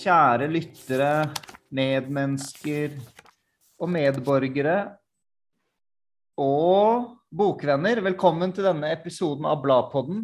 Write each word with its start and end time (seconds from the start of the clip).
Kjære 0.00 0.46
lyttere, 0.48 1.28
medmennesker 1.76 2.94
og 3.76 3.90
medborgere 3.92 4.76
og 6.40 7.18
bokvenner. 7.28 8.00
Velkommen 8.06 8.54
til 8.56 8.64
denne 8.64 8.94
episoden 8.94 9.44
av 9.44 9.58
Bladpodden. 9.60 10.22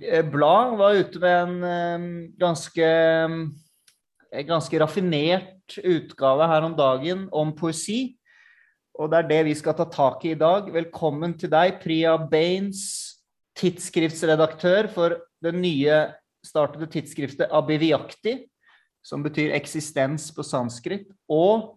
Eh, 0.00 0.24
Blad 0.24 0.78
var 0.80 0.96
ute 0.96 1.20
med 1.20 1.66
en 1.66 2.06
ganske, 2.40 2.88
en 4.32 4.48
ganske 4.48 4.80
raffinert 4.80 5.76
utgave 5.76 6.48
her 6.48 6.68
om 6.70 6.76
dagen 6.78 7.26
om 7.36 7.52
poesi. 7.58 8.14
Og 8.96 9.10
det 9.12 9.18
er 9.18 9.28
det 9.34 9.42
vi 9.50 9.58
skal 9.60 9.76
ta 9.76 9.84
tak 9.92 10.24
i 10.24 10.32
i 10.32 10.40
dag. 10.40 10.70
Velkommen 10.72 11.36
til 11.36 11.52
deg, 11.52 11.82
Priya 11.84 12.16
Baines, 12.16 12.86
tidsskriftsredaktør 13.60 14.88
for 14.94 15.20
det 15.44 15.52
nye 15.58 16.00
startede 16.40 16.88
tidsskriftet 16.88 17.52
Abiviakti, 17.52 18.38
som 19.02 19.24
betyr 19.24 19.54
eksistens 19.56 20.28
på 20.34 20.44
sanskrit, 20.46 21.08
og 21.30 21.76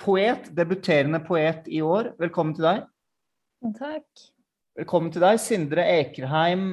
poet, 0.00 0.50
debuterende 0.56 1.22
poet 1.24 1.68
i 1.72 1.82
år. 1.84 2.12
Velkommen 2.20 2.54
til 2.56 2.68
deg. 2.68 2.84
Takk. 3.78 4.26
Velkommen 4.76 5.12
til 5.12 5.24
deg, 5.24 5.40
Sindre 5.40 5.86
Ekerheim, 6.02 6.66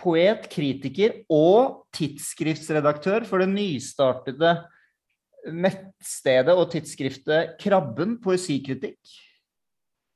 poet, 0.00 0.48
kritiker 0.50 1.20
og 1.30 1.84
tidsskriftsredaktør 1.94 3.26
for 3.28 3.42
det 3.42 3.50
nystartede 3.52 4.56
nettstedet 5.50 6.54
og 6.54 6.70
tidsskriftet 6.72 7.56
Krabben 7.60 8.16
poesikritikk. 8.22 8.98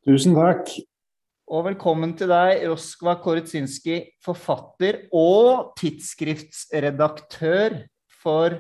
Tusen 0.07 0.37
takk. 0.39 0.71
Og 1.47 1.65
velkommen 1.69 2.17
til 2.19 2.31
deg, 2.31 2.65
Roskva 2.67 3.17
Koritsinski, 3.23 4.01
forfatter 4.23 5.05
og 5.15 5.75
tidsskriftsredaktør 5.79 7.85
for 8.23 8.57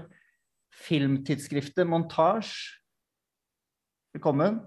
filmtidsskriftet 0.86 1.86
Montasj. 1.86 2.52
Velkommen. 4.14 4.60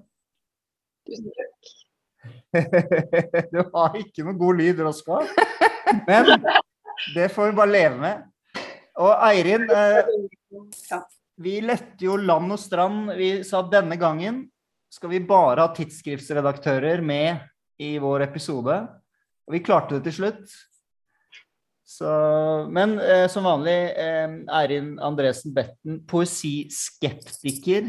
Tusen 1.07 1.31
takk. 1.35 1.69
du 3.53 3.61
har 3.73 3.95
ikke 3.97 4.25
noe 4.27 4.35
god 4.37 4.59
lyd, 4.59 4.81
Roska. 4.83 5.21
Men 6.09 6.33
det 7.15 7.29
får 7.33 7.51
vi 7.51 7.57
bare 7.61 7.71
leve 7.71 8.01
med. 8.01 8.25
Og 8.99 9.13
Eirin, 9.29 9.63
eh, 9.71 10.99
vi 11.39 11.59
lette 11.63 12.03
jo 12.03 12.17
land 12.19 12.51
og 12.51 12.59
strand. 12.59 13.13
Vi 13.15 13.31
sa 13.47 13.63
at 13.63 13.71
denne 13.71 13.95
gangen 13.99 14.43
skal 14.91 15.13
vi 15.13 15.21
bare 15.23 15.63
ha 15.63 15.73
tidsskriftsredaktører 15.75 17.03
med 17.05 17.39
i 17.79 17.93
vår 18.01 18.27
episode. 18.27 18.81
Og 19.47 19.55
vi 19.55 19.63
klarte 19.63 19.97
det 19.97 20.09
til 20.09 20.17
slutt. 20.19 20.57
Så, 21.89 22.09
men 22.69 22.99
eh, 22.99 23.27
som 23.27 23.43
vanlig, 23.43 23.77
eh, 23.97 24.29
Eirin 24.59 24.99
Andresen 24.99 25.53
Betten, 25.55 25.95
poesiskeptiker, 26.05 27.87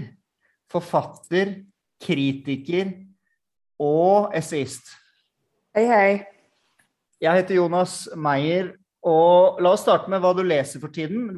forfatter, 0.72 1.50
kritiker 2.00 2.94
og 3.76 4.32
essayist. 4.32 4.88
Hei, 5.76 5.84
hei. 5.90 6.14
Jeg 7.20 7.42
heter 7.42 7.58
Jonas 7.58 8.06
Meyer, 8.16 8.70
og 9.04 9.60
la 9.60 9.74
oss 9.76 9.84
starte 9.84 10.08
med 10.08 10.24
hva 10.24 10.32
du 10.32 10.40
leser 10.48 10.80
for 10.80 10.96
tiden. 10.96 11.36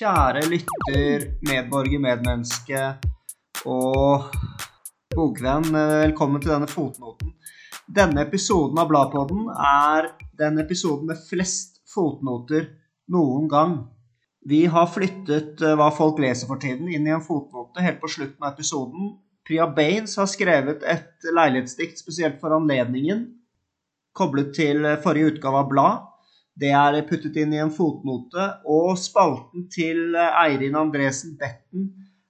Kjære 0.00 0.48
lytter, 0.50 1.28
medborger, 1.46 2.02
medmenneske 2.08 2.82
og 3.62 4.34
bokvenn, 5.14 5.70
velkommen 6.02 6.42
til 6.42 6.56
denne 6.56 6.72
fotnoten. 6.74 7.36
Denne 7.88 8.20
episoden 8.26 8.76
av 8.82 8.90
Bladpodden 8.90 9.46
er 9.48 10.10
den 10.36 10.60
episoden 10.60 11.08
med 11.08 11.20
flest 11.24 11.78
fotnoter 11.88 12.66
noen 13.08 13.46
gang. 13.48 13.78
Vi 14.44 14.66
har 14.68 14.90
flyttet 14.92 15.62
eh, 15.64 15.72
hva 15.78 15.88
folk 15.96 16.20
leser 16.20 16.50
for 16.50 16.60
tiden 16.60 16.90
inn 16.92 17.08
i 17.08 17.14
en 17.16 17.24
fotnote 17.24 17.80
helt 17.80 18.02
på 18.02 18.10
slutten 18.12 18.44
av 18.44 18.52
episoden. 18.52 19.14
Priya 19.48 19.64
Baines 19.72 20.18
har 20.20 20.28
skrevet 20.28 20.84
et 20.84 21.24
leilighetsdikt 21.32 22.02
spesielt 22.02 22.36
for 22.42 22.52
anledningen, 22.58 23.24
koblet 24.12 24.52
til 24.58 24.84
eh, 24.84 25.00
forrige 25.00 25.32
utgave 25.32 25.64
av 25.64 25.70
Blad. 25.72 26.06
Det 26.60 26.74
er 26.76 27.00
puttet 27.08 27.38
inn 27.40 27.54
i 27.56 27.62
en 27.62 27.72
fotnote, 27.72 28.50
og 28.68 28.98
spalten 29.00 29.64
til 29.72 30.12
eh, 30.12 30.42
Eirin 30.44 30.76
Andresen 30.76 31.38
Betten 31.40 31.88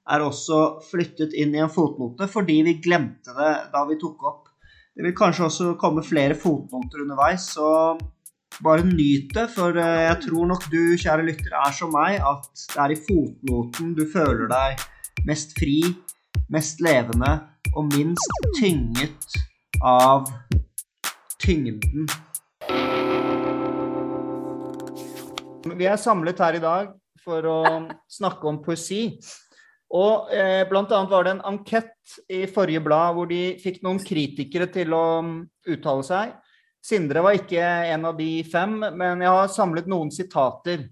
er 0.08 0.22
også 0.22 0.78
flyttet 0.86 1.34
inn 1.34 1.50
i 1.56 1.64
en 1.66 1.72
fotnote 1.72 2.30
fordi 2.30 2.62
vi 2.68 2.78
glemte 2.84 3.34
det 3.34 3.54
da 3.74 3.82
vi 3.90 3.98
tok 3.98 4.22
opp. 4.30 4.47
Det 4.98 5.04
vil 5.06 5.14
kanskje 5.14 5.44
også 5.46 5.64
komme 5.78 6.02
flere 6.02 6.34
fotnoter 6.34 7.04
underveis, 7.04 7.44
så 7.54 7.94
bare 8.64 8.82
nyt 8.82 9.30
det, 9.30 9.44
for 9.54 9.76
eh, 9.78 10.00
jeg 10.08 10.16
tror 10.24 10.48
nok 10.50 10.64
du, 10.72 10.80
kjære 10.98 11.22
lytter, 11.22 11.54
er 11.54 11.76
som 11.76 11.92
meg, 11.94 12.16
at 12.18 12.64
det 12.72 12.80
er 12.82 12.94
i 12.94 12.98
fotnoten 13.04 13.92
du 13.94 14.02
føler 14.10 14.50
deg 14.50 14.82
mest 15.28 15.54
fri, 15.54 15.76
mest 16.50 16.82
levende 16.82 17.30
og 17.76 17.86
minst 17.92 18.42
tynget 18.58 19.38
av 19.86 20.26
tyngden. 21.46 22.10
Vi 25.78 25.86
er 25.86 26.06
samlet 26.08 26.42
her 26.42 26.58
i 26.58 26.64
dag 26.66 26.90
for 27.22 27.46
å 27.46 27.60
snakke 28.18 28.50
om 28.50 28.58
poesi. 28.66 29.04
Og 29.88 30.28
eh, 30.34 30.68
annet 30.68 31.10
var 31.10 31.24
det 31.24 31.32
en 31.32 31.46
ankett 31.48 32.18
i 32.28 32.42
forrige 32.52 32.82
blad 32.84 33.14
hvor 33.16 33.28
de 33.30 33.56
fikk 33.62 33.80
noen 33.84 34.00
kritikere 34.04 34.68
til 34.72 34.92
å 34.92 35.06
uttale 35.68 36.04
seg. 36.04 36.34
Sindre 36.84 37.22
var 37.24 37.38
ikke 37.38 37.62
en 37.94 38.04
av 38.10 38.16
de 38.18 38.44
fem, 38.48 38.76
men 38.78 39.24
jeg 39.24 39.32
har 39.32 39.50
samlet 39.52 39.88
noen 39.88 40.12
sitater. 40.12 40.84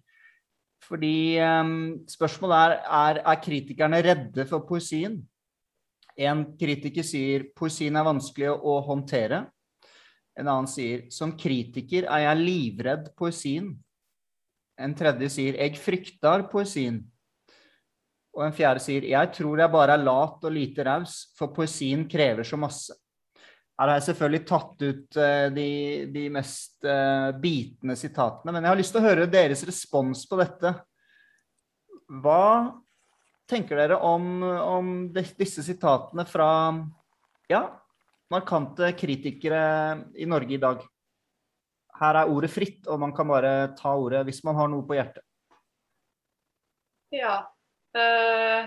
Fordi 0.87 1.37
eh, 1.37 1.73
spørsmålet 2.09 2.57
er, 2.57 2.77
er 3.03 3.23
er 3.25 3.43
kritikerne 3.45 4.05
redde 4.07 4.47
for 4.49 4.65
poesien. 4.69 5.21
En 6.17 6.47
kritiker 6.57 7.05
sier 7.05 7.51
poesien 7.57 7.97
er 7.97 8.07
vanskelig 8.07 8.55
å 8.55 8.79
håndtere. 8.87 9.45
En 10.37 10.49
annen 10.49 10.69
sier 10.69 11.05
som 11.13 11.35
kritiker 11.37 12.09
er 12.09 12.25
jeg 12.25 12.41
livredd 12.41 13.11
poesien. 13.17 13.75
En 14.81 14.97
tredje 14.97 15.29
sier 15.33 15.61
jeg 15.61 15.77
frykter 15.81 16.47
poesien. 16.53 17.03
Og 18.37 18.45
en 18.45 18.55
fjerde 18.55 18.83
sier 18.85 19.07
jeg 19.09 19.33
tror 19.33 19.63
jeg 19.63 19.73
bare 19.73 19.97
er 19.97 20.05
lat 20.05 20.45
og 20.45 20.53
lite 20.53 20.85
raus, 20.85 21.19
for 21.39 21.55
poesien 21.57 22.05
krever 22.09 22.45
så 22.45 22.59
masse. 22.61 22.93
Her 23.77 23.91
har 23.91 23.99
jeg 23.99 24.07
selvfølgelig 24.07 24.43
tatt 24.49 24.83
ut 24.87 25.19
uh, 25.21 25.47
de, 25.53 25.71
de, 26.13 26.27
mest 26.33 26.85
uh, 26.89 27.33
bitende 27.41 27.97
sitatene, 27.97 28.53
men 28.53 28.65
jeg 28.65 28.73
har 28.73 28.81
lyst 28.81 28.95
til 28.95 29.03
å 29.03 29.07
høre 29.07 29.29
deres 29.29 29.65
respons 29.69 30.25
på 30.29 30.39
dette. 30.41 30.73
Hva 32.23 32.45
tenker 33.49 33.79
dere 33.79 33.99
om, 34.05 34.41
om 34.43 34.93
disse 35.15 35.65
sitatene 35.65 36.25
fra 36.29 36.49
ja, 37.53 37.63
markante 38.33 38.91
kritikere 38.97 39.65
i 40.17 40.29
Norge 40.29 40.57
i 40.57 40.63
dag? 40.63 40.81
Her 41.97 42.21
er 42.21 42.33
ordet 42.33 42.53
fritt, 42.53 42.83
og 42.89 43.01
man 43.01 43.13
kan 43.17 43.29
bare 43.29 43.53
ta 43.77 43.93
ordet 43.97 44.25
hvis 44.29 44.43
man 44.45 44.57
har 44.57 44.73
noe 44.73 44.85
på 44.89 44.97
hjertet. 44.97 45.25
Ja. 47.13 47.39
Uh, 47.97 48.67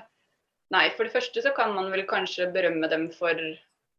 nei, 0.73 0.87
for 0.95 1.05
det 1.05 1.13
første 1.13 1.43
så 1.45 1.53
kan 1.53 1.75
man 1.75 1.91
vel 1.93 2.05
kanskje 2.09 2.49
berømme 2.53 2.89
dem 2.89 3.09
for 3.13 3.37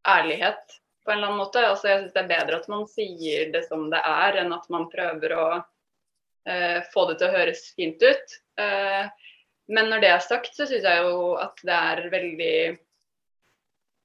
ærlighet 0.09 0.79
på 1.05 1.13
en 1.13 1.19
eller 1.19 1.31
annen 1.31 1.41
måte. 1.41 1.63
Altså, 1.63 1.91
jeg 1.91 2.03
syns 2.03 2.17
det 2.17 2.25
er 2.25 2.33
bedre 2.33 2.59
at 2.59 2.69
man 2.73 2.87
sier 2.91 3.53
det 3.55 3.63
som 3.69 3.87
det 3.93 4.01
er, 4.03 4.41
enn 4.43 4.55
at 4.57 4.67
man 4.75 4.89
prøver 4.91 5.37
å 5.39 5.47
uh, 5.61 6.79
få 6.93 7.07
det 7.11 7.21
til 7.21 7.31
å 7.31 7.35
høres 7.37 7.65
fint 7.79 8.03
ut. 8.03 8.39
Uh, 8.59 9.07
men 9.71 9.91
når 9.93 10.03
det 10.03 10.13
er 10.17 10.23
sagt, 10.25 10.55
så 10.57 10.67
syns 10.67 10.87
jeg 10.89 11.03
jo 11.07 11.35
at 11.39 11.61
det 11.67 11.81
er 11.95 12.07
veldig 12.13 12.55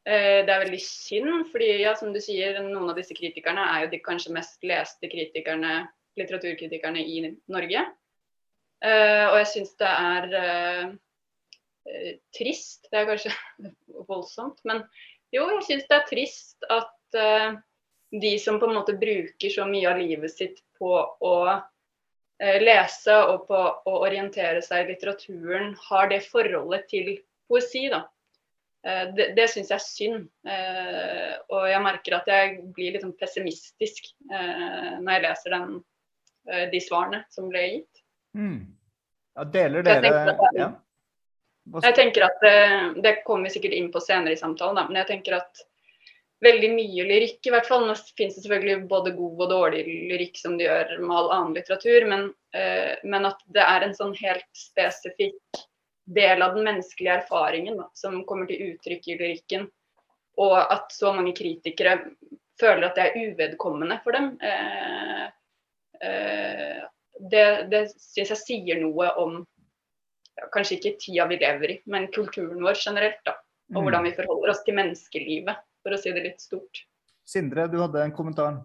det 0.05 0.51
er 0.53 0.61
veldig 0.61 0.77
synd, 0.85 1.47
fordi 1.49 1.79
ja, 1.81 1.95
som 1.97 2.11
du 2.13 2.19
sier, 2.21 2.59
noen 2.61 2.91
av 2.91 2.99
disse 2.99 3.15
kritikerne 3.17 3.63
er 3.71 3.79
jo 3.81 3.87
de 3.95 3.99
kanskje 4.05 4.35
mest 4.35 4.61
leste 4.61 5.09
kritikerne, 5.09 5.79
litteraturkritikerne 6.21 7.01
i 7.01 7.23
Norge. 7.49 7.81
Og 8.85 9.37
jeg 9.39 9.47
syns 9.49 9.73
det 9.81 9.89
er 9.89 10.93
trist, 12.35 12.87
det 12.91 13.01
er 13.01 13.09
kanskje 13.11 13.33
voldsomt, 14.09 14.59
men 14.65 14.83
jo, 15.33 15.45
jeg 15.57 15.63
syns 15.67 15.87
det 15.89 15.97
er 15.97 16.09
trist 16.09 16.67
at 16.71 17.19
uh, 17.19 17.57
de 18.15 18.33
som 18.41 18.59
på 18.61 18.69
en 18.69 18.77
måte 18.77 18.97
bruker 18.97 19.51
så 19.51 19.67
mye 19.69 19.89
av 19.91 20.01
livet 20.01 20.33
sitt 20.33 20.61
på 20.79 20.91
å 20.95 21.37
lese 22.35 23.13
og 23.31 23.45
på 23.47 23.59
å 23.87 23.91
orientere 24.03 24.59
seg 24.63 24.81
i 24.83 24.89
litteraturen, 24.89 25.69
har 25.87 26.09
det 26.11 26.17
forholdet 26.27 26.83
til 26.91 27.13
poesi, 27.47 27.85
da. 27.91 28.01
Det, 28.85 29.31
det 29.33 29.47
syns 29.49 29.71
jeg 29.71 29.79
er 29.79 29.83
synd. 29.83 30.25
Eh, 30.45 31.31
og 31.49 31.63
jeg 31.71 31.81
merker 31.81 32.17
at 32.19 32.27
jeg 32.29 32.57
blir 32.75 32.93
litt 32.93 33.05
sånn 33.05 33.15
pessimistisk 33.17 34.11
eh, 34.29 34.91
når 34.99 35.15
jeg 35.15 35.23
leser 35.23 35.55
den, 35.55 35.71
eh, 36.51 36.65
de 36.69 36.81
svarene 36.83 37.23
som 37.33 37.49
ble 37.49 37.63
gitt. 37.63 38.03
Mm. 38.37 38.59
Ja, 39.35 39.47
deler 39.55 39.87
dere 39.87 40.11
ja. 40.55 40.69
Jeg 41.65 41.95
tenker 41.97 42.27
at 42.27 42.43
det, 42.43 42.57
det 43.03 43.15
kommer 43.25 43.49
vi 43.49 43.55
sikkert 43.55 43.73
inn 43.77 43.87
på 43.93 44.01
senere 44.03 44.35
i 44.35 44.39
samtalen, 44.39 44.77
da, 44.77 44.85
men 44.89 44.99
jeg 45.01 45.09
tenker 45.13 45.39
at 45.39 45.63
veldig 46.45 46.71
mye 46.75 47.05
lyrikk, 47.07 47.39
i 47.47 47.53
hvert 47.53 47.67
fall. 47.67 47.85
Nå 47.87 47.95
finnes 48.17 48.35
det 48.37 48.43
selvfølgelig 48.45 48.89
både 48.91 49.13
god 49.15 49.45
og 49.45 49.53
dårlig 49.53 49.85
lyrikk, 49.85 50.37
som 50.39 50.57
det 50.59 50.67
gjør 50.67 50.97
med 51.01 51.15
all 51.17 51.31
annen 51.33 51.55
litteratur, 51.57 52.07
men, 52.11 52.27
uh, 52.57 52.91
men 53.03 53.29
at 53.31 53.41
det 53.55 53.63
er 53.63 53.85
en 53.85 53.95
sånn 53.97 54.13
helt 54.19 54.49
spesifikk 54.57 55.63
del 56.05 56.43
av 56.45 56.53
den 56.53 56.67
menneskelige 56.67 57.21
erfaringen 57.23 57.79
da, 57.81 57.89
som 57.97 58.19
kommer 58.29 58.49
til 58.49 58.73
uttrykk 58.73 59.07
i 59.09 59.19
lyrikken. 59.21 59.69
Og 60.43 60.57
at 60.59 60.91
så 60.93 61.13
mange 61.15 61.33
kritikere 61.37 61.97
føler 62.59 62.89
at 62.89 62.99
det 62.99 63.07
er 63.07 63.31
uvedkommende 63.31 63.97
for 64.03 64.15
dem. 64.15 64.35
Eh, 64.43 65.23
eh, 66.05 66.83
det 67.31 67.45
det 67.71 67.81
syns 67.95 68.33
jeg 68.35 68.41
sier 68.41 68.81
noe 68.83 69.07
om 69.21 69.39
ja, 70.37 70.47
kanskje 70.53 70.77
ikke 70.79 70.97
tida 70.99 71.25
vi 71.29 71.37
lever 71.41 71.71
i, 71.71 71.81
men 71.91 72.07
kulturen 72.13 72.61
vår 72.63 72.77
generelt. 72.85 73.21
da, 73.25 73.35
Og 73.73 73.81
Mm. 73.81 73.83
hvordan 73.87 74.03
vi 74.03 74.11
forholder 74.13 74.49
oss 74.51 74.63
til 74.65 74.75
menneskelivet, 74.77 75.55
for 75.83 75.95
å 75.95 75.97
si 75.97 76.11
det 76.13 76.23
litt 76.23 76.41
stort. 76.41 76.83
Sindre, 77.25 77.67
du 77.71 77.79
hadde 77.81 78.03
en 78.03 78.11
kommentar. 78.13 78.59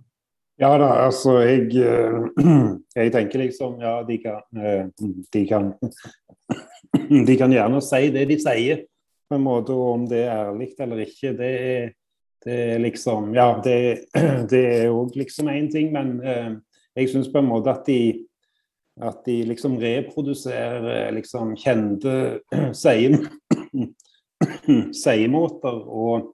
Ja 0.60 0.76
da, 0.76 0.90
altså 1.06 1.38
jeg, 1.40 1.70
eh, 1.80 2.20
jeg 2.96 3.12
tenker 3.14 3.38
liksom 3.40 3.78
Ja, 3.80 4.02
de 4.04 4.18
kan, 4.20 4.42
eh, 4.60 4.88
de 5.32 5.46
kan 5.48 5.72
De 7.26 7.36
kan 7.38 7.50
gjerne 7.54 7.80
si 7.82 8.10
det 8.10 8.26
de 8.28 8.36
sier, 8.38 8.84
på 9.30 9.36
en 9.38 9.44
måte, 9.44 9.72
og 9.72 9.92
om 9.94 10.06
det 10.10 10.24
er 10.26 10.50
ærlig 10.50 10.74
eller 10.78 11.04
ikke, 11.06 11.32
det 11.38 11.50
er, 11.60 11.92
det 12.44 12.58
er 12.74 12.78
liksom 12.82 13.32
Ja, 13.34 13.54
det, 13.64 14.08
det 14.52 14.64
er 14.82 14.90
òg 14.92 15.16
liksom 15.16 15.48
én 15.48 15.70
ting, 15.72 15.92
men 15.92 16.20
eh, 16.20 16.50
jeg 16.96 17.08
syns 17.08 17.30
på 17.32 17.38
en 17.38 17.48
måte 17.48 17.70
at 17.72 17.86
de 17.86 18.26
at 19.02 19.24
de 19.24 19.42
liksom 19.48 19.78
reproduserer 19.80 21.12
liksom 21.16 21.54
kjente 21.58 22.14
seie- 22.76 23.16
seiemåter 25.02 25.76
og, 25.84 26.32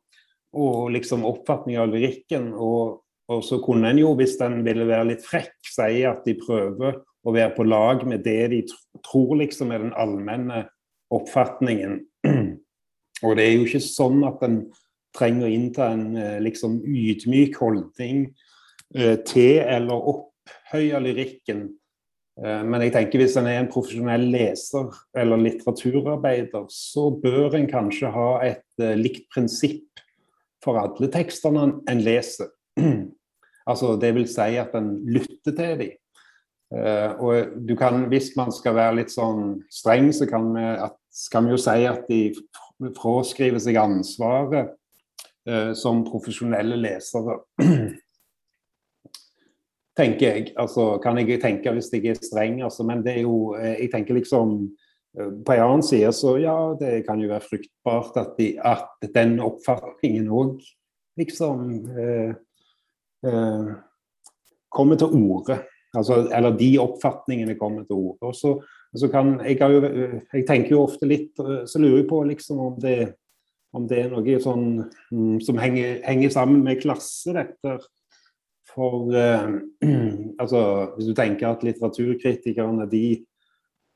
og 0.56 0.78
liksom 0.94 1.26
oppfatning 1.28 1.78
av 1.80 1.90
lyrikken. 1.92 2.52
Og, 2.54 3.02
og 3.32 3.44
så 3.46 3.60
kunne 3.64 3.90
en 3.92 4.02
jo, 4.02 4.14
hvis 4.18 4.38
en 4.44 4.62
ville 4.66 4.88
være 4.88 5.12
litt 5.12 5.26
frekk, 5.26 5.56
si 5.66 6.02
at 6.08 6.26
de 6.26 6.36
prøver 6.40 7.00
å 7.26 7.34
være 7.34 7.54
på 7.56 7.66
lag 7.66 8.04
med 8.06 8.22
det 8.26 8.40
de 8.52 8.62
tror 9.06 9.36
liksom 9.40 9.72
er 9.74 9.82
den 9.82 9.96
allmenne 9.98 10.66
oppfatningen. 11.14 12.00
Og 13.24 13.38
det 13.38 13.46
er 13.46 13.54
jo 13.56 13.64
ikke 13.64 13.80
sånn 13.82 14.20
at 14.28 14.42
en 14.44 14.60
trenger 15.16 15.46
å 15.48 15.52
innta 15.52 15.88
en 15.94 16.10
eh, 16.20 16.38
liksom 16.44 16.82
ydmyk 16.84 17.56
holdning 17.62 18.26
eh, 18.94 19.16
til 19.26 19.62
eller 19.64 20.10
opphøye 20.12 21.00
lyrikken. 21.00 21.68
Eh, 22.44 22.62
Men 22.68 22.82
jeg 22.84 22.92
tenker 22.92 23.22
hvis 23.22 23.36
en 23.40 23.48
er 23.48 23.62
en 23.62 23.70
profesjonell 23.72 24.26
leser 24.32 24.90
eller 25.16 25.40
litteraturarbeider, 25.40 26.66
så 26.72 27.08
bør 27.22 27.56
en 27.56 27.68
kanskje 27.70 28.10
ha 28.12 28.30
et 28.44 28.82
eh, 28.82 28.96
likt 28.98 29.28
prinsipp 29.32 30.02
for 30.64 30.78
alle 30.80 31.08
tekstene 31.12 31.68
en- 31.88 32.02
leser. 32.04 32.50
altså 33.70 33.94
det 34.00 34.12
vil 34.14 34.28
si 34.28 34.56
at 34.60 34.74
en 34.76 34.98
lytter 35.06 35.54
til 35.56 35.78
dem. 35.80 35.94
Eh, 36.76 37.10
og 37.22 37.56
du 37.66 37.76
kan, 37.78 38.04
hvis 38.10 38.32
man 38.36 38.52
skal 38.52 38.74
være 38.74 38.98
litt 39.00 39.14
sånn 39.14 39.62
streng, 39.72 40.10
så 40.12 40.26
kan 40.28 40.50
vi, 40.56 40.64
at, 40.88 40.96
kan 41.32 41.46
vi 41.46 41.54
jo 41.54 41.60
si 41.62 41.86
at 41.88 42.04
de 42.10 42.90
fraskriver 42.98 43.62
seg 43.62 43.78
ansvaret 43.80 44.74
som 45.78 46.00
profesjonelle 46.02 46.74
lesere. 46.74 47.36
tenker 49.96 50.26
jeg. 50.26 50.50
Altså, 50.60 50.96
kan 51.02 51.18
jeg 51.20 51.40
tenke 51.42 51.72
hvis 51.74 51.92
jeg 51.92 52.12
er 52.12 52.20
streng, 52.20 52.60
altså, 52.64 52.84
men 52.86 53.04
det 53.04 53.18
er 53.18 53.22
jo 53.24 53.54
eh, 53.58 53.76
Jeg 53.82 53.90
tenker 53.92 54.18
liksom 54.18 54.56
eh, 55.18 55.30
På 55.44 55.54
en 55.54 55.64
annen 55.64 55.82
side 55.86 56.12
så 56.16 56.36
ja, 56.40 56.56
det 56.80 57.06
kan 57.08 57.20
jo 57.20 57.30
være 57.32 57.48
fruktbart 57.48 58.16
at, 58.20 58.34
de, 58.38 58.54
at 58.60 59.08
den 59.14 59.38
oppfatningen 59.40 60.28
òg 60.28 60.60
liksom 61.16 61.62
eh, 61.96 62.34
eh, 63.26 63.70
kommer 64.68 64.96
til 65.00 65.06
orde. 65.16 65.62
Altså, 65.96 66.26
eller 66.34 66.56
de 66.58 66.74
oppfatningene 66.80 67.54
kommer 67.56 67.86
til 67.88 67.96
orde. 67.96 68.28
Og 68.28 68.34
så, 68.36 68.52
så 68.96 69.08
kan, 69.08 69.38
jeg, 69.46 69.60
jo, 69.60 69.80
jeg 70.34 70.44
tenker 70.48 70.74
jo 70.76 70.82
ofte 70.84 71.08
litt 71.08 71.40
eh, 71.40 71.62
Så 71.68 71.80
lurer 71.80 72.02
jeg 72.02 72.10
på 72.10 72.22
liksom 72.28 72.60
om 72.60 72.76
det, 72.82 73.14
om 73.76 73.88
det 73.88 74.02
er 74.02 74.12
noe 74.12 74.40
sånn 74.42 74.66
mm, 75.12 75.38
som 75.44 75.60
henger, 75.60 76.02
henger 76.04 76.34
sammen 76.36 76.60
med 76.66 76.82
klasse, 76.84 77.32
dette. 77.36 77.78
For 78.76 79.08
eh, 79.16 79.48
altså, 80.42 80.60
hvis 80.96 81.08
du 81.08 81.14
tenker 81.16 81.48
at 81.48 81.64
litteraturkritikerne 81.64 82.86
de, 82.92 83.06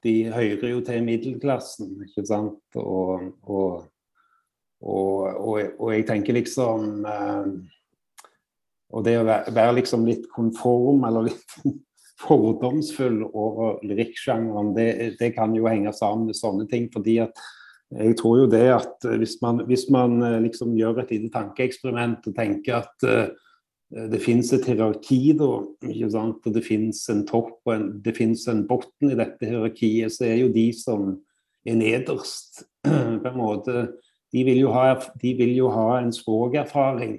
de 0.05 0.15
hører 0.33 0.73
jo 0.73 0.81
til 0.87 1.05
middelklassen, 1.05 1.99
ikke 2.07 2.25
sant. 2.29 2.81
Og, 2.81 3.29
og, 3.43 3.85
og, 4.81 5.61
og, 5.77 5.87
jeg 5.93 6.09
tenker 6.09 6.39
liksom 6.39 7.05
eh, 7.05 7.53
Og 8.91 9.05
det 9.07 9.19
å 9.21 9.29
være, 9.29 9.55
være 9.55 9.79
liksom 9.83 10.09
litt 10.09 10.27
konform 10.33 11.05
eller 11.07 11.29
litt 11.29 11.57
fordomsfull 12.25 13.23
over 13.31 13.79
lyrikksjangeren, 13.87 14.75
det, 14.77 14.91
det 15.21 15.31
kan 15.37 15.55
jo 15.57 15.69
henge 15.69 15.93
sammen 15.97 16.27
med 16.29 16.37
sånne 16.37 16.67
ting. 16.69 16.89
fordi 16.93 17.21
at 17.25 17.37
jeg 17.91 18.17
tror 18.21 18.43
jo 18.43 18.51
det 18.51 18.67
at 18.71 19.07
hvis 19.19 19.41
man, 19.43 19.65
hvis 19.67 19.89
man 19.91 20.21
eh, 20.23 20.41
liksom 20.45 20.77
gjør 20.79 21.03
et 21.03 21.15
lite 21.15 21.31
tankeeksperiment 21.35 22.29
og 22.31 22.37
tenker 22.37 22.85
at 22.85 23.07
uh, 23.09 23.33
det 23.91 24.21
finnes 24.23 24.53
et 24.55 24.67
hierarki, 24.71 25.33
da, 25.35 25.49
ikke 25.83 26.11
sant? 26.13 26.45
og 26.47 26.55
det 26.55 26.63
finnes 26.63 27.01
en 27.11 27.25
topp 27.27 27.57
og 27.67 27.73
en, 27.75 27.89
det 28.05 28.15
finnes 28.15 28.45
en 28.51 28.63
bunn 28.69 29.11
i 29.11 29.17
dette 29.19 29.49
hierarkiet, 29.49 30.15
så 30.15 30.29
er 30.29 30.37
jo 30.45 30.53
de 30.55 30.69
som 30.77 31.17
er 31.67 31.79
nederst, 31.79 32.63
på 32.87 33.33
en 33.33 33.41
måte 33.41 33.89
De 34.31 34.45
vil 34.47 34.61
jo 34.61 34.71
ha, 34.71 34.95
vil 35.19 35.57
jo 35.57 35.73
ha 35.75 35.99
en 35.99 36.13
språkerfaring 36.15 37.17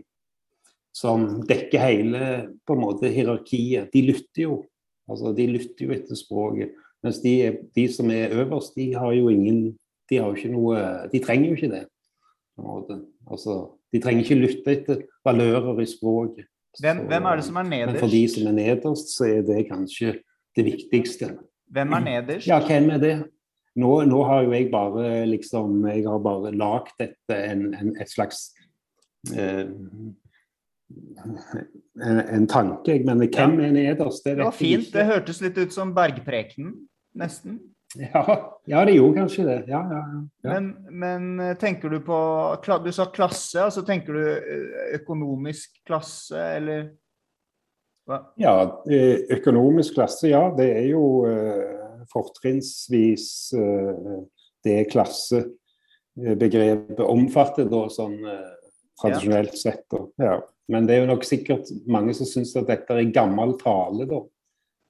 som 0.95 1.41
dekker 1.47 1.83
hele 1.83 2.21
på 2.63 2.75
en 2.75 2.83
måte 2.85 3.12
hierarkiet. 3.12 3.89
De 3.91 4.03
lytter 4.06 4.45
jo. 4.45 4.62
Altså, 5.12 5.33
de 5.35 5.47
lytter 5.51 5.89
jo 5.89 5.91
etter 5.91 6.15
språket. 6.15 6.71
Mens 7.03 7.19
de, 7.19 7.33
de 7.75 7.85
som 7.91 8.07
er 8.15 8.31
øverst, 8.31 8.77
de 8.79 8.94
har 8.95 9.12
jo 9.12 9.27
ingen 9.27 9.77
De 10.07 10.17
har 10.19 10.27
jo 10.27 10.35
ikke 10.35 10.51
noe 10.51 10.79
De 11.12 11.19
trenger 11.24 11.50
jo 11.50 11.56
ikke 11.56 11.71
det. 11.71 11.85
på 12.56 12.63
en 12.63 12.67
måte. 12.67 13.00
Altså, 13.27 13.57
de 13.91 14.00
trenger 14.00 14.24
ikke 14.24 14.39
lytte 14.39 14.71
etter 14.71 15.03
valører 15.25 15.83
i 15.83 15.91
språket. 15.91 16.47
Hvem, 16.79 17.06
hvem 17.09 17.25
er 17.27 17.35
det 17.35 17.45
som 17.45 17.57
er 17.59 17.68
Men 17.68 17.97
for 18.00 18.07
de 18.07 18.21
som 18.31 18.47
er 18.47 18.56
nederst, 18.56 19.12
så 19.18 19.27
er 19.27 19.41
det 19.44 19.65
kanskje 19.68 20.13
det 20.56 20.65
viktigste. 20.65 21.33
Hvem 21.71 21.94
er 21.97 22.06
nederst? 22.06 22.47
Ja, 22.47 22.59
hvem 22.63 22.89
er 22.95 23.01
det? 23.01 23.15
Nå, 23.75 23.91
nå 24.07 24.23
har 24.27 24.44
jo 24.44 24.51
jeg 24.51 24.68
bare 24.71 25.25
liksom 25.31 25.85
Jeg 25.88 26.03
har 26.03 26.19
bare 26.19 26.51
lagd 26.51 26.91
dette 27.00 27.38
en, 27.38 27.69
en, 27.73 27.94
et 28.01 28.09
slags 28.12 28.50
eh, 29.31 29.68
en, 32.03 32.19
en 32.19 32.47
tanke. 32.47 32.98
Men 33.05 33.24
hvem 33.27 33.60
er 33.60 33.75
nederst? 33.75 34.25
Det 34.25 34.38
Det 34.38 34.45
var 34.45 34.55
fint. 34.55 34.91
Det 34.93 35.05
hørtes 35.07 35.41
litt 35.43 35.57
ut 35.57 35.74
som 35.74 35.93
Bergprekenen, 35.95 36.74
nesten. 37.15 37.60
Ja, 38.00 38.60
ja, 38.65 38.86
det 38.86 38.91
gjorde 38.95 39.15
kanskje 39.19 39.43
det. 39.45 39.63
Ja, 39.67 39.81
ja. 39.91 40.03
Men, 40.48 40.69
men 40.89 41.39
eh, 41.39 41.57
tenker 41.60 41.89
du 41.91 42.00
på 42.05 42.19
Du 42.86 42.91
sa 42.95 43.05
klasse, 43.12 43.60
altså 43.65 43.81
tenker 43.88 44.13
du 44.15 44.21
eh, 44.31 44.95
økonomisk 45.01 45.81
klasse, 45.88 46.39
eller 46.60 46.86
hva? 48.07 48.21
Ja, 48.39 48.55
eh, 48.89 49.17
økonomisk 49.36 49.93
klasse, 50.00 50.27
ja. 50.31 50.45
Det 50.55 50.69
er 50.77 50.88
jo 50.93 51.03
fortrinnsvis 52.12 53.27
det 54.65 54.79
klassebegrepet 54.91 57.00
omfatter, 57.05 57.65
da, 57.71 57.86
sånn 57.93 58.17
tradisjonelt 59.01 59.55
sett. 59.57 59.86
Da. 59.91 60.00
Ja. 60.21 60.36
Men 60.71 60.88
det 60.88 60.93
er 60.95 61.00
jo 61.05 61.12
nok 61.13 61.24
sikkert 61.27 61.65
mange 61.89 62.13
som 62.17 62.25
syns 62.29 62.55
at 62.60 62.67
dette 62.69 62.91
er 62.98 63.13
gammel 63.15 63.51
tale, 63.62 64.03
da. 64.10 64.19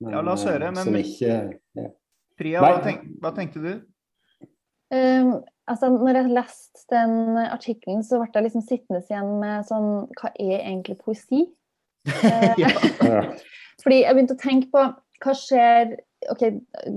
Men, 0.02 0.10
Ja, 0.16 0.20
la 0.26 0.32
oss 0.34 0.46
høre, 0.50 0.68
men- 0.72 0.84
Som 0.84 0.96
ikke. 0.98 1.36
Priya, 2.42 2.62
hva, 2.64 2.82
tenk, 2.84 3.06
hva 3.22 3.32
tenkte 3.38 3.62
du? 3.62 3.72
Um, 4.92 5.38
altså, 5.70 5.92
når 5.94 6.20
jeg 6.20 6.36
leste 6.36 6.86
den 6.92 7.38
artikkelen, 7.46 8.02
så 8.04 8.20
ble 8.20 8.32
jeg 8.34 8.48
liksom 8.50 8.66
sittende 8.66 9.04
igjen 9.06 9.36
med 9.40 9.68
sånn 9.70 9.92
Hva 10.20 10.34
er 10.36 10.60
egentlig 10.60 11.00
poesi? 11.04 11.48
Eh. 12.26 12.56
Ja. 12.58 12.72
Fordi 13.84 14.00
jeg 14.00 14.16
begynte 14.18 14.34
å 14.34 14.42
tenke 14.42 14.72
på 14.74 14.86
hva 15.22 15.34
skjer 15.38 16.00
Ok, 16.30 16.42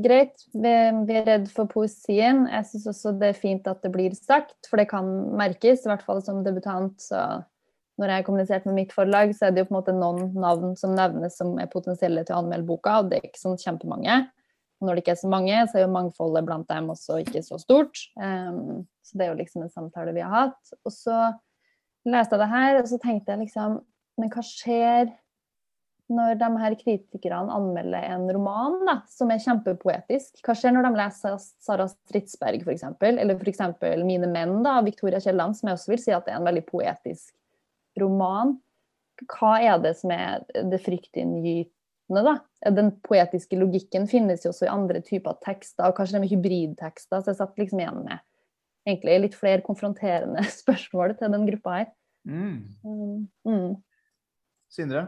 greit, 0.04 0.42
vi, 0.52 0.72
vi 1.08 1.14
er 1.16 1.24
redd 1.24 1.46
for 1.52 1.68
poesien. 1.70 2.42
Jeg 2.44 2.66
syns 2.68 2.90
også 2.90 3.14
det 3.16 3.30
er 3.30 3.38
fint 3.38 3.68
at 3.70 3.80
det 3.80 3.88
blir 3.94 4.12
sagt, 4.12 4.68
for 4.68 4.76
det 4.76 4.84
kan 4.90 5.06
merkes. 5.40 5.86
I 5.86 5.88
hvert 5.88 6.04
fall 6.04 6.20
som 6.24 6.42
debutant. 6.44 6.92
Så 7.00 7.20
når 7.96 8.10
jeg 8.10 8.20
har 8.20 8.26
kommunisert 8.26 8.66
med 8.68 8.76
mitt 8.76 8.92
forlag, 8.92 9.32
så 9.32 9.48
er 9.48 9.54
det 9.54 9.62
jo 9.62 9.70
på 9.70 9.74
en 9.74 9.78
måte 9.78 9.94
noen 9.96 10.34
navn 10.36 10.74
som 10.76 10.92
nevnes 10.92 11.38
som 11.40 11.54
er 11.62 11.72
potensielle 11.72 12.26
til 12.26 12.36
å 12.36 12.42
anmelde 12.42 12.68
boka, 12.68 12.98
og 13.00 13.08
det 13.08 13.22
er 13.22 13.28
ikke 13.30 13.40
sånn 13.46 13.60
kjempemange. 13.60 14.18
Når 14.82 14.96
det 14.96 15.04
ikke 15.04 15.14
er 15.14 15.22
så 15.22 15.30
mange, 15.30 15.58
så 15.70 15.78
er 15.78 15.84
jo 15.86 15.94
mangfoldet 15.94 16.44
blant 16.46 16.68
dem 16.68 16.90
også 16.92 17.20
ikke 17.22 17.44
så 17.46 17.58
stort. 17.62 18.00
Um, 18.18 18.84
så 19.04 19.18
det 19.18 19.26
er 19.26 19.32
jo 19.32 19.40
liksom 19.40 19.64
en 19.64 19.72
samtale 19.72 20.14
vi 20.16 20.24
har 20.24 20.32
hatt. 20.34 20.74
Og 20.82 20.92
så 20.92 21.18
leste 22.08 22.34
jeg 22.34 22.42
det 22.42 22.50
her, 22.52 22.80
og 22.80 22.88
så 22.90 23.00
tenkte 23.02 23.32
jeg 23.32 23.46
liksom 23.46 23.82
Men 24.20 24.30
hva 24.30 24.42
skjer 24.46 25.08
når 26.14 26.36
de 26.38 26.48
her 26.60 26.74
kritikerne 26.78 27.50
anmelder 27.50 28.04
en 28.12 28.28
roman 28.36 28.76
da, 28.86 28.98
som 29.10 29.32
er 29.32 29.40
kjempepoetisk? 29.42 30.36
Hva 30.44 30.54
skjer 30.54 30.74
når 30.76 30.86
de 30.86 31.00
leser 31.00 31.38
Sara 31.40 31.88
Stridsberg 31.90 32.62
f.eks., 32.62 32.84
eller 33.00 33.34
f.eks. 33.34 33.62
'Mine 33.80 34.28
menn' 34.30 34.60
da, 34.62 34.76
Victoria 34.86 35.18
Kielland, 35.18 35.56
som 35.58 35.70
jeg 35.70 35.80
også 35.80 35.94
vil 35.94 36.02
si 36.04 36.14
at 36.14 36.28
det 36.28 36.34
er 36.34 36.42
en 36.42 36.46
veldig 36.46 36.66
poetisk 36.68 37.34
roman, 37.98 38.54
hva 39.32 39.56
er 39.62 39.80
det 39.82 39.94
som 39.98 40.12
er 40.14 40.44
det 40.52 40.82
fryktinngytende, 40.84 41.70
da? 42.12 42.36
Den 42.76 42.92
poetiske 43.04 43.56
logikken 43.56 44.06
finnes 44.10 44.44
jo 44.44 44.52
også 44.52 44.68
i 44.68 44.72
andre 44.72 45.00
typer 45.04 45.38
tekster, 45.44 45.88
og 45.88 45.96
kanskje 45.96 46.20
med 46.20 46.30
hybridtekster, 46.32 47.22
så 47.22 47.32
jeg 47.32 47.40
satt 47.40 47.60
liksom 47.60 47.80
igjen 47.80 48.04
med 48.04 48.22
egentlig 48.84 49.18
litt 49.24 49.36
flere 49.38 49.64
konfronterende 49.64 50.44
spørsmål 50.62 51.16
til 51.18 51.34
den 51.34 51.48
gruppa 51.48 51.78
her. 51.80 51.92
Mm. 52.24 52.56
Mm. 52.84 53.20
Mm. 53.48 53.74
Sindre? 54.72 55.06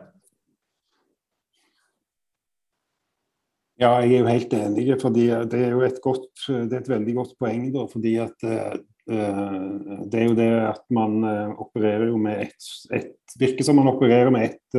Ja, 3.76 3.91
jeg 4.00 4.15
er 4.17 4.23
jo 4.23 4.33
helt 4.33 4.53
enig. 4.57 4.85
fordi 5.00 5.26
Det 5.53 5.61
er 5.61 5.71
jo 5.75 5.81
et, 5.85 6.00
godt, 6.03 6.29
det 6.49 6.73
er 6.73 6.81
et 6.81 6.88
veldig 6.88 7.15
godt 7.15 7.35
poeng. 7.38 7.67
Da, 7.75 7.85
fordi 7.93 8.15
at 8.25 8.47
uh, 8.49 8.76
Det 9.07 10.21
er 10.21 10.25
jo 10.25 10.37
det 10.37 10.49
at 10.65 10.85
man 10.91 11.25
uh, 11.25 11.61
opererer 11.61 12.09
jo 12.09 12.17
med 12.17 12.47
ett 12.49 12.71
et 12.93 13.12
Virker 13.37 13.65
som 13.65 13.76
man 13.76 13.91
opererer 13.91 14.31
med 14.33 14.49
et 14.49 14.79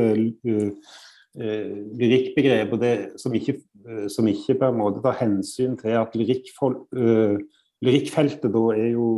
uh, 1.38 1.76
lyrikkbegrep 1.98 2.68
og 2.74 2.78
det, 2.82 2.94
som, 3.22 3.32
ikke, 3.34 3.54
som 4.12 4.24
ikke 4.30 4.54
på 4.60 4.66
en 4.68 4.80
måte 4.80 5.02
tar 5.04 5.20
hensyn 5.22 5.72
til 5.80 5.92
at 5.98 6.16
lyrikkfeltet 6.18 8.52
da 8.54 8.64
er 8.74 8.90
jo, 8.92 9.08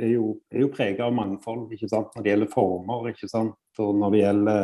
jo, 0.00 0.24
jo 0.62 0.68
preget 0.72 1.04
av 1.04 1.12
mangfold 1.14 1.62
ikke 1.76 1.88
sant? 1.92 2.10
når 2.16 2.22
det 2.22 2.30
gjelder 2.32 2.54
former. 2.54 2.98
ikke 3.12 3.28
sant? 3.30 3.58
Og 3.82 3.90
når 4.00 4.08
det 4.14 4.20
gjelder, 4.22 4.62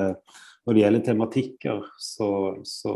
når 0.65 0.73
det 0.73 0.83
gjelder 0.83 1.03
tematikker, 1.11 1.79
så, 2.01 2.31
så 2.67 2.93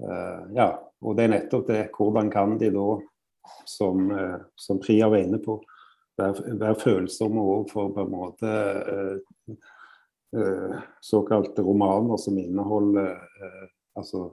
Uh, 0.00 0.48
ja, 0.56 0.68
og 1.04 1.16
det 1.16 1.26
er 1.26 1.32
nettopp 1.34 1.66
det. 1.68 1.80
Hvordan 1.96 2.30
kan 2.32 2.56
de 2.60 2.70
da, 2.72 2.86
som, 3.68 3.96
uh, 4.08 4.38
som 4.56 4.80
Priya 4.80 5.10
var 5.12 5.20
inne 5.24 5.40
på, 5.44 5.58
være, 6.20 6.54
være 6.60 6.78
følsomme 6.80 7.40
overfor 7.42 7.92
på 7.96 8.00
en 8.06 8.14
måte 8.14 8.48
uh, 8.48 9.16
såkalte 11.02 11.62
romaner 11.66 12.16
som 12.22 12.36
inneholder 12.38 13.16
altså 13.98 14.28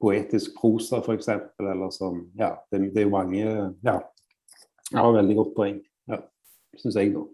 poetisk 0.00 0.58
prosa, 0.60 1.00
f.eks. 1.00 1.28
Eller 1.58 1.90
som 1.90 2.32
Ja, 2.38 2.52
det, 2.70 2.78
det, 2.78 3.00
er 3.00 3.08
jo 3.08 3.14
mange 3.14 3.44
Ja, 3.84 4.00
jeg 4.90 5.00
har 5.00 5.16
veldig 5.16 5.36
godt 5.36 5.54
poeng. 5.56 5.80
Ja, 6.06 6.20
syns 6.78 6.98
jeg, 7.00 7.14
da. 7.16 7.24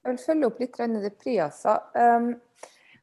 Jeg 0.00 0.14
vil 0.14 0.22
følge 0.24 0.48
opp 0.48 0.60
litt 0.62 0.78
det 0.80 1.12
Priya 1.20 1.50
sa. 1.52 1.76
Um, 1.94 2.32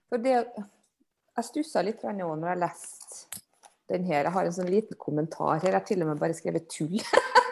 for 0.09 0.23
det 0.23 0.33
jeg 0.33 1.45
stussa 1.45 1.83
litt 1.85 2.01
nå 2.01 2.31
når 2.33 2.49
jeg 2.49 2.61
leste 2.63 3.43
den 3.91 4.07
her. 4.07 4.25
Jeg 4.25 4.33
har 4.33 4.47
en 4.47 4.55
sånn 4.55 4.71
liten 4.71 4.97
kommentar 4.97 5.59
her. 5.59 5.69
Jeg 5.69 5.77
har 5.77 5.85
til 5.85 6.01
og 6.01 6.09
med 6.09 6.19
bare 6.19 6.33
skrevet 6.33 6.65
'tull' 6.71 7.03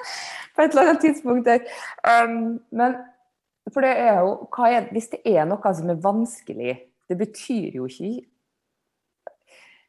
på 0.55 0.63
et 0.63 0.71
eller 0.71 0.89
annet 0.89 1.03
tidspunkt 1.03 1.45
der. 1.45 1.61
Um, 2.01 2.57
men 2.71 2.97
for 3.73 3.85
det 3.85 3.93
er 3.97 4.19
jo 4.21 4.47
er, 4.65 4.89
Hvis 4.93 5.09
det 5.13 5.21
er 5.25 5.45
noe 5.49 5.73
som 5.73 5.89
er 5.89 6.01
vanskelig, 6.01 6.75
det 7.09 7.17
betyr 7.17 7.77
jo 7.79 7.87
ikke 7.89 8.25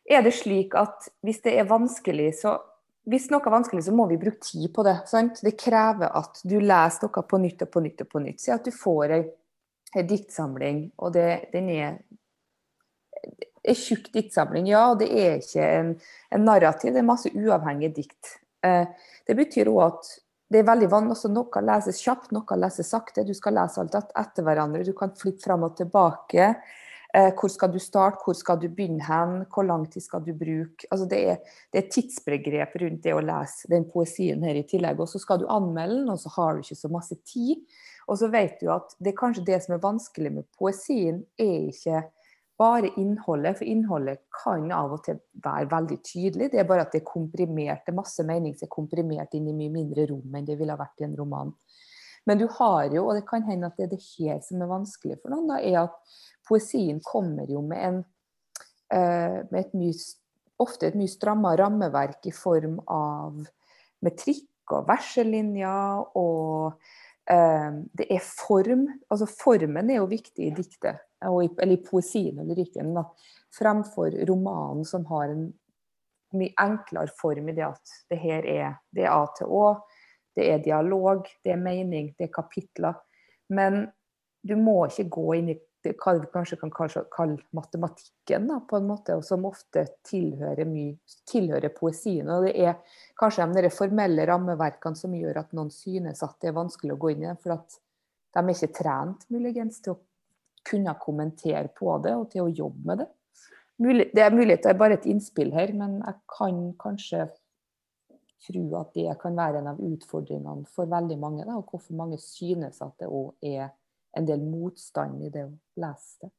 Er 0.07 0.23
det 0.23 0.35
slik 0.39 0.75
at 0.79 1.09
hvis 1.27 1.43
det 1.43 1.57
er 1.59 1.69
vanskelig, 1.69 2.31
så 2.41 2.57
hvis 3.07 3.29
noe 3.31 3.43
er 3.43 3.55
vanskelig, 3.55 3.85
så 3.87 3.95
må 3.95 4.07
vi 4.11 4.19
bruke 4.19 4.43
tid 4.43 4.67
på 4.75 4.83
det. 4.87 4.97
Sant? 5.07 5.39
Det 5.43 5.55
krever 5.59 6.11
at 6.11 6.41
du 6.43 6.57
leser 6.59 7.07
noe 7.07 7.23
på 7.23 7.39
nytt 7.43 7.63
og 7.63 7.71
på 7.71 7.83
nytt 7.85 8.03
og 8.03 8.09
på 8.11 8.23
nytt. 8.23 8.41
Si 8.43 8.51
at 8.55 8.67
du 8.67 8.75
får 8.75 9.15
ei, 9.15 9.21
ei 9.95 10.05
diktsamling, 10.07 10.81
og 10.99 11.15
det, 11.15 11.27
den 11.53 11.71
er 11.75 12.01
en 13.67 13.79
tjukk 13.79 14.11
diktsamling, 14.15 14.67
ja. 14.73 14.89
Og 14.91 14.99
det 15.03 15.11
er 15.15 15.39
ikke 15.39 15.71
en, 15.79 15.93
en 16.35 16.47
narrativ, 16.47 16.95
det 16.95 17.03
er 17.03 17.07
masse 17.07 17.31
uavhengige 17.31 17.95
dikt. 18.01 18.37
Eh, 18.67 18.91
det 19.27 19.39
betyr 19.39 19.71
òg 19.71 19.83
at 19.87 20.11
det 20.53 20.61
er 20.61 20.67
veldig 20.69 20.89
vanlig, 20.93 21.17
også 21.17 21.31
Noe 21.35 21.63
leses 21.65 22.01
kjapt, 22.05 22.33
noe 22.35 22.59
leses 22.61 22.91
sakte. 22.93 23.25
Du 23.27 23.35
skal 23.35 23.57
lese 23.59 23.81
alt 23.83 23.97
etter 23.99 24.47
hverandre. 24.47 24.85
Du 24.87 24.95
kan 24.97 25.15
flytte 25.19 25.43
fram 25.49 25.67
og 25.67 25.75
tilbake. 25.79 26.53
Eh, 27.17 27.33
hvor 27.39 27.51
skal 27.51 27.73
du 27.73 27.79
starte, 27.81 28.21
hvor 28.23 28.37
skal 28.37 28.59
du 28.61 28.67
begynne 28.69 29.03
hen, 29.07 29.39
hvor 29.53 29.65
lang 29.65 29.87
tid 29.91 30.05
skal 30.05 30.23
du 30.27 30.33
bruke? 30.37 30.87
Altså 30.91 31.07
det, 31.09 31.21
er, 31.33 31.59
det 31.73 31.87
tidsbegrep 31.95 32.77
rundt 32.83 33.03
det 33.07 33.15
å 33.17 33.23
lese 33.25 33.71
den 33.73 33.87
poesien 33.91 34.43
her 34.45 34.59
i 34.59 34.67
tillegg. 34.69 35.01
Og 35.01 35.09
så 35.11 35.23
skal 35.23 35.41
du 35.41 35.47
anmelde 35.51 36.03
den, 36.03 36.11
og 36.13 36.21
så 36.21 36.35
har 36.37 36.55
du 36.55 36.63
ikke 36.63 36.79
så 36.79 36.93
masse 36.93 37.19
tid. 37.27 37.63
Og 38.07 38.21
så 38.21 38.29
vet 38.31 38.61
du 38.61 38.69
at 38.75 38.95
det 39.01 39.15
er 39.15 39.19
kanskje 39.19 39.47
det 39.49 39.63
som 39.65 39.75
er 39.75 39.83
vanskelig 39.83 40.35
med 40.35 40.47
poesien, 40.59 41.25
er 41.41 41.71
ikke 41.73 42.05
bare 42.59 42.89
innholdet, 42.97 43.59
for 43.59 43.69
innholdet 43.69 44.23
kan 44.33 44.71
av 44.73 44.95
og 44.97 45.03
til 45.05 45.19
være 45.45 45.69
veldig 45.71 45.99
tydelig. 46.05 46.51
Det 46.53 46.61
er 46.61 46.69
bare 46.69 46.87
at 46.87 46.95
det 46.95 47.03
er 47.03 47.09
komprimert, 47.09 47.85
det 47.85 47.93
er 47.93 47.99
masse 47.99 48.25
mening 48.27 48.57
som 48.57 48.67
er 48.69 48.73
komprimert 48.73 49.37
inn 49.37 49.51
i 49.51 49.57
mye 49.57 49.75
mindre 49.75 50.07
rom 50.11 50.39
enn 50.39 50.49
det 50.49 50.57
ville 50.61 50.79
vært 50.79 51.03
i 51.03 51.09
en 51.09 51.17
roman. 51.19 51.53
Men 52.27 52.41
du 52.41 52.47
har 52.59 52.91
jo, 52.91 53.05
og 53.07 53.15
det 53.19 53.27
kan 53.29 53.45
hende 53.47 53.69
at 53.69 53.77
det 53.79 53.87
er 53.87 53.93
det 53.93 54.03
her 54.17 54.41
som 54.43 54.63
er 54.65 54.71
vanskelig 54.73 55.21
for 55.21 55.33
noen, 55.33 55.53
da, 55.53 55.61
er 55.61 55.85
at 55.85 56.17
poesien 56.49 56.99
kommer 57.05 57.47
jo 57.51 57.63
med, 57.63 57.83
en, 57.87 58.01
uh, 58.95 59.39
med 59.53 59.61
et 59.61 59.77
mye, 59.79 59.95
ofte 60.63 60.89
et 60.89 60.99
mye 60.99 61.13
strammere 61.13 61.61
rammeverk 61.63 62.27
i 62.27 62.35
form 62.35 62.81
av 62.91 63.45
metrikk 64.07 64.75
og 64.75 64.89
verselinjer 64.89 66.17
og 66.19 66.81
uh, 67.31 67.71
det 67.95 68.09
er 68.11 68.25
form. 68.27 68.89
Altså 69.07 69.29
formen 69.31 69.93
er 69.93 70.01
jo 70.01 70.11
viktig 70.11 70.49
i 70.49 70.55
diktet 70.57 71.05
eller 71.27 71.75
i 71.75 71.83
poesien 71.85 72.39
eller 72.39 72.55
lyrikken, 72.55 72.95
da, 72.97 73.07
fremfor 73.59 74.15
romanen 74.29 74.85
som 74.85 75.07
har 75.11 75.33
en 75.33 75.47
mye 76.37 76.55
enklere 76.61 77.13
form 77.17 77.49
i 77.49 77.55
det 77.57 77.67
at 77.67 77.95
det 78.11 78.19
her 78.21 78.47
er, 78.51 78.81
det 78.93 79.07
er 79.07 79.15
A 79.15 79.27
til 79.37 79.53
Å, 79.53 79.67
det 80.37 80.49
er 80.53 80.65
dialog, 80.65 81.29
det 81.45 81.55
er 81.55 81.63
mening, 81.63 82.11
det 82.19 82.29
er 82.29 82.35
kapitler. 82.35 82.99
Men 83.49 83.87
du 84.47 84.57
må 84.61 84.83
ikke 84.87 85.09
gå 85.17 85.31
inn 85.39 85.55
i 85.55 85.61
hva 85.87 86.17
vi 86.19 86.27
kanskje 86.33 86.57
kan 86.59 86.73
kalle 86.75 87.37
matematikken, 87.55 88.49
da, 88.51 88.59
på 88.69 88.79
en 88.79 88.89
måte, 88.89 89.15
og 89.15 89.25
som 89.25 89.45
ofte 89.47 89.85
tilhører, 90.09 90.67
mye, 90.67 90.97
tilhører 91.31 91.71
poesien. 91.77 92.29
Og 92.33 92.49
det 92.49 92.57
er 92.59 92.99
kanskje 93.21 93.47
de 93.55 93.71
formelle 93.71 94.27
rammeverkene 94.27 94.99
som 94.99 95.15
gjør 95.15 95.45
at 95.45 95.55
noen 95.55 95.71
synes 95.71 96.25
at 96.27 96.37
det 96.43 96.51
er 96.51 96.59
vanskelig 96.59 96.97
å 96.97 97.01
gå 97.01 97.15
inn 97.15 97.23
i 97.23 97.29
det. 97.31 97.37
For 97.43 97.55
at 97.55 97.79
de 98.35 98.43
er 98.43 98.53
ikke 98.53 98.81
trent 98.83 99.29
muligens 99.33 99.79
til 99.85 99.95
å 99.95 100.01
kunne 100.67 100.95
kommentere 101.01 101.69
på 101.75 101.97
det 102.05 102.15
og 102.17 102.29
til 102.33 102.47
å 102.47 102.53
jobbe 102.53 102.91
med 102.91 103.03
det. 103.03 103.09
Det 103.77 104.23
er 104.25 104.33
mulig 104.33 104.57
det 104.65 104.71
er 104.71 104.79
bare 104.81 104.97
et 104.97 105.09
innspill 105.09 105.53
her, 105.53 105.73
men 105.77 105.99
jeg 106.01 106.17
kan 106.33 106.63
kanskje 106.81 107.27
tro 108.47 108.65
at 108.79 108.95
det 108.95 109.17
kan 109.21 109.37
være 109.37 109.61
en 109.61 109.71
av 109.73 109.83
utfordringene 109.83 110.69
for 110.73 110.89
veldig 110.91 111.19
mange. 111.21 111.45
Da, 111.45 111.59
og 111.59 111.71
hvorfor 111.71 111.99
mange 111.99 112.19
synes 112.23 112.81
at 112.85 112.95
det 113.01 113.11
òg 113.11 113.35
er 113.45 113.69
en 114.17 114.29
del 114.29 114.41
motstand 114.41 115.21
i 115.27 115.31
det 115.33 115.45
å 115.45 115.53
lese 115.83 116.27
det. 116.27 116.33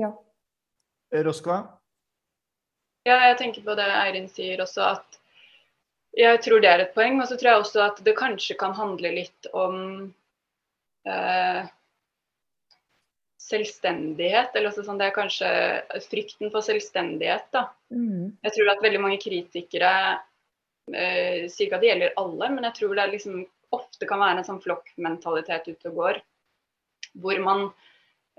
Ja. 0.00 0.10
Roskva? 1.24 1.58
Ja, 3.04 3.18
jeg 3.28 3.36
tenker 3.38 3.66
på 3.66 3.76
det 3.78 3.84
Eirin 3.84 4.30
sier 4.32 4.62
også, 4.64 4.94
at 4.96 5.18
jeg 6.16 6.40
tror 6.42 6.62
det 6.62 6.70
er 6.70 6.82
et 6.86 6.94
poeng. 6.96 7.20
Og 7.20 7.28
så 7.28 7.36
tror 7.38 7.50
jeg 7.50 7.62
også 7.62 7.82
at 7.84 8.00
det 8.06 8.16
kanskje 8.18 8.56
kan 8.58 8.74
handle 8.78 9.12
litt 9.12 9.48
om 9.52 9.76
eh, 11.06 11.60
selvstendighet. 13.44 14.54
eller 14.54 14.70
også 14.70 14.84
sånn, 14.86 14.98
Det 14.98 15.08
er 15.08 15.16
kanskje 15.18 15.48
frykten 16.08 16.50
for 16.50 16.64
selvstendighet. 16.64 17.50
da. 17.52 17.68
Mm. 17.90 18.36
Jeg 18.42 18.52
tror 18.56 18.70
at 18.72 18.84
veldig 18.84 19.00
mange 19.00 19.20
kritikere 19.20 20.20
eh, 20.92 21.48
sier 21.48 21.66
ikke 21.66 21.76
at 21.76 21.84
det 21.84 21.90
gjelder 21.92 22.16
alle, 22.20 22.50
men 22.50 22.64
jeg 22.64 22.78
tror 22.80 22.94
det 22.96 23.10
liksom 23.12 23.44
ofte 23.74 24.06
kan 24.06 24.22
være 24.22 24.38
en 24.38 24.48
sånn 24.48 24.62
flokkmentalitet 24.62 25.68
ute 25.68 25.90
og 25.90 26.00
går. 26.00 26.22
Hvor 27.20 27.42
man 27.44 27.66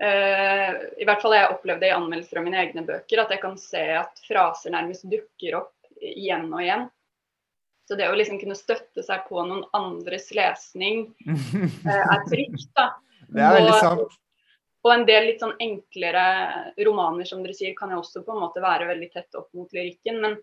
eh, 0.00 0.74
I 0.98 1.06
hvert 1.06 1.22
fall 1.22 1.36
jeg 1.36 1.54
opplevde 1.54 1.86
det 1.86 1.92
i 1.92 1.96
anmeldelser 1.96 2.40
av 2.40 2.48
mine 2.48 2.60
egne 2.64 2.84
bøker, 2.86 3.22
at 3.22 3.30
jeg 3.30 3.44
kan 3.44 3.56
se 3.60 3.86
at 4.02 4.20
fraser 4.26 4.74
nærmest 4.74 5.08
dukker 5.10 5.60
opp 5.62 5.74
igjen 6.00 6.50
og 6.52 6.62
igjen. 6.64 6.86
Så 7.86 7.94
det 7.94 8.08
å 8.10 8.18
liksom 8.18 8.40
kunne 8.42 8.58
støtte 8.58 9.04
seg 9.06 9.28
på 9.28 9.38
noen 9.46 9.62
andres 9.76 10.32
lesning 10.34 11.12
eh, 11.30 12.02
er 12.02 12.24
trygt. 12.26 12.72
da. 12.74 12.96
Det 13.30 13.42
er 13.42 13.60
veldig 13.60 13.82
sant. 13.82 14.22
Og 14.86 14.92
en 14.92 15.06
del 15.08 15.24
litt 15.26 15.42
sånn 15.42 15.56
enklere 15.62 16.22
romaner 16.86 17.26
som 17.26 17.42
dere 17.42 17.56
sier, 17.58 17.74
kan 17.74 17.90
jo 17.90 17.98
også 18.04 18.22
på 18.22 18.34
en 18.36 18.44
måte 18.44 18.62
være 18.62 18.86
veldig 18.86 19.08
tett 19.10 19.38
opp 19.38 19.48
mot 19.58 19.72
lyrikken. 19.74 20.20
Men 20.22 20.36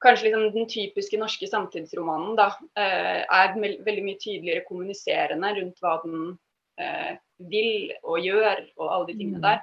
kanskje 0.00 0.30
liksom 0.30 0.46
den 0.54 0.68
typiske 0.72 1.20
norske 1.20 1.48
samtidsromanen 1.50 2.38
da, 2.38 2.46
eh, 2.80 3.20
er 3.20 3.54
veldig 3.60 4.04
mye 4.06 4.20
tydeligere 4.22 4.64
kommuniserende 4.68 5.52
rundt 5.58 5.82
hva 5.84 5.96
den 6.04 6.38
eh, 6.80 7.16
vil 7.52 7.92
og 8.02 8.20
gjør 8.24 8.62
og 8.78 8.86
alle 8.86 9.08
de 9.10 9.18
tingene 9.18 9.42
mm. 9.42 9.46
der. 9.48 9.60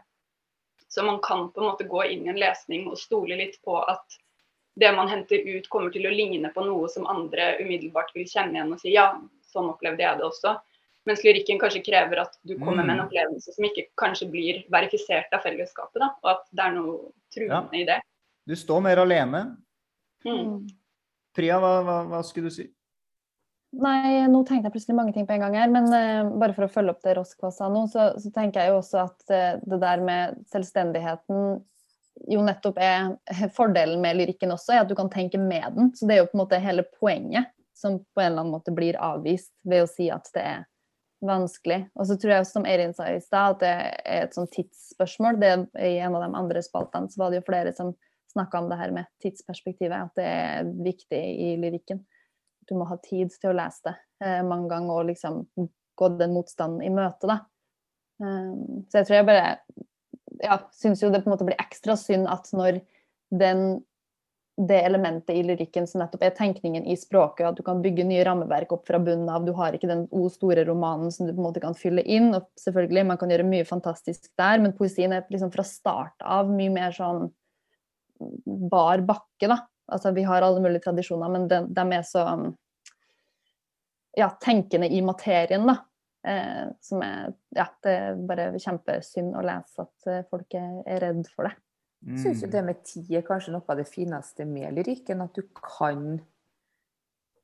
Så 0.93 1.05
man 1.05 1.17
kan 1.25 1.47
på 1.49 1.61
en 1.61 1.71
måte 1.71 1.89
gå 1.89 2.03
inn 2.05 2.27
i 2.27 2.33
en 2.35 2.41
lesning 2.41 2.85
og 2.91 3.01
stole 3.01 3.39
litt 3.39 3.57
på 3.65 3.79
at 3.81 4.19
det 4.77 4.91
man 4.93 5.09
henter 5.09 5.41
ut, 5.41 5.69
kommer 5.69 5.93
til 5.93 6.05
å 6.05 6.13
ligne 6.13 6.49
på 6.53 6.65
noe 6.65 6.89
som 6.89 7.09
andre 7.09 7.55
umiddelbart 7.61 8.13
vil 8.13 8.29
kjenne 8.29 8.57
igjen 8.57 8.73
og 8.73 8.81
si 8.81 8.93
ja, 8.93 9.07
sånn 9.49 9.69
opplevde 9.73 10.05
jeg 10.05 10.21
det 10.21 10.25
også. 10.27 10.53
Mens 11.09 11.23
lyrikken 11.25 11.59
kanskje 11.59 11.81
krever 11.83 12.21
at 12.23 12.37
du 12.47 12.53
kommer 12.55 12.85
med 12.85 12.93
en 12.93 13.01
mm. 13.01 13.07
opplevelse 13.09 13.55
som 13.55 13.65
ikke 13.67 13.89
kanskje 13.99 14.29
blir 14.31 14.61
verifisert 14.71 15.33
av 15.35 15.43
fellesskapet. 15.43 15.99
Da, 15.99 16.13
og 16.23 16.29
at 16.31 16.45
det 16.55 16.63
er 16.63 16.77
noe 16.77 16.93
truende 17.33 17.75
ja. 17.75 17.81
i 17.81 17.87
det. 17.89 17.97
Du 18.47 18.55
står 18.59 18.85
mer 18.85 19.01
alene. 19.03 19.43
Mm. 20.23 20.63
Priya, 21.35 21.59
hva, 21.59 21.75
hva, 21.83 21.97
hva, 22.07 22.21
skulle 22.27 22.51
du 22.51 22.55
si? 22.55 22.69
Nei, 23.73 24.21
nå 24.29 24.43
tenkte 24.45 24.69
jeg 24.69 24.75
plutselig 24.75 24.95
mange 24.95 25.15
ting 25.15 25.25
på 25.27 25.35
en 25.35 25.43
gang 25.43 25.57
her. 25.57 25.71
Men 25.73 25.89
uh, 25.91 26.31
bare 26.39 26.55
for 26.55 26.67
å 26.67 26.71
følge 26.71 26.93
opp 26.95 27.03
det 27.03 27.17
Roskva 27.17 27.51
sa 27.51 27.67
nå, 27.73 27.83
så, 27.91 28.11
så 28.21 28.31
tenker 28.35 28.63
jeg 28.63 28.71
jo 28.71 28.79
også 28.79 29.03
at 29.03 29.31
uh, 29.33 29.61
det 29.65 29.79
der 29.83 30.03
med 30.05 30.39
selvstendigheten 30.53 31.63
jo 32.29 32.43
nettopp 32.45 32.77
er 32.77 33.49
fordelen 33.57 33.99
med 34.03 34.19
lyrikken 34.19 34.53
også, 34.53 34.75
er 34.75 34.83
at 34.83 34.91
du 34.91 34.95
kan 34.95 35.09
tenke 35.11 35.39
med 35.41 35.65
den. 35.75 35.91
Så 35.97 36.07
det 36.07 36.15
er 36.15 36.21
jo 36.21 36.29
på 36.29 36.37
en 36.37 36.43
måte 36.45 36.61
hele 36.61 36.85
poenget 36.99 37.49
som 37.75 37.97
på 37.99 38.21
en 38.21 38.29
eller 38.29 38.43
annen 38.43 38.53
måte 38.53 38.71
blir 38.71 38.99
avvist 39.01 39.51
ved 39.67 39.83
å 39.83 39.89
si 39.89 40.07
at 40.13 40.29
det 40.35 40.43
er 40.45 40.61
vanskelig. 41.25 41.79
Og 41.97 42.07
så 42.09 42.17
tror 42.19 42.35
jeg 42.35 42.47
som 42.49 42.65
Eirin 42.69 42.95
sa 42.95 43.09
i 43.09 43.21
stad, 43.23 43.55
at 43.55 43.61
det 43.63 43.73
er 43.73 44.25
et 44.27 44.35
sånn 44.35 44.49
tidsspørsmål. 44.51 45.39
Det, 45.41 45.53
I 45.79 45.97
en 46.03 46.17
av 46.17 46.25
de 46.25 46.31
andre 46.39 46.63
spaltene 46.65 47.11
så 47.11 47.23
var 47.23 47.31
det 47.31 47.41
jo 47.41 47.47
flere 47.47 47.75
som 47.75 47.93
snakka 48.33 48.63
om 48.63 48.69
det 48.71 48.79
her 48.79 48.93
med 48.95 49.09
tidsperspektivet, 49.21 50.09
at 50.09 50.17
det 50.17 50.25
er 50.25 50.73
viktig 50.85 51.21
i 51.21 51.53
lyrikken 51.61 52.01
du 52.67 52.75
må 52.77 52.87
ha 52.89 52.97
tid 53.03 53.33
til 53.39 53.51
å 53.51 53.57
lese 53.57 53.89
det 53.89 53.95
eh, 54.25 54.41
mange 54.45 54.69
ganger 54.71 55.01
og 55.01 55.09
liksom 55.11 55.43
gå 55.99 56.09
den 56.17 56.35
motstanden 56.35 56.83
i 56.85 56.91
møte, 56.93 57.29
da. 57.29 57.41
Um, 58.21 58.85
så 58.89 59.01
jeg 59.01 59.07
tror 59.07 59.17
jeg 59.17 59.27
bare 59.27 59.47
ja, 60.43 60.57
syns 60.73 61.01
jo 61.03 61.09
det 61.11 61.23
på 61.23 61.29
en 61.29 61.33
måte 61.33 61.47
blir 61.47 61.59
ekstra 61.61 61.95
synd 61.99 62.29
at 62.29 62.49
når 62.55 62.79
den 63.33 63.81
det 64.57 64.83
elementet 64.85 65.35
i 65.35 65.43
lyrikken 65.43 65.87
som 65.89 66.03
nettopp 66.03 66.23
er 66.27 66.33
tenkningen 66.37 66.85
i 66.85 66.93
språket, 66.97 67.47
at 67.47 67.57
du 67.57 67.63
kan 67.65 67.81
bygge 67.81 68.05
nye 68.05 68.23
rammeverk 68.27 68.75
opp 68.75 68.85
fra 68.85 68.99
bunnen 69.01 69.29
av. 69.33 69.45
Du 69.47 69.53
har 69.57 69.73
ikke 69.73 69.89
den 69.89 70.03
o 70.13 70.27
store 70.29 70.65
romanen 70.67 71.09
som 71.11 71.25
du 71.25 71.33
på 71.33 71.41
en 71.41 71.47
måte 71.47 71.63
kan 71.63 71.77
fylle 71.77 72.03
inn. 72.05 72.29
og 72.37 72.45
selvfølgelig, 72.61 73.05
Man 73.07 73.17
kan 73.17 73.33
gjøre 73.33 73.47
mye 73.49 73.65
fantastisk 73.65 74.29
der, 74.37 74.61
men 74.61 74.75
poesien 74.77 75.13
er 75.13 75.25
liksom 75.29 75.51
fra 75.51 75.65
start 75.65 76.21
av 76.21 76.51
mye 76.53 76.69
mer 76.69 76.93
sånn 76.93 77.31
bar 78.69 79.01
bakke. 79.01 79.47
da. 79.47 79.57
Altså, 79.89 80.13
vi 80.13 80.23
har 80.23 80.41
alle 80.41 80.61
mulige 80.61 80.85
tradisjoner, 80.85 81.33
men 81.33 81.47
de, 81.47 81.63
de 81.73 81.97
er 81.97 82.05
så 82.05 82.27
ja, 84.17 84.29
tenkende 84.41 84.87
i 84.87 85.01
materien, 85.01 85.65
da. 85.67 85.79
Eh, 86.23 86.69
som 86.79 87.01
er 87.03 87.33
Ja, 87.53 87.67
det 87.83 87.91
er 87.91 88.21
bare 88.29 88.51
kjempesynd 88.55 89.35
å 89.35 89.41
lese 89.43 89.83
at 89.83 90.07
eh, 90.07 90.23
folk 90.29 90.53
er, 90.55 90.83
er 90.87 91.01
redd 91.03 91.25
for 91.33 91.49
det. 91.49 91.57
Jeg 92.03 92.19
syns 92.19 92.43
jo 92.43 92.51
det 92.51 92.63
med 92.67 92.83
tid 92.83 93.11
er 93.15 93.25
kanskje 93.25 93.53
noe 93.53 93.63
av 93.69 93.79
det 93.79 93.87
fineste 93.87 94.45
med 94.47 94.75
lyrikken. 94.75 95.23
At 95.23 95.35
du 95.35 95.43
kan 95.61 96.21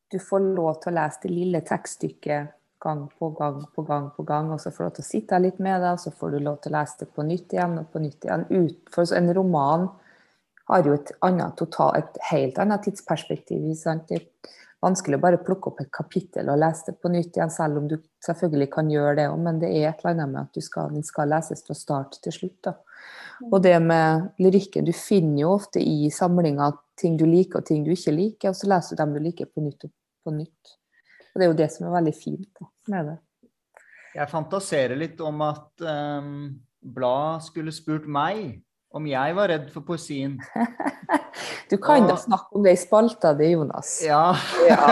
Du 0.09 0.17
får 0.17 0.41
lov 0.41 0.79
til 0.81 0.89
å 0.89 0.95
lese 0.97 1.19
det 1.21 1.29
lille 1.29 1.59
tekststykket 1.61 2.55
gang 2.81 3.03
på 3.19 3.29
gang 3.37 3.59
på 3.75 3.83
gang 3.85 4.07
på 4.15 4.23
gang, 4.23 4.51
og 4.51 4.61
så 4.61 4.71
får 4.71 4.83
du 4.83 4.87
lov 4.87 4.93
til 4.95 5.03
å 5.03 5.09
sitte 5.09 5.39
litt 5.39 5.59
med 5.59 5.83
det, 5.83 5.91
og 5.93 5.99
så 6.01 6.11
får 6.11 6.31
du 6.31 6.39
lov 6.39 6.55
til 6.63 6.73
å 6.73 6.79
lese 6.79 7.03
det 7.03 7.09
på 7.13 7.25
nytt 7.27 7.53
igjen 7.53 7.75
og 7.77 7.91
på 7.93 8.01
nytt 8.01 8.25
igjen. 8.25 8.45
Ut, 8.49 8.79
for 8.93 9.13
en 9.19 9.33
roman 9.37 9.85
har 10.69 10.87
jo 10.87 10.95
et, 10.95 11.11
annet, 11.25 11.55
total, 11.57 11.97
et 11.99 12.19
helt 12.31 12.57
annet 12.61 12.87
tidsperspektiv. 12.87 13.69
Sant? 13.77 14.09
Det 14.09 14.17
er 14.17 14.51
vanskelig 14.85 15.19
å 15.19 15.23
bare 15.27 15.41
plukke 15.43 15.71
opp 15.71 15.81
et 15.83 15.91
kapittel 15.93 16.49
og 16.49 16.61
lese 16.61 16.91
det 16.91 16.97
på 17.01 17.11
nytt 17.13 17.37
igjen, 17.37 17.53
selv 17.53 17.81
om 17.81 17.89
du 17.89 17.97
selvfølgelig 18.25 18.71
kan 18.75 18.91
gjøre 18.93 19.15
det 19.19 19.29
òg, 19.31 19.39
men 19.45 19.61
det 19.61 19.71
er 19.73 19.89
et 19.89 20.03
eller 20.03 20.15
annet 20.15 20.33
med 20.33 20.45
at 20.45 20.63
skal, 20.63 20.93
den 20.93 21.05
skal 21.05 21.33
leses 21.33 21.65
fra 21.65 21.77
start 21.77 22.21
til 22.23 22.35
slutt. 22.35 22.59
Da. 22.69 22.77
Og 23.47 23.61
det 23.63 23.77
med 23.83 24.29
lyrikken, 24.41 24.87
du 24.87 24.91
finner 24.95 25.45
jo 25.45 25.53
ofte 25.55 25.79
i 25.79 26.09
samlinga 26.11 26.73
ting 26.99 27.15
du 27.19 27.25
liker 27.29 27.61
og 27.61 27.69
ting 27.69 27.85
du 27.85 27.93
ikke 27.93 28.13
liker, 28.15 28.51
og 28.51 28.59
så 28.59 28.67
leser 28.67 28.95
du 28.95 29.03
dem 29.03 29.15
du 29.15 29.23
liker 29.23 29.47
på 29.47 29.63
nytt 29.63 29.87
og 29.87 29.93
på 30.27 30.35
nytt. 30.35 30.77
Og 31.31 31.39
det 31.39 31.45
er 31.45 31.51
jo 31.51 31.59
det 31.61 31.69
som 31.71 31.87
er 31.87 31.95
veldig 31.99 32.15
fint 32.17 32.49
da, 32.59 32.67
med 32.91 33.11
det. 33.11 33.17
Jeg 34.17 34.31
fantaserer 34.31 34.99
litt 34.99 35.21
om 35.21 35.45
at 35.45 35.85
um, 35.85 36.33
Blad 36.81 37.45
skulle 37.45 37.71
spurt 37.75 38.09
meg 38.09 38.59
om 38.95 39.05
jeg 39.05 39.35
var 39.37 39.51
redd 39.53 39.69
for 39.73 39.85
poesien. 39.87 40.39
Du 41.69 41.77
kan 41.77 42.07
da 42.09 42.15
snakke 42.17 42.57
om 42.57 42.63
det 42.65 42.71
i 42.73 42.77
spalta 42.81 43.31
di, 43.37 43.51
Jonas. 43.53 43.99
Ja. 44.03 44.33
ja 44.65 44.89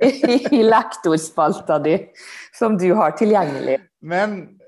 I, 0.00 0.32
I 0.58 0.62
lektorspalta 0.64 1.76
di, 1.84 1.92
som 2.56 2.78
du 2.80 2.88
har 2.96 3.12
tilgjengelig. 3.20 3.76
Men 4.00 4.59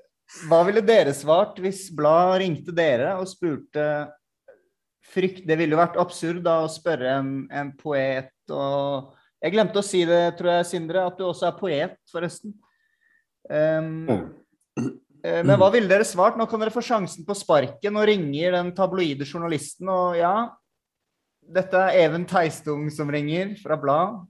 hva 0.49 0.63
ville 0.67 0.83
dere 0.85 1.13
svart 1.17 1.59
hvis 1.63 1.87
Blad 1.95 2.39
ringte 2.41 2.75
dere 2.75 3.15
og 3.21 3.29
spurte 3.31 3.85
frykt 5.13 5.45
Det 5.49 5.59
ville 5.59 5.77
jo 5.77 5.81
vært 5.81 5.99
absurd 6.01 6.43
da 6.47 6.63
å 6.65 6.71
spørre 6.73 7.19
en, 7.19 7.33
en 7.53 7.73
poet 7.79 8.33
og 8.53 9.13
Jeg 9.43 9.55
glemte 9.55 9.81
å 9.81 9.87
si 9.87 10.05
det, 10.09 10.23
tror 10.39 10.57
jeg, 10.57 10.69
Sindre, 10.71 11.05
at 11.09 11.19
du 11.19 11.27
også 11.27 11.49
er 11.49 11.57
poet, 11.59 11.97
forresten. 12.13 12.53
Um, 13.51 14.05
mm. 14.79 14.93
men 15.49 15.57
hva 15.59 15.67
ville 15.75 15.91
dere 15.91 16.07
svart? 16.07 16.37
Nå 16.39 16.47
kan 16.47 16.63
dere 16.63 16.71
få 16.71 16.85
sjansen 16.87 17.27
på 17.27 17.35
sparken 17.35 17.99
og 17.99 18.07
ringer 18.07 18.55
den 18.55 18.71
tabloide 18.77 19.27
journalisten. 19.27 19.91
Og 19.91 20.15
ja, 20.21 20.47
dette 21.43 21.75
er 21.89 22.05
Even 22.05 22.23
Teistung 22.31 22.87
som 22.95 23.11
ringer 23.11 23.57
fra 23.65 23.75
Blad. 23.83 24.23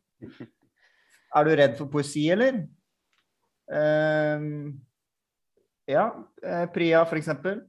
Er 1.36 1.44
du 1.44 1.52
redd 1.60 1.76
for 1.76 1.92
poesi, 1.92 2.24
eller? 2.32 2.62
Uh, 3.68 4.72
ja. 5.90 6.08
Eh, 6.42 6.64
Priya, 6.74 7.04
eksempel? 7.18 7.62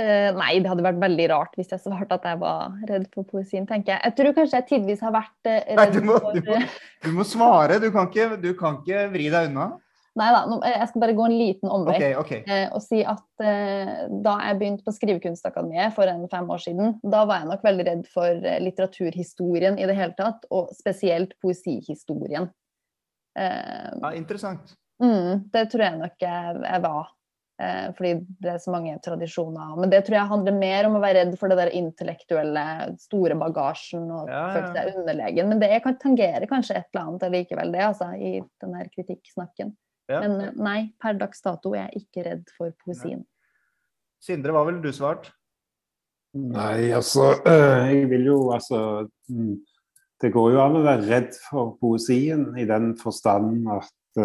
Uh, 0.00 0.30
nei, 0.32 0.54
det 0.62 0.70
hadde 0.70 0.84
vært 0.86 1.00
veldig 1.02 1.24
rart 1.28 1.56
hvis 1.58 1.74
jeg 1.74 1.82
svarte 1.82 2.16
at 2.16 2.24
jeg 2.24 2.38
var 2.40 2.78
redd 2.88 3.04
for 3.12 3.26
poesien, 3.28 3.66
tenker 3.68 3.92
jeg. 3.92 4.00
Jeg 4.06 4.16
tror 4.16 4.36
kanskje 4.38 4.60
jeg 4.60 4.68
tidvis 4.70 5.02
har 5.04 5.12
vært 5.12 5.50
uh, 5.50 5.58
redd 5.66 5.80
nei, 5.82 5.88
du 5.92 6.06
må, 6.06 6.16
for 6.22 6.38
du 6.38 6.46
må, 6.46 6.60
du 7.04 7.10
må 7.18 7.26
svare. 7.28 7.76
Du 7.82 7.90
kan, 7.92 8.08
ikke, 8.08 8.38
du 8.40 8.54
kan 8.56 8.78
ikke 8.80 9.04
vri 9.12 9.28
deg 9.34 9.50
unna. 9.50 9.72
Nei 10.18 10.30
da, 10.34 10.40
jeg 10.66 10.88
skal 10.90 11.02
bare 11.04 11.14
gå 11.14 11.26
en 11.28 11.36
liten 11.38 11.70
omvei 11.70 11.94
okay, 11.94 12.14
okay. 12.18 12.40
eh, 12.50 12.64
og 12.74 12.82
si 12.82 12.98
at 13.06 13.44
eh, 13.46 14.08
da 14.24 14.34
jeg 14.42 14.56
begynte 14.58 14.82
på 14.86 14.94
Skrivekunstakademiet 14.96 15.94
for 15.94 16.10
en 16.10 16.24
fem 16.32 16.50
år 16.50 16.64
siden, 16.64 16.96
da 17.04 17.22
var 17.30 17.44
jeg 17.44 17.50
nok 17.52 17.62
veldig 17.68 17.86
redd 17.86 18.02
for 18.10 18.48
eh, 18.50 18.58
litteraturhistorien 18.64 19.78
i 19.78 19.86
det 19.86 19.94
hele 19.94 20.16
tatt, 20.18 20.48
og 20.50 20.72
spesielt 20.74 21.36
poesihistorien. 21.42 22.50
Eh, 23.38 23.92
ja, 23.94 24.12
interessant. 24.18 24.74
Mm, 25.00 25.46
det 25.54 25.68
tror 25.70 25.86
jeg 25.86 26.02
nok 26.02 26.26
jeg, 26.26 26.58
jeg 26.66 26.84
var. 26.88 27.14
Eh, 27.60 27.88
fordi 27.96 28.14
det 28.40 28.54
er 28.54 28.60
så 28.62 28.72
mange 28.72 28.94
tradisjoner. 29.04 29.74
Men 29.76 29.90
det 29.92 30.00
tror 30.06 30.16
jeg 30.16 30.30
handler 30.30 30.54
mer 30.56 30.86
om 30.88 30.94
å 30.96 31.02
være 31.02 31.24
redd 31.26 31.34
for 31.36 31.52
det 31.52 31.58
der 31.58 31.72
intellektuelle, 31.76 32.62
store 33.02 33.36
bagasjen 33.36 34.06
og 34.06 34.30
ja, 34.30 34.38
ja. 34.38 34.52
føle 34.54 34.70
seg 34.76 35.00
underlegen. 35.02 35.50
Men 35.50 35.60
det 35.60 35.82
kan 35.84 35.98
tangere 36.00 36.48
kanskje 36.48 36.78
et 36.78 36.88
eller 36.94 37.10
annet 37.10 37.34
likevel, 37.34 37.74
det, 37.74 37.82
altså, 37.90 38.08
i 38.16 38.38
den 38.64 38.78
her 38.78 38.88
kritikksnakken. 38.94 39.74
Ja. 40.08 40.22
Men 40.22 40.38
eh, 40.46 40.54
nei, 40.56 40.78
per 41.02 41.20
dags 41.20 41.44
dato 41.44 41.74
er 41.74 41.90
jeg 41.90 42.06
ikke 42.06 42.24
redd 42.30 42.48
for 42.56 42.72
poesien. 42.86 43.26
Sindre, 44.24 44.56
hva 44.56 44.64
ville 44.70 44.80
du 44.80 44.88
svart? 44.96 45.28
Nei, 46.40 46.92
altså 46.94 47.32
Jeg 47.90 48.04
vil 48.06 48.28
jo 48.28 48.36
altså 48.54 49.08
mm, 49.26 49.56
Det 50.22 50.28
går 50.30 50.52
jo 50.54 50.60
an 50.62 50.76
å 50.78 50.82
være 50.84 51.08
redd 51.08 51.32
for 51.48 51.72
poesien 51.80 52.52
i 52.54 52.68
den 52.70 52.92
forstand 53.00 53.66
at 53.74 54.20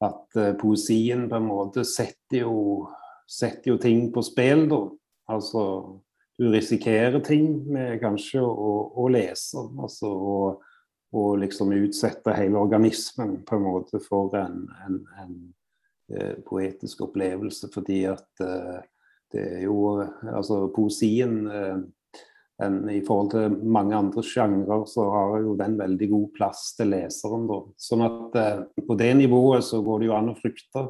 at 0.00 0.38
poesien 0.60 1.26
på 1.28 1.36
en 1.36 1.48
måte 1.48 1.84
setter 1.84 2.44
jo, 2.46 2.86
setter 3.28 3.74
jo 3.74 3.80
ting 3.82 4.06
på 4.14 4.22
spill, 4.24 4.64
da. 4.70 4.80
Altså 5.30 5.64
du 6.40 6.48
risikerer 6.48 7.20
ting 7.20 7.50
med 7.68 7.98
kanskje 8.00 8.40
å, 8.40 8.70
å 8.96 9.08
lese. 9.12 9.60
Altså, 9.76 10.08
og 11.12 11.34
liksom 11.42 11.74
utsette 11.76 12.32
hele 12.32 12.56
organismen 12.56 13.42
på 13.44 13.58
en 13.58 13.66
måte 13.66 14.00
for 14.00 14.32
en, 14.38 14.62
en, 14.86 14.96
en 15.20 15.34
eh, 16.14 16.38
poetisk 16.46 17.02
opplevelse. 17.10 17.68
Fordi 17.74 17.98
at 18.08 18.44
eh, 18.46 18.78
det 19.34 19.44
er 19.58 19.66
jo 19.66 20.00
Altså 20.00 20.62
poesien 20.74 21.42
eh, 21.44 21.74
en, 21.74 21.84
I 22.60 23.00
forhold 23.06 23.30
til 23.32 23.54
mange 23.72 23.96
andre 23.96 24.24
sjangre 24.26 24.82
så 24.88 25.06
har 25.14 25.38
jo 25.44 25.54
den 25.56 25.78
veldig 25.78 26.08
god 26.10 26.26
plass 26.36 26.64
til 26.76 26.90
leseren. 26.92 27.46
Da. 27.48 27.60
Sånn 27.80 28.04
at 28.04 28.36
eh, 28.40 28.58
på 28.84 28.96
det 29.00 29.14
nivået 29.22 29.64
så 29.64 29.80
går 29.84 30.02
det 30.02 30.10
jo 30.10 30.16
an 30.18 30.32
å 30.32 30.36
frykte 30.36 30.84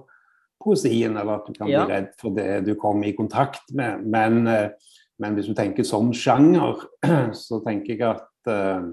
poesien, 0.61 1.15
eller 1.15 1.39
at 1.39 1.47
du 1.47 1.55
kan 1.57 1.71
ja. 1.71 1.85
bli 1.85 1.95
redd 1.95 2.11
for 2.21 2.35
det 2.37 2.49
du 2.67 2.75
kommer 2.81 3.09
i 3.09 3.15
kontakt 3.17 3.71
med. 3.77 4.03
Men, 4.03 4.43
eh, 4.51 4.97
men 5.23 5.39
hvis 5.39 5.53
du 5.53 5.55
tenker 5.59 5.87
som 5.87 6.11
sjanger, 6.17 6.83
så 7.47 7.63
tenker 7.67 7.95
jeg 7.95 8.07
at 8.09 8.51
eh, 8.51 8.91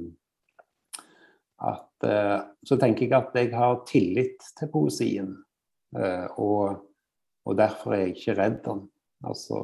at, 1.58 2.04
eh, 2.06 2.40
så 2.68 2.78
tenker 2.78 3.08
jeg 3.08 3.16
at 3.18 3.38
jeg 3.38 3.54
har 3.56 3.82
tillit 3.90 4.46
til 4.60 4.70
poesien. 4.74 5.32
Eh, 5.98 6.28
og, 6.38 6.84
og 7.48 7.58
derfor 7.58 7.96
er 7.96 8.06
jeg 8.06 8.18
ikke 8.18 8.38
redd 8.38 8.60
den. 8.66 8.84
Altså 9.25 9.60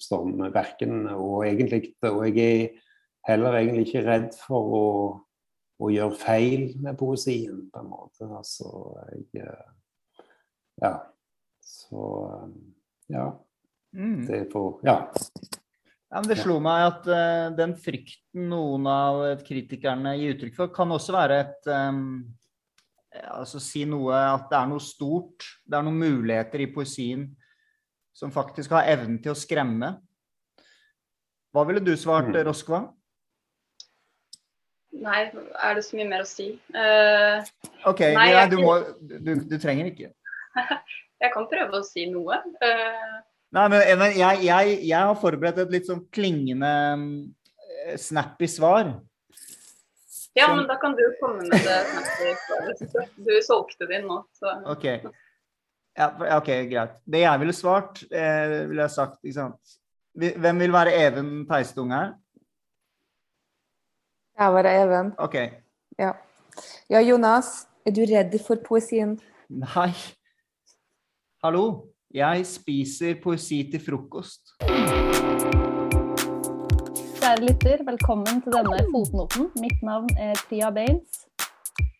som 0.00 0.32
verken 0.54 1.04
Og 1.12 1.44
egentlig 1.44 1.92
Og 2.08 2.24
jeg 2.24 2.54
er 2.64 2.70
heller 3.28 3.58
egentlig 3.58 3.88
ikke 3.88 4.04
redd 4.06 4.30
for 4.36 4.76
å, 4.78 4.86
å 5.80 5.90
gjøre 5.92 6.20
feil 6.20 6.64
med 6.80 6.96
poesien, 7.00 7.66
på 7.72 7.80
en 7.80 7.90
måte. 7.90 8.28
Altså 8.28 8.68
jeg 9.12 9.44
eh, 9.44 9.72
Ja. 10.82 10.94
Så 11.64 12.04
ja. 13.08 13.30
Mm. 13.96 14.24
Det 14.26 14.46
får 14.52 14.80
Ja. 14.84 14.98
Ja, 16.14 16.20
det 16.22 16.36
slo 16.38 16.60
meg 16.62 16.84
at 16.86 17.06
uh, 17.10 17.48
den 17.56 17.72
frykten 17.80 18.44
noen 18.52 18.84
av 18.86 19.22
kritikerne 19.42 20.12
gir 20.14 20.36
uttrykk 20.36 20.58
for, 20.60 20.70
kan 20.74 20.92
også 20.94 21.14
være 21.16 21.38
et 21.42 21.70
um, 21.72 22.02
Altså 23.14 23.60
si 23.62 23.84
noe 23.86 24.14
at 24.14 24.48
det 24.50 24.58
er 24.58 24.68
noe 24.72 24.82
stort, 24.82 25.46
det 25.62 25.76
er 25.78 25.84
noen 25.86 26.00
muligheter 26.02 26.64
i 26.64 26.70
poesien 26.74 27.28
som 28.14 28.32
faktisk 28.34 28.72
har 28.76 28.86
evnen 28.88 29.18
til 29.22 29.34
å 29.34 29.38
skremme. 29.38 29.96
Hva 31.54 31.64
ville 31.68 31.82
du 31.82 31.92
svart, 31.98 32.30
mm. 32.30 32.40
Roskva? 32.46 32.86
Nei, 35.04 35.20
er 35.34 35.74
det 35.74 35.82
så 35.86 35.98
mye 35.98 36.06
mer 36.06 36.22
å 36.22 36.28
si? 36.28 36.52
Uh, 36.74 37.42
OK, 37.90 38.04
Nei, 38.14 38.28
ja, 38.30 38.44
du, 38.50 38.60
må, 38.62 38.76
du, 39.02 39.32
du 39.42 39.56
trenger 39.62 39.90
ikke. 39.90 40.12
jeg 41.22 41.32
kan 41.34 41.48
prøve 41.50 41.80
å 41.80 41.86
si 41.86 42.06
noe. 42.10 42.38
Uh, 42.62 43.16
Nei, 43.54 43.66
men 43.70 43.82
men 43.98 44.14
jeg, 44.18 44.44
jeg, 44.46 44.78
jeg 44.82 44.98
har 44.98 45.18
forberedt 45.18 45.60
et 45.62 45.74
litt 45.74 45.86
sånn 45.86 46.02
klingende 46.14 46.70
eh, 47.86 47.98
snappy 48.02 48.48
svar. 48.50 48.94
ja, 50.34 50.48
men 50.50 50.64
da 50.66 50.74
kan 50.82 50.96
du 50.98 51.04
komme 51.20 51.46
med 51.46 51.54
det 51.62 51.76
snappy 51.90 52.32
svaret. 52.46 53.12
Du 53.14 53.30
solgte 53.46 53.86
det 53.90 54.00
inn 54.00 54.08
nå, 54.10 54.24
så 54.38 54.56
OK. 54.74 54.88
Ja, 55.94 56.10
ok, 56.36 56.50
greit. 56.70 56.96
Det 57.06 57.20
jeg 57.22 57.40
ville 57.40 57.54
svart, 57.54 58.02
eh, 58.10 58.68
ville 58.68 58.82
jeg 58.82 58.90
sagt, 58.90 59.20
ikke 59.22 59.36
sant 59.36 59.74
Hvem 60.14 60.60
vil 60.62 60.72
være 60.72 60.94
Even 61.06 61.46
Peistung 61.46 61.92
her? 61.94 62.12
Jeg 64.38 64.54
være 64.54 64.82
Even. 64.82 65.12
OK. 65.18 65.34
Ja. 65.98 66.10
ja, 66.90 67.00
Jonas. 67.00 67.66
Er 67.86 67.90
du 67.90 68.00
redd 68.00 68.38
for 68.46 68.58
poesien? 68.68 69.20
Nei. 69.50 69.90
Hallo? 71.44 71.90
Jeg 72.14 72.46
spiser 72.46 73.18
poesi 73.22 73.58
til 73.70 73.82
frokost. 73.82 74.54
Kjære 77.18 77.42
lytter, 77.42 77.82
velkommen 77.90 78.42
til 78.42 78.54
denne 78.54 78.78
fotnoten. 78.94 79.50
Mitt 79.62 79.82
navn 79.82 80.08
er 80.18 80.38
Tia 80.48 80.70
Baines. 80.70 81.26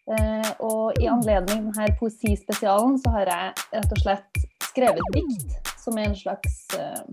Eh, 0.04 0.50
og 0.60 0.98
i 1.00 1.06
anledning 1.08 1.70
denne 1.70 1.86
poesispesialen 1.96 2.98
så 3.00 3.12
har 3.14 3.30
jeg 3.30 3.52
rett 3.72 3.92
og 3.96 4.00
slett 4.02 4.42
skrevet 4.66 5.14
dikt 5.14 5.70
som 5.80 5.96
er 5.96 6.10
en 6.10 6.18
slags 6.18 6.58
eh, 6.76 7.04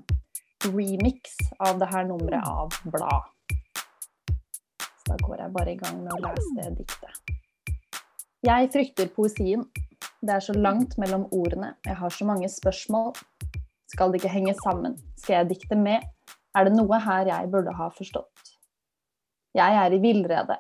remix 0.68 1.38
av 1.64 1.80
det 1.80 1.88
her 1.92 2.10
nummeret 2.10 2.44
av 2.48 2.76
Blad. 2.92 3.30
Så 4.92 5.14
da 5.14 5.20
går 5.24 5.40
jeg 5.40 5.54
bare 5.56 5.72
i 5.72 5.80
gang 5.80 6.02
med 6.04 6.12
å 6.18 6.20
lese 6.26 6.52
det 6.58 6.68
diktet. 6.82 7.38
Jeg 8.42 8.72
frykter 8.74 9.12
poesien. 9.16 9.64
Det 10.22 10.36
er 10.36 10.44
så 10.44 10.54
langt 10.54 10.98
mellom 11.02 11.28
ordene. 11.34 11.76
Jeg 11.86 11.96
har 11.98 12.14
så 12.14 12.28
mange 12.28 12.50
spørsmål. 12.52 13.14
Skal 13.92 14.12
det 14.12 14.22
ikke 14.22 14.34
henge 14.34 14.54
sammen? 14.60 14.98
Skal 15.20 15.40
jeg 15.40 15.50
dikte 15.56 15.78
med? 15.80 16.04
Er 16.58 16.68
det 16.68 16.76
noe 16.76 17.00
her 17.00 17.30
jeg 17.30 17.52
burde 17.54 17.74
ha 17.78 17.88
forstått? 17.96 18.52
Jeg 19.56 19.80
er 19.80 19.96
i 19.96 20.00
villrede. 20.04 20.58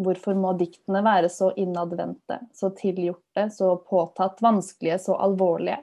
Hvorfor 0.00 0.36
må 0.38 0.54
diktene 0.56 1.02
være 1.04 1.28
så 1.32 1.50
innadvendte, 1.60 2.38
så 2.56 2.70
tilgjorte, 2.76 3.50
så 3.52 3.74
påtatt 3.84 4.40
vanskelige, 4.40 4.98
så 5.04 5.18
alvorlige? 5.20 5.82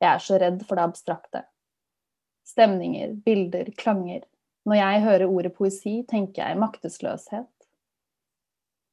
Jeg 0.00 0.10
er 0.14 0.22
så 0.22 0.38
redd 0.38 0.62
for 0.68 0.78
det 0.78 0.84
abstrakte. 0.86 1.42
Stemninger, 2.46 3.16
bilder, 3.26 3.72
klanger. 3.78 4.22
Når 4.68 4.78
jeg 4.78 5.02
hører 5.06 5.26
ordet 5.26 5.52
poesi, 5.56 6.00
tenker 6.08 6.44
jeg 6.44 6.60
maktesløshet. 6.60 7.50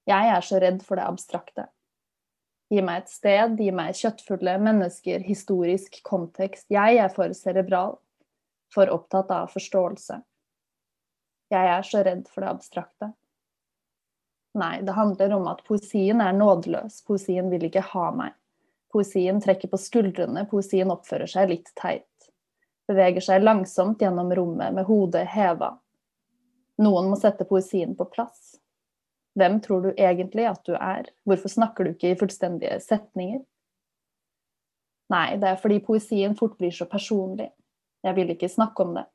Jeg 0.07 0.31
er 0.33 0.45
så 0.45 0.59
redd 0.63 0.81
for 0.87 0.99
det 0.99 1.05
abstrakte. 1.05 1.67
Gi 2.71 2.81
meg 2.83 3.03
et 3.03 3.11
sted, 3.11 3.59
gi 3.59 3.71
meg 3.71 3.95
kjøttfulle 3.95 4.57
mennesker, 4.59 5.23
historisk 5.23 6.01
kontekst. 6.07 6.65
Jeg 6.71 6.97
er 6.99 7.13
for 7.13 7.31
cerebral 7.35 7.95
for 8.73 8.91
opptatt 8.91 9.31
av 9.31 9.53
forståelse. 9.53 10.19
Jeg 11.53 11.71
er 11.77 11.87
så 11.87 12.03
redd 12.03 12.25
for 12.27 12.43
det 12.43 12.51
abstrakte. 12.51 13.13
Nei, 14.53 14.81
det 14.81 14.91
handler 14.91 15.33
om 15.35 15.47
at 15.51 15.63
poesien 15.67 16.21
er 16.23 16.33
nådeløs, 16.33 17.01
poesien 17.05 17.49
vil 17.51 17.67
ikke 17.67 17.83
ha 17.93 18.11
meg. 18.15 18.35
Poesien 18.93 19.41
trekker 19.43 19.69
på 19.69 19.79
skuldrene, 19.81 20.45
poesien 20.49 20.91
oppfører 20.93 21.29
seg 21.29 21.51
litt 21.51 21.73
teit. 21.77 22.29
Beveger 22.87 23.21
seg 23.21 23.43
langsomt 23.43 24.01
gjennom 24.01 24.31
rommet 24.35 24.73
med 24.73 24.87
hodet 24.87 25.25
heva. 25.33 25.73
Noen 26.81 27.11
må 27.11 27.17
sette 27.19 27.45
poesien 27.45 27.93
på 27.97 28.07
plass. 28.13 28.55
Hvem 29.37 29.59
tror 29.61 29.83
du 29.83 29.89
egentlig 29.91 30.47
at 30.49 30.63
du 30.65 30.73
er? 30.73 31.11
Hvorfor 31.27 31.51
snakker 31.51 31.85
du 31.85 31.93
ikke 31.93 32.13
i 32.13 32.17
fullstendige 32.17 32.79
setninger? 32.81 33.43
Nei, 35.13 35.27
det 35.39 35.51
er 35.51 35.59
fordi 35.61 35.77
poesien 35.83 36.33
fort 36.35 36.57
blir 36.57 36.73
så 36.73 36.87
personlig. 36.89 37.51
Jeg 38.03 38.17
vil 38.17 38.33
ikke 38.33 38.49
snakke 38.49 38.83
om 38.83 38.95
det. 38.97 39.05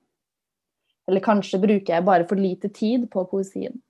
Eller 1.11 1.25
kanskje 1.25 1.61
bruker 1.63 1.97
jeg 1.97 2.07
bare 2.07 2.27
for 2.29 2.39
lite 2.39 2.71
tid 2.71 3.09
på 3.11 3.25
poesien. 3.31 3.81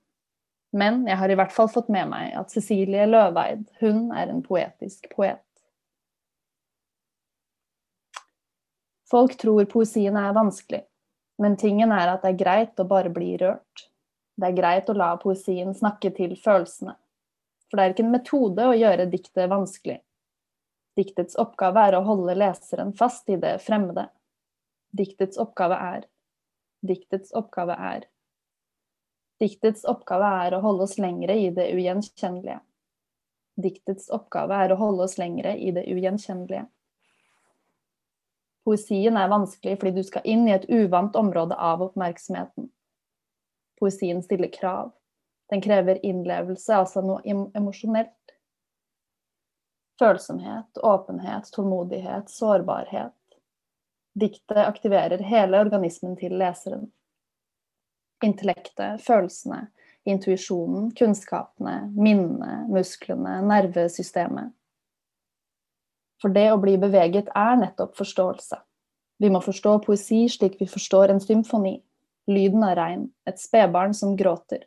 Men 0.73 1.03
jeg 1.05 1.19
har 1.21 1.29
i 1.29 1.37
hvert 1.37 1.53
fall 1.53 1.69
fått 1.69 1.89
med 1.93 2.09
meg 2.09 2.33
at 2.37 2.53
Cecilie 2.53 3.05
Løveid, 3.05 3.67
hun 3.83 4.07
er 4.17 4.31
en 4.31 4.41
poetisk 4.45 5.05
poet. 5.13 5.43
Folk 9.09 9.35
tror 9.37 9.67
poesien 9.69 10.17
er 10.17 10.33
vanskelig, 10.33 10.81
men 11.37 11.57
tingen 11.61 11.93
er 11.93 12.15
at 12.15 12.23
det 12.23 12.31
er 12.31 12.39
greit 12.39 12.81
å 12.81 12.87
bare 12.89 13.11
bli 13.13 13.35
rørt. 13.37 13.83
Det 14.33 14.49
er 14.49 14.57
greit 14.57 14.89
å 14.89 14.95
la 14.97 15.11
poesien 15.21 15.75
snakke 15.77 16.09
til 16.17 16.33
følelsene. 16.41 16.95
For 17.69 17.77
det 17.77 17.85
er 17.85 17.93
ikke 17.93 18.05
en 18.07 18.15
metode 18.15 18.65
å 18.65 18.73
gjøre 18.73 19.05
diktet 19.11 19.51
vanskelig. 19.51 19.99
Diktets 20.97 21.37
oppgave 21.41 21.85
er 21.89 21.99
å 21.99 22.03
holde 22.05 22.33
leseren 22.37 22.95
fast 22.97 23.29
i 23.29 23.37
det 23.41 23.59
fremmede. 23.61 24.07
Diktets 24.93 25.37
oppgave 25.41 25.77
er 25.77 26.09
Diktets 26.83 27.31
oppgave 27.37 27.77
er 27.77 28.09
Diktets 29.43 29.83
oppgave 29.89 30.27
er 30.45 30.55
å 30.55 30.61
holde 30.63 30.85
oss 30.87 30.95
lengre 31.01 31.35
i 31.35 31.49
det 31.51 31.65
ugjenkjennelige. 31.75 32.61
Diktets 33.59 34.07
oppgave 34.13 34.55
er 34.65 34.71
å 34.73 34.79
holde 34.79 35.03
oss 35.03 35.17
lengre 35.19 35.57
i 35.59 35.73
det 35.75 35.83
ugjenkjennelige. 35.91 36.63
Poesien 38.63 39.17
er 39.19 39.27
vanskelig 39.27 39.75
fordi 39.81 39.91
du 39.99 40.07
skal 40.07 40.23
inn 40.23 40.47
i 40.47 40.53
et 40.55 40.69
uvant 40.71 41.15
område 41.19 41.57
av 41.59 41.83
oppmerksomheten. 41.83 42.69
Poesien 43.79 44.23
stiller 44.23 44.47
krav. 44.53 44.93
Den 45.51 45.61
krever 45.61 45.99
innlevelse, 46.05 46.77
altså 46.79 47.03
noe 47.03 47.19
em- 47.27 47.49
emosjonelt. 47.57 48.37
Følsomhet, 49.99 50.79
åpenhet, 50.79 51.51
tålmodighet, 51.51 52.31
sårbarhet. 52.31 53.19
Diktet 54.15 54.57
aktiverer 54.63 55.19
hele 55.27 55.59
organismen 55.59 56.15
til 56.17 56.39
leseren. 56.39 56.87
Intellektet, 58.23 59.01
følelsene, 59.03 59.67
intuisjonen, 60.07 60.91
kunnskapene, 60.95 61.77
minnene, 61.95 62.63
musklene, 62.71 63.39
nervesystemet. 63.47 64.53
For 66.23 66.31
det 66.31 66.45
å 66.53 66.59
bli 66.61 66.77
beveget 66.79 67.31
er 67.35 67.57
nettopp 67.59 67.97
forståelse. 67.99 68.61
Vi 69.19 69.29
må 69.31 69.41
forstå 69.43 69.77
poesi 69.85 70.21
slik 70.31 70.55
vi 70.59 70.67
forstår 70.71 71.11
en 71.11 71.19
symfoni. 71.23 71.81
Lyden 72.31 72.63
av 72.63 72.77
regn, 72.79 73.09
et 73.27 73.39
spedbarn 73.39 73.91
som 73.95 74.15
gråter. 74.15 74.63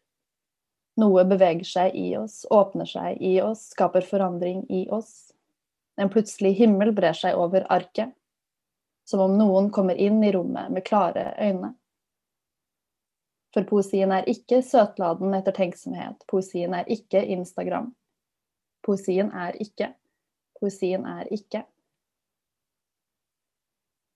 Noe 1.01 1.25
beveger 1.29 1.65
seg 1.69 1.97
i 1.97 2.11
oss, 2.17 2.43
åpner 2.53 2.89
seg 2.89 3.21
i 3.25 3.39
oss, 3.41 3.71
skaper 3.73 4.05
forandring 4.05 4.63
i 4.73 4.87
oss. 4.93 5.33
En 5.97 6.13
plutselig 6.13 6.55
himmel 6.61 6.93
brer 6.97 7.17
seg 7.17 7.37
over 7.41 7.65
arket, 7.73 8.13
som 9.09 9.25
om 9.25 9.37
noen 9.39 9.71
kommer 9.73 9.97
inn 9.97 10.23
i 10.25 10.33
rommet 10.33 10.73
med 10.73 10.85
klare 10.85 11.31
øyne. 11.41 11.73
For 13.57 13.65
poesien 13.65 14.11
er 14.13 14.27
ikke 14.29 14.59
søtladen 14.61 15.33
ettertenksomhet, 15.39 16.27
poesien 16.29 16.75
er 16.77 16.91
ikke 16.93 17.23
Instagram. 17.33 17.87
Poesien 18.85 19.31
er 19.33 19.57
ikke. 19.65 19.95
Poesien 20.61 21.07
er 21.09 21.31
ikke. 21.33 21.63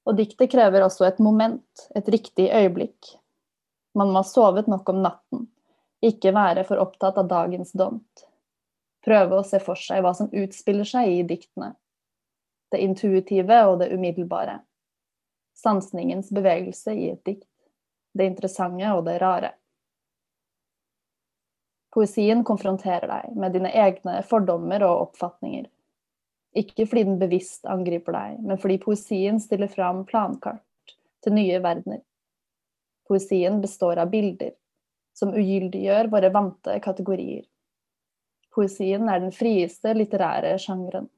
Og 0.04 0.18
diktet 0.18 0.52
krever 0.52 0.84
også 0.84 1.08
et 1.08 1.24
moment, 1.24 1.86
et 1.96 2.12
riktig 2.12 2.50
øyeblikk. 2.52 3.14
Man 3.96 4.12
må 4.12 4.20
ha 4.20 4.28
sovet 4.28 4.68
nok 4.68 4.92
om 4.92 5.00
natten, 5.06 5.48
ikke 6.04 6.34
være 6.36 6.66
for 6.68 6.84
opptatt 6.84 7.16
av 7.20 7.32
dagens 7.32 7.72
dont. 7.72 8.26
Prøve 9.00 9.40
å 9.40 9.46
se 9.46 9.60
for 9.64 9.80
seg 9.80 10.04
hva 10.04 10.12
som 10.16 10.28
utspiller 10.36 10.84
seg 10.84 11.08
i 11.16 11.22
diktene. 11.24 11.72
Det 12.68 12.84
intuitive 12.84 13.64
og 13.72 13.80
det 13.80 13.88
umiddelbare. 13.96 14.60
Sansningens 15.56 16.28
bevegelse 16.28 16.92
i 16.92 17.14
et 17.14 17.24
dikt. 17.24 17.49
Det 18.12 18.26
interessante 18.26 18.92
og 18.94 19.04
det 19.06 19.18
rare. 19.22 19.52
Poesien 21.90 22.44
konfronterer 22.46 23.10
deg 23.10 23.36
med 23.38 23.54
dine 23.54 23.70
egne 23.74 24.20
fordommer 24.26 24.82
og 24.86 25.08
oppfatninger. 25.08 25.66
Ikke 26.54 26.86
fordi 26.86 27.04
den 27.06 27.18
bevisst 27.18 27.66
angriper 27.70 28.14
deg, 28.14 28.38
men 28.42 28.58
fordi 28.58 28.78
poesien 28.82 29.38
stiller 29.42 29.70
fram 29.70 30.04
plankart 30.06 30.94
til 31.22 31.34
nye 31.34 31.58
verdener. 31.62 32.02
Poesien 33.06 33.58
består 33.62 33.98
av 34.02 34.10
bilder, 34.10 34.54
som 35.14 35.34
ugyldiggjør 35.34 36.10
våre 36.10 36.30
vante 36.34 36.76
kategorier. 36.82 37.42
Poesien 38.54 39.08
er 39.10 39.22
den 39.22 39.34
frieste 39.34 39.94
litterære 39.94 40.56
sjangeren. 40.62 41.08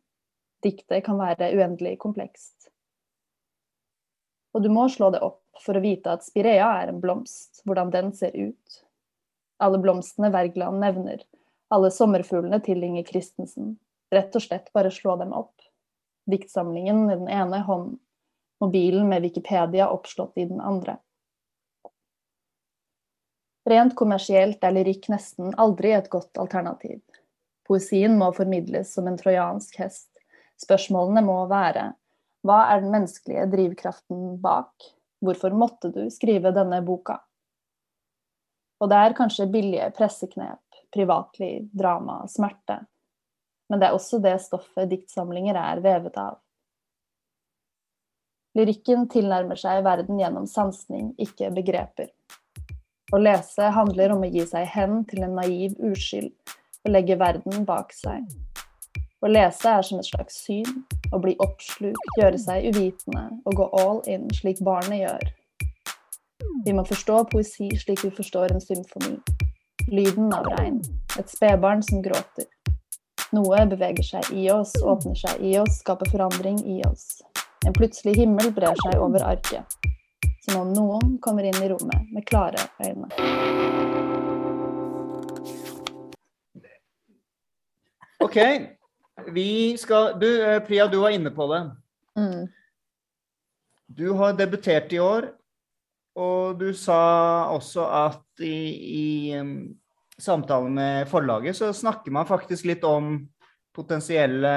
Diktet 0.64 1.04
kan 1.04 1.20
være 1.20 1.52
uendelig 1.56 1.98
komplekst. 2.00 2.70
Og 4.52 4.64
du 4.64 4.68
må 4.72 4.88
slå 4.92 5.10
det 5.12 5.20
opp 5.24 5.41
for 5.62 5.78
å 5.78 5.82
vite 5.84 6.12
at 6.12 6.24
spirea 6.26 6.68
er 6.82 6.92
en 6.92 7.00
blomst, 7.02 7.62
hvordan 7.66 7.92
den 7.94 8.12
ser 8.16 8.34
ut. 8.36 8.82
Alle 9.62 9.78
blomstene 9.78 10.32
Wergeland 10.34 10.82
nevner, 10.82 11.22
alle 11.72 11.90
sommerfuglene 11.94 12.58
til 12.64 12.82
Inger 12.84 13.06
Christensen. 13.08 13.76
Rett 14.12 14.34
og 14.36 14.44
slett 14.44 14.72
bare 14.76 14.90
slå 14.92 15.16
dem 15.20 15.32
opp. 15.32 15.54
Diktsamlingen 16.30 17.06
i 17.10 17.16
den 17.16 17.30
ene 17.30 17.62
hånden, 17.66 17.96
mobilen 18.62 19.08
med 19.08 19.24
Wikipedia 19.24 19.88
oppslått 19.90 20.36
i 20.38 20.44
den 20.50 20.60
andre. 20.60 20.98
Rent 23.70 23.94
kommersielt 23.98 24.62
er 24.66 24.74
lyrikk 24.74 25.08
nesten 25.12 25.54
aldri 25.62 25.94
et 25.94 26.10
godt 26.10 26.38
alternativ. 26.42 27.00
Poesien 27.66 28.18
må 28.18 28.32
formidles 28.34 28.90
som 28.94 29.06
en 29.06 29.18
trojansk 29.18 29.78
hest. 29.78 30.10
Spørsmålene 30.62 31.22
må 31.26 31.38
være 31.50 31.92
hva 32.46 32.58
er 32.72 32.82
den 32.82 32.90
menneskelige 32.90 33.46
drivkraften 33.52 34.36
bak? 34.42 34.74
Hvorfor 35.22 35.54
måtte 35.54 35.92
du 35.94 36.06
skrive 36.10 36.50
denne 36.54 36.80
boka? 36.82 37.20
Og 38.82 38.90
det 38.90 38.98
er 38.98 39.14
kanskje 39.14 39.46
billige 39.46 39.90
presseknep, 39.94 40.80
privatliv, 40.94 41.68
drama, 41.70 42.24
smerte. 42.28 42.80
Men 43.70 43.80
det 43.80 43.88
er 43.88 43.94
også 43.94 44.18
det 44.22 44.34
stoffet 44.42 44.90
diktsamlinger 44.90 45.56
er 45.56 45.82
vevet 45.84 46.18
av. 46.18 46.40
Lyrikken 48.58 49.06
tilnærmer 49.08 49.56
seg 49.56 49.84
verden 49.86 50.18
gjennom 50.20 50.48
sansning, 50.50 51.14
ikke 51.22 51.52
begreper. 51.54 52.10
Å 53.12 53.20
lese 53.20 53.70
handler 53.76 54.12
om 54.12 54.26
å 54.26 54.32
gi 54.32 54.44
seg 54.48 54.66
hen 54.74 55.04
til 55.08 55.22
en 55.24 55.38
naiv 55.38 55.78
uskyld 55.78 56.32
og 56.82 56.90
legge 56.90 57.16
verden 57.20 57.64
bak 57.68 57.94
seg. 57.94 58.26
Å 59.22 59.28
lese 59.30 59.70
er 59.70 59.84
som 59.86 60.00
et 60.00 60.06
slags 60.08 60.40
syn, 60.42 60.80
å 61.14 61.18
bli 61.22 61.36
oppslukt, 61.44 62.16
gjøre 62.18 62.40
seg 62.42 62.64
uvitende 62.72 63.28
og 63.46 63.54
gå 63.54 63.68
all 63.78 64.00
in 64.10 64.24
slik 64.34 64.58
barnet 64.66 64.98
gjør. 64.98 65.28
Vi 66.66 66.74
må 66.74 66.82
forstå 66.88 67.20
poesi 67.30 67.68
slik 67.78 68.02
vi 68.02 68.10
forstår 68.16 68.50
en 68.50 68.64
symfoni. 68.64 69.14
Lyden 69.94 70.34
av 70.34 70.50
regn. 70.56 70.80
Et 71.22 71.30
spedbarn 71.30 71.86
som 71.86 72.02
gråter. 72.02 72.50
Noe 73.30 73.62
beveger 73.70 74.08
seg 74.08 74.32
i 74.34 74.48
oss, 74.50 74.74
åpner 74.82 75.14
seg 75.22 75.46
i 75.46 75.54
oss, 75.62 75.78
skaper 75.84 76.10
forandring 76.10 76.58
i 76.66 76.82
oss. 76.90 77.22
En 77.62 77.78
plutselig 77.78 78.18
himmel 78.18 78.50
brer 78.50 78.74
seg 78.82 78.98
over 78.98 79.22
arket. 79.22 79.78
Som 80.48 80.64
om 80.64 80.74
noen 80.74 81.16
kommer 81.22 81.46
inn 81.46 81.62
i 81.62 81.70
rommet 81.70 82.10
med 82.10 82.26
klare 82.26 82.66
øyne. 82.82 83.06
OK. 88.18 88.38
Vi 89.32 89.76
skal 89.78 90.18
Du, 90.20 90.28
eh, 90.42 90.60
Priya, 90.64 90.86
du 90.88 90.98
var 91.02 91.10
inne 91.10 91.30
på 91.30 91.46
det. 91.52 91.62
Mm. 92.18 92.48
Du 93.86 94.12
har 94.16 94.32
debutert 94.32 94.92
i 94.92 94.98
år, 94.98 95.28
og 96.16 96.58
du 96.58 96.72
sa 96.72 97.48
også 97.52 97.84
at 97.84 98.40
i, 98.40 98.56
i 98.88 99.36
samtalen 100.20 100.74
med 100.76 101.08
forlaget 101.10 101.58
så 101.58 101.72
snakker 101.76 102.12
man 102.14 102.28
faktisk 102.28 102.68
litt 102.68 102.84
om 102.88 103.18
potensielle 103.76 104.52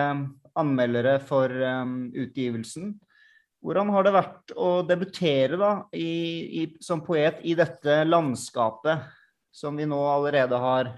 anmeldere 0.56 1.18
for 1.24 1.52
um, 1.52 2.12
utgivelsen. 2.16 2.94
Hvordan 3.66 3.90
har 3.92 4.06
det 4.06 4.14
vært 4.16 4.54
å 4.62 4.70
debutere 4.88 5.58
da, 5.60 5.72
i, 5.96 6.12
i, 6.62 6.66
som 6.84 7.02
poet 7.04 7.42
i 7.44 7.56
dette 7.58 8.04
landskapet 8.06 9.08
som 9.56 9.76
vi 9.80 9.88
nå 9.90 10.00
allerede 10.06 10.60
har 10.62 10.92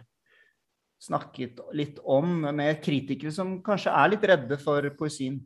snakket 1.02 1.60
litt 1.78 2.00
om, 2.04 2.42
med 2.56 2.82
kritikere 2.84 3.32
som 3.34 3.58
kanskje 3.66 3.94
er 3.94 4.12
litt 4.14 4.26
redde 4.28 4.58
for 4.62 4.88
poesien? 4.98 5.40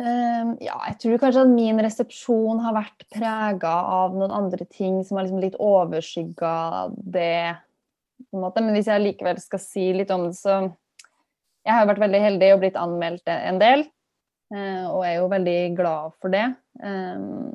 Um, 0.00 0.54
ja, 0.64 0.78
jeg 0.88 0.96
tror 1.02 1.18
kanskje 1.20 1.42
at 1.44 1.52
min 1.52 1.80
resepsjon 1.84 2.60
har 2.64 2.72
vært 2.72 3.04
prega 3.12 3.72
av 3.92 4.14
noen 4.16 4.32
andre 4.32 4.64
ting 4.64 5.02
som 5.04 5.18
har 5.18 5.26
liksom 5.26 5.42
litt 5.42 5.58
overskygga 5.60 6.52
det. 7.16 7.56
Men 8.32 8.70
hvis 8.72 8.88
jeg 8.88 9.04
likevel 9.04 9.40
skal 9.42 9.60
si 9.60 9.90
litt 9.96 10.12
om 10.14 10.30
det, 10.30 10.38
så 10.40 10.62
Jeg 11.60 11.74
har 11.76 11.82
jo 11.82 11.90
vært 11.90 12.00
veldig 12.00 12.20
heldig 12.24 12.46
og 12.54 12.60
blitt 12.62 12.76
anmeldt 12.80 13.28
en 13.28 13.58
del. 13.60 13.82
Uh, 14.50 14.86
og 14.88 15.02
er 15.04 15.18
jo 15.18 15.26
veldig 15.28 15.58
glad 15.76 16.14
for 16.16 16.32
det. 16.32 16.46
Um, 16.80 17.52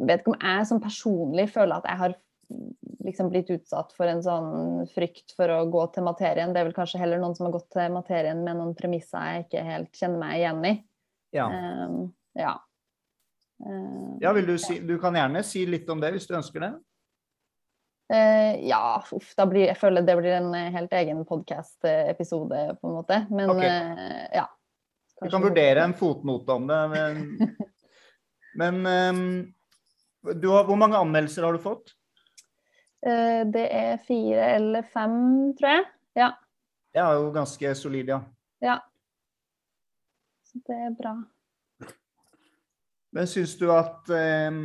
vet 0.00 0.24
ikke 0.24 0.34
om 0.34 0.40
jeg 0.42 0.66
som 0.66 0.82
personlig 0.82 1.46
føler 1.54 1.78
at 1.78 1.86
jeg 1.86 2.00
har 2.00 2.16
liksom 3.10 3.28
blitt 3.32 3.50
utsatt 3.52 3.92
for 3.96 4.08
en 4.10 4.22
sånn 4.24 4.88
frykt 4.94 5.34
for 5.36 5.50
å 5.52 5.64
gå 5.70 5.84
til 5.94 6.06
materien. 6.06 6.54
Det 6.54 6.62
er 6.62 6.68
vel 6.70 6.76
kanskje 6.76 7.00
heller 7.02 7.20
noen 7.20 7.36
som 7.36 7.48
har 7.48 7.54
gått 7.58 7.68
til 7.74 7.92
materien 7.92 8.40
med 8.46 8.58
noen 8.58 8.76
premisser 8.78 9.26
jeg 9.26 9.46
ikke 9.46 9.64
helt 9.66 10.00
kjenner 10.00 10.22
meg 10.22 10.38
igjen 10.38 10.62
i. 10.66 10.72
Ja. 11.36 11.46
Um, 11.50 11.98
ja. 12.38 12.54
Uh, 13.60 14.16
ja, 14.22 14.32
vil 14.32 14.46
du 14.48 14.54
si 14.58 14.78
Du 14.82 14.94
kan 15.02 15.14
gjerne 15.14 15.42
si 15.44 15.66
litt 15.68 15.90
om 15.92 16.00
det 16.00 16.14
hvis 16.14 16.26
du 16.30 16.32
ønsker 16.38 16.64
det. 16.64 16.70
uh, 18.14 18.54
ja, 18.66 18.80
uff, 19.12 19.34
da 19.36 19.46
blir 19.50 19.68
jeg 19.68 19.78
føler 19.78 20.06
det 20.06 20.16
blir 20.18 20.38
en 20.38 20.54
helt 20.74 20.96
egen 21.02 21.22
podkast-episode, 21.28 22.64
på 22.80 22.90
en 22.90 22.98
måte. 23.02 23.22
Men 23.30 23.54
okay. 23.54 23.76
uh, 23.92 24.26
ja. 24.40 24.48
Du 25.20 25.28
kan 25.28 25.44
vurdere 25.44 25.84
en 25.84 25.94
fotnote 25.94 26.56
om 26.56 26.66
det. 26.66 26.82
Men, 26.94 27.56
men 28.62 28.84
um, 28.86 29.24
du 30.34 30.48
har, 30.52 30.64
hvor 30.68 30.78
mange 30.80 30.98
anmeldelser 30.98 31.44
har 31.44 31.56
du 31.56 31.62
fått? 31.62 31.94
Uh, 33.00 33.42
det 33.48 33.66
er 33.72 34.00
fire 34.04 34.52
eller 34.58 34.86
fem, 34.92 35.18
tror 35.56 35.76
jeg. 35.76 35.84
Ja. 36.20 36.30
Det 36.90 37.00
er 37.02 37.18
jo 37.20 37.28
ganske 37.34 37.74
solid, 37.78 38.10
ja. 38.12 38.22
ja. 38.64 38.78
Så 40.50 40.60
det 40.66 40.80
er 40.88 40.96
bra. 40.98 41.14
Men 43.10 43.26
syns 43.26 43.56
du 43.58 43.66
at 43.74 44.10
um, 44.50 44.58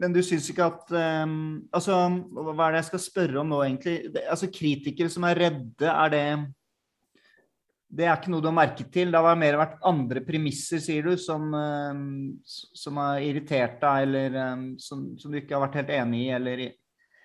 Men 0.00 0.12
du 0.12 0.20
syns 0.24 0.50
ikke 0.52 0.66
at 0.68 0.90
um, 1.24 1.62
Altså, 1.72 1.96
hva 2.34 2.66
er 2.66 2.74
det 2.74 2.82
jeg 2.82 2.90
skal 2.90 3.02
spørre 3.06 3.40
om 3.40 3.48
nå, 3.52 3.62
egentlig? 3.64 3.96
Altså, 4.24 4.50
Kritikere 4.52 5.12
som 5.12 5.24
er 5.28 5.40
redde, 5.46 5.88
er 5.88 6.12
det 6.12 6.26
Det 7.88 8.04
er 8.04 8.18
ikke 8.18 8.34
noe 8.34 8.44
du 8.44 8.50
har 8.50 8.58
merket 8.58 8.90
til? 8.92 9.12
Det 9.14 9.24
har 9.24 9.40
mer 9.40 9.60
vært 9.60 9.80
andre 9.86 10.24
premisser, 10.26 10.82
sier 10.82 11.06
du, 11.06 11.14
som, 11.20 11.46
um, 11.54 12.06
som 12.44 12.98
har 12.98 13.22
irritert 13.22 13.76
deg, 13.80 14.08
eller 14.08 14.38
som, 14.82 15.12
som 15.20 15.30
du 15.30 15.38
ikke 15.38 15.54
har 15.54 15.62
vært 15.68 15.78
helt 15.78 15.92
enig 16.00 16.24
i, 16.24 16.32
eller 16.34 16.64
i 16.66 16.72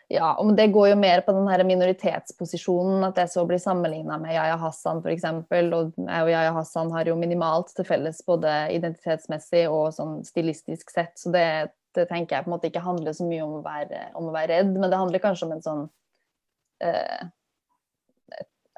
Ja, 0.09 0.31
og 0.41 0.55
det 0.57 0.71
går 0.73 0.87
jo 0.89 0.95
mer 0.97 1.21
på 1.21 1.33
den 1.37 1.45
her 1.51 1.61
minoritetsposisjonen, 1.69 3.03
at 3.05 3.19
jeg 3.21 3.29
så 3.29 3.43
blir 3.45 3.59
sammenligna 3.61 4.15
med 4.17 4.33
Yahya 4.33 4.55
Hassan 4.57 5.03
f.eks. 5.03 5.25
Og 5.29 5.51
jeg 5.53 6.23
og 6.23 6.31
Yahya 6.31 6.53
Hassan 6.55 6.89
har 6.95 7.11
jo 7.11 7.17
minimalt 7.19 7.69
til 7.77 7.85
felles 7.85 8.23
både 8.25 8.53
identitetsmessig 8.73 9.67
og 9.69 9.91
sånn 9.93 10.23
stilistisk 10.25 10.89
sett. 10.95 11.13
Så 11.21 11.29
det, 11.35 11.45
det 11.93 12.07
tenker 12.09 12.39
jeg 12.39 12.47
på 12.47 12.49
en 12.49 12.55
måte 12.55 12.71
ikke 12.71 12.81
handler 12.87 13.13
så 13.13 13.27
mye 13.29 13.43
om 13.45 13.59
å 13.59 13.65
være, 13.65 14.07
om 14.17 14.31
å 14.31 14.33
være 14.33 14.55
redd, 14.55 14.71
men 14.73 14.89
det 14.89 15.01
handler 15.03 15.23
kanskje 15.27 15.45
om 15.45 15.53
en 15.53 15.65
sånn 15.67 15.83
eh, 16.89 17.29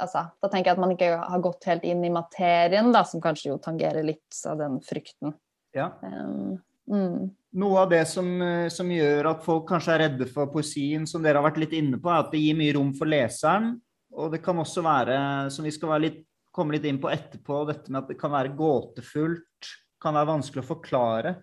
altså, 0.03 0.25
Da 0.43 0.49
tenker 0.49 0.73
jeg 0.73 0.75
at 0.75 0.83
man 0.83 0.95
ikke 0.97 1.13
har 1.15 1.45
gått 1.47 1.69
helt 1.71 1.87
inn 1.87 2.03
i 2.03 2.11
materien, 2.11 2.91
da, 2.91 3.05
som 3.07 3.23
kanskje 3.23 3.53
jo 3.53 3.61
tangerer 3.63 4.03
litt 4.03 4.43
av 4.51 4.59
den 4.59 4.81
frykten. 4.83 5.37
Ja. 5.77 5.93
Um, 6.03 6.59
mm. 6.91 7.29
Noe 7.51 7.81
av 7.81 7.89
det 7.91 8.05
som, 8.07 8.27
eh, 8.41 8.69
som 8.71 8.87
gjør 8.87 9.27
at 9.33 9.41
folk 9.43 9.65
kanskje 9.67 9.95
er 9.95 10.03
redde 10.05 10.27
for 10.31 10.47
poesien, 10.53 11.03
som 11.07 11.23
dere 11.23 11.41
har 11.41 11.49
vært 11.49 11.59
litt 11.59 11.73
inne 11.75 11.99
på, 11.99 12.07
er 12.07 12.23
at 12.23 12.29
det 12.31 12.39
gir 12.39 12.55
mye 12.55 12.75
rom 12.77 12.93
for 12.95 13.11
leseren. 13.11 13.73
Og 14.15 14.31
det 14.31 14.39
kan 14.43 14.59
også 14.59 14.83
være, 14.85 15.17
som 15.51 15.67
vi 15.67 15.73
skal 15.75 15.91
være 15.91 16.05
litt, 16.05 16.21
komme 16.55 16.75
litt 16.75 16.87
inn 16.87 16.99
på 16.99 17.11
etterpå, 17.11 17.61
dette 17.67 17.91
med 17.91 18.03
at 18.03 18.11
det 18.11 18.19
kan 18.19 18.31
være 18.31 18.55
gåtefullt, 18.55 19.71
kan 20.01 20.15
være 20.15 20.31
vanskelig 20.31 20.63
å 20.63 20.69
forklare. 20.69 21.35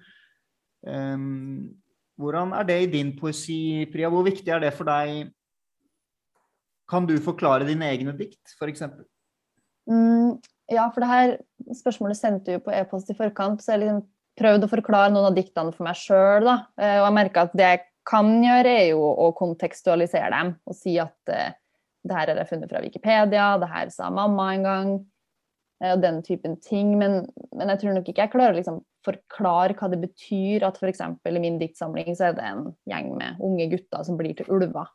Um, 0.84 1.76
hvordan 2.18 2.52
er 2.56 2.66
det 2.68 2.78
i 2.82 2.90
din 2.92 3.14
poesi, 3.16 3.87
Priya? 3.92 4.11
Hvor 4.12 4.26
viktig 4.26 4.52
er 4.52 4.64
det 4.64 4.74
for 4.76 4.88
deg? 4.88 5.30
Kan 6.88 7.08
du 7.08 7.16
forklare 7.20 7.68
dine 7.68 7.88
egne 7.92 8.16
dikt, 8.16 8.56
f.eks.? 8.56 8.84
Mm, 9.88 10.37
ja, 10.72 10.88
for 10.92 11.04
det 11.04 11.08
her 11.12 11.34
spørsmålet 11.78 12.20
sendte 12.20 12.48
du 12.48 12.56
jo 12.56 12.64
på 12.64 12.74
e-post 12.76 13.12
i 13.12 13.16
forkant, 13.16 13.64
så 13.64 13.76
jeg 13.76 13.84
liksom 13.84 14.06
prøvd 14.38 14.64
å 14.64 14.70
forklare 14.70 15.12
noen 15.12 15.31
av 15.31 15.37
diktene 15.37 15.74
for 15.74 15.87
meg 15.87 15.98
sjøl. 15.98 16.48
Og 16.48 17.05
jeg 17.05 17.14
merker 17.16 17.48
at 17.48 17.57
det 17.59 17.70
jeg 17.72 17.85
kan 18.09 18.31
gjøre, 18.42 18.72
er 18.72 18.90
jo 18.92 19.05
å 19.05 19.31
kontekstualisere 19.37 20.33
dem 20.33 20.55
og 20.68 20.77
si 20.77 20.96
at 21.03 21.33
uh, 21.33 21.53
det 22.09 22.16
her 22.16 22.31
har 22.31 22.40
jeg 22.40 22.51
funnet 22.53 22.70
fra 22.72 22.83
Wikipedia, 22.85 23.48
det 23.61 23.70
her 23.70 23.90
sa 23.92 24.09
mamma 24.14 24.53
en 24.55 24.66
gang, 24.66 24.92
uh, 25.85 25.90
og 25.94 26.05
den 26.05 26.22
typen 26.27 26.57
ting. 26.64 26.94
Men, 27.01 27.20
men, 27.53 27.72
jeg 27.74 27.83
tror 27.83 27.98
nok 27.98 28.09
ikke 28.09 28.24
jeg 28.24 28.35
klarer 28.35 28.57
å 28.57 28.61
liksom, 28.61 28.81
forklare 29.07 29.77
hva 29.79 29.90
det 29.92 30.01
betyr 30.03 30.64
at 30.68 30.81
f.eks. 30.81 31.03
i 31.29 31.42
min 31.42 31.61
diktsamling 31.61 32.16
så 32.18 32.31
er 32.31 32.38
det 32.38 32.46
en 32.48 32.64
gjeng 32.90 33.12
med 33.18 33.44
unge 33.44 33.68
gutter 33.74 34.07
som 34.07 34.18
blir 34.20 34.37
til 34.38 34.48
ulver. 34.53 34.88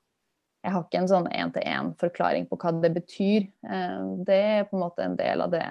Jeg 0.63 0.71
har 0.71 0.83
ikke 0.85 0.99
en 1.01 1.09
sånn 1.11 1.25
én-til-én-forklaring 1.27 2.45
på 2.47 2.55
hva 2.61 2.71
det 2.79 2.93
betyr. 2.95 3.49
Det 4.23 4.37
er 4.37 4.67
på 4.69 4.77
en 4.77 4.83
måte 4.85 5.03
en 5.03 5.17
del 5.19 5.43
av 5.43 5.51
det 5.51 5.65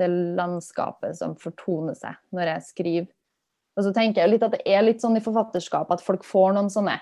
det 0.00 0.08
landskapet 0.38 1.18
som 1.18 1.36
fortoner 1.38 1.94
seg 1.98 2.18
når 2.34 2.54
jeg 2.54 2.66
skriver. 2.70 3.12
Og 3.78 3.86
så 3.86 3.92
tenker 3.94 4.24
jeg 4.24 4.32
litt 4.32 4.42
at 4.44 4.56
det 4.56 4.64
er 4.66 4.82
litt 4.82 5.04
sånn 5.04 5.16
i 5.16 5.22
forfatterskap 5.24 5.92
at 5.94 6.02
folk 6.04 6.26
får 6.26 6.56
noen 6.56 6.72
sånne 6.72 6.98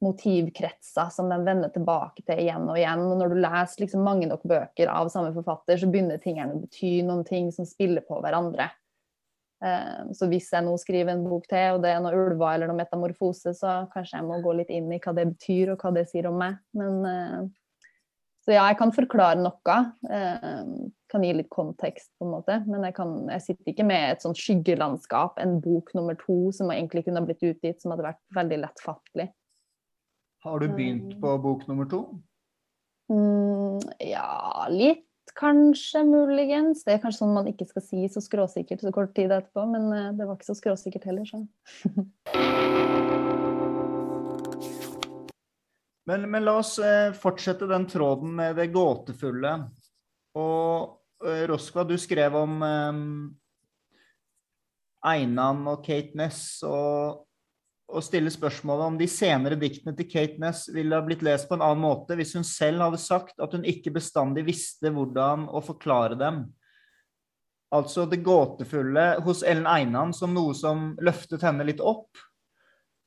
motivkretser 0.00 1.10
som 1.12 1.28
de 1.28 1.36
vender 1.44 1.68
tilbake 1.72 2.24
til 2.24 2.40
igjen 2.40 2.64
og 2.66 2.78
igjen. 2.80 3.04
Og 3.04 3.20
når 3.20 3.32
du 3.32 3.40
leser 3.44 3.84
liksom 3.84 4.04
mange 4.04 4.28
nok 4.28 4.42
bøker 4.48 4.88
av 4.88 5.10
samme 5.12 5.30
forfatter, 5.36 5.76
så 5.76 5.88
begynner 5.92 6.20
tingene 6.20 6.56
å 6.56 6.62
bety 6.62 7.02
noen 7.06 7.22
ting 7.28 7.50
som 7.52 7.68
spiller 7.68 8.04
på 8.08 8.18
hverandre. 8.24 8.70
Så 10.16 10.24
hvis 10.30 10.48
jeg 10.54 10.64
nå 10.64 10.72
skriver 10.80 11.12
en 11.12 11.26
bok 11.28 11.44
til, 11.50 11.76
og 11.76 11.82
det 11.84 11.90
er 11.92 12.00
noe 12.00 12.16
ulver 12.16 12.54
eller 12.54 12.70
noe 12.70 12.78
metamorfose, 12.78 13.52
så 13.58 13.74
kanskje 13.92 14.16
jeg 14.16 14.28
må 14.30 14.40
gå 14.40 14.54
litt 14.56 14.72
inn 14.72 14.88
i 14.88 15.00
hva 15.04 15.12
det 15.18 15.26
betyr, 15.34 15.74
og 15.74 15.84
hva 15.84 15.92
det 15.92 16.06
sier 16.08 16.30
om 16.30 16.40
meg. 16.40 16.56
Men 16.72 17.52
så 18.40 18.56
ja, 18.56 18.64
jeg 18.70 18.78
kan 18.80 18.96
forklare 18.96 19.44
noe. 19.44 19.76
Kan 21.10 21.24
gi 21.26 21.32
litt 21.34 21.50
kontekst, 21.52 22.12
på 22.18 22.26
en 22.26 22.32
måte. 22.36 22.60
Men 22.70 22.86
jeg, 22.86 22.94
kan, 22.96 23.14
jeg 23.32 23.44
sitter 23.48 23.72
ikke 23.72 23.86
med 23.88 24.06
et 24.14 24.24
sånt 24.24 24.38
skyggelandskap, 24.38 25.38
en 25.42 25.58
bok 25.62 25.92
nummer 25.98 26.18
to 26.20 26.38
som 26.56 26.70
egentlig 26.72 27.04
kunne 27.08 27.24
blitt 27.26 27.44
utgitt, 27.44 27.80
som 27.82 27.94
hadde 27.94 28.08
vært 28.08 28.22
veldig 28.36 28.58
lettfattelig. 28.64 29.28
Har 30.46 30.62
du 30.62 30.70
begynt 30.72 31.20
på 31.20 31.36
bok 31.42 31.66
nummer 31.68 31.88
to? 31.90 32.04
Mm, 33.12 33.80
ja, 34.06 34.66
litt 34.72 35.04
kanskje, 35.36 36.04
muligens. 36.04 36.84
Det 36.84 36.92
er 36.94 37.02
kanskje 37.02 37.18
sånn 37.24 37.34
man 37.34 37.48
ikke 37.50 37.66
skal 37.68 37.82
si 37.84 38.08
så 38.10 38.20
skråsikkert 38.24 38.80
så 38.84 38.92
kort 38.94 39.14
tid 39.16 39.30
etterpå, 39.34 39.66
men 39.70 39.92
eh, 39.94 40.12
det 40.16 40.26
var 40.26 40.34
ikke 40.38 40.50
så 40.50 40.58
skråsikkert 40.58 41.04
heller, 41.10 41.24
så. 41.28 41.38
men, 46.08 46.20
men, 46.30 46.44
la 46.46 46.54
oss 46.62 46.78
eh, 46.78 47.12
fortsette 47.16 47.66
den 47.70 47.86
tråden 47.90 48.30
med 48.38 48.56
det 48.60 48.68
gåtefulle. 48.74 49.52
Og 50.38 50.99
Roskva, 51.20 51.84
du 51.84 51.98
skrev 52.00 52.36
om 52.38 52.62
eh, 52.64 53.00
Einan 55.10 55.66
og 55.68 55.84
Kate 55.84 56.16
Ness, 56.18 56.62
og, 56.66 57.26
og 57.90 58.04
stille 58.04 58.32
spørsmålet 58.32 58.92
om 58.92 58.96
de 59.00 59.08
senere 59.10 59.58
diktene 59.60 59.94
til 59.96 60.08
Kate 60.10 60.40
Ness 60.40 60.68
ville 60.72 60.96
ha 60.96 61.04
blitt 61.04 61.24
lest 61.26 61.48
på 61.48 61.58
en 61.58 61.64
annen 61.66 61.84
måte 61.84 62.16
hvis 62.18 62.34
hun 62.38 62.46
selv 62.46 62.84
hadde 62.86 63.02
sagt 63.02 63.40
at 63.40 63.56
hun 63.56 63.66
ikke 63.68 63.92
bestandig 63.96 64.46
visste 64.48 64.92
hvordan 64.94 65.48
å 65.48 65.62
forklare 65.64 66.18
dem. 66.20 66.44
Altså 67.74 68.04
det 68.10 68.24
gåtefulle 68.26 69.20
hos 69.24 69.44
Ellen 69.46 69.68
Einan 69.70 70.12
som 70.16 70.34
noe 70.34 70.56
som 70.58 70.92
løftet 71.04 71.44
henne 71.46 71.66
litt 71.68 71.82
opp, 71.84 72.10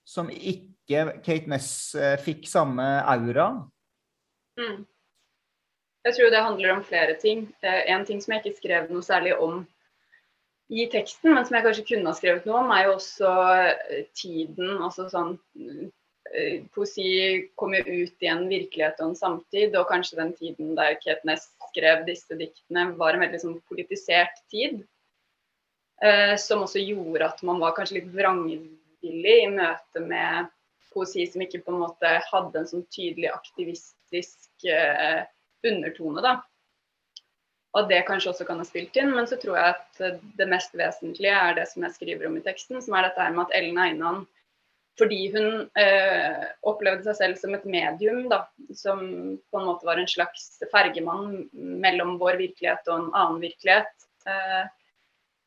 som 0.07 0.29
ikke 0.29 1.19
Kate 1.23 1.49
Ness 1.51 1.95
eh, 1.95 2.15
fikk 2.21 2.47
samme 2.51 2.85
aura. 3.07 3.51
Mm. 4.59 4.83
Jeg 6.03 6.17
tror 6.17 6.31
det 6.33 6.43
handler 6.43 6.73
om 6.73 6.83
flere 6.83 7.15
ting. 7.19 7.45
En 7.63 8.05
ting 8.05 8.19
som 8.21 8.35
jeg 8.35 8.43
ikke 8.43 8.59
skrev 8.59 8.91
noe 8.91 9.05
særlig 9.05 9.37
om 9.39 9.61
i 10.73 10.85
teksten, 10.91 11.33
men 11.33 11.45
som 11.45 11.57
jeg 11.57 11.65
kanskje 11.65 11.85
kunne 11.91 12.09
ha 12.09 12.17
skrevet 12.17 12.47
noe 12.47 12.63
om, 12.63 12.71
er 12.73 12.87
jo 12.87 12.95
også 12.97 13.33
eh, 13.53 14.05
tiden. 14.17 14.71
altså 14.81 15.05
sånn 15.11 15.35
eh, 15.59 16.63
Poesi 16.73 17.09
kommer 17.59 17.85
ut 17.85 18.25
i 18.25 18.29
en 18.31 18.47
virkelighet 18.49 19.01
og 19.03 19.11
en 19.11 19.19
samtid, 19.19 19.75
og 19.77 19.89
kanskje 19.91 20.17
den 20.21 20.31
tiden 20.39 20.73
der 20.79 20.97
Ketnes 21.03 21.45
skrev 21.69 22.05
disse 22.07 22.39
diktene, 22.39 22.87
var 22.97 23.13
en 23.13 23.25
veldig 23.25 23.41
sånn 23.43 23.59
politisert 23.69 24.39
tid. 24.51 24.81
Eh, 26.03 26.33
som 26.41 26.65
også 26.65 26.81
gjorde 26.81 27.29
at 27.29 27.43
man 27.47 27.61
var 27.61 27.75
kanskje 27.77 28.01
litt 28.01 28.09
vrangvillig 28.15 29.37
i 29.43 29.51
møte 29.51 30.01
med 30.03 30.49
poesi 30.93 31.25
som 31.29 31.43
ikke 31.45 31.61
på 31.63 31.73
en 31.73 31.83
måte 31.85 32.09
hadde 32.27 32.59
en 32.59 32.69
sånn 32.69 32.83
tydelig 32.93 33.29
aktivistisk 33.31 34.67
eh, 34.69 35.21
undertone. 35.69 36.21
da. 36.21 36.35
Og 37.73 37.89
det 37.89 38.03
kanskje 38.05 38.29
også 38.29 38.45
kan 38.45 38.59
ha 38.61 38.67
spilt 38.67 38.95
inn, 39.01 39.15
men 39.15 39.25
så 39.29 39.39
tror 39.41 39.57
jeg 39.57 39.75
at 39.75 40.21
det 40.37 40.49
mest 40.49 40.75
vesentlige 40.77 41.33
er 41.33 41.55
det 41.57 41.65
som 41.71 41.85
jeg 41.87 41.95
skriver 41.95 42.29
om 42.29 42.37
i 42.37 42.43
teksten, 42.45 42.81
som 42.85 42.93
er 42.93 43.07
dette 43.07 43.29
med 43.33 43.47
at 43.47 43.55
Ellen 43.57 43.81
Einan 43.81 44.23
fordi 44.99 45.31
hun 45.33 45.47
eh, 45.79 46.43
opplevde 46.69 47.07
seg 47.07 47.17
selv 47.17 47.39
som 47.41 47.55
et 47.57 47.65
medium, 47.65 48.27
da, 48.29 48.43
som 48.77 49.01
på 49.01 49.59
en 49.59 49.65
måte 49.65 49.87
var 49.87 49.97
en 49.97 50.09
slags 50.09 50.61
fergemann 50.71 51.47
mellom 51.53 52.19
vår 52.21 52.37
virkelighet 52.41 52.89
og 52.91 52.99
en 52.99 53.09
annen 53.09 53.41
virkelighet. 53.41 54.07
Eh, 54.29 54.63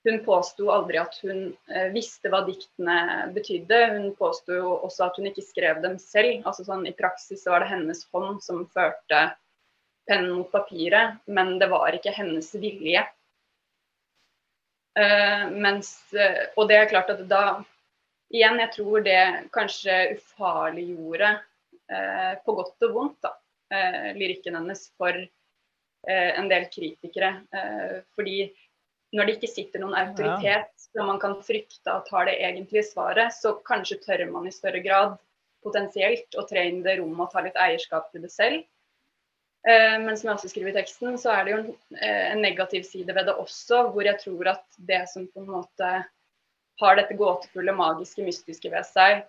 hun 0.07 0.21
påsto 0.27 0.71
aldri 0.71 0.99
at 1.03 1.15
hun 1.23 1.41
eh, 1.71 1.89
visste 1.95 2.31
hva 2.31 2.43
diktene 2.47 2.99
betydde. 3.35 3.81
Hun 3.95 4.13
påsto 4.19 4.59
også 4.77 5.09
at 5.09 5.19
hun 5.19 5.31
ikke 5.31 5.47
skrev 5.47 5.83
dem 5.85 5.97
selv. 6.03 6.43
altså 6.47 6.67
sånn 6.67 6.87
I 6.87 6.95
praksis 6.99 7.47
var 7.47 7.63
det 7.63 7.73
hennes 7.75 8.03
hånd 8.15 8.43
som 8.43 8.67
førte 8.75 9.29
pennen 10.07 10.33
mot 10.39 10.51
papiret, 10.53 11.19
men 11.25 11.57
det 11.59 11.69
var 11.73 11.95
ikke 11.97 12.15
hennes 12.17 12.49
vilje. 12.61 13.03
Uh, 14.97 15.49
mens, 15.53 15.91
uh, 16.17 16.45
og 16.57 16.71
det 16.71 16.79
er 16.81 16.93
klart 16.93 17.13
at 17.13 17.25
da 17.31 17.47
Igjen, 18.35 18.57
jeg 18.59 18.73
tror 18.75 19.03
det 19.07 19.19
kanskje 19.55 19.97
ufarliggjorde 20.17 21.29
uh, 21.39 22.33
på 22.43 22.55
godt 22.59 22.87
og 22.89 22.95
vondt 22.97 23.21
da, 23.23 23.31
lyrikken 24.19 24.57
hennes 24.59 24.81
for 24.99 25.15
en 26.07 26.49
del 26.51 26.67
kritikere. 26.71 27.31
fordi 28.15 28.49
når 29.15 29.27
det 29.27 29.35
ikke 29.37 29.51
sitter 29.51 29.83
noen 29.83 29.97
autoritet 29.99 30.71
som 30.91 31.09
man 31.11 31.19
kan 31.23 31.35
frykte 31.43 31.91
at 31.91 32.11
har 32.15 32.29
det 32.29 32.37
egentlige 32.47 32.87
svaret, 32.87 33.35
så 33.35 33.57
kanskje 33.67 33.99
tør 34.05 34.23
man 34.31 34.47
i 34.47 34.55
større 34.55 34.83
grad 34.85 35.17
potensielt 35.67 36.39
å 36.39 36.47
tre 36.47 36.67
inn 36.71 36.85
det 36.87 36.99
rommet 37.01 37.27
og 37.27 37.33
ta 37.35 37.43
litt 37.47 37.59
eierskap 37.59 38.11
til 38.13 38.23
det 38.27 38.31
selv. 38.35 38.63
Eh, 39.67 40.01
men 40.01 40.15
som 40.17 40.29
jeg 40.29 40.37
også 40.37 40.51
skriver 40.53 40.71
i 40.71 40.77
teksten, 40.77 41.17
så 41.19 41.33
er 41.35 41.47
det 41.47 41.53
jo 41.53 41.59
en, 41.59 41.71
eh, 41.99 42.27
en, 42.31 42.43
negativ 42.43 42.85
side 42.87 43.15
ved 43.15 43.27
det 43.27 43.35
også, 43.35 43.89
hvor 43.91 44.07
jeg 44.07 44.21
tror 44.23 44.53
at 44.53 44.79
det 44.91 45.01
som 45.11 45.25
på 45.27 45.43
en 45.43 45.49
måte 45.57 45.89
har 46.83 46.99
dette 46.99 47.17
gåtefulle, 47.19 47.75
magiske, 47.75 48.23
mystiske 48.23 48.71
ved 48.71 48.87
seg, 48.87 49.25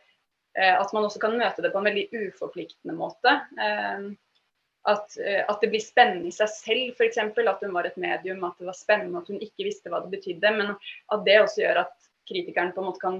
eh, 0.59 0.75
at 0.75 0.93
man 0.93 1.07
også 1.07 1.21
kan 1.23 1.39
møte 1.39 1.63
det 1.65 1.71
på 1.73 1.81
en 1.81 1.89
veldig 1.89 2.05
uforpliktende 2.27 2.97
måte. 2.97 3.33
At, 4.87 5.17
at 5.19 5.57
det 5.59 5.67
blir 5.67 5.81
spennende 5.83 6.29
i 6.29 6.35
seg 6.35 6.47
selv, 6.47 6.93
f.eks. 6.95 7.17
At 7.19 7.63
hun 7.65 7.73
var 7.75 7.89
et 7.89 7.97
medium, 7.99 8.45
at 8.47 8.55
det 8.61 8.69
var 8.69 8.77
spennende 8.77 9.19
at 9.19 9.27
hun 9.27 9.41
ikke 9.43 9.65
visste 9.65 9.91
hva 9.91 9.99
det 9.99 10.13
betydde. 10.13 10.53
Men 10.55 10.69
at 10.77 11.25
det 11.25 11.41
også 11.41 11.59
gjør 11.65 11.81
at 11.81 12.07
kritikeren 12.29 12.71
på 12.71 12.79
en 12.79 12.87
måte 12.87 13.03
kan 13.03 13.17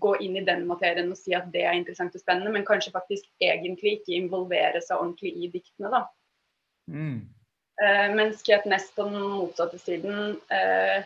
gå 0.00 0.14
inn 0.24 0.38
i 0.40 0.44
den 0.46 0.64
materien 0.64 1.10
og 1.12 1.20
si 1.20 1.34
at 1.36 1.50
det 1.52 1.66
er 1.68 1.76
interessant 1.76 2.16
og 2.16 2.22
spennende, 2.22 2.54
men 2.54 2.64
kanskje 2.64 2.94
faktisk 2.94 3.28
egentlig 3.44 3.98
ikke 3.98 4.16
involvere 4.22 4.80
seg 4.80 4.96
ordentlig 4.96 5.34
i 5.36 5.50
diktene. 5.52 5.92
da. 5.92 6.06
Mm. 6.90 7.28
Uh, 7.82 8.14
mens 8.14 8.42
Kate 8.42 8.78
på 8.96 9.02
den 9.02 9.20
motsatte 9.22 9.78
siden 9.78 10.36
uh, 10.52 11.04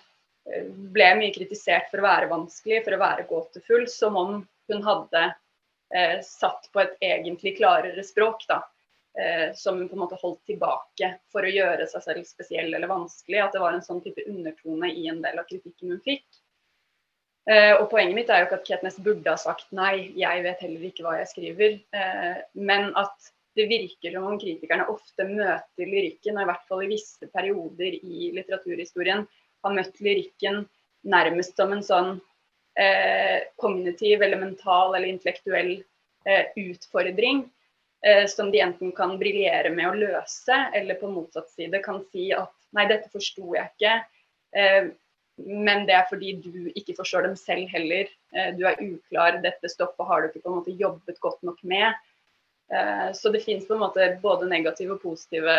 ble 0.66 1.08
mye 1.20 1.32
kritisert 1.34 1.90
for 1.90 2.02
å 2.02 2.06
være 2.08 2.30
vanskelig, 2.32 2.82
for 2.84 2.96
å 2.96 3.00
være 3.02 3.26
gåtefull, 3.28 3.86
som 3.88 4.16
om 4.18 4.36
hun 4.72 4.86
hadde 4.86 5.24
uh, 5.30 6.16
satt 6.26 6.70
på 6.72 6.82
et 6.82 6.96
egentlig 7.04 7.56
klarere 7.60 8.04
språk. 8.04 8.46
da, 8.48 8.62
Som 9.54 9.76
hun 9.78 9.88
på 9.88 9.94
en 9.94 10.00
måte 10.02 10.18
holdt 10.18 10.40
tilbake 10.50 11.12
for 11.30 11.46
å 11.46 11.50
gjøre 11.52 11.84
seg 11.86 12.02
selv 12.02 12.24
spesiell 12.26 12.74
eller 12.74 12.90
vanskelig. 12.90 13.38
At 13.44 13.52
det 13.54 13.60
var 13.62 13.76
en 13.76 13.84
sånn 13.84 14.00
type 14.02 14.24
undertone 14.26 14.90
i 14.90 15.06
en 15.06 15.20
del 15.22 15.38
av 15.38 15.46
kritikken 15.46 15.92
hun 15.94 16.00
fikk. 16.02 16.24
og 17.78 17.84
Poenget 17.92 18.16
mitt 18.16 18.32
er 18.32 18.42
jo 18.42 18.48
ikke 18.48 18.58
at 18.58 18.66
Ketnes 18.66 18.98
burde 18.98 19.30
ha 19.30 19.38
sagt 19.38 19.70
nei, 19.70 20.10
jeg 20.18 20.42
vet 20.42 20.66
heller 20.66 20.88
ikke 20.88 21.06
hva 21.06 21.14
jeg 21.20 21.30
skriver. 21.30 21.78
men 22.58 22.90
at 22.98 23.30
det 23.54 23.66
virker 23.70 24.12
som 24.12 24.26
om 24.28 24.38
kritikerne 24.40 24.86
ofte 24.90 25.26
møter 25.28 25.88
lyrikken, 25.88 26.36
og 26.36 26.44
i 26.44 26.48
hvert 26.50 26.68
fall 26.68 26.84
i 26.84 26.90
visse 26.90 27.28
perioder 27.32 27.98
i 28.00 28.30
litteraturhistorien 28.34 29.26
har 29.64 29.76
møtt 29.76 30.00
lyrikken 30.04 30.64
nærmest 31.08 31.56
som 31.58 31.72
en 31.74 31.84
sånn 31.84 32.10
eh, 32.80 33.44
kognitiv 33.60 34.22
eller 34.24 34.40
mental 34.40 34.94
eller 34.94 35.08
intellektuell 35.10 35.76
eh, 36.26 36.44
utfordring 36.64 37.44
eh, 38.06 38.26
som 38.30 38.50
de 38.50 38.62
enten 38.64 38.92
kan 38.96 39.16
briljere 39.20 39.70
med 39.74 39.90
å 39.90 39.94
løse, 40.00 40.58
eller 40.74 40.98
på 41.00 41.12
motsatt 41.12 41.50
side 41.54 41.82
kan 41.84 42.02
si 42.10 42.30
at 42.34 42.52
nei, 42.74 42.88
dette 42.90 43.10
forsto 43.12 43.54
jeg 43.54 43.70
ikke. 43.74 43.96
Eh, 44.56 44.92
men 45.36 45.86
det 45.88 45.96
er 45.98 46.06
fordi 46.06 46.36
du 46.44 46.70
ikke 46.78 46.94
forstår 46.98 47.26
dem 47.26 47.36
selv 47.38 47.70
heller. 47.74 48.10
Eh, 48.34 48.52
du 48.58 48.64
er 48.68 48.80
uklar, 48.82 49.40
dette 49.42 49.70
stoppet 49.70 50.06
har 50.08 50.22
du 50.22 50.30
ikke 50.30 50.44
på 50.44 50.52
en 50.52 50.60
måte 50.60 50.76
jobbet 50.78 51.20
godt 51.22 51.42
nok 51.46 51.62
med. 51.66 51.94
Eh, 52.72 53.12
så 53.12 53.30
det 53.30 53.44
finnes 53.44 53.66
på 53.68 53.74
en 53.74 53.84
måte 53.84 54.08
både 54.22 54.48
negative 54.48 54.96
og 54.96 55.02
positive 55.02 55.56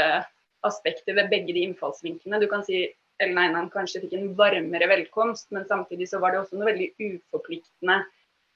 aspekter 0.66 1.18
ved 1.18 1.30
begge 1.30 1.54
de 1.54 1.66
innfallsvinklene. 1.68 2.42
Du 2.42 2.48
kan 2.52 2.66
si 2.66 2.88
Ellen 3.22 3.40
Einan 3.40 3.70
kanskje 3.72 4.02
fikk 4.04 4.16
en 4.18 4.34
varmere 4.36 4.90
velkomst, 4.92 5.52
men 5.56 5.68
samtidig 5.70 6.10
så 6.10 6.20
var 6.20 6.34
det 6.34 6.42
også 6.42 6.60
noe 6.60 6.72
veldig 6.72 6.90
uforpliktende 7.00 8.02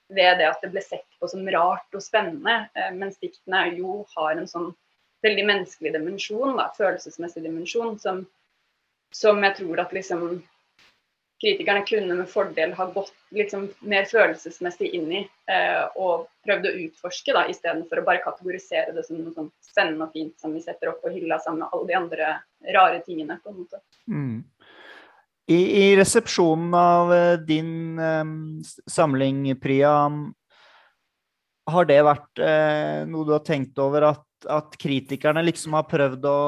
ved 0.09 0.39
det 0.41 0.47
at 0.49 0.63
det 0.63 0.71
ble 0.73 0.81
sett 0.81 1.05
på 1.21 1.29
som 1.29 1.45
rart 1.53 1.95
og 1.95 2.03
spennende. 2.03 2.65
Eh, 2.75 2.91
mens 2.95 3.19
diktene 3.21 3.67
jo 3.77 4.03
har 4.15 4.35
en 4.35 4.49
sånn 4.49 4.71
veldig 5.25 5.45
menneskelig 5.45 5.93
dimensjon, 5.95 6.55
da, 6.57 6.69
følelsesmessig 6.77 7.43
dimensjon, 7.43 7.97
som, 7.99 8.23
som 9.15 9.43
jeg 9.43 9.57
tror 9.59 9.83
at 9.83 9.93
liksom 9.95 10.39
kritikerne 11.41 11.86
kunne 11.88 12.17
med 12.19 12.30
fordel 12.30 12.73
ha 12.75 12.86
gått 12.91 13.13
liksom, 13.36 13.69
mer 13.80 14.08
følelsesmessig 14.10 14.89
inn 14.97 15.12
i 15.12 15.21
eh, 15.52 15.86
og 15.95 16.28
prøvd 16.45 16.67
å 16.67 16.73
utforske, 16.84 17.36
da, 17.36 17.45
istedenfor 17.52 18.02
å 18.02 18.06
bare 18.08 18.23
kategorisere 18.25 18.94
det 18.96 19.06
som 19.08 19.21
noe 19.21 19.35
sånn 19.35 19.52
spennende 19.63 20.10
og 20.10 20.15
fint 20.15 20.35
som 20.42 20.56
vi 20.56 20.63
setter 20.63 20.92
opp 20.92 21.02
på 21.04 21.13
hylla 21.13 21.40
sammen 21.44 21.63
med 21.63 21.71
alle 21.71 21.90
de 21.90 21.98
andre 22.00 22.33
rare 22.75 23.00
tingene. 23.06 23.40
på 23.44 23.54
en 23.54 23.62
måte. 23.62 23.81
Mm. 24.12 24.44
I, 25.50 25.60
I, 25.60 25.85
resepsjonen 25.98 26.73
av 26.77 27.13
eh, 27.15 27.40
din 27.42 28.00
eh, 28.00 28.25
samling, 28.92 29.48
Priya, 29.62 29.96
har 31.69 31.87
det 31.90 32.02
vært 32.06 32.44
eh, 32.44 33.06
noe 33.10 33.25
du 33.25 33.33
har 33.37 33.46
tenkt 33.48 33.79
over 33.81 34.12
at, 34.12 34.25
at 34.50 34.75
kritikerne 34.81 35.46
liksom 35.48 35.77
har 35.77 35.87
prøvd 35.90 36.27
å 36.27 36.40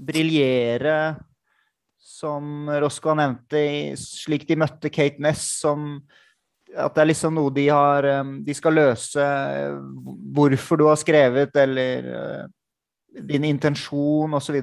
briljere 0.00 0.96
som 2.00 2.70
Roscoe 2.80 3.14
nevnte, 3.18 3.60
slik 4.00 4.48
de 4.48 4.58
møtte 4.58 4.90
Kate 4.92 5.22
Ness, 5.22 5.44
som 5.60 6.00
at 6.70 6.94
det 6.94 7.02
er 7.02 7.10
liksom 7.10 7.34
noe 7.34 7.50
de 7.50 7.64
har 7.66 8.06
um, 8.20 8.36
De 8.46 8.54
skal 8.54 8.76
løse 8.78 9.24
hvorfor 10.34 10.78
du 10.78 10.86
har 10.86 11.00
skrevet, 11.00 11.56
eller 11.58 12.06
uh, 12.14 12.44
din 13.26 13.46
intensjon, 13.48 14.30
osv.? 14.38 14.60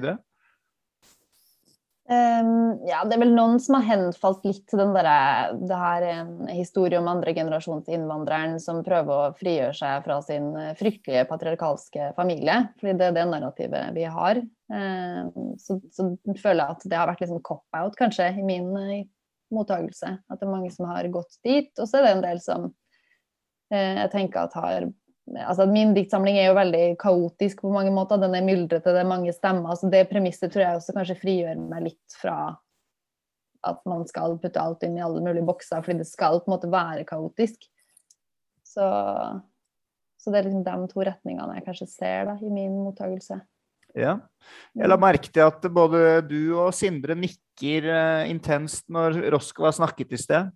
Um, 2.08 2.78
ja, 2.88 3.02
det 3.04 3.18
er 3.18 3.20
vel 3.20 3.34
noen 3.36 3.58
som 3.60 3.76
har 3.76 3.84
henfalt 3.90 4.46
litt 4.48 4.62
til 4.70 4.80
den 4.80 4.94
derre 4.96 5.58
Det 5.60 5.76
her 5.76 6.06
er 6.06 6.20
en 6.22 6.48
historie 6.48 6.96
om 6.96 7.10
andregenerasjons 7.12 7.90
innvandreren 7.92 8.56
som 8.64 8.80
prøver 8.86 9.12
å 9.12 9.34
frigjøre 9.36 9.76
seg 9.76 10.06
fra 10.06 10.16
sin 10.24 10.54
fryktelige 10.80 11.26
patriarkalske 11.28 12.14
familie. 12.16 12.62
Fordi 12.80 12.96
det 12.96 13.10
er 13.10 13.18
det 13.18 13.26
narrativet 13.28 13.92
vi 13.98 14.08
har. 14.08 14.40
Um, 14.68 15.54
så, 15.56 15.78
så 15.94 16.10
føler 16.36 16.60
jeg 16.60 16.76
at 16.76 16.86
det 16.90 16.98
har 16.98 17.08
vært 17.08 17.22
liksom 17.24 17.40
cop-out, 17.46 17.96
kanskje, 17.96 18.28
i 18.36 18.44
min 18.44 18.68
mottagelse. 19.54 20.14
At 20.28 20.40
det 20.40 20.48
er 20.48 20.52
mange 20.52 20.72
som 20.74 20.90
har 20.90 21.08
gått 21.12 21.40
dit. 21.46 21.72
Og 21.78 21.88
så 21.88 22.00
er 22.00 22.06
det 22.06 22.14
en 22.16 22.24
del 22.26 22.42
som 22.44 22.68
uh, 22.68 23.94
jeg 24.02 24.12
tenker 24.14 24.44
at 24.44 24.58
har 24.58 24.90
altså 25.44 25.66
Min 25.68 25.90
diktsamling 25.92 26.38
er 26.40 26.46
jo 26.48 26.54
veldig 26.56 26.84
kaotisk 27.00 27.60
på 27.60 27.72
mange 27.72 27.92
måter. 27.92 28.20
Den 28.20 28.36
er 28.36 28.46
myldrete, 28.46 28.94
det 28.94 29.02
er 29.02 29.10
mange 29.10 29.34
stemmer. 29.36 29.76
så 29.76 29.90
Det 29.92 30.06
premisset 30.08 30.52
tror 30.52 30.64
jeg 30.64 30.78
også 30.78 30.94
kanskje 30.96 31.18
frigjør 31.20 31.60
meg 31.68 31.90
litt 31.90 32.16
fra 32.16 32.38
at 33.66 33.80
man 33.90 34.06
skal 34.08 34.38
putte 34.38 34.62
alt 34.62 34.84
inn 34.86 34.96
i 34.98 35.02
alle 35.02 35.20
mulige 35.20 35.46
bokser, 35.46 35.82
fordi 35.82 36.00
det 36.00 36.08
skal 36.08 36.40
på 36.40 36.48
en 36.48 36.54
måte 36.54 36.70
være 36.72 37.04
kaotisk. 37.08 37.66
Så, 38.64 38.86
så 40.16 40.30
det 40.32 40.40
er 40.40 40.48
liksom 40.48 40.64
de 40.66 40.92
to 40.92 41.04
retningene 41.08 41.56
jeg 41.58 41.66
kanskje 41.66 41.88
ser 41.90 42.28
da, 42.30 42.36
i 42.38 42.52
min 42.52 42.76
mottakelse. 42.86 43.40
Ja. 43.98 44.18
Jeg 44.78 44.88
la 44.88 44.96
merke 45.00 45.30
til 45.32 45.44
at 45.44 45.64
både 45.74 46.22
du 46.28 46.54
og 46.60 46.70
Sindre 46.76 47.16
nikker 47.18 47.88
uh, 47.88 48.30
intenst 48.30 48.86
når 48.92 49.18
Roskva 49.34 49.72
snakket 49.74 50.14
i 50.14 50.20
sted. 50.20 50.50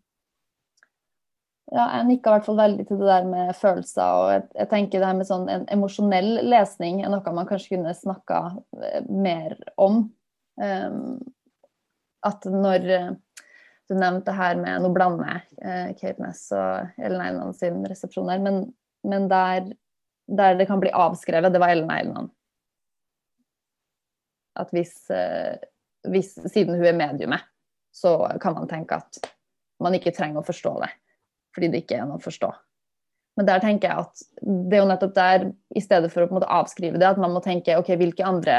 Ja, 1.73 1.87
jeg 1.97 2.09
nikka 2.09 2.29
i 2.29 2.35
hvert 2.37 2.49
fall 2.49 2.59
veldig 2.59 2.85
til 2.85 2.99
det 3.01 3.09
der 3.09 3.29
med 3.29 3.53
følelser. 3.57 4.17
Og 4.21 4.31
jeg, 4.35 4.43
jeg 4.59 4.69
tenker 4.73 5.01
det 5.01 5.09
her 5.09 5.17
med 5.17 5.29
sånn 5.29 5.47
en 5.49 5.63
emosjonell 5.73 6.35
lesning 6.45 7.01
er 7.01 7.13
noe 7.13 7.33
man 7.33 7.49
kanskje 7.49 7.79
kunne 7.79 7.95
snakka 7.97 8.41
eh, 8.83 9.07
mer 9.09 9.55
om. 9.81 10.05
Um, 10.61 11.23
at 12.29 12.45
når 12.45 12.85
eh, 12.93 13.09
du 13.89 13.95
nevnte 13.97 14.29
det 14.29 14.35
her 14.37 14.59
med 14.61 14.85
Nå 14.85 14.91
blander 14.93 15.31
jeg 15.31 15.63
uh, 15.65 15.89
Kate 15.97 16.21
Ness 16.21 16.43
og 16.53 17.01
Ellen 17.01 17.25
Eiland 17.25 17.57
sin 17.57 17.81
resepsjon 17.89 18.29
her, 18.29 18.43
men, 18.45 18.67
men 19.09 19.31
der, 19.33 19.73
der, 20.29 20.61
det 20.61 20.69
kan 20.69 20.83
bli 20.83 20.93
avskrevet, 20.93 21.55
det 21.55 21.63
var 21.63 21.73
Ellen 21.73 21.91
Einan. 21.95 22.29
At 24.59 24.73
hvis, 24.75 24.97
uh, 25.13 25.57
hvis 26.13 26.35
Siden 26.53 26.77
hun 26.77 26.89
er 26.89 26.99
mediumet, 26.99 27.47
så 27.93 28.17
kan 28.41 28.57
man 28.57 28.69
tenke 28.71 28.99
at 29.01 29.21
man 29.83 29.95
ikke 29.97 30.15
trenger 30.17 30.41
å 30.41 30.47
forstå 30.47 30.77
det 30.85 30.93
fordi 31.53 31.69
det 31.69 31.83
ikke 31.83 31.99
er 32.01 32.07
noe 32.09 32.17
å 32.17 32.25
forstå. 32.25 32.49
Men 33.37 33.49
der 33.49 33.61
tenker 33.61 33.91
jeg 33.91 34.05
at 34.07 34.23
det 34.41 34.77
er 34.77 34.81
jo 34.83 34.89
nettopp 34.89 35.15
der, 35.17 35.43
i 35.77 35.83
stedet 35.85 36.09
for 36.13 36.25
å 36.25 36.29
på 36.29 36.33
en 36.33 36.39
måte 36.39 36.49
avskrive 36.53 37.01
det, 37.01 37.11
at 37.11 37.21
man 37.21 37.35
må 37.35 37.43
tenke 37.45 37.77
ok, 37.77 37.91
hvilke 38.01 38.25
andre 38.25 38.57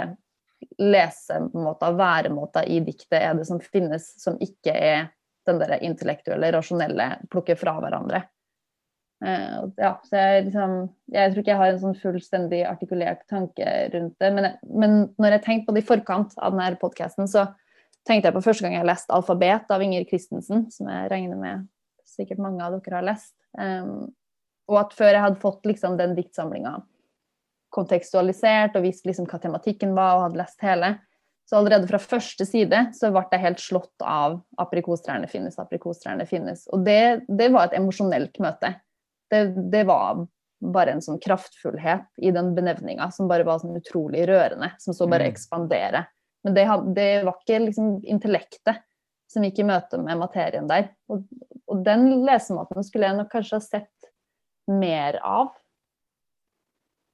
lesemåter, 0.77 1.97
væremåter 1.97 2.69
i 2.69 2.79
diktet 2.85 3.19
er 3.19 3.33
det 3.37 3.47
som 3.49 3.61
finnes 3.61 4.05
som 4.21 4.37
ikke 4.41 4.73
er 4.73 5.07
den 5.49 5.59
der 5.59 5.75
intellektuelle, 5.83 6.53
rasjonelle, 6.55 7.09
plukke 7.33 7.57
fra 7.59 7.75
hverandre. 7.83 8.23
Uh, 9.23 9.69
ja, 9.79 9.93
så 10.03 10.19
jeg, 10.19 10.45
liksom, 10.49 10.71
jeg 11.15 11.31
tror 11.31 11.43
ikke 11.43 11.53
jeg 11.53 11.61
har 11.61 11.73
en 11.73 11.81
sånn 11.81 11.99
fullstendig 12.01 12.63
artikulert 12.67 13.21
tanke 13.31 13.67
rundt 13.93 14.17
det. 14.19 14.31
Men, 14.35 14.49
men 14.67 14.97
når 15.21 15.37
jeg 15.37 15.45
tenkte 15.45 15.69
på 15.69 15.77
det 15.77 15.85
i 15.85 15.87
forkant 15.87 16.35
av 16.39 16.55
denne 16.55 16.79
podkasten, 16.81 17.29
så 17.31 17.47
tenkte 18.07 18.29
jeg 18.29 18.35
på 18.35 18.43
første 18.43 18.65
gang 18.65 18.75
jeg 18.75 18.89
leste 18.89 19.15
'Alfabet' 19.15 19.71
av 19.71 19.83
Inger 19.85 20.03
Christensen, 20.09 20.67
som 20.71 20.91
jeg 20.91 21.11
regner 21.13 21.39
med 21.39 21.69
sikkert 22.07 22.41
mange 22.43 22.63
av 22.63 22.75
dere 22.75 22.99
har 22.99 23.07
lest. 23.07 23.35
Um, 23.55 24.11
og 24.71 24.79
at 24.79 24.95
før 24.95 25.11
jeg 25.11 25.23
hadde 25.23 25.41
fått 25.41 25.65
liksom, 25.67 25.97
den 25.99 26.15
diktsamlinga 26.17 26.77
kontekstualisert 27.73 28.75
og 28.77 28.85
visst 28.85 29.07
liksom, 29.07 29.27
hva 29.29 29.39
tematikken 29.41 29.95
var, 29.97 30.17
og 30.17 30.27
hadde 30.27 30.41
lest 30.43 30.63
hele, 30.65 30.93
så 31.49 31.59
allerede 31.59 31.89
fra 31.89 31.99
første 31.99 32.45
side 32.47 32.79
så 32.95 33.09
ble 33.11 33.25
jeg 33.33 33.43
helt 33.43 33.61
slått 33.61 34.05
av 34.05 34.39
'aprikostrærne 34.61 35.27
finnes', 35.27 35.59
'aprikostrærne 35.59 36.25
finnes'. 36.29 36.67
Og 36.71 36.85
det, 36.85 37.25
det 37.27 37.51
var 37.51 37.67
et 37.67 37.79
emosjonelt 37.79 38.39
møte. 38.39 38.75
Det, 39.33 39.43
det, 39.73 39.83
var 39.89 40.23
bare 40.73 40.93
en 40.93 41.03
sånn 41.03 41.19
kraftfullhet 41.23 42.05
i 42.21 42.31
den 42.35 42.53
benevninga 42.55 43.09
som 43.11 43.27
bare 43.31 43.45
var 43.47 43.59
sånn 43.63 43.79
utrolig 43.79 44.27
rørende, 44.29 44.69
som 44.79 44.95
så 44.95 45.07
bare 45.09 45.25
mm. 45.27 45.33
ekspanderer. 45.33 46.07
Men 46.43 46.55
det, 46.57 46.67
det 46.95 47.09
var 47.25 47.39
ikke 47.39 47.59
liksom 47.65 47.95
intellektet 48.03 48.83
som 49.33 49.45
gikk 49.45 49.63
i 49.63 49.67
møte 49.67 49.97
med 50.01 50.19
materien 50.21 50.69
der. 50.69 50.91
Og, 51.11 51.25
og 51.71 51.83
den 51.85 52.09
lesemåten 52.27 52.85
skulle 52.85 53.09
jeg 53.09 53.17
nok 53.17 53.31
kanskje 53.33 53.57
ha 53.57 53.65
sett 53.65 54.09
mer 54.69 55.17
av. 55.23 55.53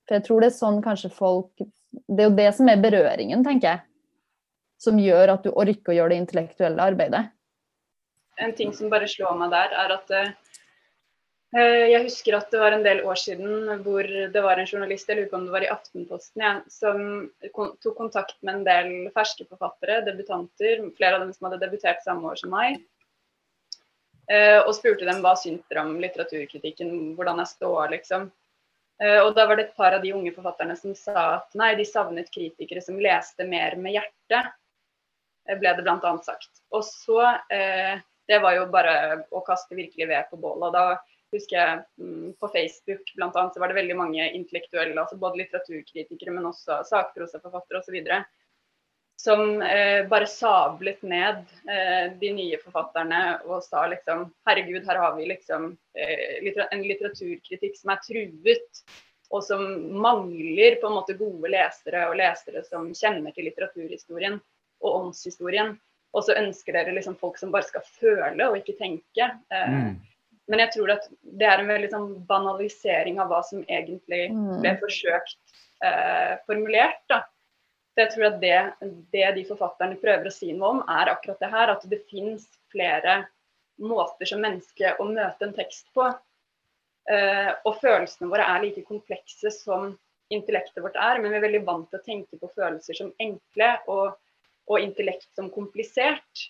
For 0.07 0.17
jeg 0.17 0.25
tror 0.25 0.41
det 0.41 0.49
er 0.49 0.57
sånn 0.57 0.79
kanskje 0.81 1.11
folk 1.13 1.61
Det 1.61 2.23
er 2.23 2.27
jo 2.27 2.37
det 2.37 2.49
som 2.57 2.69
er 2.69 2.81
berøringen, 2.81 3.43
tenker 3.45 3.67
jeg. 3.69 3.83
Som 4.81 4.99
gjør 5.01 5.35
at 5.35 5.45
du 5.45 5.51
orker 5.51 5.93
å 5.93 5.95
gjøre 5.97 6.13
det 6.13 6.23
intellektuelle 6.23 6.85
arbeidet. 6.91 7.23
En 8.39 8.53
ting 8.55 8.71
som 8.73 8.91
bare 8.91 9.09
slår 9.09 9.35
meg 9.37 9.51
der, 9.51 9.73
er 9.75 9.93
at 9.97 10.13
uh, 10.15 10.48
jeg 11.49 12.03
husker 12.05 12.35
at 12.37 12.51
det 12.53 12.59
var 12.61 12.75
en 12.75 12.83
del 12.85 12.99
år 13.09 13.17
siden 13.17 13.81
hvor 13.81 14.05
det 14.05 14.41
var 14.45 14.59
en 14.61 14.67
journalist, 14.69 15.09
jeg 15.09 15.17
lurer 15.17 15.31
på 15.31 15.37
om 15.39 15.47
det 15.47 15.53
var 15.55 15.63
i 15.65 15.71
Aftenposten, 15.73 16.43
ja, 16.43 16.51
som 16.69 16.99
tok 17.81 17.95
kontakt 17.97 18.37
med 18.45 18.59
en 18.59 18.67
del 18.67 18.91
ferske 19.15 19.47
forfattere, 19.49 20.03
debutanter, 20.05 20.83
flere 20.99 21.17
av 21.17 21.25
dem 21.25 21.33
som 21.33 21.47
hadde 21.47 21.63
debutert 21.63 22.05
samme 22.05 22.29
år 22.29 22.37
som 22.43 22.53
meg. 22.53 22.77
Eh, 24.29 24.59
og 24.61 24.75
spurte 24.77 25.07
dem 25.07 25.23
hva 25.23 25.33
syns 25.41 25.63
dere 25.71 25.87
om 25.87 25.95
litteraturkritikken, 25.97 26.91
hvordan 27.17 27.41
jeg 27.41 27.49
står, 27.55 27.87
liksom. 27.95 28.27
Eh, 29.01 29.17
og 29.23 29.31
da 29.33 29.47
var 29.49 29.57
det 29.57 29.69
et 29.69 29.77
par 29.79 29.95
av 29.97 30.03
de 30.05 30.11
unge 30.13 30.33
forfatterne 30.35 30.75
som 30.77 30.93
sa 30.97 31.23
at 31.39 31.57
nei, 31.57 31.71
de 31.79 31.85
savnet 31.87 32.29
kritikere 32.29 32.83
som 32.85 32.99
leste 33.01 33.47
mer 33.49 33.73
med 33.81 33.95
hjertet, 33.97 34.51
eh, 35.49 35.57
ble 35.57 35.73
det 35.73 35.85
bl.a. 35.87 36.13
sagt. 36.25 36.51
Og 36.69 36.85
så 36.85 37.33
Det 38.29 38.37
var 38.43 38.53
jo 38.53 38.67
bare 38.69 38.91
å 39.33 39.39
kaste 39.41 39.73
virkelig 39.73 40.05
ved 40.05 40.27
på 40.29 40.37
bålet. 40.37 40.67
Og 40.67 40.73
da 40.75 40.99
husker 41.35 41.57
jeg 41.57 41.79
mm, 42.01 42.33
på 42.41 42.49
Facebook 42.53 43.13
annet, 43.19 43.53
så 43.53 43.61
var 43.61 43.71
det 43.71 43.79
veldig 43.79 43.97
mange 43.97 44.29
intellektuelle, 44.33 44.97
altså 44.99 45.19
både 45.21 45.43
litteraturkritikere, 45.43 46.33
men 46.35 46.49
også 46.49 46.81
sakprosaforfattere 46.89 47.81
osv 47.81 47.99
som 49.21 49.61
eh, 49.61 50.07
bare 50.07 50.27
sablet 50.27 51.01
ned 51.01 51.35
eh, 51.67 52.11
de 52.19 52.29
nye 52.33 52.57
forfatterne 52.63 53.19
og 53.49 53.65
sa 53.65 53.81
liksom 53.91 54.29
Herregud, 54.47 54.85
her 54.87 55.01
har 55.03 55.17
vi 55.17 55.25
liksom 55.27 55.73
eh, 55.99 56.61
en 56.71 56.85
litteraturkritikk 56.85 57.75
som 57.81 57.91
er 57.91 57.99
truet, 58.05 58.83
og 59.29 59.43
som 59.43 59.65
mangler 59.99 60.79
på 60.79 60.87
en 60.87 60.95
måte 61.01 61.17
gode 61.19 61.51
lesere 61.51 62.05
og 62.07 62.15
lesere 62.21 62.63
som 62.63 62.87
kjenner 62.95 63.35
til 63.35 63.49
litteraturhistorien 63.49 64.39
og 64.79 64.95
åndshistorien. 65.01 65.75
Og 66.15 66.23
så 66.25 66.39
ønsker 66.39 66.73
dere 66.73 66.95
liksom 66.95 67.19
folk 67.19 67.35
som 67.37 67.51
bare 67.51 67.67
skal 67.67 67.83
føle 67.99 68.47
og 68.47 68.55
ikke 68.61 68.79
tenke. 68.79 69.27
Eh, 69.51 69.75
mm. 69.75 69.91
Men 70.49 70.63
jeg 70.65 70.73
tror 70.75 70.95
at 70.95 71.09
det 71.21 71.47
er 71.47 71.61
en 71.61 71.69
veldig 71.69 71.89
sånn 71.91 72.07
banalisering 72.29 73.19
av 73.21 73.29
hva 73.31 73.41
som 73.45 73.61
egentlig 73.67 74.27
mm. 74.33 74.55
ble 74.63 74.71
forsøkt 74.81 75.59
eh, 75.85 76.39
formulert. 76.49 77.03
da 77.11 77.23
jeg 77.99 78.13
tror 78.13 78.29
at 78.29 78.39
det, 78.41 78.57
det, 79.13 79.25
de 79.35 79.45
forfatterne 79.47 79.99
prøver 79.99 80.29
å 80.29 80.33
si 80.33 80.53
noe 80.53 80.77
om, 80.77 80.81
er 80.87 81.11
akkurat 81.11 81.41
det 81.41 81.51
her. 81.51 81.73
At 81.73 81.85
det 81.91 82.01
fins 82.11 82.45
flere 82.71 83.21
måter 83.79 84.29
som 84.29 84.43
menneske 84.43 84.93
å 84.99 85.07
møte 85.09 85.47
en 85.47 85.55
tekst 85.55 85.89
på. 85.95 86.07
Eh, 87.09 87.51
og 87.65 87.79
følelsene 87.81 88.29
våre 88.31 88.45
er 88.45 88.63
like 88.65 88.85
komplekse 88.87 89.51
som 89.55 89.91
intellektet 90.29 90.83
vårt 90.85 90.97
er, 91.01 91.19
men 91.19 91.33
vi 91.33 91.39
er 91.39 91.45
veldig 91.47 91.63
vant 91.65 91.87
til 91.89 91.97
å 91.97 92.05
tenke 92.05 92.37
på 92.37 92.51
følelser 92.53 92.99
som 92.99 93.09
enkle 93.23 93.71
og, 93.89 94.19
og 94.69 94.83
intellekt 94.83 95.31
som 95.37 95.49
komplisert. 95.51 96.45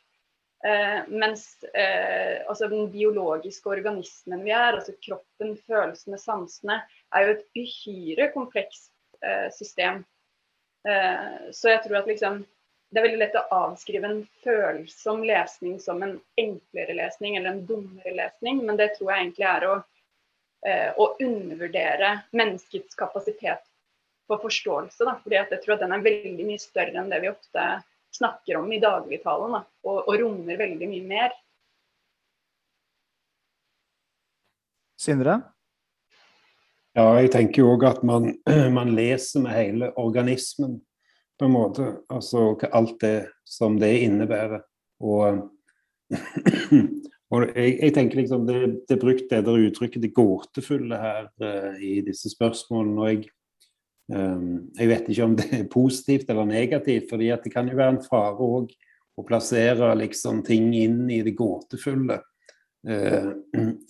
Uh, 0.60 1.06
mens 1.08 1.64
eh, 1.72 2.42
altså 2.44 2.68
den 2.68 2.90
biologiske 2.92 3.70
organismen 3.72 4.42
vi 4.44 4.52
er, 4.52 4.76
altså 4.76 4.92
kroppen, 5.00 5.54
følelsene, 5.64 6.20
sansene, 6.20 6.82
er 7.16 7.26
jo 7.26 7.36
et 7.38 7.46
uhyre 7.62 8.32
komplekst 8.34 8.92
system. 9.52 10.04
Eh, 10.88 11.52
så 11.52 11.74
jeg 11.74 11.84
tror 11.84 12.00
at 12.00 12.08
liksom 12.08 12.44
det 12.90 13.02
er 13.02 13.06
veldig 13.06 13.20
lett 13.22 13.36
å 13.38 13.48
avskrive 13.54 14.08
en 14.10 14.22
følsom 14.44 15.22
lesning 15.28 15.76
som 15.82 16.02
en 16.02 16.16
enklere 16.42 16.96
lesning 16.98 17.36
eller 17.38 17.54
en 17.54 17.66
dummere 17.70 18.16
lesning, 18.18 18.64
men 18.66 18.80
det 18.80 18.96
tror 18.96 19.12
jeg 19.12 19.26
egentlig 19.26 19.46
er 19.46 19.66
å, 19.68 19.76
eh, 20.66 20.88
å 20.98 21.06
undervurdere 21.22 22.14
menneskets 22.34 22.98
kapasitet 22.98 23.62
for 24.26 24.42
forståelse. 24.42 25.06
Da. 25.06 25.20
Fordi 25.22 25.38
jeg 25.38 25.62
tror 25.62 25.76
at 25.76 25.86
den 25.86 25.94
er 25.94 26.08
veldig 26.08 26.48
mye 26.48 26.64
større 26.64 26.98
enn 26.98 27.14
det 27.14 27.22
vi 27.22 27.30
ofte 27.30 27.68
snakker 28.16 28.60
om 28.60 28.72
i 28.74 28.82
dagligtalen, 28.82 29.62
og, 29.86 30.02
og 30.02 30.16
rommer 30.22 30.60
veldig 30.60 30.90
mye 30.90 31.08
mer. 31.08 31.38
Sindre? 35.00 35.40
Ja, 36.98 37.06
jeg 37.22 37.30
tenker 37.32 37.62
jo 37.62 37.74
òg 37.76 37.86
at 37.88 38.02
man, 38.04 38.34
man, 38.78 38.92
leser 38.98 39.44
med 39.46 39.56
hele 39.56 39.92
organismen, 40.02 40.80
på 41.40 41.48
en 41.48 41.56
måte. 41.56 41.86
Altså 42.12 42.52
alt 42.76 42.98
det 43.00 43.30
som 43.48 43.78
det 43.80 43.94
innebærer. 44.04 44.66
Og, 45.00 45.46
og 47.32 47.46
jeg, 47.56 47.78
jeg, 47.78 47.94
tenker 47.96 48.20
liksom 48.20 48.44
det, 48.50 48.60
det 48.90 48.98
er 48.98 49.04
brukt 49.06 49.30
det 49.32 49.44
der 49.46 49.68
uttrykket 49.70 50.04
'det 50.04 50.16
gåtefulle' 50.18 51.00
her 51.00 51.30
uh, 51.40 51.78
i 51.80 52.02
disse 52.04 52.34
spørsmålene. 52.34 53.02
og 53.02 53.10
jeg, 53.14 53.30
jeg 54.10 54.88
vet 54.90 55.10
ikke 55.12 55.26
om 55.26 55.36
det 55.38 55.46
er 55.54 55.68
positivt 55.70 56.30
eller 56.32 56.48
negativt, 56.50 57.10
fordi 57.12 57.28
det 57.44 57.52
kan 57.54 57.68
jo 57.70 57.78
være 57.78 57.98
en 57.98 58.06
fare 58.06 58.42
òg 58.42 58.72
å 59.20 59.26
plassere 59.28 59.92
liksom 60.00 60.42
ting 60.48 60.72
inn 60.74 61.04
i 61.12 61.20
det 61.26 61.36
gåtefulle. 61.38 62.18
Eh, 62.88 63.30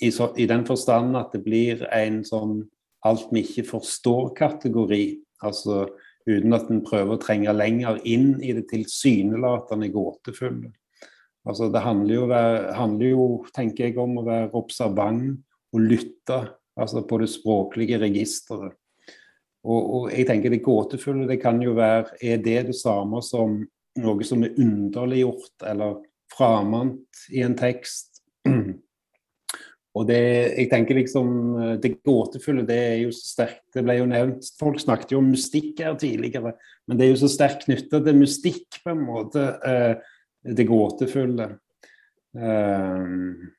i, 0.02 0.46
den 0.50 0.66
forstand 0.66 1.18
at 1.18 1.34
det 1.36 1.44
blir 1.46 1.86
en 1.94 2.24
sånn 2.26 2.64
alt 3.06 3.30
vi 3.32 3.44
ikke 3.46 3.68
forstår-kategori. 3.70 5.06
Altså 5.46 5.86
uten 6.30 6.56
at 6.58 6.70
en 6.70 6.84
prøver 6.86 7.16
å 7.16 7.22
trenge 7.22 7.54
lenger 7.56 8.02
inn 8.10 8.36
i 8.44 8.54
det 8.58 8.68
tilsynelatende 8.72 9.92
gåtefulle. 9.94 10.74
Altså 11.48 11.70
Det 11.72 11.82
handler 11.82 12.16
jo, 12.16 12.26
handler 12.76 13.14
jo, 13.14 13.28
tenker 13.56 13.88
jeg, 13.88 13.98
om 14.02 14.20
å 14.20 14.26
være 14.28 14.52
observant 14.58 15.40
og 15.74 15.86
lytte 15.86 16.42
altså 16.80 17.06
på 17.08 17.22
det 17.22 17.30
språklige 17.32 18.02
registeret. 18.02 18.76
Og, 19.66 19.80
og, 19.80 20.04
jeg 20.14 20.28
tenker 20.30 20.54
Det 20.54 20.62
gåtefulle 20.64 21.28
det 21.28 21.42
kan 21.42 21.58
jo 21.60 21.74
være 21.76 22.16
Er 22.24 22.38
det 22.40 22.62
det 22.70 22.76
samme 22.80 23.20
som 23.26 23.58
noe 24.00 24.24
som 24.24 24.46
er 24.46 24.56
underliggjort 24.56 25.66
eller 25.68 25.98
framant 26.32 27.26
i 27.36 27.42
en 27.44 27.58
tekst? 27.60 28.22
Og 29.98 30.06
det, 30.08 30.22
jeg 30.54 30.70
tenker 30.72 30.96
liksom, 30.96 31.32
det 31.82 31.98
gåtefulle 32.06 32.64
det 32.68 32.78
er 32.78 32.98
jo 33.02 33.10
så 33.12 33.26
sterkt. 33.34 33.64
Det 33.74 33.82
ble 33.84 33.98
jo 33.98 34.06
nevnt, 34.08 34.52
Folk 34.60 34.78
snakket 34.80 35.16
jo 35.16 35.20
om 35.20 35.32
mystikk 35.34 35.82
her 35.82 35.98
tidligere, 36.00 36.54
men 36.88 37.00
det 37.00 37.08
er 37.08 37.12
jo 37.12 37.22
så 37.24 37.32
sterkt 37.34 37.66
knytta 37.66 38.00
til 38.06 38.20
mystikk, 38.20 38.80
på 38.86 38.94
en 38.94 39.02
måte. 39.04 39.48
Eh, 39.66 40.14
det 40.56 40.68
gåtefulle. 40.70 41.50
Um, 42.38 43.50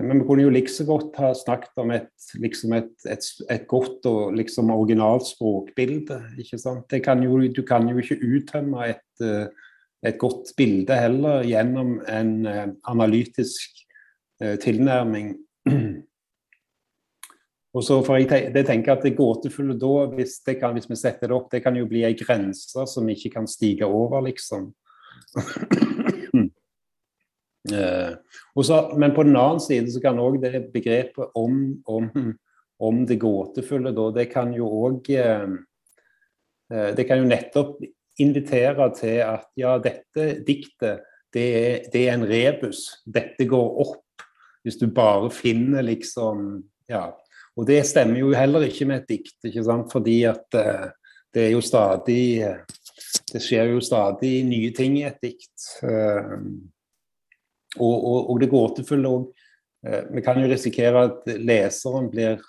men 0.00 0.20
vi 0.20 0.26
kunne 0.26 0.44
jo 0.46 0.52
likså 0.54 0.86
godt 0.88 1.18
ha 1.20 1.32
snakket 1.36 1.80
om 1.82 1.90
et, 1.92 2.10
liksom 2.40 2.72
et, 2.78 2.92
et, 3.10 3.26
et 3.52 3.66
godt 3.68 4.06
og 4.08 4.36
liksom 4.38 4.70
originalt 4.72 5.26
språkbilde. 5.28 6.20
ikke 6.40 6.58
sant? 6.60 6.94
Kan 7.04 7.24
jo, 7.26 7.36
du 7.52 7.62
kan 7.68 7.88
jo 7.90 8.00
ikke 8.00 8.20
uttømme 8.22 8.86
et, 8.94 9.24
eh, 9.24 9.46
et 10.08 10.16
godt 10.18 10.54
bilde 10.56 10.96
heller 10.96 11.44
gjennom 11.46 12.00
en 12.10 12.32
uh, 12.46 12.64
analytisk 12.90 13.84
tilnærming. 14.62 15.36
Og 17.72 17.84
så 17.86 18.00
får 18.04 18.18
jeg 18.18 18.48
det 18.52 18.66
tenker 18.68 18.96
at 18.96 19.04
Det 19.04 19.14
gåtefulle 19.16 19.78
da, 19.80 20.06
hvis, 20.16 20.40
kan, 20.58 20.74
hvis, 20.76 20.90
vi 20.90 20.96
setter 20.98 21.30
det 21.30 21.36
opp, 21.36 21.50
det 21.52 21.62
kan 21.64 21.76
jo 21.76 21.86
bli 21.88 22.02
ei 22.04 22.16
grense 22.18 22.86
som 22.90 23.06
vi 23.06 23.16
ikke 23.16 23.36
kan 23.38 23.46
stige 23.48 23.86
over, 23.86 24.20
liksom. 24.26 24.72
Eh, 27.70 28.14
så, 28.64 28.94
men 28.98 29.14
på 29.14 29.22
den 29.22 29.36
annen 29.36 29.60
side 29.62 29.92
så 29.94 30.02
kan 30.02 30.18
òg 30.18 30.40
det 30.42 30.64
begrepet 30.74 31.36
om, 31.38 31.60
om, 31.86 32.08
om, 32.82 33.04
det 33.06 33.20
gåtefulle, 33.22 33.92
da, 33.94 34.08
det 34.16 34.26
kan 34.32 34.50
jo 34.56 34.66
òg 34.82 35.10
eh, 35.14 35.46
eh, 36.72 36.90
Det 36.96 37.06
kan 37.06 37.22
jo 37.22 37.30
nettopp 37.30 37.78
invitere 38.20 38.90
til 38.98 39.22
at 39.24 39.48
ja, 39.56 39.76
dette 39.82 40.42
diktet, 40.46 41.06
det 41.32 41.46
er, 41.56 41.76
det 41.92 42.02
er 42.08 42.16
en 42.16 42.26
rebus. 42.28 42.84
Dette 43.08 43.46
går 43.48 43.78
opp. 43.86 44.26
Hvis 44.62 44.76
du 44.78 44.86
bare 44.92 45.30
finner 45.30 45.82
liksom 45.82 46.62
Ja. 46.90 47.10
Og 47.56 47.66
det 47.68 47.82
stemmer 47.84 48.16
jo 48.16 48.30
heller 48.32 48.64
ikke 48.64 48.86
med 48.88 49.02
et 49.02 49.08
dikt, 49.10 49.36
ikke 49.44 49.64
sant? 49.64 49.90
fordi 49.92 50.22
at 50.24 50.46
det 50.52 51.42
er 51.42 51.50
jo 51.52 51.60
stadig 51.60 52.40
det 53.32 53.40
skjer 53.42 53.72
jo 53.72 53.80
stadig 53.84 54.42
nye 54.46 54.70
ting 54.76 54.98
i 55.00 55.06
et 55.08 55.18
dikt. 55.22 55.66
Eh, 55.84 56.36
og, 57.78 57.94
og, 57.96 58.18
og 58.32 58.42
det 58.42 58.50
gåtefulle 58.52 59.08
òg 59.08 59.26
eh, 59.86 60.04
Vi 60.12 60.22
kan 60.24 60.40
jo 60.40 60.50
risikere 60.50 61.06
at 61.08 61.30
leseren 61.40 62.10
blir, 62.12 62.42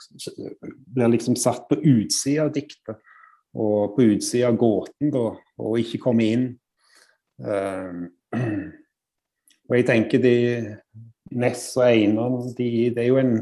blir 0.94 1.14
liksom 1.14 1.38
satt 1.40 1.68
på 1.70 1.80
utsida 1.80 2.48
av 2.48 2.54
diktet. 2.56 3.00
Og 3.54 3.94
på 3.94 4.08
utsida 4.16 4.50
av 4.50 4.58
gåten, 4.58 5.12
da, 5.14 5.28
og 5.62 5.76
ikke 5.78 6.02
komme 6.02 6.26
inn. 6.26 6.46
Uh, 7.38 8.10
og 9.70 9.76
jeg 9.78 9.86
tenker 9.86 10.22
de 10.24 10.38
Ness 11.38 11.68
og 11.78 11.86
Einar, 11.86 12.40
de, 12.58 12.70
det 12.96 13.04
er 13.04 13.12
jo 13.12 13.20
en 13.22 13.36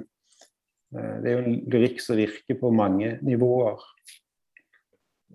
det 0.92 1.30
er 1.30 1.38
jo 1.38 1.42
en 1.46 1.54
lyrikk 1.72 2.02
som 2.04 2.18
virker 2.20 2.58
på 2.60 2.68
mange 2.76 3.14
nivåer 3.24 3.80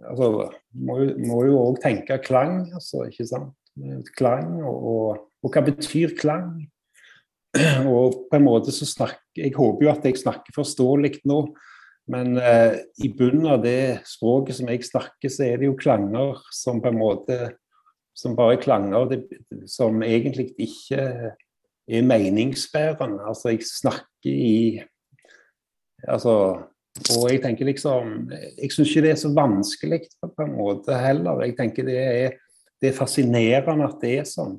altså, 0.05 0.51
må 0.76 1.40
jo 1.47 1.61
òg 1.61 1.80
tenke 1.84 2.18
klang, 2.24 2.66
altså, 2.74 3.07
ikke 3.11 3.26
sant. 3.28 3.55
Klang, 4.16 4.57
og, 4.64 5.20
og, 5.45 5.53
hva 5.53 5.62
betyr 5.66 6.16
klang? 6.18 6.64
Og 7.89 8.27
på 8.31 8.37
en 8.37 8.45
måte 8.45 8.72
så 8.74 8.85
snakker 8.89 9.43
Jeg 9.47 9.55
håper 9.57 9.87
jo 9.87 9.91
at 9.93 10.05
jeg 10.05 10.18
snakker 10.20 10.57
forståelig 10.57 11.20
nå, 11.29 11.39
men 12.12 12.39
eh, 12.41 12.79
i 13.05 13.11
bunnen 13.12 13.47
av 13.53 13.62
det 13.64 14.03
språket 14.09 14.59
som 14.59 14.70
jeg 14.72 14.85
snakker, 14.87 15.33
så 15.33 15.47
er 15.47 15.61
det 15.61 15.68
jo 15.68 15.79
klanger 15.79 16.41
som 16.55 16.83
på 16.83 16.93
en 16.93 17.01
måte 17.01 17.39
Som 18.16 18.37
bare 18.37 18.57
klanger 18.57 19.11
det, 19.11 19.18
som 19.68 20.01
egentlig 20.03 20.55
ikke 20.57 21.03
er 21.87 22.03
meningsbærende. 22.03 23.27
Altså, 23.29 23.51
jeg 23.53 23.66
snakker 23.68 24.33
i 24.33 24.83
Altså 26.09 26.64
og 27.12 27.29
jeg 27.29 27.43
tenker 27.45 27.68
liksom 27.68 28.31
Jeg 28.31 28.72
syns 28.72 28.91
ikke 28.91 29.05
det 29.05 29.12
er 29.12 29.20
så 29.20 29.33
vanskelig 29.37 30.01
på 30.22 30.47
en 30.47 30.55
måte 30.57 30.97
heller. 30.97 31.43
Jeg 31.45 31.57
tenker 31.59 31.85
det 31.85 31.99
er, 32.01 32.37
det 32.81 32.91
er 32.91 32.97
fascinerende 32.97 33.89
at 33.89 34.01
det 34.03 34.12
er 34.20 34.29
sånn. 34.29 34.57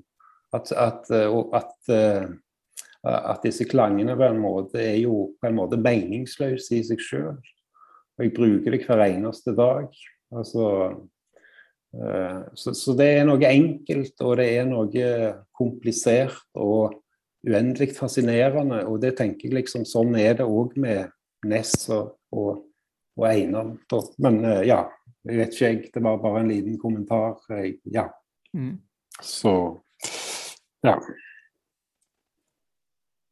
At, 0.55 0.71
at, 0.71 1.09
at, 1.11 1.73
eh, 1.91 2.25
at, 3.03 3.43
disse 3.43 3.67
klangene 3.69 4.15
på 4.17 4.25
en 4.29 4.39
måte 4.41 4.79
er 4.81 4.97
jo 5.01 5.33
på 5.41 5.49
en 5.49 5.57
måte 5.57 5.79
meningsløse 5.79 6.77
i 6.77 6.83
seg 6.87 7.03
sjøl. 7.03 7.35
Og 8.17 8.25
jeg 8.25 8.33
bruker 8.33 8.73
det 8.73 8.85
hver 8.87 9.03
eneste 9.09 9.53
dag. 9.57 9.91
Altså, 10.33 10.69
eh, 11.93 12.39
så, 12.57 12.73
så, 12.73 12.95
det 12.97 13.09
er 13.19 13.27
noe 13.27 13.51
enkelt, 13.51 14.15
og 14.23 14.39
det 14.39 14.47
er 14.55 14.69
noe 14.69 15.11
komplisert 15.57 16.41
og 16.57 16.97
uendelig 17.47 17.93
fascinerende. 17.99 18.85
Og 18.87 19.01
det 19.03 19.17
tenker 19.19 19.49
jeg 19.51 19.59
liksom 19.61 19.85
sånn 19.87 20.15
er 20.17 20.39
det 20.39 20.47
òg 20.47 20.73
med 20.79 21.11
Ness 21.45 21.85
og, 21.93 22.15
og, 22.33 22.63
og 23.19 23.27
Einar. 23.29 23.75
Men 24.23 24.41
ja, 24.65 24.87
jeg 25.27 25.39
vet 25.39 25.55
ikke, 25.55 25.67
jeg. 25.67 25.93
Det 25.93 26.03
var 26.03 26.19
bare 26.23 26.43
en 26.43 26.51
liten 26.51 26.77
kommentar. 26.81 27.37
Jeg, 27.51 27.77
ja. 27.93 28.07
Mm. 28.55 28.77
Så 29.21 29.53
ja. 30.85 30.97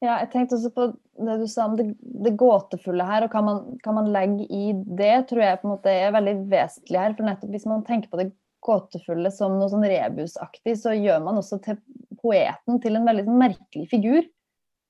Ja, 0.04 0.20
jeg 0.22 0.30
tenkte 0.34 0.58
også 0.58 0.72
på 0.76 0.88
det 1.26 1.36
du 1.40 1.46
sa 1.50 1.66
om 1.70 1.76
det, 1.80 1.86
det 2.26 2.36
gåtefulle 2.38 3.06
her, 3.08 3.26
og 3.26 3.34
hva 3.34 3.42
man, 3.46 3.62
hva 3.84 3.94
man, 3.96 4.10
legger 4.14 4.50
i 4.52 4.74
det, 5.00 5.14
tror 5.30 5.46
jeg 5.46 5.62
på 5.62 5.70
en 5.70 5.74
måte 5.74 5.94
er 5.94 6.14
veldig 6.14 6.36
vesentlig 6.52 7.00
her. 7.00 7.16
For 7.18 7.28
nettopp 7.28 7.54
hvis 7.56 7.68
man 7.70 7.86
tenker 7.88 8.12
på 8.12 8.20
det 8.22 8.30
gåtefulle 8.66 9.32
som 9.34 9.56
noe 9.60 9.70
sånn 9.72 9.86
rebusaktig, 9.88 10.76
så 10.82 10.94
gjør 10.98 11.24
man 11.26 11.40
også 11.40 11.62
til 11.64 11.80
poeten 12.22 12.82
til 12.84 12.98
en 12.98 13.08
veldig 13.08 13.28
sånn 13.28 13.42
merkelig 13.42 13.88
figur. 13.94 14.28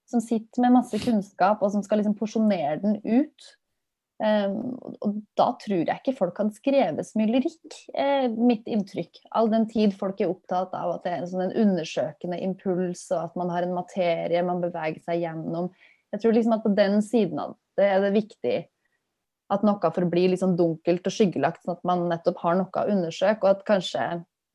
Som 0.09 0.21
sitter 0.21 0.61
med 0.61 0.75
masse 0.75 0.97
kunnskap, 1.01 1.63
og 1.65 1.71
som 1.73 1.85
skal 1.85 2.01
liksom 2.01 2.17
porsjonere 2.17 2.77
den 2.83 2.99
ut. 3.05 3.47
Um, 4.15 4.77
og 5.03 5.17
da 5.35 5.49
tror 5.59 5.81
jeg 5.81 5.99
ikke 5.99 6.13
folk 6.15 6.37
hadde 6.39 6.55
skrevet 6.55 7.03
så 7.03 7.19
mye 7.19 7.33
lyrikk, 7.33 7.79
eh, 7.99 8.29
mitt 8.31 8.69
inntrykk. 8.71 9.19
All 9.35 9.49
den 9.51 9.67
tid 9.67 9.95
folk 9.97 10.21
er 10.23 10.31
opptatt 10.31 10.71
av 10.77 10.93
at 10.93 11.03
det 11.03 11.11
er 11.11 11.23
en, 11.23 11.27
sånn 11.33 11.43
en 11.49 11.57
undersøkende 11.65 12.39
impuls, 12.45 13.03
og 13.11 13.25
at 13.25 13.35
man 13.39 13.51
har 13.51 13.67
en 13.67 13.75
materie 13.75 14.45
man 14.47 14.63
beveger 14.63 15.01
seg 15.03 15.25
gjennom. 15.25 15.67
Jeg 16.15 16.23
tror 16.23 16.37
liksom 16.37 16.55
at 16.55 16.63
på 16.63 16.71
den 16.77 17.01
siden 17.03 17.43
av 17.43 17.57
det 17.75 17.89
er 17.91 17.99
det 18.05 18.13
viktig 18.15 18.55
at 19.51 19.65
noe 19.67 19.91
forblir 19.93 20.31
liksom 20.31 20.55
dunkelt 20.57 21.05
og 21.05 21.13
skyggelagt, 21.13 21.65
sånn 21.65 21.75
at 21.75 21.83
man 21.85 22.07
nettopp 22.09 22.39
har 22.41 22.55
noe 22.57 22.71
å 22.71 22.93
undersøke, 22.95 23.43
og 23.43 23.51
at 23.51 23.65
kanskje 23.67 24.05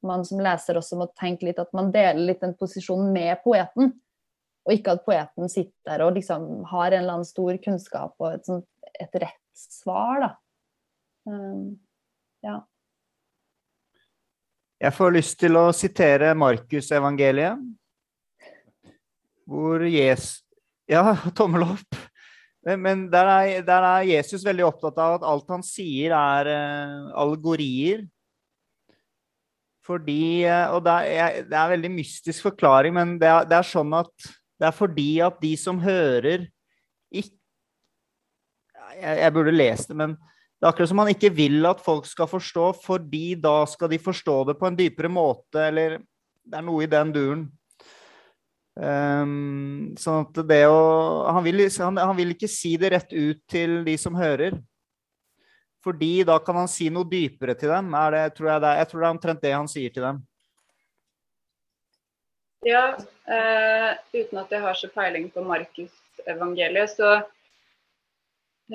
man 0.06 0.24
som 0.24 0.40
leser 0.40 0.78
også 0.80 0.96
må 0.96 1.10
tenke 1.20 1.46
litt 1.46 1.60
at 1.60 1.72
man 1.76 1.92
deler 1.92 2.30
litt 2.30 2.40
den 2.40 2.56
posisjonen 2.58 3.12
med 3.12 3.42
poeten. 3.44 3.92
Og 4.68 4.74
ikke 4.76 4.96
at 4.96 5.04
poeten 5.06 5.52
sitter 5.52 6.04
og 6.04 6.16
liksom 6.16 6.64
har 6.68 6.90
en 6.90 7.02
eller 7.02 7.18
annen 7.18 7.28
stor 7.28 7.56
kunnskap 7.64 8.16
og 8.20 8.34
et, 8.34 8.48
sånt, 8.48 8.66
et 9.00 9.14
rett 9.20 9.38
svar, 9.68 10.20
da. 10.22 10.30
Um, 11.28 11.74
ja. 12.44 12.60
Jeg 14.80 14.96
får 14.96 15.12
lyst 15.12 15.36
til 15.42 15.58
å 15.60 15.66
sitere 15.76 16.32
Markusevangeliet, 16.38 17.60
hvor 19.50 19.84
Jesus 19.84 20.40
Ja, 20.90 21.12
tommel 21.38 21.68
opp. 21.68 21.98
Men, 22.66 23.06
der, 23.12 23.28
er, 23.30 23.62
der, 23.64 23.84
er, 23.86 24.08
Jesus 24.08 24.42
veldig 24.44 24.66
opptatt 24.66 24.98
av 25.00 25.18
at 25.18 25.26
alt 25.28 25.52
han 25.52 25.62
sier, 25.64 26.12
er 26.12 26.50
uh, 26.50 27.12
allegorier. 27.22 28.02
Fordi 29.86 30.44
uh, 30.44 30.74
Og 30.74 30.82
det 30.84 30.96
er, 31.14 31.38
det 31.48 31.56
er, 31.56 31.72
veldig 31.76 31.92
mystisk 31.94 32.50
forklaring, 32.50 32.96
men 32.96 33.14
det 33.20 33.30
er, 33.30 33.46
det 33.48 33.60
er 33.60 33.68
sånn 33.70 33.94
at 33.96 34.12
det 34.60 34.68
er 34.68 34.76
fordi 34.76 35.10
at 35.24 35.38
de 35.40 35.54
som 35.56 35.78
hører, 35.80 36.44
ikke 37.08 37.39
jeg, 38.96 39.16
jeg, 39.22 39.32
burde 39.36 39.54
lest 39.54 39.90
det, 39.90 39.96
men 39.98 40.16
det 40.16 40.66
er 40.66 40.72
akkurat 40.72 40.90
som 40.90 41.00
man 41.00 41.10
ikke 41.12 41.32
vil 41.32 41.64
at 41.68 41.80
folk 41.80 42.08
skal 42.08 42.28
forstå, 42.28 42.66
fordi 42.84 43.34
da 43.40 43.62
skal 43.70 43.90
de 43.92 44.00
forstå 44.02 44.36
det 44.50 44.58
på 44.60 44.68
en 44.68 44.76
dypere 44.76 45.08
måte, 45.12 45.62
eller 45.70 45.98
det 46.44 46.58
er 46.58 46.66
noe 46.66 46.84
i 46.84 46.90
den 46.90 47.14
duren. 47.14 47.46
Um, 48.80 49.92
sånn 49.98 50.22
at 50.24 50.38
det 50.48 50.62
å 50.70 50.76
han 51.26 51.42
vil, 51.44 51.64
han, 51.82 51.98
han 52.00 52.16
vil, 52.16 52.34
ikke 52.36 52.48
si 52.48 52.76
det 52.80 52.92
rett 52.94 53.10
ut 53.12 53.40
til 53.50 53.80
de 53.84 53.96
som 54.00 54.16
hører. 54.16 54.56
Fordi 55.84 56.22
da 56.28 56.36
kan 56.44 56.60
han 56.60 56.68
si 56.68 56.90
noe 56.92 57.08
dypere 57.08 57.56
til 57.58 57.72
dem. 57.72 57.88
Det, 58.12 58.24
tror 58.36 58.52
jeg, 58.52 58.62
det 58.64 58.72
jeg 58.78 58.90
tror 58.90 59.00
det 59.00 59.08
er 59.08 59.16
omtrent 59.16 59.44
det 59.44 59.52
han 59.56 59.70
sier 59.70 59.94
til 59.94 60.06
dem. 60.06 60.20
Ja, 62.68 62.84
uh, 63.00 63.90
uten 64.12 64.42
at 64.42 64.50
jeg 64.52 64.60
har 64.60 64.76
så 64.76 64.90
peiling 64.92 65.30
på 65.32 65.44
Markusevangeliet, 65.48 66.92
så, 66.92 67.14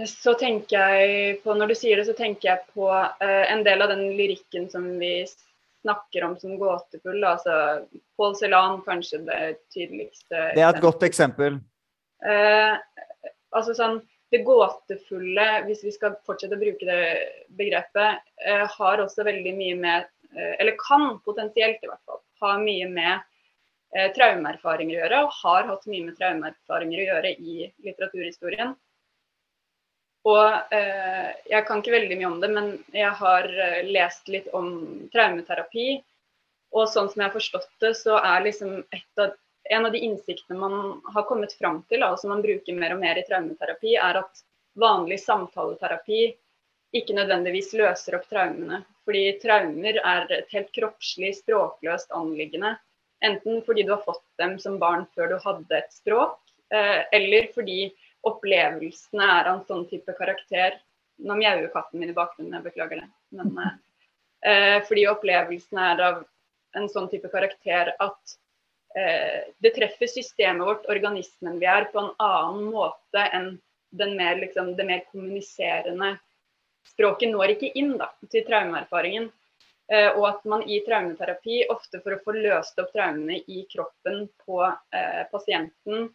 så 0.04 0.34
tenker 0.36 0.76
jeg 0.76 1.36
på 1.44 1.54
Når 1.56 1.72
du 1.72 1.76
sier 1.78 2.00
det, 2.00 2.08
så 2.10 2.16
tenker 2.18 2.50
jeg 2.50 2.64
på 2.76 2.90
eh, 2.92 3.44
en 3.52 3.64
del 3.64 3.84
av 3.86 3.94
den 3.94 4.04
lyrikken 4.18 4.68
som 4.72 4.88
vi 5.00 5.14
snakker 5.86 6.26
om 6.28 6.34
som 6.40 6.58
gåtefull. 6.60 7.22
Altså 7.24 7.86
Paul 8.18 8.36
Celan, 8.36 8.82
kanskje 8.86 9.22
det 9.28 9.40
tydeligste. 9.74 10.52
Det 10.58 10.64
er 10.64 10.74
et 10.74 10.84
godt 10.84 11.06
eksempel. 11.08 11.62
Eh, 12.26 12.76
altså 13.56 13.76
sånn 13.78 14.02
det 14.34 14.42
gåtefulle, 14.44 15.46
hvis 15.68 15.84
vi 15.86 15.94
skal 15.94 16.18
fortsette 16.28 16.58
å 16.58 16.62
bruke 16.62 16.88
det 16.88 17.04
begrepet, 17.56 18.24
eh, 18.44 18.66
har 18.78 19.04
også 19.04 19.24
veldig 19.28 19.54
mye 19.56 19.78
med 19.80 20.08
eh, 20.36 20.56
Eller 20.60 20.76
kan 20.82 21.20
potensielt 21.24 21.84
i 21.84 21.88
hvert 21.88 22.02
fall 22.10 22.20
ha 22.42 22.56
mye 22.60 22.90
med 22.92 23.14
eh, 23.96 24.10
traumeerfaringer 24.18 24.98
å 24.98 25.04
gjøre, 25.04 25.22
og 25.24 25.38
har 25.44 25.70
hatt 25.70 25.86
mye 25.88 26.10
med 26.10 26.18
traumeerfaringer 26.18 27.04
å 27.04 27.08
gjøre 27.12 27.32
i 27.38 27.70
litteraturhistorien. 27.86 28.74
Og 30.26 30.74
eh, 30.74 31.32
jeg 31.52 31.66
kan 31.68 31.82
ikke 31.82 31.94
veldig 31.94 32.18
mye 32.18 32.30
om 32.32 32.40
det, 32.42 32.50
men 32.54 32.70
jeg 32.96 33.12
har 33.20 33.46
eh, 33.46 33.82
lest 33.86 34.30
litt 34.32 34.48
om 34.58 34.70
traumeterapi. 35.14 36.00
Og 36.76 36.90
sånn 36.90 37.12
som 37.12 37.22
jeg 37.22 37.30
har 37.30 37.36
forstått 37.36 37.70
det, 37.84 37.94
så 38.00 38.18
er 38.18 38.48
liksom 38.48 38.80
av 39.22 39.36
en 39.70 39.86
av 39.86 39.94
de 39.94 40.02
innsiktene 40.06 40.60
man 40.60 41.02
har 41.14 41.26
kommet 41.30 41.54
fram 41.58 41.80
til, 41.90 42.04
og 42.06 42.20
som 42.22 42.34
man 42.34 42.44
bruker 42.46 42.78
mer 42.78 42.94
og 42.94 43.02
mer 43.02 43.18
i 43.18 43.26
traumeterapi, 43.26 43.96
er 43.98 44.20
at 44.22 44.42
vanlig 44.78 45.18
samtaleterapi 45.24 46.28
ikke 46.96 47.16
nødvendigvis 47.18 47.74
løser 47.78 48.18
opp 48.20 48.28
traumene. 48.30 48.84
Fordi 49.06 49.24
traumer 49.42 50.00
er 50.02 50.30
et 50.34 50.54
helt 50.54 50.72
kroppslig, 50.76 51.36
språkløst 51.40 52.14
anliggende. 52.16 52.76
Enten 53.26 53.62
fordi 53.66 53.86
du 53.86 53.94
har 53.94 54.04
fått 54.06 54.26
dem 54.42 54.58
som 54.62 54.80
barn 54.82 55.06
før 55.16 55.34
du 55.34 55.38
hadde 55.44 55.78
et 55.78 55.94
språk, 55.94 56.38
eh, 56.74 57.02
eller 57.14 57.50
fordi 57.56 57.94
opplevelsene 58.30 59.28
er 59.40 59.50
av 59.50 59.60
en 59.60 59.66
sånn 59.70 59.88
type 59.92 60.18
karakter 60.18 60.80
Nå 61.26 61.38
mjauer 61.40 61.70
katten 61.72 62.02
min 62.02 62.10
i 62.12 62.14
bakgrunnen, 62.16 62.58
jeg 62.58 62.66
beklager 62.66 63.00
det. 63.00 63.06
Men, 63.38 63.54
eh, 64.50 64.82
fordi 64.84 65.06
opplevelsene 65.08 65.86
er 65.94 66.02
av 66.04 66.18
en 66.76 66.90
sånn 66.92 67.08
type 67.08 67.30
karakter 67.32 67.94
at 68.04 68.34
Eh, 68.96 69.44
det 69.58 69.70
treffer 69.76 70.08
systemet 70.08 70.68
vårt, 70.68 70.86
organismen 70.88 71.60
vi 71.60 71.68
er, 71.68 71.90
på 71.92 72.00
en 72.00 72.14
annen 72.24 72.70
måte 72.72 73.24
enn 73.36 73.58
mer, 74.16 74.38
liksom, 74.40 74.76
det 74.76 74.86
mer 74.88 75.02
kommuniserende 75.12 76.14
språket 76.88 77.32
når 77.34 77.56
ikke 77.56 77.74
inn 77.80 77.98
da, 78.00 78.08
til 78.32 78.46
traumeerfaringen. 78.48 79.28
Eh, 79.92 80.08
og 80.16 80.30
at 80.30 80.48
man 80.48 80.64
i 80.64 80.80
traumeterapi, 80.88 81.66
ofte 81.74 82.00
for 82.06 82.16
å 82.16 82.22
få 82.24 82.38
løst 82.38 82.80
opp 82.82 82.94
traumene 82.96 83.42
i 83.52 83.66
kroppen 83.72 84.30
på 84.46 84.64
eh, 84.64 85.24
pasienten, 85.32 86.08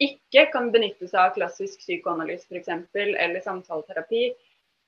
ikke 0.00 0.46
kan 0.52 0.70
benytte 0.72 1.08
seg 1.08 1.20
av 1.20 1.34
klassisk 1.34 1.82
psykoanalyse 1.82 2.48
f.eks. 2.48 2.70
eller 2.96 3.40
samtaleterapi, 3.44 4.30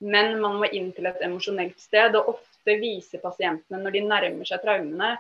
men 0.03 0.39
man 0.41 0.59
må 0.61 0.71
inn 0.75 0.91
til 0.97 1.07
et 1.11 1.21
emosjonelt 1.23 1.79
sted. 1.81 2.17
Og 2.19 2.35
ofte 2.37 2.79
viser 2.81 3.23
pasientene 3.23 3.83
når 3.83 3.97
de 3.97 4.03
nærmer 4.07 4.49
seg 4.49 4.63
traumene, 4.65 5.15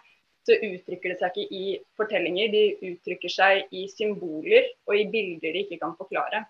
så 0.46 0.56
uttrykker 0.56 1.12
det 1.12 1.18
seg 1.20 1.36
ikke 1.38 1.54
i 1.54 1.66
fortellinger, 1.98 2.50
de 2.50 2.92
uttrykker 2.92 3.30
seg 3.30 3.68
i 3.70 3.84
symboler 3.90 4.72
og 4.88 4.96
i 4.98 5.06
bilder 5.10 5.54
de 5.54 5.62
ikke 5.66 5.78
kan 5.84 5.94
forklare. 5.98 6.42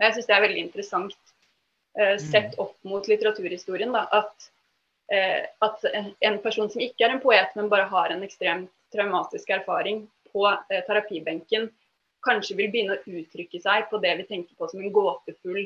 Jeg 0.00 0.14
syns 0.14 0.28
det 0.30 0.36
er 0.36 0.44
veldig 0.46 0.62
interessant 0.62 1.34
eh, 1.98 2.16
sett 2.22 2.56
opp 2.62 2.78
mot 2.88 3.04
litteraturhistorien 3.08 3.92
da, 3.94 4.06
at, 4.22 4.48
eh, 5.12 5.44
at, 5.66 5.84
en 6.24 6.40
person 6.42 6.70
som 6.72 6.82
ikke 6.82 7.04
er 7.06 7.14
en 7.14 7.22
poet, 7.22 7.52
men 7.58 7.70
bare 7.72 7.90
har 7.92 8.14
en 8.14 8.24
ekstremt 8.26 8.72
traumatisk 8.94 9.52
erfaring 9.52 10.06
på 10.32 10.48
eh, 10.48 10.80
terapibenken, 10.88 11.68
kanskje 12.24 12.56
vil 12.58 12.72
begynne 12.72 12.96
å 12.98 13.20
uttrykke 13.20 13.60
seg 13.62 13.86
på 13.90 14.00
det 14.02 14.16
vi 14.20 14.26
tenker 14.28 14.56
på 14.58 14.68
som 14.70 14.82
en 14.82 14.92
gåtefull, 14.94 15.64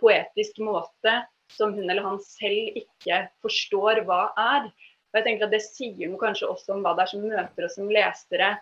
poetisk 0.00 0.60
måte 0.62 1.14
som 1.52 1.74
hun 1.74 1.90
eller 1.90 2.02
han 2.02 2.20
selv 2.22 2.78
ikke 2.78 3.24
forstår 3.44 4.02
hva 4.08 4.26
er. 4.40 4.68
Og 4.68 5.18
jeg 5.20 5.26
tenker 5.28 5.46
at 5.46 5.54
Det 5.54 5.62
sier 5.62 6.10
noe 6.10 6.20
kanskje 6.20 6.50
også 6.50 6.74
om 6.74 6.84
hva 6.84 6.94
det 6.96 7.04
er 7.04 7.12
som 7.12 7.26
møter 7.26 7.66
oss 7.66 7.76
som 7.78 7.90
lesere, 7.90 8.54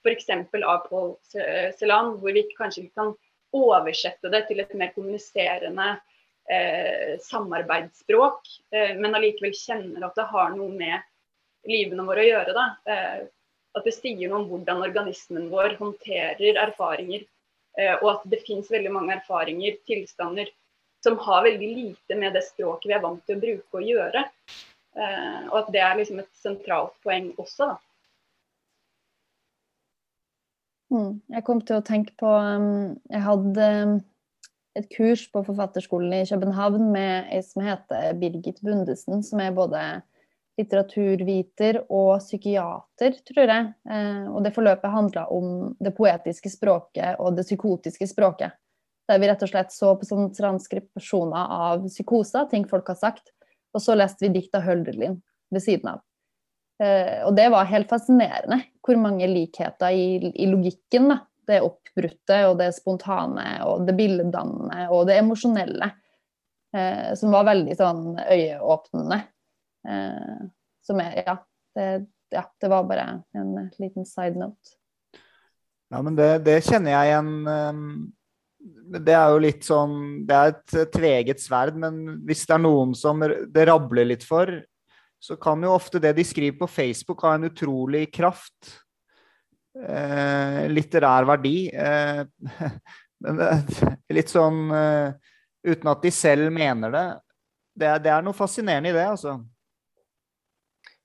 f.eks. 0.00 0.30
av 0.32 0.86
Paul 0.88 1.12
Celan, 1.30 2.16
hvor 2.20 2.34
vi 2.34 2.46
kanskje 2.56 2.86
ikke 2.86 3.02
kan 3.02 3.12
oversette 3.56 4.30
det 4.32 4.46
til 4.48 4.62
et 4.62 4.72
mer 4.78 4.92
kommuniserende 4.94 5.90
eh, 6.50 7.18
samarbeidsspråk, 7.26 8.48
eh, 8.74 8.94
men 8.98 9.14
allikevel 9.14 9.54
kjenner 9.56 10.06
at 10.06 10.18
det 10.18 10.28
har 10.32 10.54
noe 10.56 10.70
med 10.74 11.68
livene 11.68 12.06
våre 12.06 12.24
å 12.24 12.30
gjøre. 12.30 12.56
Da. 12.56 12.66
Eh, 12.90 13.18
at 13.76 13.86
det 13.86 13.94
sier 13.94 14.30
noe 14.30 14.42
om 14.42 14.48
hvordan 14.50 14.82
organismen 14.86 15.50
vår 15.52 15.76
håndterer 15.80 16.58
erfaringer. 16.64 17.26
Eh, 17.78 17.94
og 18.00 18.08
at 18.16 18.24
det 18.32 18.42
fins 18.46 18.70
veldig 18.72 18.90
mange 18.94 19.14
erfaringer, 19.14 19.78
tilstander, 19.86 20.50
som 21.04 21.18
har 21.22 21.46
veldig 21.46 21.68
lite 21.76 22.18
med 22.18 22.34
det 22.36 22.42
språket 22.48 22.90
vi 22.90 22.96
er 22.96 23.04
vant 23.04 23.22
til 23.26 23.38
å 23.38 23.44
bruke 23.44 23.80
og 23.80 23.86
gjøre. 23.86 24.24
Eh, 24.98 25.46
og 25.48 25.56
at 25.62 25.70
det 25.74 25.84
er 25.86 25.96
liksom 26.00 26.20
et 26.22 26.32
sentralt 26.36 26.96
poeng 27.04 27.30
også, 27.38 27.70
da. 27.70 27.78
Mm. 30.90 31.20
Jeg 31.30 31.46
kom 31.46 31.60
til 31.62 31.78
å 31.78 31.84
tenke 31.86 32.16
på 32.18 32.26
um, 32.26 32.96
Jeg 33.12 33.20
hadde 33.22 33.66
um, 33.86 33.92
et 34.74 34.88
kurs 34.90 35.22
på 35.30 35.44
Forfatterskolen 35.46 36.16
i 36.16 36.26
København 36.26 36.88
med 36.90 37.28
ei 37.30 37.44
som 37.46 37.62
heter 37.62 38.16
Birgit 38.18 38.58
Bundesen, 38.58 39.22
som 39.22 39.38
er 39.38 39.54
både 39.54 39.84
litteraturviter 40.60 41.80
og 41.88 42.20
psykiater, 42.22 43.16
tror 43.26 43.52
jeg. 43.52 43.70
Eh, 43.90 44.26
og 44.30 44.44
det 44.44 44.54
forløpet 44.54 44.94
handla 44.94 45.26
om 45.32 45.72
det 45.80 45.94
poetiske 45.96 46.52
språket 46.52 47.20
og 47.20 47.38
det 47.38 47.46
psykotiske 47.48 48.08
språket. 48.10 48.56
Der 49.10 49.18
vi 49.18 49.30
rett 49.30 49.42
og 49.42 49.50
slett 49.50 49.74
så 49.74 49.94
på 49.98 50.06
sånne 50.06 50.30
transkripsjoner 50.36 51.56
av 51.70 51.88
psykoser, 51.88 52.46
ting 52.52 52.68
folk 52.70 52.92
har 52.92 53.00
sagt, 53.00 53.32
og 53.74 53.82
så 53.82 53.96
leste 53.98 54.26
vi 54.26 54.34
dikt 54.36 54.54
av 54.58 54.66
Hölderlin 54.66 55.18
ved 55.50 55.64
siden 55.64 55.94
av. 55.94 56.04
Eh, 56.80 57.24
og 57.26 57.34
det 57.36 57.48
var 57.52 57.68
helt 57.70 57.90
fascinerende 57.90 58.62
hvor 58.86 59.00
mange 59.00 59.26
likheter 59.28 59.92
i, 59.92 60.30
i 60.30 60.46
logikken. 60.50 61.10
da. 61.12 61.18
Det 61.50 61.64
oppbrutte 61.66 62.36
og 62.46 62.60
det 62.60 62.68
spontane 62.76 63.56
og 63.66 63.82
det 63.88 63.96
billeddannende 63.98 64.84
og 64.94 65.08
det 65.08 65.16
emosjonelle. 65.18 65.90
Eh, 66.76 67.14
som 67.18 67.34
var 67.34 67.48
veldig 67.48 67.74
sånn 67.74 68.04
øyeåpnende. 68.22 69.24
Eh, 69.88 70.46
som 70.84 71.00
er 71.02 71.22
ja 71.22 71.36
det, 71.76 71.88
ja 72.34 72.44
det, 72.60 72.70
var 72.72 72.86
bare 72.88 73.06
en 73.36 73.52
liten 73.78 74.06
side 74.08 74.38
note. 74.40 74.76
Ja, 75.90 76.02
men 76.02 76.16
det, 76.18 76.32
det 76.46 76.60
kjenner 76.66 76.98
jeg 76.98 77.12
igjen. 77.12 77.36
Um 77.46 77.92
det 78.60 79.14
er 79.14 79.32
jo 79.32 79.40
litt 79.40 79.64
sånn 79.64 79.94
Det 80.28 80.36
er 80.36 80.52
et 80.52 80.92
tveget 80.92 81.42
sverd, 81.42 81.78
men 81.80 82.20
hvis 82.28 82.44
det 82.48 82.56
er 82.56 82.62
noen 82.62 82.92
som 82.98 83.22
det 83.22 83.66
rabler 83.68 84.08
litt 84.10 84.26
for, 84.26 84.50
så 85.20 85.36
kan 85.40 85.62
jo 85.64 85.74
ofte 85.74 86.00
det 86.02 86.14
de 86.16 86.24
skriver 86.24 86.58
på 86.60 86.68
Facebook, 86.70 87.24
ha 87.24 87.34
en 87.36 87.48
utrolig 87.50 88.06
kraft. 88.12 88.72
Eh, 89.76 90.64
litterær 90.72 91.28
verdi. 91.28 91.68
Eh, 91.72 92.22
men 93.24 93.42
litt 94.16 94.32
sånn 94.32 94.62
eh, 94.76 95.32
uten 95.68 95.92
at 95.92 96.04
de 96.04 96.12
selv 96.14 96.48
mener 96.56 96.96
det. 96.96 97.06
Det 97.80 97.88
er, 97.88 98.00
det 98.02 98.12
er 98.12 98.24
noe 98.24 98.36
fascinerende 98.36 98.92
i 98.92 98.96
det, 98.96 99.06
altså. 99.12 99.38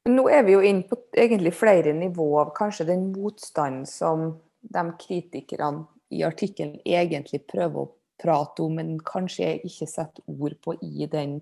Nå 0.10 0.28
er 0.30 0.44
vi 0.46 0.54
jo 0.54 0.62
inne 0.62 0.86
på 0.86 1.00
egentlig 1.18 1.54
flere 1.58 1.94
nivåer 1.98 2.46
av 2.46 2.54
kanskje 2.58 2.86
den 2.92 3.08
motstanden 3.16 3.88
som 3.90 4.28
de 4.62 4.84
kritikerne 5.02 5.86
i 6.14 6.22
artikkelen 6.26 6.78
egentlig 6.86 7.42
prøver 7.50 7.82
å 7.82 7.92
prate 8.22 8.64
om, 8.64 8.78
men 8.78 9.00
kanskje 9.06 9.56
ikke 9.66 9.88
setter 9.90 10.24
ord 10.30 10.60
på 10.62 10.76
i 10.86 11.08
den 11.12 11.40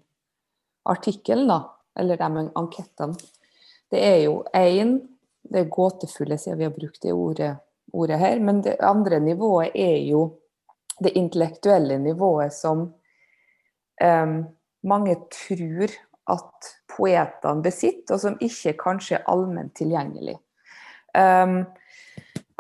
artikkelen, 0.90 1.50
da, 1.52 1.60
eller 2.00 2.20
de 2.20 2.46
ankettene. 2.60 3.20
Det 3.92 4.00
er 4.00 4.22
jo 4.24 4.40
én 4.56 4.96
det 5.44 5.60
er 5.60 5.70
gåtefulle, 5.70 6.38
siden 6.38 6.58
vi 6.58 6.68
har 6.68 6.74
brukt 6.76 7.02
det 7.04 7.14
ordet, 7.14 7.52
ordet, 7.92 8.20
her. 8.20 8.40
Men 8.40 8.62
det 8.64 8.78
andre 8.80 9.20
nivået 9.20 9.76
er 9.76 10.00
jo 10.08 10.24
det 11.04 11.14
intellektuelle 11.20 11.98
nivået 12.00 12.54
som 12.54 12.86
um, 14.04 14.38
mange 14.88 15.18
tror 15.34 15.96
at 16.32 16.72
poetene 16.94 17.66
besitter, 17.66 18.16
og 18.16 18.24
som 18.24 18.40
ikke 18.42 18.76
kanskje 18.80 19.20
er 19.20 19.30
allment 19.32 19.74
tilgjengelig. 19.78 20.38
Um, 21.14 21.64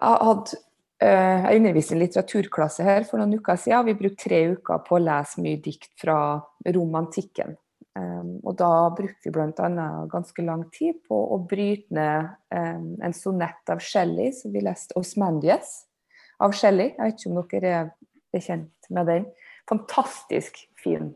jeg 0.03 0.19
hadde 0.27 0.59
uh, 1.03 1.39
jeg 1.47 1.59
underviste 1.59 1.95
en 1.95 2.03
litteraturklasse 2.03 2.85
her 2.85 3.07
for 3.09 3.21
noen 3.21 3.37
uker 3.39 3.59
siden. 3.59 3.87
Vi 3.89 3.97
brukte 3.99 4.27
tre 4.27 4.41
uker 4.53 4.83
på 4.85 4.97
å 4.97 5.03
lese 5.03 5.43
mye 5.43 5.61
dikt 5.63 5.91
fra 6.01 6.17
romantikken. 6.67 7.57
Um, 7.93 8.39
og 8.41 8.55
da 8.57 8.89
brukte 8.97 9.29
vi 9.29 9.33
bl.a. 9.35 9.87
ganske 10.09 10.45
lang 10.45 10.63
tid 10.73 10.97
på 11.05 11.17
å 11.35 11.37
bryte 11.45 11.93
ned 11.93 12.31
um, 12.55 12.93
en 13.05 13.13
sonett 13.13 13.69
av 13.69 13.83
Shelley, 13.85 14.31
som 14.33 14.53
vi 14.53 14.63
leste 14.65 14.97
'Osmandies' 14.97 15.83
av 16.41 16.55
Shelley. 16.57 16.95
Jeg 16.97 17.03
vet 17.03 17.19
ikke 17.19 17.31
om 17.31 17.43
dere 17.51 17.73
er 17.73 17.91
bekjent 18.33 18.89
med 18.89 19.11
den. 19.11 19.27
Fantastisk 19.69 20.57
fin. 20.81 21.13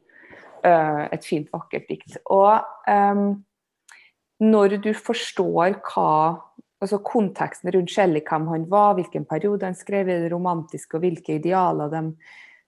Uh, 0.65 1.05
et 1.13 1.25
fint, 1.25 1.47
vakkert 1.53 1.85
dikt. 1.89 2.17
Og 2.33 2.65
um, 2.89 3.43
når 4.43 4.77
du 4.81 4.91
forstår 4.93 5.77
hva 5.89 6.11
altså 6.81 6.99
konteksten 7.01 7.71
rundt 7.73 7.91
Shelley, 7.91 8.21
hvem 8.25 8.47
han 8.51 8.67
var, 8.69 8.95
hvilken 8.97 9.25
periode 9.25 9.65
han 9.65 9.77
skrev 9.77 10.09
i 10.09 10.19
det 10.23 10.31
romantiske, 10.33 10.97
og 10.97 11.05
hvilke 11.05 11.39
idealer 11.39 11.89
de, 11.93 12.03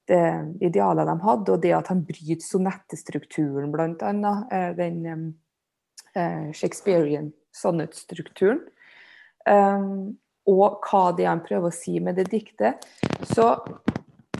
de, 0.09 0.21
idealer 0.65 1.05
de 1.05 1.17
hadde, 1.25 1.53
og 1.53 1.61
det 1.61 1.75
at 1.77 1.91
han 1.93 2.01
bryter 2.07 2.45
sonettestrukturen, 2.45 3.75
annet. 4.09 4.47
Eh, 4.51 4.71
den 4.77 5.05
eh, 6.15 6.49
Shakespearean 6.53 7.31
sonnetstrukturen. 7.53 8.63
Um, 9.49 10.17
og 10.49 10.81
hva 10.85 11.09
det 11.15 11.25
er 11.25 11.31
han 11.31 11.45
prøver 11.45 11.69
å 11.69 11.73
si 11.73 11.99
med 12.01 12.17
det 12.17 12.29
diktet. 12.31 12.85
Så 13.29 13.45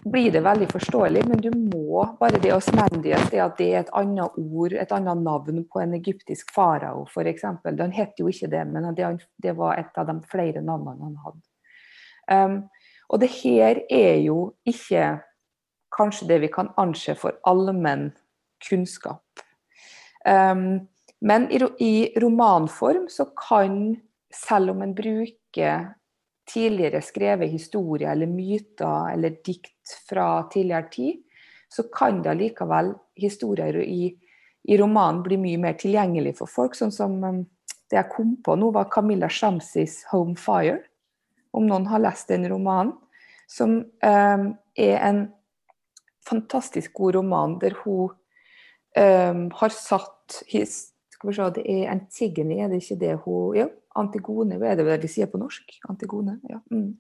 blir 0.04 0.32
det 0.32 0.42
veldig 0.42 0.68
forståelig, 0.72 1.24
men 1.28 1.42
du 1.42 1.50
må 1.52 2.04
bare 2.20 2.40
det 2.42 2.54
osmandias, 2.54 3.30
det 3.32 3.42
at 3.44 3.58
det 3.60 3.70
er 3.74 3.80
et 3.84 3.94
annet 3.98 4.38
ord, 4.40 4.74
et 4.74 4.92
annet 4.96 5.24
navn 5.24 5.64
på 5.72 5.82
en 5.84 5.96
egyptisk 5.98 6.54
farao, 6.56 7.06
f.eks. 7.10 7.46
Han 7.66 7.96
het 7.96 8.20
jo 8.20 8.30
ikke 8.32 8.50
det, 8.52 8.66
men 8.72 8.90
det, 8.96 9.10
det, 9.38 9.56
var 9.58 9.80
et 9.80 10.00
av 10.00 10.08
de 10.10 10.18
flere 10.32 10.64
navnene 10.66 11.10
han 11.10 11.18
hadde. 11.26 11.44
Um, 12.30 12.58
og 13.10 13.24
det 13.24 13.32
her 13.40 13.82
er 13.90 14.20
jo 14.22 14.54
ikke 14.70 15.20
kanskje 15.96 16.30
det 16.30 16.42
vi 16.46 16.52
kan 16.54 16.70
anse 16.78 17.16
for 17.18 17.40
allmenn 17.50 18.12
kunnskap. 18.70 19.44
Um, 20.26 20.88
men 21.26 21.50
i, 21.52 21.60
i 21.84 21.94
romanform 22.22 23.10
så 23.12 23.26
kan, 23.36 23.98
selv 24.34 24.76
om 24.76 24.84
en 24.86 24.94
bruker 24.96 25.90
tidligere 26.50 27.02
skrevet 27.06 27.52
historier 27.52 28.12
eller 28.14 28.30
myter 28.30 29.14
eller 29.14 29.36
dikt 29.46 29.79
fra 30.10 30.44
tidligere 30.54 30.90
tid, 30.92 31.22
så 31.70 31.86
kan 31.94 32.22
da 32.26 32.34
likevel 32.34 32.94
historier 33.20 33.78
i, 33.84 34.10
i 34.64 34.78
romanen 34.78 35.24
bli 35.26 35.38
mye 35.38 35.62
mer 35.62 35.78
tilgjengelig 35.80 36.38
for 36.40 36.50
folk. 36.50 36.78
Sånn 36.78 36.94
som 36.94 37.18
um, 37.24 37.44
det 37.90 37.98
jeg 37.98 38.12
kom 38.14 38.36
på 38.46 38.56
nå, 38.58 38.72
var 38.74 38.90
Camilla 38.94 39.30
Shamsis 39.30 40.04
'Home 40.12 40.38
Fire'. 40.38 40.84
Om 41.54 41.66
noen 41.66 41.88
har 41.90 42.02
lest 42.02 42.30
den 42.30 42.46
romanen. 42.50 42.94
Som 43.50 43.80
um, 44.06 44.44
er 44.78 44.98
en 45.02 45.24
fantastisk 46.30 46.94
god 46.94 47.16
roman 47.16 47.58
der 47.62 47.74
hun 47.84 48.12
um, 48.98 49.50
har 49.52 49.74
satt 49.74 50.44
his, 50.48 50.94
Skal 51.10 51.30
vi 51.30 51.36
se, 51.36 51.50
det 51.56 51.64
er 51.68 51.90
Antigone, 51.92 52.62
er 52.64 52.70
det 52.72 52.78
ikke 52.84 53.00
det 53.00 53.16
hun 53.26 53.56
Ja, 53.58 53.66
Antigone, 53.96 54.56
hva 54.56 54.70
er 54.72 54.78
det 54.80 55.02
vi 55.02 55.10
sier 55.12 55.28
på 55.28 55.42
norsk? 55.42 55.74
Antigone, 55.90 56.40
ja. 56.48 56.62
Mm. 56.72 56.94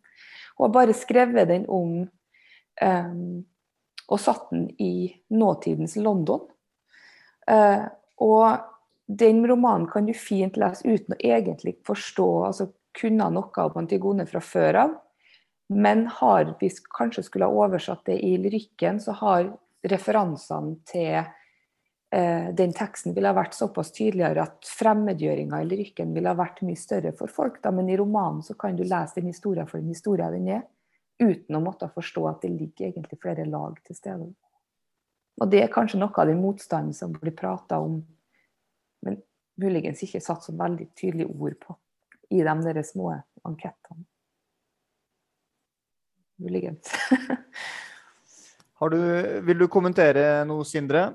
Hun 0.57 0.65
har 0.65 0.73
bare 0.73 0.93
skrevet 0.97 1.47
den 1.47 1.65
om 1.69 2.09
og 2.83 4.19
satt 4.21 4.49
den 4.53 4.69
i 4.81 5.11
nåtidens 5.35 5.97
London. 5.99 6.45
Uh, 7.49 7.85
og 8.21 8.59
den 9.09 9.41
romanen 9.47 9.87
kan 9.89 10.05
du 10.05 10.13
fint 10.13 10.57
lese 10.59 10.85
uten 10.85 11.15
å 11.15 11.21
egentlig 11.21 11.79
forstå, 11.87 12.27
altså 12.49 12.69
kunne 12.99 13.29
noe 13.33 13.63
av 13.63 13.77
Antigone 13.77 14.25
fra 14.29 14.41
før 14.43 14.83
av. 14.83 14.95
Men 15.69 16.07
har, 16.19 16.55
hvis 16.61 16.79
kanskje 16.93 17.23
skulle 17.25 17.49
ha 17.49 17.65
oversatt 17.65 18.07
det 18.09 18.19
i 18.25 18.35
lyrikken, 18.41 18.99
så 19.01 19.13
har 19.19 19.51
referansene 19.85 20.79
til 20.89 21.13
eh, 21.19 22.49
den 22.57 22.73
teksten 22.75 23.13
ville 23.13 23.29
ha 23.29 23.37
vært 23.37 23.57
såpass 23.57 23.93
tydeligere 23.93 24.47
at 24.47 24.69
fremmedgjøringa 24.79 25.61
i 25.61 25.69
lyrikken 25.69 26.13
ville 26.15 26.33
ha 26.33 26.37
vært 26.37 26.63
mye 26.65 26.79
større 26.79 27.13
for 27.17 27.31
folk. 27.33 27.61
Da. 27.63 27.73
Men 27.73 27.89
i 27.89 27.97
romanen 27.97 28.41
så 28.45 28.57
kan 28.59 28.77
du 28.77 28.83
lese 28.83 29.19
den 29.19 29.29
historien 29.29 29.69
for 29.69 29.81
den 29.81 29.93
historien 29.93 30.33
den 30.37 30.49
er, 30.57 30.65
uten 31.19 31.57
å 31.57 31.63
måtte 31.63 31.89
forstå 31.93 32.25
at 32.29 32.45
det 32.45 32.53
ligger 32.53 32.89
egentlig 32.89 33.19
flere 33.21 33.45
lag 33.47 33.79
til 33.85 33.97
stede. 33.97 34.29
Og 35.39 35.51
det 35.51 35.63
er 35.63 35.73
kanskje 35.73 35.99
noe 35.99 36.15
av 36.15 36.27
den 36.27 36.41
motstanden 36.41 36.95
som 36.95 37.13
blir 37.15 37.35
prata 37.35 37.79
om, 37.79 37.99
men 39.05 39.19
muligens 39.59 40.03
ikke 40.03 40.21
satt 40.23 40.45
så 40.45 40.55
veldig 40.55 40.89
tydelige 40.97 41.31
ord 41.31 41.55
på 41.63 41.75
i 42.29 42.43
de 42.45 42.55
der 42.65 42.81
små 42.85 43.13
ankettene. 43.47 44.05
Muligens. 46.39 46.91
du, 48.91 48.99
vil 49.43 49.59
du 49.59 49.67
kommentere 49.67 50.45
noe, 50.47 50.63
Sindre? 50.67 51.09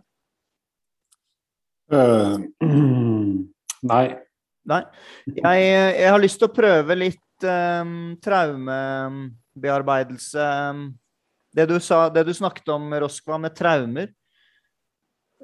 Uh, 1.92 2.36
nei. 3.92 4.04
Nei. 4.64 4.82
Jeg, 5.28 5.64
jeg, 5.68 6.10
har 6.10 6.20
lyst 6.20 6.40
til 6.40 6.48
å 6.48 6.56
prøve 6.56 6.96
litt 6.96 7.46
um, 7.48 8.16
traumebearbeidelse. 9.54 10.44
Det 11.54 11.66
du, 11.66 11.80
sa, 11.80 12.08
det 12.10 12.24
du 12.24 12.34
snakket 12.34 12.68
om, 12.68 12.92
Roskva, 12.94 13.38
med 13.38 13.54
traumer. 13.54 14.10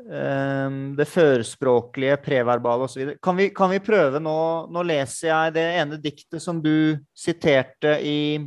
Um, 0.00 0.96
det 0.96 1.04
førspråklige, 1.06 2.16
preverbale 2.24 2.84
osv. 2.84 3.16
Kan, 3.22 3.36
vi, 3.36 3.50
kan 3.52 3.68
vi 3.70 3.82
prøve 3.84 4.16
nå 4.22 4.66
Nå 4.72 4.82
leser 4.86 5.28
jeg 5.28 5.52
det 5.58 5.64
ene 5.76 5.98
diktet 6.00 6.40
som 6.40 6.62
du 6.62 6.96
siterte 7.12 7.98
i, 8.00 8.40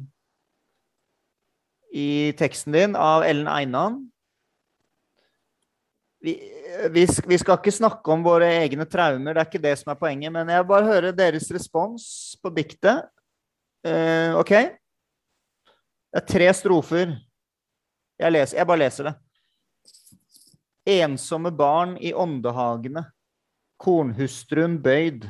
i 1.94 2.34
teksten 2.40 2.74
din, 2.74 2.98
av 2.98 3.24
Ellen 3.24 3.48
Einan. 3.48 4.02
Vi, 6.24 6.34
vi, 6.90 7.06
vi, 7.06 7.38
skal 7.38 7.60
ikke 7.60 7.76
snakke 7.76 8.12
om 8.12 8.24
våre 8.26 8.48
egne 8.64 8.88
traumer, 8.90 9.36
det 9.36 9.44
er 9.44 9.52
ikke 9.52 9.66
det 9.68 9.78
som 9.78 9.94
er 9.94 10.00
poenget. 10.00 10.34
Men 10.34 10.50
jeg 10.50 10.64
vil 10.64 10.72
bare 10.74 10.90
høre 10.90 11.16
deres 11.16 11.52
respons 11.54 12.06
på 12.42 12.50
diktet. 12.56 13.06
Uh, 13.86 14.40
OK? 14.40 14.56
Det 16.14 16.22
er 16.22 16.30
tre 16.30 16.48
strofer. 16.54 17.14
Jeg, 18.22 18.32
leser, 18.36 18.60
jeg 18.60 18.70
bare 18.70 18.82
leser 18.84 19.08
det. 19.08 19.14
Ensomme 20.94 21.50
barn 21.58 21.96
i 21.98 22.12
åndehagene, 22.14 23.02
kornhustruen 23.82 24.76
bøyd. 24.84 25.26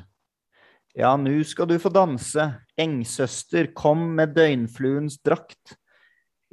Ja, 1.00 1.14
nu 1.16 1.40
skal 1.48 1.70
du 1.72 1.78
få 1.80 1.88
danse, 1.94 2.50
engsøster, 2.76 3.70
kom 3.72 4.02
med 4.18 4.36
døgnfluens 4.36 5.22
drakt. 5.24 5.78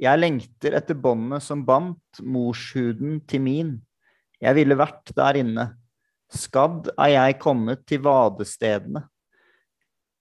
Jeg 0.01 0.21
lengter 0.21 0.77
etter 0.79 0.95
båndet 0.95 1.43
som 1.43 1.65
bandt 1.67 2.21
morshuden 2.23 3.19
til 3.27 3.43
min. 3.43 3.73
Jeg 4.39 4.57
ville 4.57 4.79
vært 4.79 5.11
der 5.17 5.41
inne. 5.41 5.65
Skadd 6.31 6.87
er 6.95 7.11
jeg 7.17 7.41
kommet 7.43 7.83
til 7.83 7.99
vadestedene. 8.07 9.03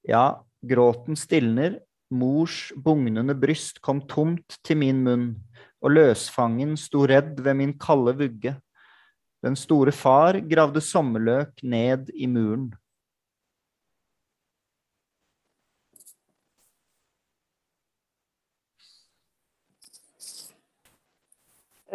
Ja, 0.02 0.42
gråten 0.66 1.14
stilner, 1.16 1.78
mors 2.10 2.72
bugnende 2.76 3.34
bryst 3.38 3.80
kom 3.84 4.02
tomt 4.10 4.58
til 4.66 4.80
min 4.82 5.04
munn, 5.06 5.30
og 5.80 5.94
løsfangen 5.94 6.76
sto 6.78 7.06
redd 7.08 7.40
ved 7.40 7.56
min 7.58 7.76
kalde 7.80 8.16
vugge. 8.18 8.54
Den 9.40 9.56
store 9.56 9.92
far 9.96 10.40
gravde 10.44 10.82
sommerløk 10.84 11.62
ned 11.64 12.10
i 12.14 12.28
muren. 12.28 12.70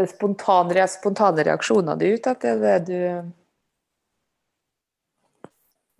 spontane, 0.04 0.88
spontane 0.88 1.44
reaksjoner 1.48 1.96
du 1.96 2.06
ute 2.06 2.32
etter? 2.36 2.60
Det 2.60 2.80
du 2.90 2.98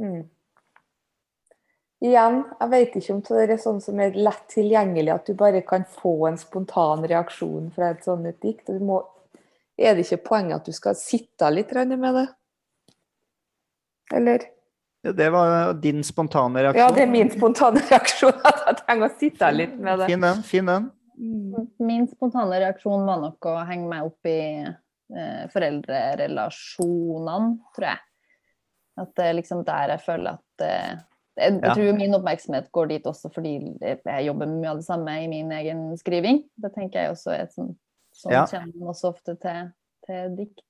mm. 0.04 0.24
Igjen, 2.04 2.42
jeg 2.60 2.70
vet 2.74 2.96
ikke 3.00 3.14
om 3.14 3.22
det 3.24 3.44
er 3.46 3.60
sånn 3.62 3.78
som 3.82 4.00
er 4.04 4.18
lett 4.20 4.50
tilgjengelig, 4.52 5.12
at 5.14 5.30
du 5.30 5.34
bare 5.40 5.62
kan 5.66 5.86
få 5.88 6.28
en 6.28 6.38
spontan 6.38 7.06
reaksjon 7.08 7.70
fra 7.76 7.94
et 7.94 8.04
sånt 8.04 8.28
dikt. 8.44 8.68
Må, 8.84 9.00
er 9.80 9.96
det 9.96 10.04
ikke 10.04 10.28
poenget 10.28 10.56
at 10.60 10.68
du 10.68 10.74
skal 10.76 10.96
sitte 11.00 11.48
litt 11.54 11.72
med 11.96 12.14
det? 12.20 12.28
Eller? 14.14 14.40
Ja, 15.06 15.12
det 15.16 15.30
var 15.30 15.74
din 15.74 16.04
spontane 16.04 16.64
reaksjon. 16.66 16.84
Ja, 16.84 16.92
det 16.92 17.02
er 17.06 17.12
min 17.14 17.32
spontane 17.32 17.82
reaksjon. 17.92 18.34
At 18.44 18.60
jeg 18.66 18.76
trenger 18.84 19.08
å 19.08 19.18
sitte 19.20 19.52
litt 19.56 19.80
med 19.80 20.00
det. 20.02 20.08
Fin 20.12 20.22
den. 20.28 20.44
Fin 20.44 20.66
den. 20.72 20.92
Mm. 21.16 21.68
Min 21.86 22.08
spontane 22.12 22.60
reaksjon 22.60 23.08
var 23.08 23.18
nok 23.24 23.46
å 23.48 23.56
henge 23.70 23.88
meg 23.88 24.04
opp 24.10 24.22
i 24.28 24.66
eh, 24.66 25.44
foreldrerelasjonene, 25.54 27.50
tror 27.78 27.88
jeg. 27.94 28.02
At 29.00 29.10
det 29.20 29.26
er 29.30 29.38
liksom 29.40 29.60
der 29.68 29.90
jeg 29.96 30.02
føler 30.06 30.30
at 30.40 30.54
eh, 30.66 30.94
jeg, 31.36 31.56
ja. 31.60 31.74
tror 31.76 31.98
min 31.98 32.16
oppmerksomhet 32.16 32.70
går 32.76 32.92
dit 32.94 33.08
også 33.10 33.30
fordi 33.34 33.56
jeg 33.82 34.28
jobber 34.28 34.48
med 34.48 34.62
mye 34.62 34.72
av 34.72 34.80
det 34.80 34.88
samme 34.88 35.16
i 35.20 35.28
min 35.32 35.52
egen 35.52 35.90
skriving. 36.00 36.46
Det 36.62 36.72
tenker 36.76 37.02
jeg 37.02 37.16
også 37.16 37.34
er 37.36 37.50
sånn, 37.52 37.74
sånn 38.16 38.36
ja. 38.38 38.46
kommer 38.52 38.94
også 38.94 39.12
ofte 39.12 39.36
til, 39.42 39.74
til, 40.08 40.38
dikt. 40.38 40.64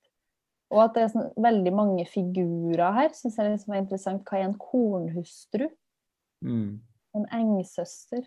Og 0.74 0.82
at 0.88 0.97
det 0.97 1.03
er 1.05 1.11
sånn, 1.13 1.30
veldig 1.45 1.76
mange 1.78 2.07
figurer 2.09 2.97
her, 2.97 3.13
syns 3.13 3.38
jeg 3.38 3.53
liksom 3.53 3.76
er 3.76 3.84
interessant. 3.84 4.26
Hva 4.26 4.41
er 4.41 4.47
en 4.47 4.57
kornhustru? 4.57 5.68
Mm. 6.45 6.82
En 7.16 7.30
engsøster? 7.38 8.26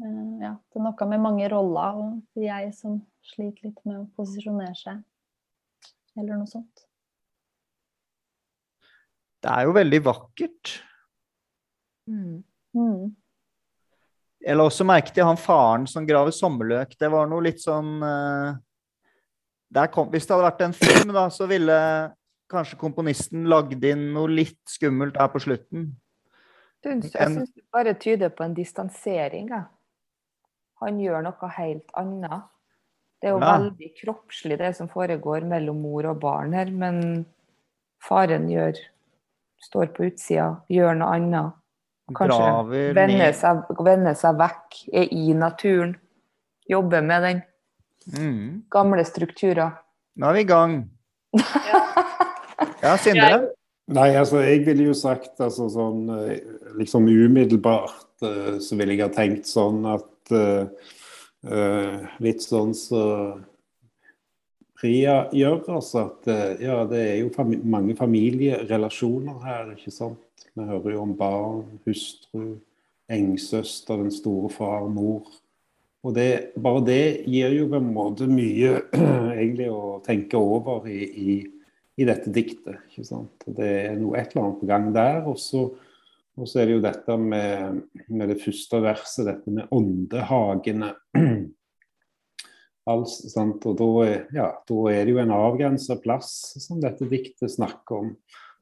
Eh, 0.00 0.28
ja, 0.42 0.56
det 0.58 0.80
er 0.80 0.86
noe 0.88 1.10
med 1.12 1.22
mange 1.22 1.48
roller, 1.52 2.02
og 2.02 2.42
jeg 2.42 2.74
som 2.74 2.98
sliter 3.30 3.70
litt 3.70 3.80
med 3.86 4.00
å 4.00 4.06
posisjonere 4.18 4.74
seg, 4.74 5.02
eller 6.18 6.40
noe 6.40 6.50
sånt. 6.50 6.86
Det 9.40 9.48
er 9.54 9.68
jo 9.68 9.76
veldig 9.76 10.00
vakkert. 10.04 10.80
Mm. 12.10 12.42
Mm. 12.74 13.10
Jeg 14.40 14.56
la 14.56 14.64
også 14.66 14.86
merke 14.88 15.12
til 15.14 15.26
han 15.28 15.38
faren 15.38 15.86
som 15.90 16.06
graver 16.08 16.32
sommerløk. 16.34 16.94
Det 16.98 17.10
var 17.12 17.28
noe 17.30 17.44
litt 17.44 17.60
sånn 17.62 17.98
uh, 18.02 18.56
kom, 19.92 20.08
Hvis 20.10 20.26
det 20.26 20.34
hadde 20.34 20.46
vært 20.48 20.62
en 20.64 20.76
film, 20.76 21.12
da, 21.14 21.26
så 21.30 21.46
ville 21.50 21.76
kanskje 22.50 22.78
komponisten 22.80 23.44
lagd 23.46 23.84
inn 23.86 24.08
noe 24.14 24.30
litt 24.32 24.58
skummelt 24.68 25.18
her 25.20 25.28
på 25.30 25.42
slutten. 25.44 25.90
Du, 26.82 26.88
Jeg 26.88 27.12
En- 27.20 27.36
syns 27.36 27.52
det 27.54 27.62
bare 27.70 27.94
tyder 27.94 28.30
på 28.30 28.44
en 28.44 28.54
distansering. 28.54 29.48
jeg. 29.48 29.64
Han 30.80 30.98
gjør 30.98 31.22
noe 31.22 31.48
helt 31.58 31.90
annet. 31.94 32.48
Det 33.20 33.28
er 33.28 33.32
jo 33.34 33.40
Ja. 33.40 33.58
veldig 33.58 33.92
kroppslig 34.00 34.58
det 34.58 34.74
som 34.76 34.88
foregår 34.88 35.44
mellom 35.46 35.82
mor 35.82 36.06
og 36.06 36.20
barn 36.20 36.54
her, 36.54 36.70
men 36.70 37.26
faren 38.00 38.48
gjør 38.48 38.74
står 39.60 39.92
på 39.92 40.06
utsida, 40.10 40.62
gjør 40.70 40.96
noe 40.96 41.14
annet. 41.16 41.52
Kanskje 42.16 42.90
vende 42.96 43.30
seg, 43.36 43.70
vende 43.84 44.14
seg 44.18 44.40
vekk, 44.40 44.80
er 44.92 45.14
i 45.14 45.36
naturen. 45.36 45.94
Jobber 46.70 47.02
med 47.02 47.26
den. 47.26 47.42
mm. 48.16 48.44
Gamle 48.70 49.04
strukturer. 49.04 49.78
Nå 50.16 50.30
er 50.30 50.38
vi 50.38 50.44
i 50.44 50.50
gang. 50.50 50.76
Ja, 52.80 52.96
Sindre? 53.00 53.50
Nei, 53.90 54.10
altså 54.14 54.40
jeg 54.44 54.62
ville 54.68 54.90
jo 54.90 54.94
sagt 54.96 55.40
altså 55.42 55.66
sånn 55.72 56.04
eh, 56.14 56.38
liksom 56.78 57.08
umiddelbart 57.10 58.22
eh, 58.22 58.58
så 58.62 58.78
ville 58.78 58.94
jeg 58.94 59.02
ha 59.02 59.10
tenkt 59.14 59.48
sånn 59.50 59.82
at 59.90 60.34
uh, 60.36 60.68
eh, 61.42 61.96
Litt 62.22 62.44
sånn 62.44 62.74
så 62.76 63.02
Ria 64.80 65.24
gjør, 65.36 65.58
altså 65.74 66.06
at 66.06 66.28
ja, 66.62 66.78
det 66.88 67.00
er 67.04 67.16
jo 67.18 67.26
fami 67.34 67.58
mange 67.68 67.92
familierelasjoner 67.98 69.42
her, 69.44 69.66
ikke 69.74 69.92
sant. 69.92 70.22
Vi 70.60 70.70
hører 70.70 70.96
jo 70.96 71.04
om 71.04 71.14
barn, 71.18 71.62
hustru, 71.86 72.58
engsøster, 73.10 74.02
den 74.04 74.12
store 74.14 74.50
far, 74.52 74.88
mor. 74.92 75.28
Og 76.04 76.14
det, 76.16 76.52
bare 76.56 76.84
det 76.86 77.04
gir 77.28 77.52
jo 77.58 77.68
på 77.72 77.80
en 77.80 77.90
måte 77.92 78.28
mye 78.30 78.78
egentlig 79.40 79.68
å 79.72 79.98
tenke 80.04 80.38
over 80.40 80.86
i, 80.88 81.00
i 81.04 81.32
i 82.00 82.06
dette 82.08 82.32
diktet. 82.32 82.80
ikke 82.90 83.04
sant? 83.06 83.46
Det 83.46 83.68
er 83.68 83.96
noe 84.00 84.18
et 84.18 84.32
eller 84.32 84.46
annet 84.46 84.60
på 84.62 84.68
gang 84.70 84.90
der. 84.94 85.22
Og 85.28 85.38
så, 85.40 85.66
er 86.56 86.68
det 86.68 86.76
jo 86.76 86.84
dette 86.84 87.16
med, 87.20 87.80
med 88.08 88.32
det 88.32 88.40
første 88.40 88.80
verset, 88.84 89.26
dette 89.28 89.56
med 89.56 89.72
åndehagene. 89.76 90.94
Altså, 92.90 93.28
sant? 93.28 93.62
Og 93.68 93.74
da 93.76 94.04
ja, 94.34 94.46
da 94.66 94.76
er 94.90 95.04
det 95.04 95.12
jo 95.12 95.18
en 95.20 95.30
avgrensa 95.36 95.94
plass 96.00 96.30
som 96.58 96.80
dette 96.82 97.06
diktet 97.06 97.52
snakker 97.52 97.98
om. 98.00 98.08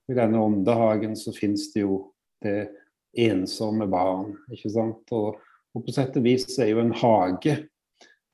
I 0.08 0.16
denne 0.16 0.40
åndehagen 0.40 1.16
så 1.16 1.32
finnes 1.36 1.68
det 1.74 1.82
jo 1.82 1.98
det 2.44 2.70
ensomme 3.18 3.86
barn. 3.90 4.36
ikke 4.52 4.70
sant? 4.72 5.12
Og, 5.16 5.40
og 5.74 5.84
på 5.84 5.94
sett 5.94 6.16
og 6.16 6.24
vis 6.24 6.48
er 6.58 6.72
jo 6.72 6.80
en 6.82 6.94
hage 6.96 7.56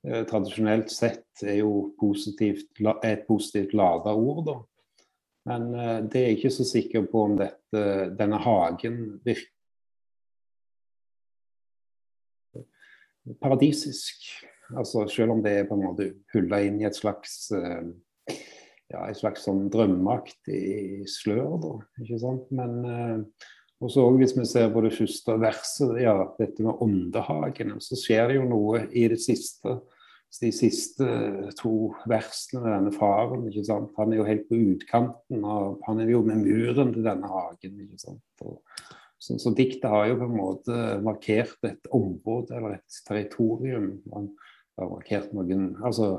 eh, 0.07 0.23
tradisjonelt 0.29 0.93
sett 0.93 1.43
er 1.43 1.59
jo 1.59 1.91
positivt, 1.99 2.69
et 3.03 3.25
positivt 3.27 3.75
lada 3.75 4.15
ord. 4.15 4.45
da. 4.47 4.57
Men 5.51 5.67
eh, 5.73 5.99
det 6.05 6.21
er 6.21 6.29
jeg 6.29 6.39
ikke 6.39 6.55
så 6.57 6.67
sikker 6.69 7.09
på 7.11 7.27
om 7.29 7.35
dette, 7.41 7.83
denne 8.15 8.39
hagen 8.41 9.03
virker 9.25 9.51
paradisisk. 13.41 14.15
Altså 14.77 15.07
Selv 15.07 15.31
om 15.31 15.43
det 15.43 15.51
er 15.51 15.67
på 15.69 15.77
en 15.77 15.85
måte 15.85 16.11
hulla 16.33 16.61
inn 16.65 16.79
i 16.81 16.87
et 16.87 16.97
slags 16.97 17.51
eh, 17.53 17.83
ja, 18.93 19.03
et 19.09 19.19
slags 19.19 19.45
sånn 19.47 19.65
drømmeaktig 19.73 21.05
slør, 21.09 21.55
da. 21.63 21.73
ikke 22.03 22.21
sant? 22.21 22.47
Men 22.55 22.77
eh, 22.85 23.49
også 23.85 24.05
hvis 24.19 24.35
vi 24.37 24.45
ser 24.49 24.69
på 24.73 24.83
det 24.85 24.93
første 24.95 25.35
verset, 25.41 25.97
ja, 26.03 26.15
dette 26.39 26.63
med 26.65 26.81
åndehagene, 26.85 27.81
så 27.83 27.97
skjer 27.99 28.31
det 28.31 28.39
jo 28.39 28.47
noe 28.49 28.85
i 28.93 29.07
det 29.11 29.21
siste 29.23 29.79
de 30.41 30.49
siste 30.51 31.05
to 31.59 31.93
versene 32.09 32.59
med 32.63 32.73
denne 32.73 32.93
faren. 32.95 33.45
ikke 33.47 33.65
sant? 33.67 33.93
Han 33.99 34.11
er 34.11 34.19
jo 34.19 34.27
helt 34.27 34.47
på 34.49 34.59
utkanten 34.73 35.45
av 35.47 35.77
Han 35.87 36.01
er 36.03 36.11
jo 36.11 36.23
med 36.27 36.43
muren 36.43 36.93
til 36.93 37.05
denne 37.05 37.29
hagen. 37.29 37.77
ikke 37.85 38.01
sant? 38.01 38.43
Og, 38.43 38.59
så, 39.15 39.37
så 39.39 39.53
diktet 39.55 39.89
har 39.89 40.09
jo 40.09 40.19
på 40.19 40.27
en 40.27 40.35
måte 40.35 40.79
markert 41.05 41.69
et 41.69 41.87
område 41.87 42.57
eller 42.57 42.77
et 42.79 42.99
territorium. 43.07 43.93
Han 44.13 44.27
har 44.79 44.91
markert 44.91 45.31
noen 45.35 45.69
altså 45.85 46.17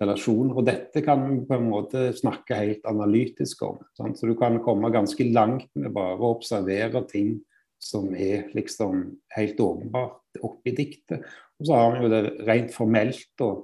relasjoner. 0.00 0.56
Og 0.56 0.66
dette 0.66 1.02
kan 1.04 1.22
vi 1.26 1.46
på 1.48 1.54
en 1.56 1.70
måte 1.70 2.12
snakke 2.16 2.54
helt 2.58 2.84
analytisk 2.88 3.62
om. 3.66 3.78
Sant? 3.98 4.18
Så 4.18 4.26
du 4.30 4.34
kan 4.38 4.62
komme 4.64 4.94
ganske 4.94 5.24
langt 5.32 5.70
med 5.78 5.92
bare 5.94 6.18
å 6.18 6.34
observere 6.36 7.00
ting 7.10 7.30
som 7.78 8.14
er 8.14 8.50
liksom 8.58 9.18
helt 9.36 9.60
åpenbart 9.60 10.20
oppi 10.42 10.70
diktet. 10.74 11.20
Og 11.58 11.66
så 11.66 11.72
har 11.78 11.92
vi 11.94 12.00
jo 12.04 12.08
det 12.12 12.22
rent 12.46 12.74
formelt, 12.74 13.40
og 13.44 13.54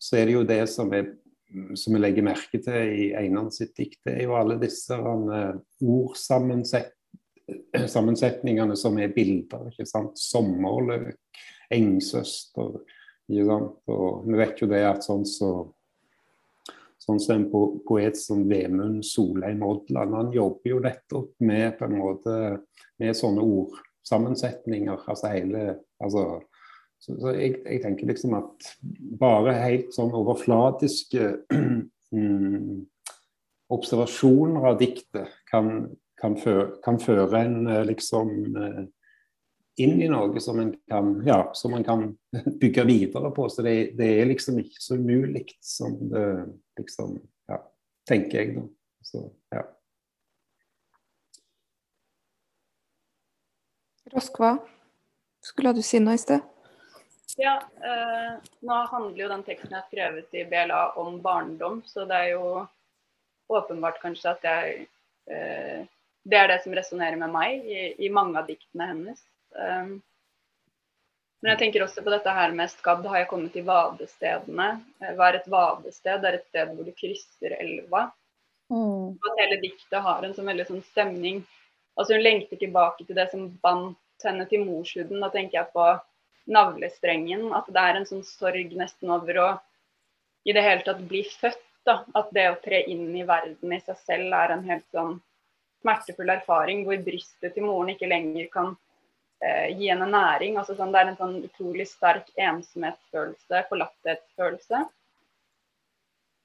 så 0.00 0.16
er 0.20 0.24
det 0.26 0.34
jo 0.34 0.44
det 0.48 0.68
som, 0.72 0.92
er, 0.96 1.06
som 1.76 1.94
vi 1.94 1.98
legger 2.00 2.22
merke 2.24 2.58
til 2.64 2.92
i 2.96 3.14
Einan 3.16 3.50
sitt 3.52 3.76
dikt, 3.76 4.06
er 4.08 4.22
jo 4.24 4.34
alle 4.38 4.58
disse 4.60 4.94
uh, 4.96 5.54
ordsammensetningene 5.80 8.76
som 8.80 8.98
er 9.00 9.08
bilder. 9.16 9.68
ikke 9.72 9.86
sant? 9.88 10.18
Sommerløk, 10.20 11.16
engsøster. 11.72 12.70
Vi 13.30 14.38
vet 14.38 14.62
jo 14.62 14.68
det 14.70 14.82
at 14.86 15.06
sånn 15.06 15.26
så 15.28 15.52
Sånn 17.00 17.16
som 17.16 17.38
en 17.38 17.46
po 17.48 17.60
poet 17.88 18.18
som 18.20 18.42
Vemund 18.44 19.06
Solheim 19.08 19.62
Odland, 19.64 20.12
han 20.14 20.34
jobber 20.34 20.68
jo 20.68 20.82
nettopp 20.84 21.30
med 21.48 21.78
på 21.78 21.86
en 21.86 21.94
måte 21.96 22.34
med 23.00 23.16
sånne 23.16 23.40
ordsammensetninger. 23.40 25.06
Altså 25.08 25.30
hele 25.32 25.62
altså, 25.96 26.26
så, 27.00 27.16
så 27.16 27.32
jeg, 27.32 27.56
jeg, 27.64 27.80
tenker 27.86 28.10
liksom 28.10 28.36
at 28.36 28.68
bare 29.22 29.56
helt 29.62 29.96
sånn 29.96 30.12
overflatiske 30.12 31.30
mm, 32.12 32.84
observasjoner 33.72 34.68
av 34.68 34.78
diktet 34.82 35.32
kan, 35.48 35.88
kan, 36.20 36.36
føre, 36.36 36.68
kan 36.84 37.00
føre 37.00 37.46
en 37.46 37.62
liksom 37.88 38.34
inn 39.76 40.02
i 40.02 40.08
noe 40.10 40.40
som 40.40 40.60
en 40.60 40.72
kan, 40.88 41.12
ja, 41.26 41.50
som 41.54 41.70
man 41.70 41.84
kan 41.84 42.06
bygge 42.62 42.84
videre 42.84 43.30
på. 43.34 43.48
Så 43.48 43.62
det, 43.62 43.92
det 43.98 44.08
er 44.20 44.30
liksom 44.30 44.58
ikke 44.62 44.82
så 44.82 44.98
umulig 44.98 45.46
som 45.60 45.98
det 46.10 46.26
liksom 46.80 47.18
Ja, 47.50 47.58
tenker 48.08 48.38
jeg, 48.38 48.54
da. 48.56 48.66
Så, 49.02 49.24
ja. 49.54 49.64
Roskva, 54.10 54.56
skulle 55.42 55.72
du 55.74 55.82
si 55.86 56.00
noe 56.02 56.16
i 56.18 56.20
sted? 56.20 56.42
Ja, 57.38 57.56
eh, 57.86 58.32
nå 58.66 58.76
handler 58.90 59.22
jo 59.22 59.28
den 59.30 59.44
teksten 59.46 59.70
jeg 59.70 59.78
har 59.78 59.86
skrevet 59.88 60.34
i 60.36 60.44
BLA 60.50 60.80
om 61.00 61.20
barndom, 61.22 61.78
så 61.86 62.04
det 62.08 62.18
er 62.18 62.32
jo 62.34 62.66
åpenbart 63.50 64.00
kanskje 64.02 64.34
at 64.34 64.46
jeg 64.46 64.86
eh, 65.30 65.86
Det 66.22 66.36
er 66.36 66.50
det 66.50 66.58
som 66.62 66.74
resonnerer 66.76 67.16
med 67.16 67.32
meg 67.32 67.64
i, 67.64 67.94
i 68.04 68.10
mange 68.12 68.36
av 68.36 68.44
diktene 68.50 68.90
hennes. 68.90 69.22
Um, 69.56 69.98
men 71.40 71.54
jeg 71.54 71.60
tenker 71.62 71.84
også 71.86 72.04
på 72.04 72.12
dette 72.12 72.32
her 72.36 72.52
med 72.56 72.68
Skadd 72.68 73.06
har 73.08 73.22
jeg 73.22 73.30
kommet 73.30 73.54
til 73.56 73.64
vadestedene. 73.64 74.68
Hva 75.16 75.28
er 75.30 75.38
et 75.38 75.48
vadested? 75.48 76.20
Det 76.20 76.28
er 76.28 76.36
et 76.36 76.48
sted 76.50 76.74
hvor 76.74 76.84
du 76.84 76.92
krysser 76.98 77.54
elva. 77.56 78.10
Mm. 78.70 79.16
At 79.16 79.40
hele 79.40 79.56
diktet 79.62 80.04
har 80.04 80.26
en 80.26 80.36
sånn 80.36 80.50
veldig 80.52 80.66
sånn 80.68 80.84
stemning. 80.90 81.40
Altså 81.96 82.18
Hun 82.18 82.26
lengter 82.26 82.60
tilbake 82.60 83.06
til 83.06 83.16
det 83.16 83.30
som 83.32 83.48
bandt 83.64 84.26
henne 84.26 84.44
til 84.50 84.66
morshuden. 84.66 85.24
Da 85.24 85.32
tenker 85.32 85.62
jeg 85.62 85.72
på 85.72 85.86
navlestrengen. 86.52 87.48
At 87.56 87.72
det 87.72 87.86
er 87.88 87.98
en 87.98 88.08
sånn 88.12 88.26
sorg 88.26 88.76
nesten 88.76 89.16
over 89.16 89.40
å 89.40 89.48
i 90.44 90.52
det 90.56 90.64
hele 90.64 90.84
tatt 90.84 91.00
bli 91.08 91.24
født. 91.24 91.64
da, 91.88 92.02
At 92.14 92.28
det 92.36 92.46
å 92.50 92.60
tre 92.60 92.82
inn 92.92 93.08
i 93.16 93.24
verden 93.24 93.72
i 93.72 93.80
seg 93.80 93.96
selv 94.04 94.36
er 94.36 94.52
en 94.52 94.68
helt 94.68 94.86
sånn 94.92 95.16
smertefull 95.80 96.28
erfaring 96.28 96.84
hvor 96.84 97.00
brystet 97.00 97.54
til 97.54 97.64
moren 97.64 97.94
ikke 97.94 98.10
lenger 98.10 98.50
kan 98.52 98.74
eh, 99.44 99.68
gi 99.76 99.90
henne 99.90 100.08
næring. 100.10 100.58
Altså, 100.60 100.76
sånn, 100.78 100.92
det 100.94 101.02
er 101.02 101.12
en 101.12 101.20
sånn 101.20 101.36
utrolig 101.48 101.86
sterk 101.90 102.30
ensomhetsfølelse, 102.36 103.64
forlatthetsfølelse. 103.70 104.82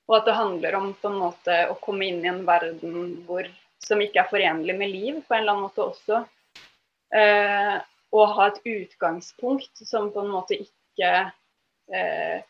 Og 0.05 0.17
at 0.19 0.27
det 0.29 0.37
handler 0.37 0.77
om 0.77 0.91
på 1.01 1.09
en 1.09 1.21
måte 1.23 1.59
å 1.71 1.77
komme 1.81 2.07
inn 2.09 2.21
i 2.23 2.29
en 2.29 2.43
verden 2.45 3.15
hvor, 3.25 3.47
som 3.81 4.01
ikke 4.03 4.21
er 4.21 4.31
forenlig 4.31 4.77
med 4.77 4.91
liv, 4.93 5.21
på 5.25 5.33
en 5.33 5.41
eller 5.41 5.55
annen 5.55 5.67
måte 5.67 5.85
også. 5.85 6.23
Eh, 7.15 7.77
og 8.15 8.35
ha 8.37 8.49
et 8.49 8.59
utgangspunkt 8.69 9.81
som 9.81 10.11
på 10.13 10.21
en 10.21 10.31
måte 10.31 10.57
ikke 10.61 11.09
eh, 11.91 12.43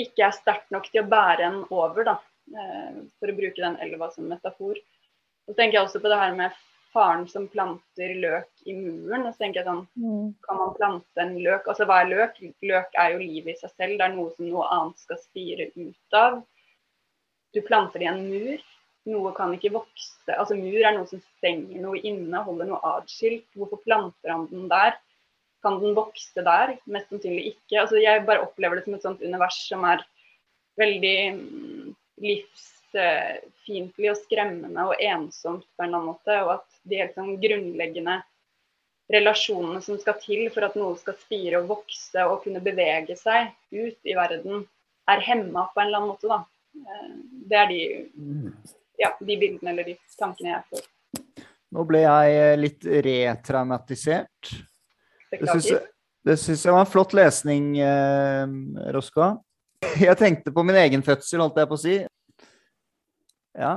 ikke 0.00 0.26
er 0.26 0.34
sterkt 0.34 0.72
nok 0.74 0.88
til 0.90 1.04
å 1.04 1.10
bære 1.10 1.48
en 1.48 1.60
over, 1.70 2.06
da. 2.06 2.16
Eh, 2.50 3.02
for 3.20 3.30
å 3.30 3.36
bruke 3.36 3.60
den 3.60 3.76
elva 3.84 4.10
som 4.14 4.28
metafor. 4.30 4.78
Så 5.44 5.54
tenker 5.54 5.78
jeg 5.78 5.86
også 5.86 6.02
på 6.02 6.10
det 6.10 6.20
her 6.20 6.34
med 6.36 6.62
faren 6.94 7.26
som 7.28 7.46
planter 7.50 8.14
løk 8.22 8.66
i 8.70 8.74
muren. 8.76 9.26
Og 9.26 9.34
så 9.34 9.42
tenker 9.44 9.60
jeg 9.60 9.68
sånn, 9.68 9.86
Mm. 9.98 10.34
Kan 10.46 10.60
man 10.60 10.74
plante 10.78 11.22
en 11.24 11.34
løk? 11.42 11.66
Altså 11.68 11.86
hva 11.88 12.00
er 12.02 12.10
løk? 12.12 12.40
Løk 12.62 12.98
er 12.98 13.12
jo 13.12 13.18
livet 13.18 13.54
i 13.54 13.60
seg 13.60 13.70
selv. 13.74 13.98
Det 13.98 14.06
er 14.06 14.14
noe 14.14 14.30
som 14.36 14.48
noe 14.48 14.68
annet 14.76 14.98
skal 15.02 15.18
spire 15.18 15.70
ut 15.76 16.18
av. 16.20 16.42
Du 17.54 17.60
planter 17.62 17.98
det 18.02 18.08
i 18.08 18.12
en 18.12 18.24
mur. 18.30 18.62
Noe 19.06 19.32
kan 19.36 19.52
ikke 19.52 19.74
vokse. 19.74 20.32
Altså 20.32 20.56
Mur 20.56 20.80
er 20.80 20.94
noe 20.96 21.06
som 21.06 21.20
stenger 21.36 21.82
noe 21.82 22.00
inne, 22.00 22.44
holder 22.46 22.70
noe 22.70 22.80
atskilt. 22.94 23.46
Hvorfor 23.54 23.82
planter 23.84 24.32
han 24.32 24.46
den 24.48 24.68
der? 24.70 24.96
Kan 25.64 25.80
den 25.82 25.94
vokse 25.96 26.44
der? 26.44 26.78
Mest 26.86 27.10
sannsynlig 27.12 27.52
ikke. 27.52 27.82
Altså 27.82 28.00
Jeg 28.00 28.24
bare 28.26 28.42
opplever 28.46 28.80
det 28.80 28.86
som 28.86 28.96
et 28.96 29.04
sånt 29.04 29.22
univers 29.22 29.60
som 29.68 29.84
er 29.84 30.04
veldig 30.80 31.18
mm, 31.36 31.94
livsfiendtlig 32.94 34.10
og 34.12 34.20
skremmende 34.20 34.86
og 34.88 35.00
ensomt 35.00 35.66
på 35.76 35.82
en 35.82 35.88
eller 35.88 35.98
annen 35.98 36.12
måte. 36.12 36.38
Og 36.44 36.52
at 36.58 36.80
de 36.84 37.00
helt 37.00 37.16
sånn 37.16 37.36
grunnleggende 37.42 38.20
relasjonene 39.12 39.82
som 39.84 39.98
skal 40.00 40.16
til 40.22 40.48
for 40.52 40.64
at 40.64 40.76
noe 40.80 40.96
skal 40.96 41.16
spire 41.20 41.60
og 41.60 41.68
vokse 41.68 42.24
og 42.24 42.42
kunne 42.44 42.62
bevege 42.64 43.16
seg 43.20 43.52
ut 43.74 43.98
i 44.08 44.16
verden, 44.16 44.64
er 45.10 45.20
hemma 45.20 45.66
på 45.74 45.82
en 45.82 45.86
eller 45.86 46.00
annen 46.00 46.12
måte. 46.14 46.28
da. 46.28 46.44
Eh, 46.74 47.16
det 47.50 47.58
er 47.60 47.68
de, 47.68 47.80
ja, 49.02 49.12
de 49.20 49.36
bildene 49.36 49.74
eller 49.74 49.90
de 49.90 49.98
tankene 50.18 50.54
jeg 50.54 50.68
får. 50.70 50.86
Nå 51.74 51.84
ble 51.88 52.04
jeg 52.04 52.38
eh, 52.38 52.56
litt 52.60 52.86
retraumatisert. 52.86 54.54
Det 55.34 56.38
syns 56.40 56.62
jeg 56.64 56.72
var 56.72 56.86
en 56.86 56.88
flott 56.88 57.12
lesning, 57.12 57.74
eh, 57.84 58.46
Roska. 58.94 59.34
Jeg 60.00 60.16
tenkte 60.16 60.54
på 60.54 60.62
min 60.64 60.78
egen 60.80 61.02
fødsel, 61.04 61.42
holdt 61.44 61.58
jeg 61.60 61.68
på 61.68 61.76
å 61.76 61.82
si. 61.82 61.98
Ja. 63.58 63.74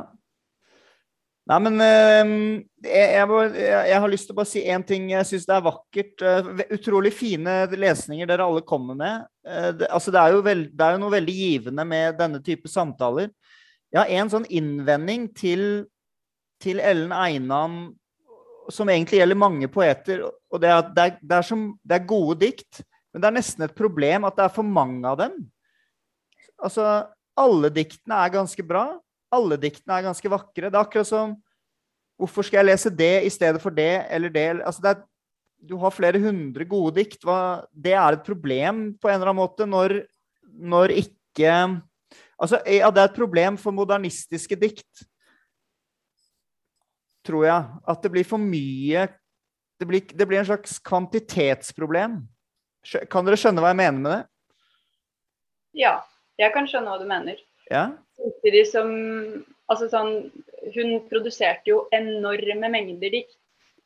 Nei, 1.48 1.58
men 1.64 1.78
eh, 1.80 2.32
jeg, 2.84 3.12
jeg, 3.16 3.60
jeg, 3.88 4.00
har 4.04 4.12
lyst 4.12 4.28
til 4.28 4.36
å 4.36 4.38
bare 4.42 4.50
si 4.50 4.64
én 4.68 4.84
ting. 4.84 5.06
Jeg 5.14 5.28
syns 5.30 5.46
det 5.48 5.54
er 5.56 5.68
vakkert. 5.68 6.24
Eh, 6.28 6.64
utrolig 6.76 7.14
fine 7.16 7.62
lesninger 7.72 8.28
dere 8.28 8.48
alle 8.50 8.66
kommer 8.68 8.98
med. 9.00 9.30
Eh, 9.48 9.70
det, 9.80 9.88
altså, 9.88 10.12
det, 10.12 10.24
er 10.24 10.42
veld, 10.44 10.66
det, 10.74 10.84
er 10.84 10.98
jo 10.98 11.04
noe 11.06 11.16
veldig 11.16 11.38
givende 11.38 11.88
med 11.88 12.20
denne 12.20 12.42
type 12.44 12.68
samtaler. 12.72 13.32
Jeg 13.94 14.02
har 14.02 14.12
en 14.20 14.34
sånn 14.34 14.50
innvending 14.52 15.30
til, 15.38 15.64
til 16.60 16.84
Ellen 16.84 17.16
Einan 17.16 17.80
som 18.74 18.92
egentlig 18.92 19.22
gjelder 19.22 19.40
mange 19.40 19.72
poeter. 19.72 20.26
og 20.28 20.62
Det 20.62 20.70
er 20.70 20.82
at 20.82 20.94
det 20.96 21.06
er, 21.06 21.18
det, 21.22 21.38
er 21.38 21.48
som, 21.48 21.68
det 21.80 21.96
er, 21.96 22.10
gode 22.10 22.40
dikt, 22.44 22.82
men 23.14 23.24
det 23.24 23.30
er 23.30 23.38
nesten 23.40 23.64
et 23.64 23.78
problem 23.78 24.28
at 24.28 24.36
det 24.36 24.50
er 24.50 24.56
for 24.58 24.68
mange 24.68 25.08
av 25.08 25.22
dem. 25.22 25.38
Altså, 26.60 27.06
alle 27.38 27.72
diktene 27.72 28.20
er 28.20 28.34
ganske 28.34 28.68
bra. 28.68 28.90
Alle 29.34 29.58
diktene 29.60 29.98
er 29.98 30.08
ganske 30.08 30.32
vakre. 30.32 30.70
Det 30.70 30.76
er 30.76 30.84
akkurat 30.84 31.10
som 31.10 31.36
Hvorfor 32.18 32.42
skal 32.42 32.64
jeg 32.64 32.72
lese 32.72 32.90
det 32.90 33.28
i 33.28 33.30
stedet 33.30 33.60
for 33.62 33.70
det 33.70 34.08
eller 34.10 34.32
det? 34.34 34.48
Altså, 34.66 34.82
det 34.82 34.90
er, 34.90 35.02
du 35.70 35.76
har 35.78 35.94
flere 35.94 36.18
hundre 36.18 36.66
gode 36.66 36.96
dikt. 36.96 37.20
Hva, 37.22 37.62
det 37.70 37.94
er 37.94 38.16
et 38.16 38.24
problem 38.26 38.88
på 38.98 39.12
en 39.12 39.20
eller 39.20 39.30
annen 39.30 39.42
måte 39.44 39.68
når, 39.70 40.00
når 40.42 40.96
ikke 41.04 41.52
Altså, 42.38 42.58
ja, 42.70 42.90
det 42.94 43.02
er 43.02 43.08
et 43.10 43.18
problem 43.18 43.56
for 43.62 43.74
modernistiske 43.74 44.58
dikt 44.58 45.06
tror 47.28 47.46
jeg. 47.48 47.78
At 47.88 48.04
det 48.04 48.12
blir 48.14 48.28
for 48.28 48.42
mye 48.42 49.08
Det 49.78 49.86
blir, 49.86 50.02
det 50.10 50.26
blir 50.26 50.40
en 50.40 50.48
slags 50.48 50.80
kvantitetsproblem. 50.82 52.18
Kan 53.14 53.28
dere 53.28 53.38
skjønne 53.38 53.62
hva 53.62 53.70
jeg 53.70 53.78
mener 53.78 54.00
med 54.02 54.10
det? 54.10 54.22
Ja, 55.84 55.92
jeg 56.42 56.50
kan 56.56 56.66
skjønne 56.66 56.90
hva 56.90 56.98
du 56.98 57.06
mener. 57.06 57.44
Ja? 57.70 57.84
Samtidig 58.18 58.66
som 58.72 58.92
Altså 59.68 59.90
sånn 59.92 60.14
Hun 60.76 60.94
produserte 61.10 61.72
jo 61.72 61.82
enorme 61.96 62.70
mengder 62.72 63.12
dikt. 63.14 63.40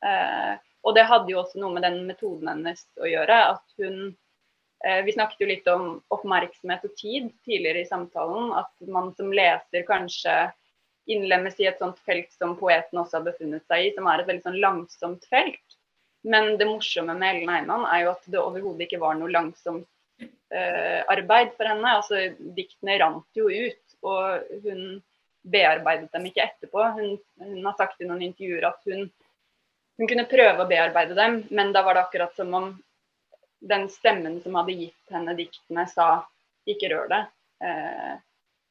Eh, 0.05 0.53
og 0.85 0.97
det 0.97 1.05
hadde 1.09 1.29
jo 1.33 1.41
også 1.41 1.61
noe 1.61 1.75
med 1.75 1.85
den 1.85 2.03
metoden 2.07 2.49
hennes 2.49 2.85
å 3.01 3.09
gjøre. 3.09 3.37
At 3.55 3.81
hun 3.81 4.13
eh, 4.85 5.01
Vi 5.05 5.15
snakket 5.15 5.43
jo 5.43 5.49
litt 5.49 5.69
om 5.73 5.85
oppmerksomhet 6.13 6.85
og 6.87 6.95
tid 6.99 7.29
tidligere 7.45 7.83
i 7.83 7.89
samtalen. 7.89 8.53
At 8.61 8.73
man 8.87 9.11
som 9.17 9.33
leser 9.33 9.85
kanskje 9.89 10.37
innlemmes 11.09 11.57
i 11.59 11.65
et 11.65 11.81
sånt 11.81 11.97
felt 12.05 12.29
som 12.37 12.53
poeten 12.59 12.99
også 13.01 13.19
har 13.19 13.25
befunnet 13.25 13.65
seg 13.65 13.87
i, 13.87 13.93
som 13.95 14.05
er 14.07 14.21
et 14.21 14.27
veldig 14.29 14.45
sånn 14.45 14.59
langsomt 14.61 15.25
felt. 15.33 15.77
Men 16.21 16.53
det 16.59 16.67
morsomme 16.69 17.15
med 17.17 17.39
Ellen 17.39 17.49
Einan 17.49 17.87
er 17.89 18.03
jo 18.03 18.11
at 18.13 18.27
det 18.29 18.41
overhodet 18.41 18.85
ikke 18.85 19.01
var 19.01 19.17
noe 19.17 19.33
langsomt 19.33 19.87
eh, 20.21 21.01
arbeid 21.09 21.55
for 21.57 21.69
henne. 21.71 21.95
Altså, 21.97 22.27
Diktene 22.57 22.99
rant 23.01 23.37
jo 23.41 23.49
ut, 23.49 23.90
og 24.05 24.61
hun 24.65 25.01
bearbeidet 25.41 26.11
dem 26.13 26.25
ikke 26.29 26.45
etterpå. 26.45 26.85
Hun, 26.97 27.17
hun 27.41 27.65
har 27.65 27.77
sagt 27.77 28.01
i 28.01 28.07
noen 28.09 28.23
intervjuer 28.27 28.67
at 28.69 28.81
hun, 28.89 29.07
hun, 29.97 30.07
kunne 30.07 30.29
prøve 30.29 30.63
å 30.63 30.69
bearbeide 30.69 31.17
dem, 31.17 31.41
men 31.49 31.73
da 31.75 31.83
var 31.85 31.97
det 31.97 32.05
akkurat 32.05 32.35
som 32.37 32.53
om 32.57 32.71
den 33.71 33.87
stemmen 33.93 34.39
som 34.41 34.57
hadde 34.57 34.77
gitt 34.77 35.13
henne 35.13 35.37
diktene, 35.37 35.85
sa 35.89 36.23
ikke 36.69 36.91
rør 36.93 37.09
det. 37.11 37.23
eh, 37.65 38.13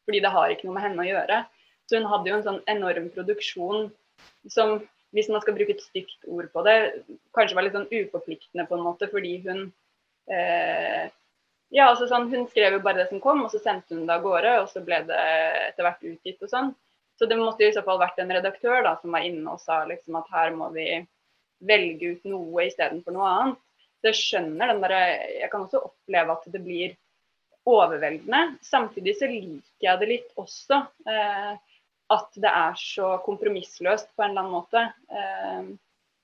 fordi 0.06 0.22
det 0.24 0.32
har 0.34 0.50
ikke 0.50 0.66
noe 0.66 0.74
med 0.74 0.82
henne 0.82 1.02
å 1.04 1.06
gjøre. 1.06 1.42
Så 1.86 1.98
hun 1.98 2.08
hadde 2.10 2.30
jo 2.30 2.38
en 2.38 2.46
sånn 2.46 2.62
enorm 2.70 3.06
produksjon 3.14 3.90
som, 4.50 4.80
hvis 5.14 5.28
man 5.30 5.42
skal 5.44 5.54
bruke 5.54 5.76
et 5.76 5.84
stygt 5.84 6.26
ord 6.30 6.48
på 6.54 6.64
det, 6.66 6.76
kanskje 7.36 7.58
var 7.58 7.66
litt 7.66 7.76
sånn 7.76 7.90
uforpliktende 7.90 8.66
på 8.66 8.78
en 8.78 8.84
måte, 8.86 9.06
fordi 9.12 9.36
hun 9.46 9.64
eh, 10.30 11.10
ja, 11.70 11.86
altså 11.86 12.08
sånn, 12.10 12.28
Hun 12.32 12.48
skrev 12.50 12.76
jo 12.76 12.82
bare 12.82 13.04
det 13.04 13.10
som 13.12 13.20
kom, 13.22 13.44
og 13.46 13.52
så 13.52 13.60
sendte 13.62 13.94
hun 13.94 14.06
det 14.08 14.16
av 14.16 14.24
gårde. 14.24 14.56
Og 14.64 14.70
så 14.72 14.82
ble 14.84 15.02
det 15.06 15.20
etter 15.70 15.86
hvert 15.86 16.06
utgitt 16.12 16.42
og 16.42 16.50
sånn. 16.52 16.72
Så 17.18 17.28
det 17.30 17.36
måtte 17.38 17.66
i 17.66 17.72
så 17.74 17.82
fall 17.86 18.00
vært 18.00 18.18
en 18.22 18.32
redaktør 18.32 18.82
da, 18.86 18.94
som 19.00 19.14
var 19.14 19.26
inne 19.28 19.54
og 19.54 19.60
sa 19.62 19.82
liksom 19.88 20.16
at 20.18 20.30
her 20.32 20.54
må 20.56 20.70
vi 20.74 20.86
velge 21.68 22.14
ut 22.14 22.30
noe 22.32 22.64
istedenfor 22.64 23.14
noe 23.14 23.28
annet. 23.28 23.60
Jeg 24.00 24.16
skjønner 24.16 24.70
den 24.72 24.80
derre 24.80 25.00
Jeg 25.36 25.50
kan 25.52 25.66
også 25.66 25.82
oppleve 25.90 26.32
at 26.32 26.46
det 26.48 26.62
blir 26.64 26.94
overveldende. 27.68 28.56
Samtidig 28.64 29.18
så 29.18 29.28
liker 29.28 29.84
jeg 29.84 30.00
det 30.00 30.08
litt 30.08 30.40
også. 30.40 30.80
Eh, 31.04 31.52
at 32.10 32.40
det 32.42 32.50
er 32.50 32.80
så 32.80 33.12
kompromissløst 33.22 34.10
på 34.16 34.24
en 34.24 34.32
eller 34.32 34.46
annen 34.46 34.56
måte. 34.56 34.86
Eh, 35.12 35.68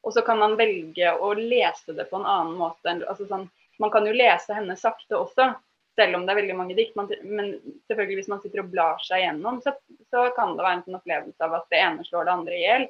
og 0.07 0.15
så 0.15 0.25
kan 0.27 0.41
man 0.41 0.57
velge 0.59 1.13
å 1.13 1.33
lese 1.37 1.95
det 1.95 2.09
på 2.11 2.19
en 2.19 2.27
annen 2.27 2.57
måte. 2.59 2.97
Altså 3.05 3.29
sånn, 3.29 3.47
man 3.83 3.93
kan 3.95 4.07
jo 4.09 4.15
lese 4.17 4.57
henne 4.57 4.77
sakte 4.79 5.19
også, 5.19 5.51
selv 5.97 6.19
om 6.19 6.27
det 6.27 6.35
er 6.35 6.41
veldig 6.43 6.57
mange 6.59 6.77
dikt. 6.79 6.97
Man, 6.99 7.11
men 7.25 7.55
selvfølgelig 7.89 8.21
hvis 8.21 8.31
man 8.33 8.43
sitter 8.43 8.63
og 8.63 8.71
blar 8.73 9.03
seg 9.05 9.25
gjennom, 9.25 9.61
så, 9.65 9.75
så, 10.11 10.29
kan 10.37 10.57
det 10.57 10.65
være 10.65 10.79
en 10.79 10.87
sånn 10.87 10.99
opplevelse 11.01 11.47
av 11.47 11.59
at 11.61 11.69
det 11.73 11.83
ene 11.83 12.07
slår 12.07 12.29
det 12.29 12.35
andre 12.35 12.57
i 12.57 12.65
hjel. 12.65 12.89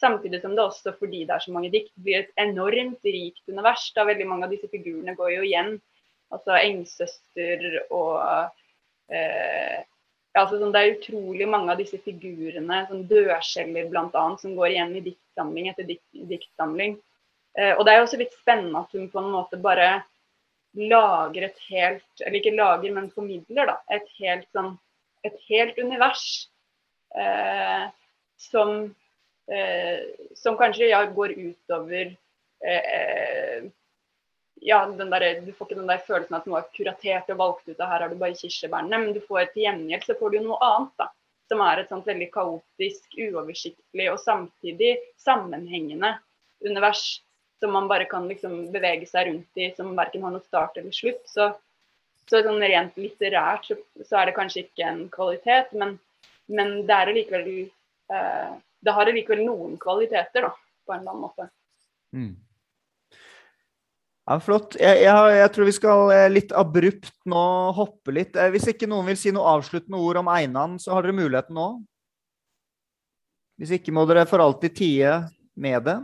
Samtidig 0.00 0.40
som 0.42 0.54
det 0.56 0.64
også, 0.64 0.94
fordi 0.98 1.22
det 1.26 1.36
er 1.36 1.42
så 1.44 1.54
mange 1.54 1.70
dikt, 1.70 1.92
blir 2.02 2.24
et 2.24 2.42
enormt 2.42 3.06
rikt 3.06 3.42
univers. 3.50 3.88
da 3.94 4.06
Veldig 4.06 4.28
mange 4.30 4.46
av 4.48 4.54
disse 4.54 4.70
figurene 4.70 5.16
går 5.18 5.34
jo 5.36 5.42
igjen. 5.46 5.74
Altså 6.34 6.56
engsøster 6.58 7.66
og 7.94 8.16
eh, 9.12 9.82
altså, 10.34 10.58
sånn, 10.58 10.72
Det 10.74 10.80
er 10.80 10.94
utrolig 10.96 11.48
mange 11.50 11.74
av 11.74 11.80
disse 11.82 12.00
figurene, 12.02 12.80
sånn 12.88 13.06
dørskjeller 13.10 13.90
bl.a., 13.90 14.24
som 14.40 14.56
går 14.58 14.72
igjen 14.72 14.96
i 14.98 15.04
diktsamling 15.10 15.70
etter 15.70 15.86
dikt, 15.88 16.06
diktsamling. 16.32 16.98
Eh, 17.58 17.74
og 17.76 17.84
det 17.86 17.94
er 17.94 18.00
jo 18.00 18.08
også 18.08 18.20
litt 18.20 18.34
spennende 18.34 18.82
at 18.82 18.94
hun 18.96 19.06
på 19.12 19.22
en 19.22 19.30
måte 19.36 19.60
bare 19.62 20.02
lager 20.74 21.48
et 21.48 21.60
helt 21.68 22.24
Eller 22.24 22.40
ikke 22.40 22.56
lager, 22.56 22.92
men 22.94 23.10
formidler, 23.12 23.70
da. 23.70 23.78
Et 23.94 24.10
helt, 24.20 24.48
sånn, 24.54 24.74
et 25.26 25.38
helt 25.48 25.78
univers 25.78 26.24
eh, 27.16 27.86
som, 28.40 28.74
eh, 29.50 30.02
som 30.38 30.58
kanskje 30.60 30.90
ja, 30.90 31.04
går 31.14 31.36
utover 31.38 32.14
eh, 32.64 33.70
ja, 34.64 34.86
der, 34.86 35.40
du 35.44 35.52
får 35.52 35.66
ikke 35.66 35.76
den 35.76 35.90
der 35.90 36.04
følelsen 36.06 36.38
at 36.38 36.46
noe 36.48 36.62
er 36.62 36.70
kuratert 36.76 37.28
og 37.34 37.40
valgt 37.40 37.66
ut, 37.68 37.76
og 37.76 37.84
her 37.84 38.04
har 38.06 38.08
du 38.08 38.16
bare 38.20 38.36
kirsebærene. 38.38 39.00
Men 39.02 39.12
du 39.12 39.20
får 39.20 39.50
til 39.52 39.66
gjengjeld 39.66 40.06
så 40.06 40.16
får 40.16 40.32
du 40.32 40.38
noe 40.44 40.58
annet, 40.64 40.94
da. 41.02 41.10
Som 41.52 41.60
er 41.60 41.82
et 41.82 41.90
sånt 41.92 42.06
veldig 42.08 42.30
kaotisk, 42.32 43.18
uoversiktlig 43.20 44.06
og 44.08 44.22
samtidig 44.22 44.94
sammenhengende 45.20 46.14
univers. 46.64 47.20
Som 47.64 47.72
man 47.72 47.86
bare 47.88 48.04
kan 48.10 48.26
liksom 48.28 48.66
bevege 48.74 49.08
seg 49.08 49.30
rundt 49.30 49.60
i, 49.60 49.70
som 49.72 49.94
verken 49.96 50.24
har 50.26 50.34
noe 50.34 50.44
start 50.44 50.76
eller 50.76 50.92
slutt. 50.92 51.22
Så, 51.30 51.48
så 52.28 52.42
sånn 52.44 52.60
rent 52.60 52.98
litterært 53.00 53.70
så, 53.70 53.78
så, 54.02 54.18
er 54.20 54.28
det 54.28 54.36
kanskje 54.36 54.66
ikke 54.66 54.88
en 54.90 55.02
kvalitet, 55.12 55.72
men, 55.80 55.96
men 56.52 56.74
det 56.84 56.96
er 56.98 57.12
allikevel 57.14 57.48
eh, 57.64 58.54
Det 58.84 58.92
har 58.92 59.08
allikevel 59.08 59.46
noen 59.46 59.78
kvaliteter, 59.80 60.44
da, 60.44 60.52
på 60.84 60.92
en 60.92 61.00
eller 61.00 61.14
annen 61.14 61.24
måte. 61.24 61.48
Mm. 62.12 62.34
Ja, 64.24 64.38
Flott. 64.40 64.76
Jeg, 64.80 65.02
jeg, 65.04 65.32
jeg, 65.36 65.48
tror 65.52 65.68
vi 65.68 65.76
skal 65.76 66.12
eh, 66.14 66.30
litt 66.32 66.52
abrupt 66.56 67.16
nå 67.28 67.46
hoppe 67.76 68.14
litt. 68.16 68.38
Eh, 68.40 68.52
hvis 68.54 68.70
ikke 68.72 68.88
noen 68.88 69.10
vil 69.10 69.18
si 69.20 69.32
noe 69.34 69.56
avsluttende 69.58 70.00
ord 70.00 70.22
om 70.22 70.30
Einan, 70.32 70.78
så 70.80 70.94
har 70.94 71.04
dere 71.04 71.16
muligheten 71.16 71.56
nå. 71.58 71.68
Hvis 73.60 73.74
ikke 73.76 73.92
må 73.94 74.06
dere 74.08 74.24
for 74.28 74.42
alltid 74.42 74.76
tie 74.78 75.18
med 75.60 75.84
det. 75.86 75.98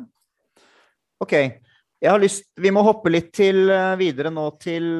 OK. 1.20 1.34
Jeg 2.00 2.08
har 2.08 2.20
lyst, 2.22 2.46
vi 2.56 2.72
må 2.72 2.82
hoppe 2.84 3.12
litt 3.12 3.32
til, 3.36 3.68
eh, 3.70 3.96
videre 4.00 4.32
nå 4.32 4.46
til 4.60 4.98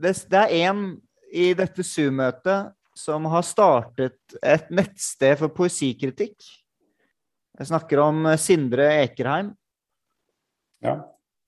Det, 0.00 0.12
det 0.32 0.40
er 0.40 0.52
en 0.70 0.84
i 1.32 1.52
dette 1.54 1.84
Zoom-møtet 1.84 2.72
som 2.96 3.26
har 3.28 3.44
startet 3.44 4.36
et 4.42 4.70
nettsted 4.72 5.36
for 5.38 5.52
poesikritikk. 5.52 6.40
Jeg 7.60 7.68
snakker 7.68 8.00
om 8.00 8.24
Sindre 8.40 8.86
Ekerheim. 9.02 9.52
Ja. 10.80 10.96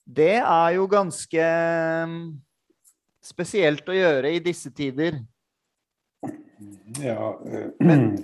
Det 0.04 0.36
er 0.42 0.74
jo 0.76 0.84
ganske 0.90 1.44
mm, 2.08 2.18
spesielt 3.24 3.88
å 3.88 3.96
gjøre 3.96 4.34
i 4.36 4.42
disse 4.44 4.72
tider. 4.74 5.16
Ja 7.00 7.30
men, 7.80 8.18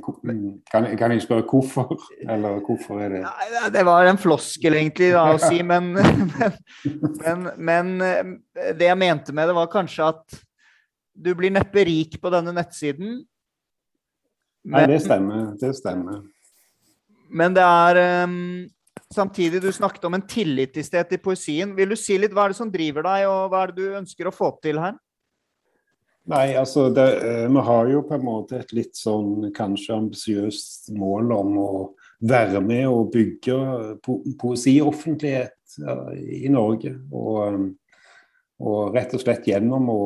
kan, 0.71 0.87
kan, 0.99 1.13
jeg 1.15 1.23
spørre 1.25 1.47
hvorfor? 1.49 1.95
Eller 2.33 2.59
hvorfor 2.65 3.01
er 3.01 3.15
det 3.15 3.23
Nei, 3.25 3.71
Det 3.75 3.85
var 3.89 4.09
en 4.11 4.21
floskel, 4.21 4.77
egentlig, 4.79 5.13
da, 5.17 5.25
å 5.35 5.41
si. 5.41 5.63
Men, 5.73 5.93
men, 5.97 7.49
men, 7.57 7.93
eh, 8.05 8.73
det 8.77 8.89
jeg 8.91 8.99
mente 9.01 9.35
med 9.35 9.49
det, 9.49 9.57
var 9.57 9.71
kanskje 9.73 10.11
at 10.13 10.39
du 11.19 11.33
blir 11.39 11.53
neppe 11.55 11.83
rik 11.87 12.19
på 12.23 12.31
denne 12.33 12.55
nettsiden. 12.55 13.21
Men, 14.69 14.75
Nei, 14.77 14.87
det 14.93 15.01
stemmer. 15.03 15.53
Det 15.59 15.73
stemmer. 15.79 16.21
Men 17.29 17.57
det 17.57 17.65
er 17.65 18.25
um, 18.25 18.69
samtidig 19.15 19.61
du 19.65 19.71
snakket 19.75 20.07
om 20.09 20.17
en 20.17 20.27
tillit 20.29 20.77
i 20.79 20.85
sted 20.87 21.11
til 21.11 21.21
poesien. 21.25 21.75
Vil 21.77 21.93
du 21.93 21.99
si 21.99 22.17
litt 22.21 22.35
hva 22.37 22.47
er 22.47 22.55
det 22.55 22.61
som 22.61 22.73
driver 22.73 23.07
deg, 23.09 23.27
og 23.31 23.53
hva 23.53 23.65
er 23.65 23.73
det 23.73 23.85
du 23.85 23.99
ønsker 24.01 24.29
å 24.29 24.35
få 24.35 24.53
til 24.65 24.81
her? 24.83 24.97
Nei, 26.29 26.53
altså 26.61 26.91
det, 26.93 27.07
eh, 27.25 27.49
Vi 27.49 27.61
har 27.65 27.89
jo 27.89 28.03
på 28.05 28.15
en 28.15 28.25
måte 28.25 28.59
et 28.61 28.73
litt 28.77 28.97
sånn 28.97 29.49
kanskje 29.57 29.97
ambisiøst 29.97 30.91
mål 30.93 31.33
om 31.33 31.55
å 31.59 31.71
være 32.21 32.61
med 32.61 32.85
og 32.91 33.13
bygge 33.15 33.57
po 34.05 34.19
poesioffentlighet 34.41 35.79
i 36.19 36.51
Norge. 36.53 36.93
Og, 37.13 37.71
og, 38.61 38.95
rett 38.95 39.15
og 39.15 39.23
slett 39.23 39.49
gjennom 39.49 39.89
å 39.89 40.03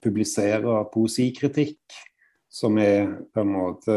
publisere 0.00 0.84
poesikritikk 0.94 1.98
som 2.54 2.78
er 2.78 3.08
på 3.34 3.42
en 3.42 3.50
måte 3.50 3.96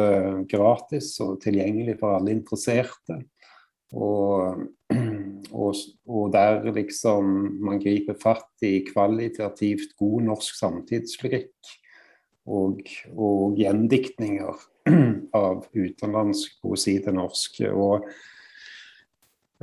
gratis 0.50 1.12
og 1.22 1.38
tilgjengelig 1.44 2.00
for 2.00 2.18
alle 2.18 2.34
interesserte. 2.34 3.22
Og, 3.94 4.66
og, 5.52 5.76
og, 6.08 6.32
der 6.34 6.66
liksom 6.76 7.34
man 7.64 7.82
griper 7.84 8.18
fatt 8.22 8.66
i 8.66 8.80
kvalitativt 8.88 9.96
god 10.00 10.26
norsk 10.30 10.58
samtidslyrikk 10.60 11.74
og, 12.48 12.82
og 13.16 13.60
gjendiktninger 13.60 14.64
av 15.44 15.68
utenlandsk 15.76 16.58
poesi 16.64 16.98
til 17.04 17.18
norsk. 17.18 17.62
Og, 17.74 18.08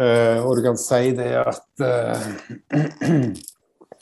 uh, 0.00 0.38
og 0.44 0.52
du 0.58 0.62
kan 0.68 0.78
si 0.80 1.14
det 1.16 1.32
at 1.40 1.84
uh, 1.84 3.34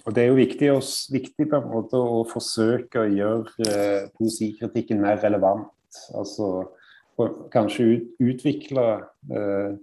Og 0.02 0.14
det 0.16 0.24
er 0.24 0.32
jo 0.32 0.34
viktig, 0.34 0.68
viktig, 1.14 1.44
på 1.46 1.58
en 1.60 1.68
måte 1.70 1.94
å 1.94 2.24
forsøke 2.26 3.04
å 3.04 3.10
gjøre 3.10 3.68
uh, 3.68 4.08
poesikritikken 4.18 4.98
mer 4.98 5.20
relevant. 5.22 5.70
Altså 6.18 6.48
kanskje 7.52 7.84
ut, 7.84 8.06
utvikle 8.24 8.84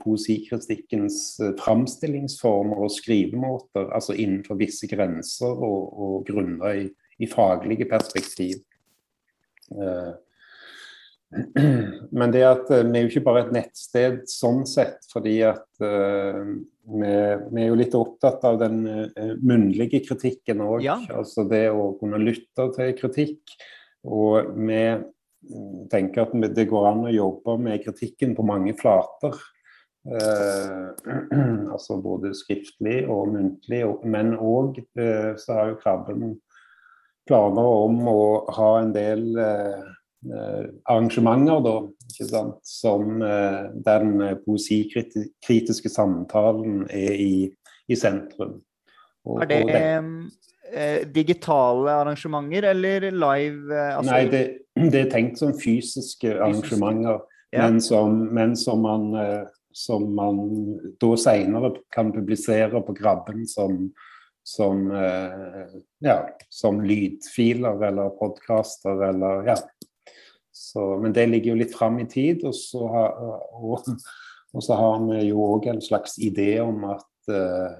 poesikritikkens 0.01 1.19
framstillingsformer 1.61 2.81
og 2.83 2.91
skrivemåter 2.91 3.91
altså 3.95 4.15
innenfor 4.17 4.57
visse 4.59 4.89
grenser 4.89 5.53
og, 5.53 5.93
og 5.93 6.25
grunner 6.27 6.81
i, 6.81 6.87
i 7.21 7.29
faglige 7.29 7.87
perspektiv. 7.89 8.57
Eh, 9.71 10.11
men 12.19 12.31
det 12.33 12.43
at 12.47 12.71
eh, 12.73 12.85
vi 12.87 12.99
er 12.99 13.05
jo 13.05 13.11
ikke 13.11 13.25
bare 13.27 13.45
et 13.45 13.53
nettsted 13.53 14.23
sånn 14.31 14.63
sett, 14.69 15.05
fordi 15.11 15.35
at 15.45 15.85
eh, 15.85 16.41
vi, 16.89 17.13
vi, 17.51 17.61
er 17.61 17.67
jo 17.67 17.77
litt 17.77 17.97
opptatt 17.97 18.45
av 18.49 18.55
den 18.63 18.79
uh, 18.89 19.35
munnlige 19.45 19.99
kritikken 20.07 20.63
òg. 20.65 20.79
Ja. 20.81 20.97
Altså 21.13 21.45
det 21.45 21.67
å 21.69 21.91
kunne 21.99 22.17
lytte 22.23 22.65
til 22.73 22.95
kritikk. 22.97 23.53
Og 24.09 24.55
vi 24.57 24.79
tenker 25.91 26.25
at 26.27 26.55
det 26.55 26.67
går 26.69 26.89
an 26.89 27.05
å 27.07 27.13
jobbe 27.13 27.55
med 27.63 27.83
kritikken 27.85 28.35
på 28.37 28.45
mange 28.47 28.75
flater. 28.79 29.37
Eh, 30.09 31.07
altså 31.73 31.99
både 32.03 32.33
skriftlig 32.37 33.03
og 33.07 33.33
muntlig. 33.35 33.83
Men 34.03 34.35
òg 34.35 34.81
så 35.39 35.57
har 35.57 35.71
jo 35.71 35.79
Krabben 35.83 36.35
planer 37.29 37.71
om 37.85 38.03
å 38.09 38.21
ha 38.57 38.73
en 38.81 38.93
del 38.95 39.25
Eh, 40.19 40.63
arrangementer 40.91 41.61
da, 41.63 41.75
ikke 42.09 42.25
sant? 42.27 42.57
som 42.67 43.21
eh, 43.23 43.69
den 43.85 44.17
poesikritiske 44.43 45.91
samtalen 45.93 46.81
er 46.91 47.13
i, 47.15 47.35
i 47.87 47.95
sentrum. 47.95 48.57
Og, 49.23 49.45
er 49.45 49.63
det, 49.69 49.77
eh, 50.73 51.07
digitale 51.15 51.95
arrangementer 52.01 52.67
eller 52.73 53.07
live? 53.13 53.71
Eh, 53.71 53.93
altså... 53.95 54.11
Nei, 54.11 54.25
det, 54.33 54.43
det, 54.87 55.01
er 55.01 55.11
tenkt 55.11 55.41
som 55.41 55.55
fysiske 55.57 56.31
arrangementer, 56.37 57.23
ja. 57.51 57.65
men, 57.65 57.81
som, 57.83 58.19
men 58.35 58.55
som, 58.59 58.81
man, 58.85 59.09
eh, 59.19 59.43
som 59.75 60.07
man 60.15 60.39
da 61.01 61.11
senere 61.19 61.73
kan 61.93 62.13
publisere 62.15 62.81
på 62.85 62.95
Grabben 62.97 63.43
som, 63.49 63.89
som, 64.47 64.87
eh, 64.95 65.75
ja, 66.05 66.21
som 66.49 66.81
lydfiler 66.85 67.83
eller 67.89 68.15
podkaster 68.21 69.03
eller 69.11 69.51
ja. 69.51 69.59
Så, 70.59 70.97
men 70.99 71.13
det 71.15 71.29
ligger 71.29 71.53
jo 71.53 71.59
litt 71.61 71.75
fram 71.75 72.01
i 72.03 72.07
tid. 72.09 72.43
Og 72.47 72.55
så, 72.57 72.83
har, 72.91 73.15
og, 73.55 73.87
og 74.51 74.65
så 74.65 74.75
har 74.75 74.97
vi 75.07 75.21
jo 75.29 75.45
òg 75.55 75.69
en 75.71 75.79
slags 75.83 76.17
idé 76.19 76.57
om 76.59 76.83
at 76.91 77.31
uh, 77.31 77.79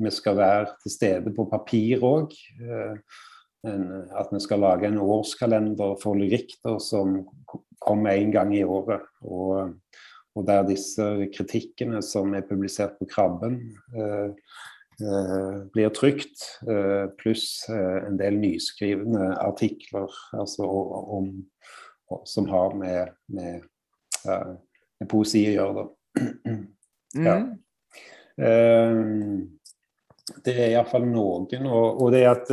vi 0.00 0.12
skal 0.14 0.38
være 0.38 0.78
til 0.80 0.94
stede 0.94 1.34
på 1.36 1.44
papir 1.50 2.04
òg. 2.06 2.32
Uh, 2.62 2.96
at 3.66 4.30
vi 4.32 4.40
skal 4.42 4.62
lage 4.64 4.88
en 4.88 5.00
årskalender 5.02 5.96
for 6.02 6.18
lyrikter 6.18 6.78
som 6.82 7.18
kommer 7.82 8.16
én 8.16 8.32
gang 8.34 8.54
i 8.56 8.64
året. 8.64 9.04
Og, 9.22 9.72
og, 10.36 10.46
der 10.46 10.66
disse 10.68 11.28
kritikkene 11.34 12.02
som 12.04 12.34
er 12.34 12.46
publisert 12.46 12.98
på 13.00 13.08
Krabben, 13.10 13.60
uh, 13.96 14.32
blir 15.74 15.90
trygt. 15.92 16.40
pluss 17.20 17.66
en 17.68 18.16
del 18.16 18.38
nyskrivne 18.40 19.34
artikler 19.44 20.08
altså, 20.32 20.64
om 20.64 21.34
som 22.24 22.48
har 22.48 22.74
med, 22.74 23.08
med, 23.26 23.62
uh, 24.28 24.54
med 25.00 25.10
poesi 25.10 25.44
å 25.50 25.56
gjøre. 25.58 25.84
det. 25.84 26.56
Ja. 27.16 27.38
Uh, 28.36 29.46
det 30.44 30.52
er 30.52 30.72
iallfall 30.74 31.06
noen. 31.08 31.46
Og, 31.64 32.02
og, 32.02 32.10
det 32.12 32.24
er 32.26 32.32
at 32.34 32.50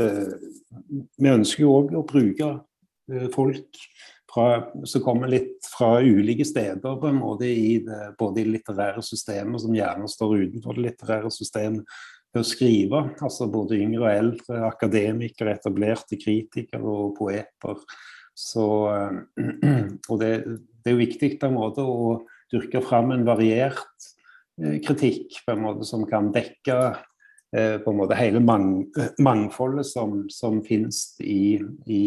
vi 0.89 1.31
ønsker 1.31 1.65
jo 1.65 1.75
òg 1.79 1.93
å 1.97 2.05
bruke 2.07 2.49
folk 3.33 3.79
fra, 4.33 4.47
som 4.89 5.03
kommer 5.05 5.29
litt 5.31 5.67
fra 5.67 5.97
ulike 6.01 6.45
steder, 6.47 6.97
på 6.99 7.09
en 7.09 7.19
måte 7.19 7.49
i 7.49 7.77
det, 7.85 8.13
både 8.19 8.41
i 8.41 8.49
litterære 8.49 9.03
systemet, 9.05 9.61
som 9.61 9.75
gjerne 9.75 10.09
står 10.09 10.37
utenfor 10.47 10.77
det 10.77 10.87
litterære 10.87 11.31
systemet, 11.33 11.85
til 12.33 12.41
å 12.41 12.47
skrive. 12.47 13.03
Altså 13.21 13.47
både 13.53 13.77
yngre 13.77 14.07
og 14.07 14.09
eldre, 14.11 14.63
akademikere, 14.71 15.53
etablerte 15.59 16.17
kritikere 16.21 16.81
og 16.81 17.13
poeter. 17.19 17.83
Så, 18.33 18.67
eh, 18.89 19.45
og 20.09 20.19
det, 20.21 20.33
det, 20.47 20.89
er 20.89 20.95
jo 20.95 21.03
viktig 21.03 21.35
på 21.39 21.49
en 21.49 21.57
måte 21.59 21.85
å 21.85 22.23
dyrke 22.53 22.81
fram 22.85 23.13
en 23.13 23.25
variert 23.27 24.07
eh, 24.57 24.79
kritikk 24.81 25.43
på 25.45 25.53
en 25.53 25.65
måte 25.67 25.85
som 25.85 26.07
kan 26.09 26.31
dekke 26.33 26.79
eh, 26.89 27.03
på 27.53 27.91
en 27.91 27.97
måte 27.99 28.17
hele 28.17 28.39
mang, 28.41 28.87
mangfoldet 29.21 29.85
som, 29.85 30.23
som 30.33 30.61
finnes 30.65 31.03
i, 31.21 31.59
i 31.85 32.03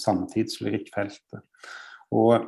samtidslyrikkfeltet. 0.00 1.42
Og, 2.16 2.46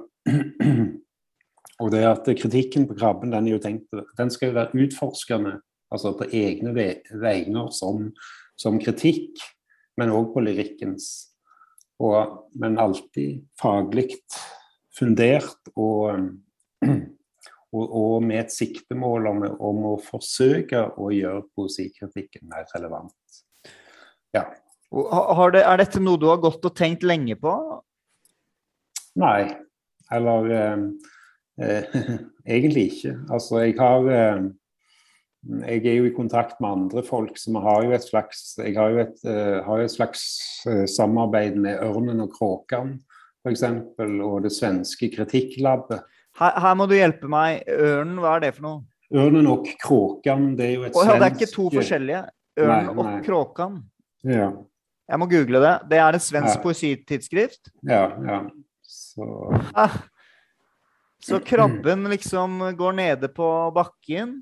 og 1.82 1.90
det 1.92 2.04
at 2.08 2.30
kritikken 2.40 2.88
på 2.88 2.96
Krabben 2.96 3.34
den, 3.34 3.50
tenkt, 3.60 3.92
den 4.16 4.32
skal 4.32 4.50
jo 4.50 4.56
være 4.56 4.84
utforskende, 4.86 5.58
altså 5.92 6.14
på 6.16 6.30
egne 6.32 6.72
vegne 6.72 7.66
som, 7.76 8.08
som 8.56 8.80
kritikk, 8.80 9.36
men 10.00 10.14
òg 10.16 10.32
på 10.32 10.40
lyrikkens 10.46 11.10
og, 12.00 12.48
men 12.56 12.78
alltid 12.80 13.44
faglig 13.60 14.14
fundert 14.96 15.72
og, 15.76 16.20
og, 17.72 17.84
og, 17.84 18.14
med 18.26 18.44
et 18.44 18.54
siktemål 18.54 19.28
om, 19.30 19.84
å 19.92 19.94
forsøke 20.02 20.82
å 20.98 21.10
gjøre 21.14 21.44
poesikritikken 21.54 22.48
mer 22.50 22.66
relevant. 22.74 23.42
Ja. 24.34 24.48
Det, 24.90 25.62
er 25.62 25.78
dette 25.78 26.02
noe 26.02 26.18
du 26.18 26.26
har 26.30 26.40
gått 26.42 26.66
og 26.66 26.74
tenkt 26.76 27.06
lenge 27.06 27.36
på? 27.38 27.52
Nei. 29.22 29.52
Eller 30.10 30.48
eh, 30.56 30.86
eh, 31.62 32.00
egentlig 32.56 32.88
ikke. 32.94 33.14
Altså, 33.30 33.60
jeg 33.62 33.76
har 33.78 34.10
eh, 34.10 34.48
jeg 35.40 35.86
er 35.88 35.94
jo 35.96 36.08
i 36.10 36.12
kontakt 36.12 36.58
med 36.60 36.68
andre 36.68 37.04
folk, 37.06 37.38
så 37.40 37.54
vi 37.54 37.62
har 37.64 37.84
jo 37.86 37.94
et 37.96 38.04
slags, 38.04 38.42
jeg 38.58 38.74
har 38.76 38.90
jo 38.92 38.98
et, 39.06 39.22
uh, 39.24 39.62
har 39.64 39.80
et 39.80 39.92
slags 39.92 40.24
uh, 40.68 40.82
samarbeid 40.84 41.56
med 41.56 41.80
Ørnen 41.80 42.20
og 42.20 42.34
Kråkan 42.34 42.98
f.eks. 43.40 43.64
Og 44.20 44.42
det 44.44 44.52
svenske 44.52 45.10
Kritikklabbet. 45.14 46.04
Her, 46.40 46.56
her, 46.64 46.76
må 46.78 46.86
du 46.88 46.96
hjelpe 46.96 47.28
meg. 47.30 47.64
Ørnen, 47.68 48.18
hva 48.22 48.36
er 48.36 48.46
det 48.46 48.54
for 48.56 48.66
noe? 48.66 48.82
Ørnen 49.10 49.48
og 49.50 49.66
Kråkan, 49.82 50.52
det 50.58 50.68
er 50.68 50.76
jo 50.76 50.84
et 50.86 50.94
oh, 50.94 51.02
ja, 51.02 51.16
svensk 51.16 51.20
Det 51.20 51.26
er 51.26 51.36
ikke 51.36 51.54
to 51.54 51.64
forskjellige? 51.74 52.20
Ørnen 52.60 52.86
nei, 52.86 52.94
nei. 52.94 53.02
og 53.02 53.26
Kråkan? 53.26 53.80
Ja. 54.30 54.46
Jeg 55.10 55.18
må 55.18 55.26
google 55.30 55.60
det. 55.64 55.74
Det 55.90 55.98
er 55.98 56.16
et 56.16 56.24
svensk 56.24 56.54
ja. 56.54 56.62
poesitidsskrift? 56.62 57.72
Ja. 57.90 58.04
ja. 58.28 58.40
Så... 58.86 59.26
Ah. 59.74 59.98
Så 61.20 61.40
krabben 61.44 62.06
liksom 62.08 62.62
går 62.78 62.92
nede 62.96 63.28
på 63.28 63.48
bakken? 63.76 64.38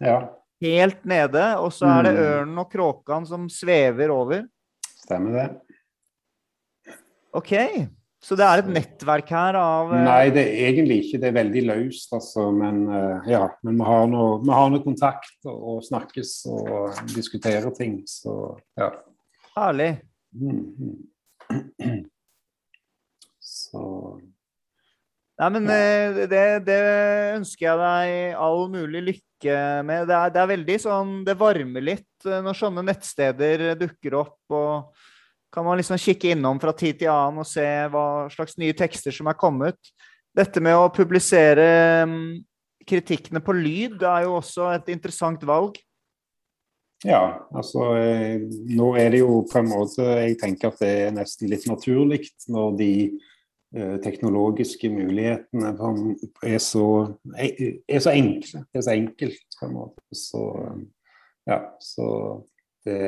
Ja. 0.00 0.22
Helt 0.64 1.04
nede, 1.04 1.42
og 1.60 1.74
så 1.76 1.90
er 1.90 2.06
det 2.06 2.12
mm. 2.14 2.20
ørnen 2.24 2.62
og 2.62 2.70
kråkan 2.72 3.26
som 3.28 3.50
svever 3.52 4.14
over. 4.14 4.46
Stemmer 5.04 5.36
det. 5.36 5.48
OK. 7.36 7.52
Så 8.24 8.36
det 8.40 8.44
er 8.46 8.62
et 8.62 8.68
nettverk 8.72 9.28
her 9.34 9.56
av 9.60 9.90
uh... 9.92 9.98
Nei, 10.06 10.30
det 10.32 10.46
er 10.48 10.70
egentlig 10.70 11.02
ikke. 11.02 11.20
Det 11.20 11.28
er 11.28 11.36
veldig 11.36 11.64
løst, 11.68 12.08
altså. 12.16 12.46
Men 12.56 12.84
uh, 12.88 13.26
ja, 13.28 13.42
men 13.66 13.76
vi 13.80 13.88
har 13.88 14.06
noe, 14.08 14.38
vi 14.40 14.54
har 14.56 14.70
noe 14.72 14.84
kontakt 14.84 15.50
og, 15.50 15.82
snakkes 15.84 16.32
og 16.48 17.02
diskuterer 17.12 17.68
ting, 17.76 17.98
så 18.08 18.54
ja. 18.80 18.88
Herlig. 19.58 19.90
Mm, 20.34 20.64
mm. 20.80 22.00
Så 23.44 23.80
Nei, 25.34 25.48
men 25.50 25.66
ja. 25.66 26.26
det, 26.30 26.42
det 26.66 26.80
ønsker 27.34 27.66
jeg 27.66 27.78
deg 27.80 28.36
all 28.38 28.68
mulig 28.70 29.00
lykke 29.02 29.56
med. 29.86 30.06
Det 30.06 30.14
er, 30.14 30.30
det 30.30 30.40
er 30.40 30.50
veldig 30.52 30.76
sånn 30.78 31.10
Det 31.26 31.34
varmer 31.38 31.82
litt 31.82 32.28
eh, 32.28 32.38
når 32.42 32.58
sånne 32.58 32.84
nettsteder 32.86 33.64
dukker 33.80 34.14
opp. 34.20 34.38
og 34.54 34.94
kan 35.54 35.64
man 35.66 35.78
liksom 35.78 36.00
kikke 36.00 36.32
innom 36.34 36.58
fra 36.62 36.74
tid 36.74 36.98
til 36.98 37.12
annen 37.12 37.44
og 37.44 37.46
se 37.46 37.66
hva 37.92 38.26
slags 38.32 38.58
nye 38.58 38.74
tekster 38.76 39.14
som 39.14 39.30
er 39.30 39.38
kommet. 39.38 39.78
Dette 40.34 40.58
med 40.62 40.74
å 40.74 40.90
publisere 40.90 41.66
mm, 42.10 42.42
kritikkene 42.88 43.42
på 43.44 43.54
lyd 43.54 44.02
er 44.02 44.26
jo 44.26 44.40
også 44.40 44.72
et 44.74 44.90
interessant 44.94 45.44
valg. 45.46 45.78
Ja, 47.04 47.46
altså 47.52 47.92
eh, 48.00 48.40
nå 48.72 48.94
er 48.96 49.12
det 49.12 49.20
jo 49.20 49.42
på 49.50 49.58
en 49.60 49.66
måte 49.68 50.06
Jeg 50.22 50.38
tenker 50.40 50.70
at 50.70 50.78
det 50.80 50.92
er 51.02 51.10
nesten 51.12 51.50
litt 51.52 51.66
naturlig 51.68 52.22
når 52.48 52.78
de 52.78 52.92
eh, 53.76 53.96
teknologiske 54.00 54.88
mulighetene 54.88 55.74
er 56.48 56.62
så, 56.64 56.86
er 57.36 58.00
så 58.00 58.14
enkle. 58.14 58.64
Det 58.72 58.80
er 58.80 58.86
så 58.88 58.94
enkelt 58.96 59.58
på 59.60 59.68
en 59.68 59.76
måte. 59.76 60.06
Så 60.16 60.46
ja, 61.46 61.60
så 61.84 62.08
det, 62.88 63.04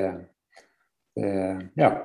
det 1.16 1.32
Ja. 1.80 1.96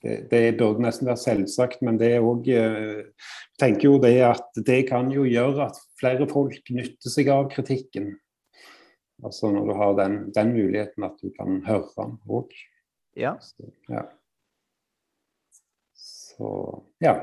Det, 0.00 0.30
det 0.30 0.56
burde 0.56 0.80
nesten 0.80 1.08
være 1.10 1.20
selvsagt, 1.20 1.82
men 1.84 1.98
det 2.00 2.14
er 2.14 2.24
òg 2.24 2.46
eh, 2.54 3.28
tenker 3.60 3.90
jo 3.90 3.98
det 4.00 4.14
at 4.24 4.60
det 4.64 4.86
kan 4.88 5.10
jo 5.12 5.26
gjøre 5.28 5.66
at 5.66 5.80
flere 6.00 6.28
folk 6.30 6.72
nytter 6.72 7.12
seg 7.12 7.28
av 7.32 7.50
kritikken. 7.52 8.14
Altså 9.20 9.50
når 9.52 9.68
du 9.68 9.74
har 9.76 9.98
den, 9.98 10.16
den 10.32 10.54
muligheten 10.56 11.04
at 11.04 11.18
du 11.20 11.28
kan 11.36 11.60
høre 11.66 11.90
den 11.98 12.16
òg. 12.24 12.54
Ja. 13.18 13.34
Så, 13.44 13.68
ja. 13.92 14.06
Så 15.92 16.52
ja. 17.04 17.18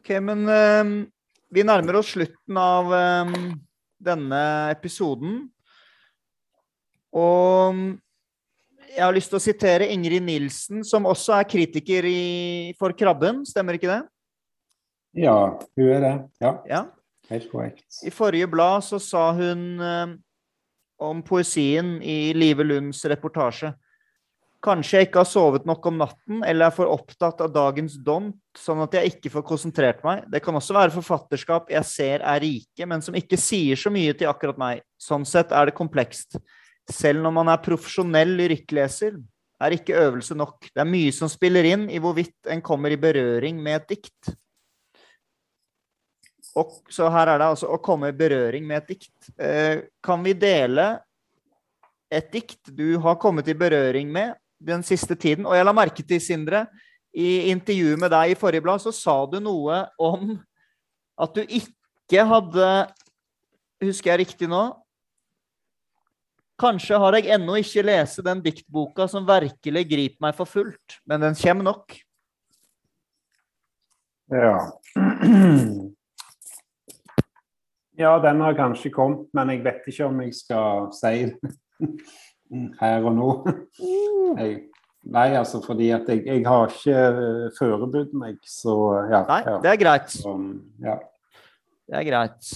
Ok, 0.00 0.10
men 0.22 0.42
um, 0.50 0.96
vi 1.54 1.62
nærmer 1.66 2.00
oss 2.00 2.10
slutten 2.16 2.58
av 2.58 2.90
um, 2.90 3.54
denne 4.02 4.42
episoden. 4.74 5.44
Og 7.16 7.78
jeg 8.96 9.04
har 9.04 9.14
lyst 9.14 9.30
til 9.32 9.38
å 9.38 9.44
sitere 9.44 9.88
Ingrid 9.92 10.24
Nilsen, 10.24 10.82
som 10.86 11.06
også 11.08 11.36
er 11.36 11.48
kritiker 11.48 12.06
i, 12.08 12.20
for 12.80 12.96
Krabben. 12.96 13.42
Stemmer 13.48 13.76
ikke 13.76 13.90
det? 13.92 14.02
Ja, 15.16 15.36
hun 15.76 15.88
er 15.88 16.04
det. 16.04 16.14
Ja. 16.42 16.52
ja. 16.68 16.84
Helt 17.30 17.48
korrekt. 17.50 17.86
I 18.06 18.12
forrige 18.14 18.48
blad 18.50 18.84
så 18.86 19.00
sa 19.02 19.30
hun 19.36 19.66
eh, 19.82 20.14
om 21.02 21.22
poesien 21.26 21.96
i 22.02 22.32
Live 22.36 22.64
Lunds 22.64 23.02
reportasje. 23.08 23.72
Kanskje 24.64 24.98
jeg 24.98 25.08
ikke 25.08 25.20
har 25.20 25.28
sovet 25.28 25.66
nok 25.68 25.84
om 25.90 25.98
natten, 26.00 26.40
eller 26.46 26.70
er 26.70 26.74
for 26.74 26.90
opptatt 26.90 27.42
av 27.44 27.52
dagens 27.54 27.98
dont, 28.02 28.38
sånn 28.56 28.80
at 28.82 28.94
jeg 28.96 29.12
ikke 29.12 29.30
får 29.34 29.44
konsentrert 29.46 30.00
meg. 30.06 30.24
Det 30.32 30.40
kan 30.42 30.56
også 30.56 30.74
være 30.74 30.94
forfatterskap 30.94 31.70
jeg 31.74 31.86
ser 31.86 32.24
er 32.24 32.40
rike, 32.42 32.88
men 32.88 33.04
som 33.04 33.14
ikke 33.18 33.38
sier 33.38 33.78
så 33.78 33.92
mye 33.92 34.16
til 34.16 34.30
akkurat 34.30 34.58
meg. 34.58 34.82
Sånn 34.98 35.26
sett 35.28 35.52
er 35.54 35.68
det 35.68 35.76
komplekst. 35.76 36.40
Selv 36.92 37.24
når 37.24 37.34
man 37.34 37.50
er 37.50 37.62
profesjonell 37.64 38.36
lyrikkleser, 38.38 39.16
er 39.60 39.74
ikke 39.74 39.96
øvelse 39.98 40.36
nok. 40.36 40.68
Det 40.68 40.82
er 40.82 40.88
mye 40.88 41.12
som 41.14 41.30
spiller 41.32 41.66
inn 41.66 41.86
i 41.90 42.00
hvorvidt 42.02 42.50
en 42.52 42.62
kommer 42.64 42.92
i 42.92 43.00
berøring 43.00 43.58
med 43.62 43.80
et 43.80 43.94
dikt. 43.96 44.34
Og, 46.56 46.72
så 46.92 47.08
her 47.12 47.32
er 47.32 47.40
det 47.40 47.50
altså 47.50 47.68
å 47.72 47.80
komme 47.84 48.10
i 48.12 48.16
berøring 48.16 48.64
med 48.68 48.82
et 48.82 48.94
dikt. 48.94 49.30
Eh, 49.36 49.86
kan 50.04 50.22
vi 50.24 50.32
dele 50.36 50.88
et 52.12 52.28
dikt 52.32 52.70
du 52.72 52.96
har 53.04 53.18
kommet 53.20 53.48
i 53.48 53.56
berøring 53.56 54.12
med 54.12 54.36
den 54.62 54.84
siste 54.86 55.16
tiden? 55.16 55.48
Og 55.48 55.56
jeg 55.56 55.66
la 55.66 55.74
merke 55.76 56.04
til, 56.04 56.20
Sindre, 56.22 56.64
i 57.16 57.48
intervjuet 57.52 58.00
med 58.00 58.12
deg 58.12 58.32
i 58.32 58.38
forrige 58.38 58.64
blad, 58.64 58.80
så 58.84 58.92
sa 58.92 59.18
du 59.28 59.38
noe 59.40 59.82
om 60.00 60.36
at 61.16 61.36
du 61.36 61.42
ikke 61.44 62.28
hadde 62.28 62.68
Husker 63.76 64.14
jeg 64.14 64.22
riktig 64.22 64.46
nå? 64.48 64.70
Kanskje 66.56 66.96
har 66.96 67.18
jeg 67.18 67.28
ennå 67.36 67.58
ikke 67.60 67.84
lest 67.84 68.22
den 68.24 68.40
diktboka 68.44 69.04
som 69.12 69.26
virkelig 69.28 69.82
griper 69.90 70.24
meg 70.24 70.36
for 70.38 70.48
fullt, 70.48 71.00
men 71.04 71.20
den 71.20 71.36
kommer 71.36 71.72
nok. 71.72 71.98
Ja. 74.32 74.56
Ja, 77.96 78.18
den 78.20 78.40
har 78.44 78.52
kanskje 78.52 78.90
kommet, 78.92 79.28
men 79.32 79.48
jeg 79.54 79.62
vet 79.64 79.86
ikke 79.88 80.04
om 80.10 80.18
jeg 80.20 80.34
skal 80.36 80.88
si 80.92 81.12
det 81.32 81.52
her 82.82 83.06
og 83.08 83.14
nå. 83.16 83.28
Jeg, 84.36 84.50
nei, 85.16 85.30
altså 85.38 85.62
fordi 85.64 85.88
at 85.96 86.04
jeg, 86.12 86.26
jeg 86.26 86.42
har 86.44 86.74
ikke 86.74 87.06
uh, 87.16 87.46
forberedt 87.56 88.12
meg, 88.12 88.36
så 88.44 88.74
ja. 89.08 89.22
Nei, 89.30 89.38
ja. 89.48 89.56
det 89.64 89.70
er 89.72 89.80
greit. 89.80 90.12
Så, 90.12 90.34
ja. 90.84 90.98
Det 91.88 91.96
er 92.02 92.04
greit. 92.10 92.52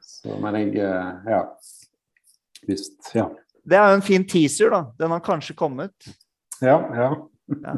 Så, 0.00 0.40
men 0.40 0.60
jeg 0.62 0.72
uh, 0.80 1.28
Ja. 1.28 1.42
Visst. 2.68 3.12
Ja. 3.16 3.28
Det 3.64 3.76
er 3.76 3.92
jo 3.92 3.98
en 4.00 4.04
fin 4.04 4.24
teaser, 4.28 4.72
da. 4.72 4.82
Den 4.98 5.12
har 5.14 5.22
kanskje 5.24 5.56
kommet. 5.56 6.10
Ja. 6.60 6.78
ja. 6.96 7.10
Ja. 7.60 7.76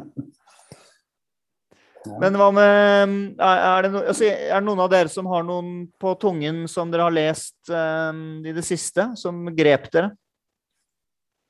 Men 2.19 2.35
hva 2.35 2.49
med 2.51 3.39
er 3.39 3.85
det, 3.85 3.91
no, 3.93 4.01
altså, 4.01 4.27
er 4.27 4.57
det, 4.57 4.65
noen 4.65 4.81
av 4.83 4.89
dere 4.91 5.11
som 5.11 5.27
har 5.31 5.45
noen 5.47 5.85
på 6.01 6.11
tungen 6.19 6.65
som 6.71 6.91
dere 6.91 7.07
har 7.07 7.15
lest 7.15 7.71
um, 7.71 8.43
i 8.43 8.51
det 8.55 8.65
siste, 8.67 9.07
som 9.19 9.45
grep 9.55 9.87
dere? 9.93 10.11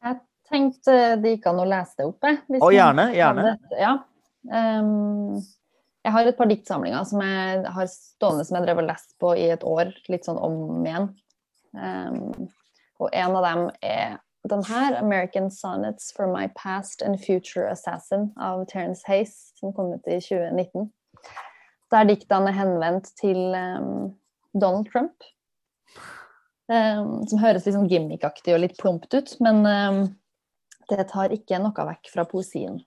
Jeg 0.03 0.19
tenkte 0.51 0.97
det 1.23 1.35
gikk 1.35 1.49
an 1.49 1.63
å 1.63 1.67
lese 1.67 1.97
det 1.97 2.07
opp, 2.11 2.29
jeg. 2.29 2.39
Å, 2.59 2.69
gjerne. 2.75 3.07
Gjerne. 3.17 3.55
Ja. 3.79 3.95
Um, 4.45 5.41
jeg 6.03 6.13
har 6.13 6.29
et 6.29 6.37
par 6.37 6.51
diktsamlinger 6.51 7.05
som 7.07 7.23
jeg 7.23 7.61
har 7.73 7.89
stående 7.89 8.45
som 8.45 8.59
jeg 8.59 8.67
drev 8.67 8.83
og 8.83 8.89
leste 8.91 9.17
på 9.23 9.33
i 9.39 9.47
et 9.55 9.63
år, 9.65 9.93
litt 10.11 10.27
sånn 10.27 10.41
om 10.43 10.85
igjen. 10.85 11.09
Um, 11.73 12.51
og 13.03 13.09
en 13.13 13.35
av 13.37 13.45
dem 13.47 13.65
er 13.81 14.17
den 14.49 14.63
her, 14.63 14.95
'American 14.95 15.51
Sonnets 15.51 16.11
for 16.15 16.27
My 16.27 16.47
Past 16.55 17.01
and 17.01 17.19
Future 17.19 17.71
Assassin' 17.71 18.33
av 18.37 18.65
Terence 18.65 19.03
Hayes, 19.07 19.53
som 19.55 19.73
kom 19.73 19.93
ut 19.93 20.07
i 20.07 20.19
2019. 20.19 20.91
Der 21.91 22.03
diktene 22.03 22.49
er 22.51 22.57
henvendt 22.57 23.11
til 23.19 23.37
um, 23.55 24.17
Donald 24.53 24.91
Trump. 24.91 25.23
Um, 26.67 27.23
som 27.27 27.39
høres 27.39 27.65
litt 27.65 27.75
sånn 27.75 27.91
gimmickaktig 27.91 28.55
og 28.55 28.63
litt 28.63 28.77
plumpt 28.79 29.13
ut, 29.13 29.35
men 29.43 29.65
um, 29.67 30.03
det 30.89 31.07
tar 31.11 31.31
ikke 31.35 31.59
noe 31.63 31.87
vekk 31.91 32.11
fra 32.11 32.27
poesien. 32.27 32.81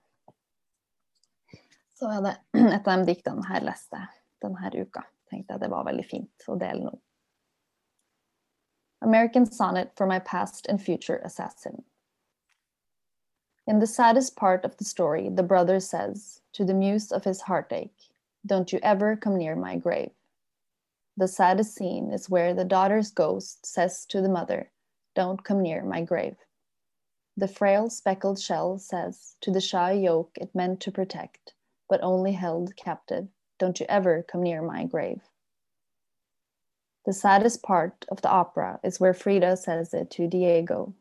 Så 1.96 2.08
er 2.12 2.24
det 2.24 2.36
et 2.76 2.88
av 2.88 2.92
de 2.92 3.12
diktene 3.12 3.48
her 3.48 3.64
leste 3.64 4.00
denne 4.44 4.72
uka. 4.76 5.06
Tenkte 5.30 5.56
jeg 5.56 5.64
det 5.64 5.72
var 5.72 5.88
veldig 5.88 6.06
fint 6.06 6.48
å 6.48 6.58
dele 6.60 6.90
nå. 6.90 6.96
American 9.02 9.44
Sonnet 9.44 9.92
for 9.94 10.06
My 10.06 10.18
Past 10.18 10.66
and 10.68 10.80
Future 10.80 11.20
Assassin. 11.22 11.84
In 13.66 13.78
the 13.78 13.86
saddest 13.86 14.36
part 14.36 14.64
of 14.64 14.78
the 14.78 14.84
story, 14.84 15.28
the 15.28 15.42
brother 15.42 15.80
says 15.80 16.40
to 16.54 16.64
the 16.64 16.72
muse 16.72 17.12
of 17.12 17.24
his 17.24 17.42
heartache, 17.42 18.10
Don't 18.46 18.72
you 18.72 18.78
ever 18.82 19.14
come 19.14 19.36
near 19.36 19.54
my 19.54 19.76
grave. 19.76 20.12
The 21.14 21.28
saddest 21.28 21.74
scene 21.74 22.10
is 22.10 22.30
where 22.30 22.54
the 22.54 22.64
daughter's 22.64 23.10
ghost 23.10 23.66
says 23.66 24.06
to 24.06 24.22
the 24.22 24.30
mother, 24.30 24.70
Don't 25.14 25.44
come 25.44 25.60
near 25.60 25.82
my 25.82 26.00
grave. 26.00 26.36
The 27.36 27.48
frail 27.48 27.90
speckled 27.90 28.40
shell 28.40 28.78
says 28.78 29.36
to 29.42 29.50
the 29.50 29.60
shy 29.60 29.92
yoke 29.92 30.38
it 30.40 30.54
meant 30.54 30.80
to 30.80 30.90
protect, 30.90 31.52
but 31.86 32.02
only 32.02 32.32
held 32.32 32.76
captive, 32.76 33.28
Don't 33.58 33.78
you 33.78 33.84
ever 33.90 34.22
come 34.22 34.42
near 34.42 34.62
my 34.62 34.84
grave. 34.84 35.20
The 37.06 37.12
saddest 37.12 37.62
part 37.62 38.04
of 38.08 38.20
the 38.20 38.28
opera 38.28 38.80
is 38.82 38.98
where 38.98 39.14
Frida 39.14 39.56
says 39.58 39.94
it 39.94 40.10
to 40.10 40.26
Diego. 40.26 40.92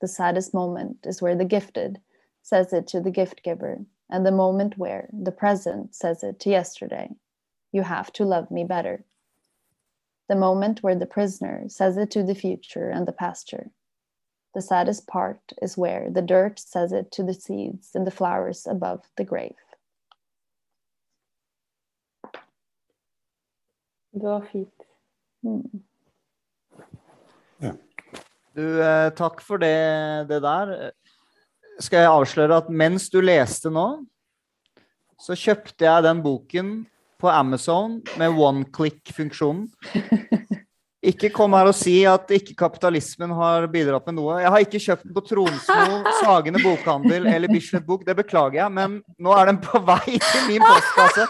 The 0.00 0.08
saddest 0.08 0.54
moment 0.54 1.04
is 1.04 1.20
where 1.20 1.36
the 1.36 1.44
gifted 1.44 2.00
says 2.40 2.72
it 2.72 2.86
to 2.88 3.00
the 3.00 3.10
gift 3.10 3.42
giver, 3.42 3.84
and 4.08 4.24
the 4.24 4.32
moment 4.32 4.78
where 4.78 5.10
the 5.12 5.32
present 5.32 5.94
says 5.94 6.22
it 6.22 6.40
to 6.40 6.50
yesterday 6.50 7.10
You 7.72 7.82
have 7.82 8.10
to 8.14 8.24
love 8.24 8.50
me 8.50 8.64
better. 8.64 9.04
The 10.30 10.34
moment 10.34 10.82
where 10.82 10.96
the 10.96 11.04
prisoner 11.04 11.68
says 11.68 11.98
it 11.98 12.10
to 12.12 12.22
the 12.22 12.34
future 12.34 12.88
and 12.88 13.06
the 13.06 13.12
pasture. 13.12 13.70
The 14.54 14.62
saddest 14.62 15.06
part 15.06 15.52
is 15.60 15.76
where 15.76 16.08
the 16.10 16.22
dirt 16.22 16.58
says 16.58 16.90
it 16.90 17.12
to 17.12 17.22
the 17.22 17.34
seeds 17.34 17.90
and 17.94 18.06
the 18.06 18.10
flowers 18.10 18.66
above 18.66 19.04
the 19.18 19.24
grave. 19.24 19.56
Det. 24.12 24.89
Mm. 25.46 25.82
Ja. 27.64 27.72
Du, 28.56 28.64
eh, 28.82 29.08
takk 29.16 29.42
for 29.44 29.62
det, 29.62 29.74
det, 30.30 30.40
der. 30.44 30.92
Skal 31.80 32.04
jeg 32.04 32.14
avsløre 32.14 32.60
at 32.60 32.70
mens 32.72 33.08
du 33.12 33.20
leste 33.24 33.72
nå, 33.72 33.86
så 35.20 35.36
kjøpte 35.36 35.84
jeg 35.84 36.06
den 36.06 36.22
boken 36.24 36.74
på 37.20 37.28
Amazon 37.28 38.00
med 38.20 38.36
one 38.40 38.64
click-funksjonen. 38.72 39.68
Ikke 41.00 41.30
kom 41.32 41.54
her 41.56 41.70
og 41.70 41.76
si 41.76 41.94
at 42.04 42.28
ikke 42.36 42.52
kapitalismen 42.60 43.30
har 43.32 43.64
bidratt 43.72 44.04
med 44.10 44.18
noe. 44.18 44.34
Jeg 44.42 44.50
har 44.52 44.64
ikke 44.66 44.80
kjøpt 44.84 45.06
den 45.06 45.14
på 45.16 45.22
Tronsmo, 45.24 45.94
Sagene 46.18 46.60
bokhandel 46.60 47.24
eller 47.30 47.48
Bislett 47.48 47.86
Bok, 47.86 48.04
det 48.04 48.18
beklager 48.18 48.58
jeg, 48.58 48.74
men 48.76 48.98
nå 49.16 49.32
er 49.32 49.48
den 49.48 49.62
på 49.64 49.80
vei 49.80 50.18
til 50.18 50.44
min 50.44 50.60
postkasse. 50.60 51.24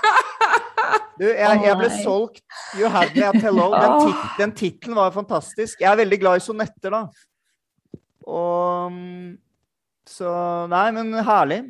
Du, 1.21 1.27
jeg, 1.29 1.61
jeg 1.67 1.77
ble 1.77 1.89
solgt. 2.01 2.41
You 2.79 2.89
had 2.89 3.13
me 3.13 3.27
at 3.29 3.37
hello. 3.45 3.67
Den, 3.75 3.97
tit 4.07 4.39
den 4.39 4.55
tittelen 4.57 4.97
var 4.97 5.13
fantastisk. 5.13 5.83
Jeg 5.83 5.91
er 5.93 5.99
veldig 6.01 6.19
glad 6.23 6.41
i 6.41 6.45
sonetter, 6.45 6.95
da. 6.95 7.03
Og 8.31 8.93
mm, 8.95 9.35
Så 10.09 10.31
Nei, 10.73 10.87
men 10.97 11.13
herlig. 11.27 11.61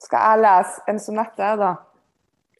Skal 0.00 0.22
jeg 0.22 0.42
lese 0.44 0.84
en 0.88 1.02
sonette, 1.02 1.50
da? 1.60 1.72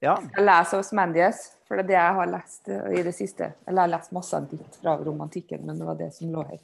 Ja. 0.02 0.16
Jeg 0.36 0.44
leser 0.44 0.82
Osmandies, 0.82 1.44
for 1.68 1.78
det 1.78 1.86
er 1.86 1.88
det 1.88 1.96
jeg 1.98 2.18
har 2.18 2.28
lest 2.34 2.68
eh, 2.72 2.90
i 2.98 3.04
det 3.06 3.14
siste. 3.14 3.52
Eller 3.68 3.84
jeg 3.84 3.86
har 3.86 3.94
lest 3.94 4.12
masse 4.16 4.42
dikt 4.50 4.80
fra 4.82 4.96
romantikken, 4.98 5.62
men 5.68 5.78
det 5.78 5.88
var 5.88 5.98
det 6.00 6.10
som 6.16 6.34
lå 6.34 6.44
her. 6.50 6.60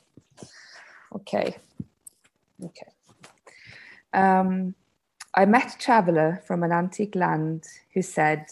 OK. 1.17 1.35
Ok. 2.67 2.83
Um, 4.17 4.75
I 5.37 5.45
met 5.47 5.75
a 5.75 5.79
traveller 5.79 6.41
from 6.47 6.63
an 6.65 6.73
antique 6.73 7.15
land 7.15 7.63
who 7.95 8.03
said, 8.03 8.45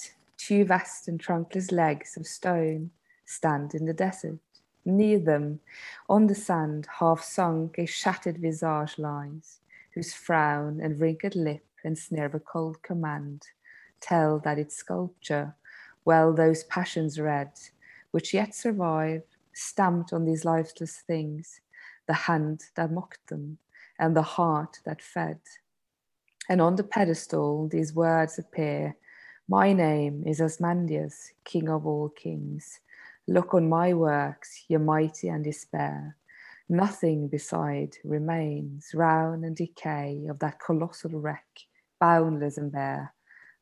Two 0.46 0.66
vast 0.66 1.08
and 1.08 1.18
trunkless 1.18 1.72
legs 1.72 2.18
of 2.18 2.26
stone 2.26 2.90
stand 3.24 3.74
in 3.74 3.86
the 3.86 3.94
desert. 3.94 4.40
Near 4.84 5.18
them, 5.18 5.60
on 6.06 6.26
the 6.26 6.34
sand, 6.34 6.86
half 6.98 7.22
sunk, 7.22 7.78
a 7.78 7.86
shattered 7.86 8.36
visage 8.36 8.98
lies, 8.98 9.60
whose 9.94 10.12
frown 10.12 10.82
and 10.82 11.00
wrinkled 11.00 11.34
lip 11.34 11.64
ensnare 11.82 12.30
a 12.34 12.40
cold 12.40 12.82
command 12.82 13.46
tell 14.02 14.38
that 14.40 14.58
its 14.58 14.76
sculpture, 14.76 15.54
well 16.04 16.34
those 16.34 16.64
passions 16.64 17.18
read, 17.18 17.52
which 18.10 18.34
yet 18.34 18.54
survive, 18.54 19.22
stamped 19.54 20.12
on 20.12 20.26
these 20.26 20.44
lifeless 20.44 20.98
things, 21.06 21.62
the 22.06 22.12
hand 22.12 22.64
that 22.74 22.92
mocked 22.92 23.28
them, 23.28 23.56
and 23.98 24.14
the 24.14 24.20
heart 24.36 24.80
that 24.84 25.00
fed. 25.00 25.40
And 26.50 26.60
on 26.60 26.76
the 26.76 26.84
pedestal 26.84 27.66
these 27.66 27.94
words 27.94 28.38
appear 28.38 28.94
My 29.48 29.74
name 29.74 30.24
is 30.26 30.40
Osmandius, 30.40 31.32
king 31.44 31.68
of 31.68 31.86
all 31.86 32.08
kings. 32.08 32.80
Look 33.28 33.52
on 33.52 33.68
my 33.68 33.92
works, 33.92 34.64
ye 34.68 34.78
mighty 34.78 35.28
and 35.28 35.44
despair. 35.44 36.16
Nothing 36.66 37.28
beside 37.28 37.94
remains, 38.04 38.92
round 38.94 39.44
and 39.44 39.54
decay 39.54 40.26
of 40.30 40.38
that 40.38 40.58
colossal 40.58 41.10
wreck, 41.20 41.44
boundless 42.00 42.56
and 42.56 42.72
bare. 42.72 43.12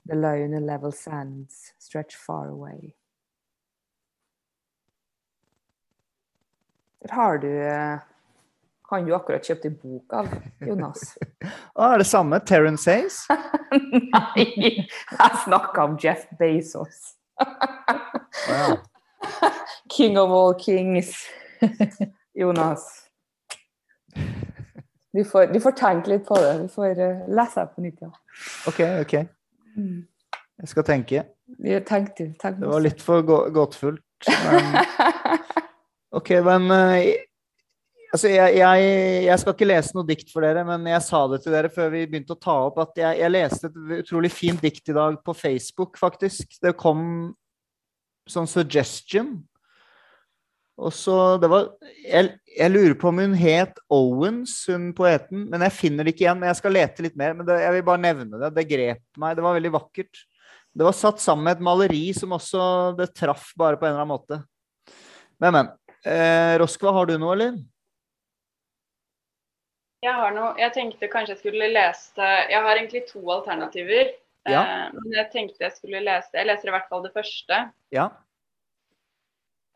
The 0.07 0.15
lone 0.15 0.55
and 0.55 0.67
level 0.67 0.93
sands 0.93 1.73
stretch 1.79 2.15
far 2.15 2.49
away. 2.49 2.95
Der 7.03 7.15
har 7.15 7.39
du 7.39 7.49
Han 8.93 9.07
du 9.09 9.15
akkurat 9.17 9.47
kjøpte 9.49 9.71
bok 9.81 10.13
av, 10.19 10.29
Jonas. 10.61 11.15
Å, 11.79 11.87
er 11.95 12.03
det 12.03 12.07
samme? 12.09 12.39
Terence 12.45 12.85
Hayes? 12.93 13.23
Nei, 14.13 14.45
jeg 14.85 15.39
snakka 15.47 15.87
om 15.89 15.95
Jeff 16.03 16.27
Bezos. 16.41 17.15
King 19.97 20.19
of 20.19 20.31
all 20.31 20.55
kings. 20.61 21.15
Jonas. 22.35 22.85
Du 25.13 25.25
får, 25.29 25.47
du 25.53 25.61
får 25.61 25.75
tenke 25.77 26.09
litt 26.15 26.25
på 26.29 26.37
det. 26.41 26.53
Du 26.65 26.69
får 26.73 27.01
eh, 27.05 27.25
lese 27.29 27.67
på 27.75 27.85
nytt. 27.85 27.99
Ja. 28.01 28.09
OK, 28.71 28.81
OK. 29.05 29.15
Jeg 30.63 30.71
skal 30.71 30.87
tenke. 30.89 31.25
Tenk 31.89 32.15
du, 32.17 32.25
tenk 32.41 32.61
Det 32.63 32.69
var 32.71 32.81
litt 32.85 33.03
for 33.05 33.25
gå- 33.29 33.45
gåtefullt. 33.53 34.01
Men 34.29 34.65
OK, 36.17 36.31
men 36.47 36.71
eh, 36.73 37.11
Altså, 38.13 38.29
jeg, 38.29 38.57
jeg, 38.59 38.89
jeg 39.25 39.41
skal 39.41 39.55
ikke 39.55 39.67
lese 39.71 39.97
noe 39.97 40.05
dikt 40.05 40.33
for 40.35 40.45
dere, 40.45 40.67
men 40.69 40.85
jeg 40.91 41.05
sa 41.07 41.23
det 41.33 41.39
til 41.41 41.55
dere 41.55 41.71
før 41.73 41.95
vi 41.95 42.03
begynte 42.11 42.35
å 42.35 42.43
ta 42.43 42.57
opp, 42.67 42.83
at 42.83 42.99
jeg, 43.01 43.21
jeg 43.23 43.33
leste 43.33 43.71
et 43.71 43.79
utrolig 44.03 44.31
fint 44.35 44.61
dikt 44.61 44.93
i 44.93 44.97
dag 44.99 45.17
på 45.25 45.35
Facebook, 45.37 45.97
faktisk. 46.01 46.59
Det 46.61 46.75
kom 46.77 47.33
sånn 48.29 48.51
suggestion. 48.51 49.33
Og 50.83 50.93
så 50.97 51.17
Det 51.41 51.49
var 51.53 51.67
jeg, 52.05 52.69
lurer 52.73 52.95
på 52.99 53.11
om 53.11 53.21
hun 53.23 53.35
het 53.39 53.81
Owens, 53.93 54.59
hun 54.69 54.91
poeten, 54.97 55.47
men 55.49 55.65
jeg 55.69 55.77
finner 55.79 56.05
det 56.05 56.15
ikke 56.15 56.27
igjen. 56.27 56.41
Men 56.41 56.53
jeg 56.53 56.61
skal 56.61 56.77
lete 56.77 57.07
litt 57.07 57.17
mer. 57.17 57.37
Men 57.39 57.49
det, 57.49 57.59
jeg 57.65 57.77
vil 57.79 57.89
bare 57.89 58.05
nevne 58.05 58.45
det. 58.45 58.55
Det 58.57 58.69
grep 58.69 59.21
meg. 59.25 59.37
Det 59.39 59.45
var 59.47 59.57
veldig 59.57 59.73
vakkert. 59.73 60.25
Det 60.73 60.85
var 60.89 60.97
satt 60.97 61.21
sammen 61.21 61.49
med 61.49 61.59
et 61.59 61.65
maleri 61.65 62.07
som 62.17 62.33
også 62.37 62.65
det 62.99 63.13
traff 63.17 63.51
bare 63.57 63.81
på 63.81 63.89
en 63.89 63.95
eller 63.95 64.05
annen 64.05 64.15
måte. 64.17 64.43
Men, 65.41 65.57
men. 65.57 65.77
Eh, 66.03 66.59
Roskva, 66.59 66.93
har 66.97 67.07
du 67.09 67.15
noe, 67.21 67.37
eller? 67.37 67.61
Jeg 70.03 70.19
har 70.19 70.35
noe 70.35 70.51
Jeg 70.59 70.75
tenkte 70.75 71.11
kanskje 71.11 71.37
jeg 71.37 71.43
skulle 71.45 71.71
lese 71.71 72.33
Jeg 72.51 72.65
har 72.65 72.75
egentlig 72.75 73.05
to 73.11 73.23
alternativer. 73.31 74.13
Ja. 74.49 74.63
Eh, 74.63 74.87
men 74.99 75.15
jeg 75.15 75.31
tenkte 75.35 75.67
jeg 75.69 75.77
skulle 75.77 76.03
lese 76.03 76.35
Jeg 76.35 76.49
leser 76.51 76.71
i 76.71 76.75
hvert 76.75 76.89
fall 76.91 77.05
det 77.07 77.15
første. 77.15 77.61
Ja. 77.95 78.09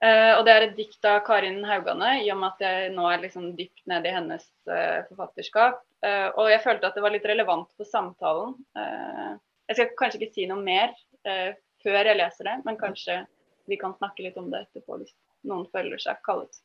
Eh, 0.05 0.33
og 0.37 0.43
det 0.45 0.53
er 0.53 0.67
et 0.67 0.75
dikt 0.77 1.07
av 1.09 1.23
Karin 1.25 1.63
Haugane, 1.65 2.19
i 2.21 2.29
og 2.33 2.41
med 2.41 2.53
at 2.53 2.65
jeg 2.67 2.91
nå 2.93 3.07
er 3.09 3.23
liksom 3.23 3.47
dypt 3.57 3.87
nede 3.89 4.11
i 4.11 4.13
hennes 4.13 4.45
eh, 4.69 5.07
forfatterskap. 5.09 5.79
Eh, 6.05 6.27
og 6.37 6.51
jeg 6.53 6.61
følte 6.67 6.91
at 6.91 6.99
det 6.99 7.05
var 7.05 7.15
litt 7.15 7.29
relevant 7.29 7.71
for 7.79 7.89
samtalen. 7.89 8.53
Eh, 8.77 9.31
jeg 9.71 9.79
skal 9.79 9.95
kanskje 10.03 10.21
ikke 10.21 10.37
si 10.37 10.45
noe 10.51 10.61
mer 10.61 10.93
eh, 11.25 11.57
før 11.87 12.11
jeg 12.11 12.21
leser 12.21 12.51
det, 12.51 12.59
men 12.67 12.79
kanskje 12.81 13.23
vi 13.71 13.81
kan 13.81 13.97
snakke 13.97 14.27
litt 14.27 14.37
om 14.39 14.51
det 14.53 14.67
etterpå 14.67 15.01
hvis 15.01 15.17
noen 15.49 15.65
føler 15.73 16.03
seg 16.03 16.21
kallet. 16.27 16.61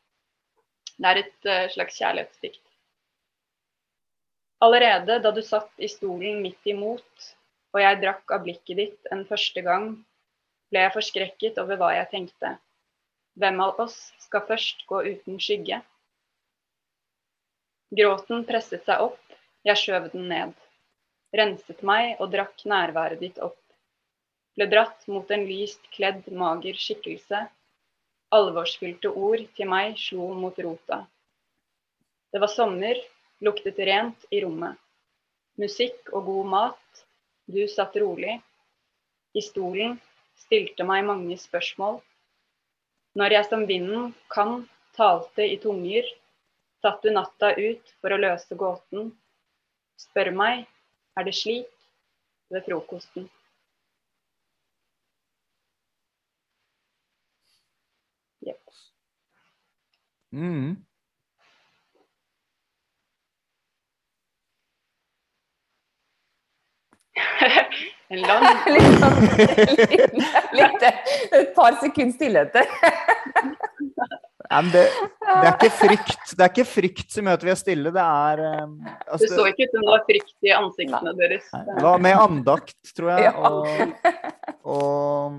Det 0.97 1.07
er 1.07 1.21
et 1.23 1.49
slags 1.73 1.95
kjærlighetsdikt. 1.97 2.70
Allerede 4.61 5.17
da 5.23 5.31
du 5.33 5.41
satt 5.41 5.71
i 5.81 5.89
stolen 5.89 6.41
midt 6.43 6.67
imot, 6.69 7.29
og 7.73 7.79
jeg 7.81 8.01
drakk 8.01 8.33
av 8.35 8.43
blikket 8.45 8.77
ditt 8.77 9.13
en 9.13 9.23
første 9.25 9.63
gang, 9.65 9.87
ble 10.69 10.83
jeg 10.83 10.93
forskrekket 10.95 11.57
over 11.63 11.79
hva 11.81 11.93
jeg 11.95 12.09
tenkte. 12.11 12.51
Hvem 13.41 13.61
av 13.63 13.79
oss 13.81 13.95
skal 14.21 14.43
først 14.47 14.83
gå 14.89 14.99
uten 15.07 15.39
skygge? 15.41 15.79
Gråten 17.97 18.45
presset 18.47 18.85
seg 18.85 19.01
opp, 19.03 19.23
jeg 19.67 19.79
skjøv 19.81 20.11
den 20.13 20.27
ned. 20.31 20.53
Renset 21.35 21.81
meg 21.87 22.19
og 22.19 22.29
drakk 22.35 22.61
nærværet 22.67 23.23
ditt 23.23 23.39
opp. 23.43 23.57
Ble 24.55 24.67
dratt 24.71 25.07
mot 25.07 25.31
en 25.31 25.47
lyst 25.47 25.89
kledd, 25.95 26.27
mager 26.27 26.77
skikkelse. 26.77 27.39
Alvorsfylte 28.35 29.09
ord 29.09 29.43
til 29.57 29.71
meg 29.71 29.97
slo 29.99 30.29
mot 30.37 30.59
rota. 30.63 31.01
Det 32.31 32.39
var 32.39 32.51
sommer, 32.51 32.99
luktet 33.41 33.79
rent 33.79 34.25
i 34.29 34.41
rommet. 34.43 34.77
Musikk 35.59 36.13
og 36.13 36.25
god 36.29 36.49
mat. 36.53 37.03
Du 37.51 37.61
satt 37.67 37.97
rolig. 37.99 38.37
I 39.33 39.41
stolen 39.43 39.97
stilte 40.39 40.85
meg 40.87 41.05
mange 41.07 41.37
spørsmål. 41.39 41.99
Når 43.17 43.35
jeg 43.35 43.47
som 43.49 43.65
vinden 43.67 44.13
kan 44.31 44.61
talte 44.95 45.43
i 45.47 45.57
tunger, 45.59 46.07
satt 46.81 47.03
du 47.03 47.11
natta 47.11 47.51
ut 47.57 47.93
for 47.99 48.13
å 48.13 48.19
løse 48.21 48.57
gåten. 48.57 49.11
Spør 49.99 50.31
meg, 50.35 50.63
er 51.17 51.27
det 51.27 51.35
slik 51.37 51.69
ved 52.51 52.65
frokosten? 52.65 53.27
Yep. 58.47 58.79
Mm. 60.31 60.79
En 68.11 68.21
lang 68.23 68.45
litt, 68.75 68.93
sånn- 69.01 69.21
litt, 69.91 70.13
litt, 70.57 70.85
et 71.39 71.53
par 71.57 71.75
sekunds 71.81 72.15
stillhet 72.19 72.55
men 74.51 74.67
det, 74.73 74.81
det 75.23 75.47
er 75.47 75.53
ikke 75.53 75.69
frykt 75.71 76.33
Det 76.35 76.43
er 76.43 76.49
ikke 76.51 76.65
frykt 76.67 77.13
som 77.15 77.27
gjør 77.27 77.37
at 77.39 77.43
vi 77.45 77.51
er 77.53 77.59
stille. 77.59 77.91
Det 77.95 78.03
er 78.03 78.41
altså, 78.43 79.21
Det 79.23 79.29
så 79.31 79.45
ikke 79.47 79.67
ut 79.67 79.75
som 79.75 79.85
det 79.85 79.91
var 79.93 80.03
frykt 80.09 80.47
i 80.49 80.53
ansiktene 80.57 81.13
deres. 81.19 81.45
Det 81.69 81.85
var 81.85 82.01
med 82.03 82.19
andakt, 82.19 82.79
tror 82.97 83.13
jeg, 83.13 83.29
Ja. 83.29 83.31
og, 83.47 83.61
og 84.75 85.37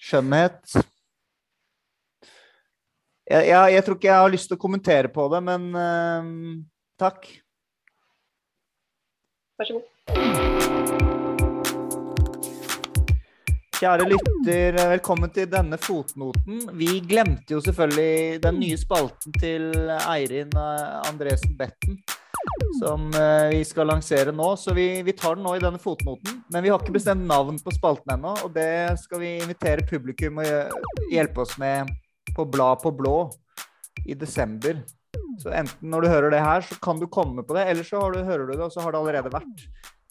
skjønnhet. 0.00 0.58
Jeg, 3.30 3.46
jeg, 3.46 3.74
jeg 3.76 3.86
tror 3.86 4.00
ikke 4.00 4.10
jeg 4.10 4.18
har 4.24 4.34
lyst 4.34 4.50
til 4.50 4.58
å 4.58 4.64
kommentere 4.66 5.12
på 5.14 5.28
det, 5.30 5.42
men 5.46 5.70
uh, 5.76 6.26
takk. 6.98 7.30
Vær 9.60 9.70
så 9.70 9.78
god. 9.78 9.89
Kjære 13.80 14.04
lytter, 14.10 14.76
velkommen 14.90 15.30
til 15.32 15.46
denne 15.48 15.78
fotnoten. 15.80 16.58
Vi 16.76 16.98
glemte 17.08 17.54
jo 17.54 17.62
selvfølgelig 17.64 18.40
den 18.44 18.58
nye 18.60 18.76
spalten 18.76 19.32
til 19.40 19.70
Eirin 20.02 20.52
eh, 20.52 20.98
Andresen 21.08 21.54
Betten, 21.56 21.96
som 22.76 23.06
eh, 23.16 23.46
vi 23.54 23.62
skal 23.64 23.88
lansere 23.88 24.34
nå. 24.36 24.50
Så 24.60 24.74
vi, 24.76 25.00
vi 25.06 25.14
tar 25.16 25.38
den 25.38 25.46
nå 25.48 25.54
i 25.56 25.62
denne 25.64 25.80
fotnoten. 25.80 26.42
Men 26.52 26.66
vi 26.66 26.68
har 26.68 26.82
ikke 26.82 26.98
bestemt 26.98 27.24
navn 27.24 27.56
på 27.62 27.72
spalten 27.72 28.12
ennå, 28.18 28.34
og 28.44 28.52
det 28.52 29.00
skal 29.00 29.22
vi 29.22 29.38
invitere 29.38 29.86
publikum 29.88 30.42
å 30.42 30.48
hjelpe 31.08 31.46
oss 31.46 31.56
med 31.62 31.88
på 32.36 32.44
Blad 32.52 32.82
på 32.84 32.92
blå 33.00 33.30
i 34.04 34.12
desember. 34.18 34.82
Så 35.40 35.54
enten 35.56 35.88
når 35.88 36.04
du 36.04 36.12
hører 36.12 36.36
det 36.36 36.44
her, 36.44 36.68
så 36.68 36.76
kan 36.84 37.00
du 37.00 37.08
komme 37.08 37.46
på 37.48 37.56
det, 37.56 37.64
eller 37.72 37.86
så 37.86 38.02
du, 38.12 38.20
hører 38.28 38.44
du 38.44 38.52
det, 38.52 38.64
og 38.66 38.74
så 38.74 38.84
har 38.84 38.92
det 38.92 39.00
allerede 39.00 39.32
vært. 39.32 39.64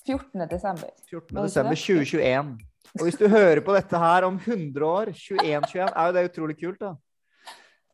14. 0.09 0.47
desember. 0.49 0.89
14. 1.09 1.35
Var 1.35 1.41
det 1.41 1.49
ikke 1.49 1.51
desember 1.51 1.79
2021. 1.85 2.57
Og 2.97 3.05
hvis 3.05 3.19
du 3.19 3.27
hører 3.29 3.61
på 3.61 3.75
dette 3.75 4.01
her 4.01 4.25
om 4.25 4.39
100 4.39 4.85
år, 4.85 5.11
21-21, 5.13 5.91
er 5.93 6.07
jo 6.07 6.15
det 6.15 6.25
utrolig 6.31 6.57
kult, 6.57 6.79
da. 6.81 6.95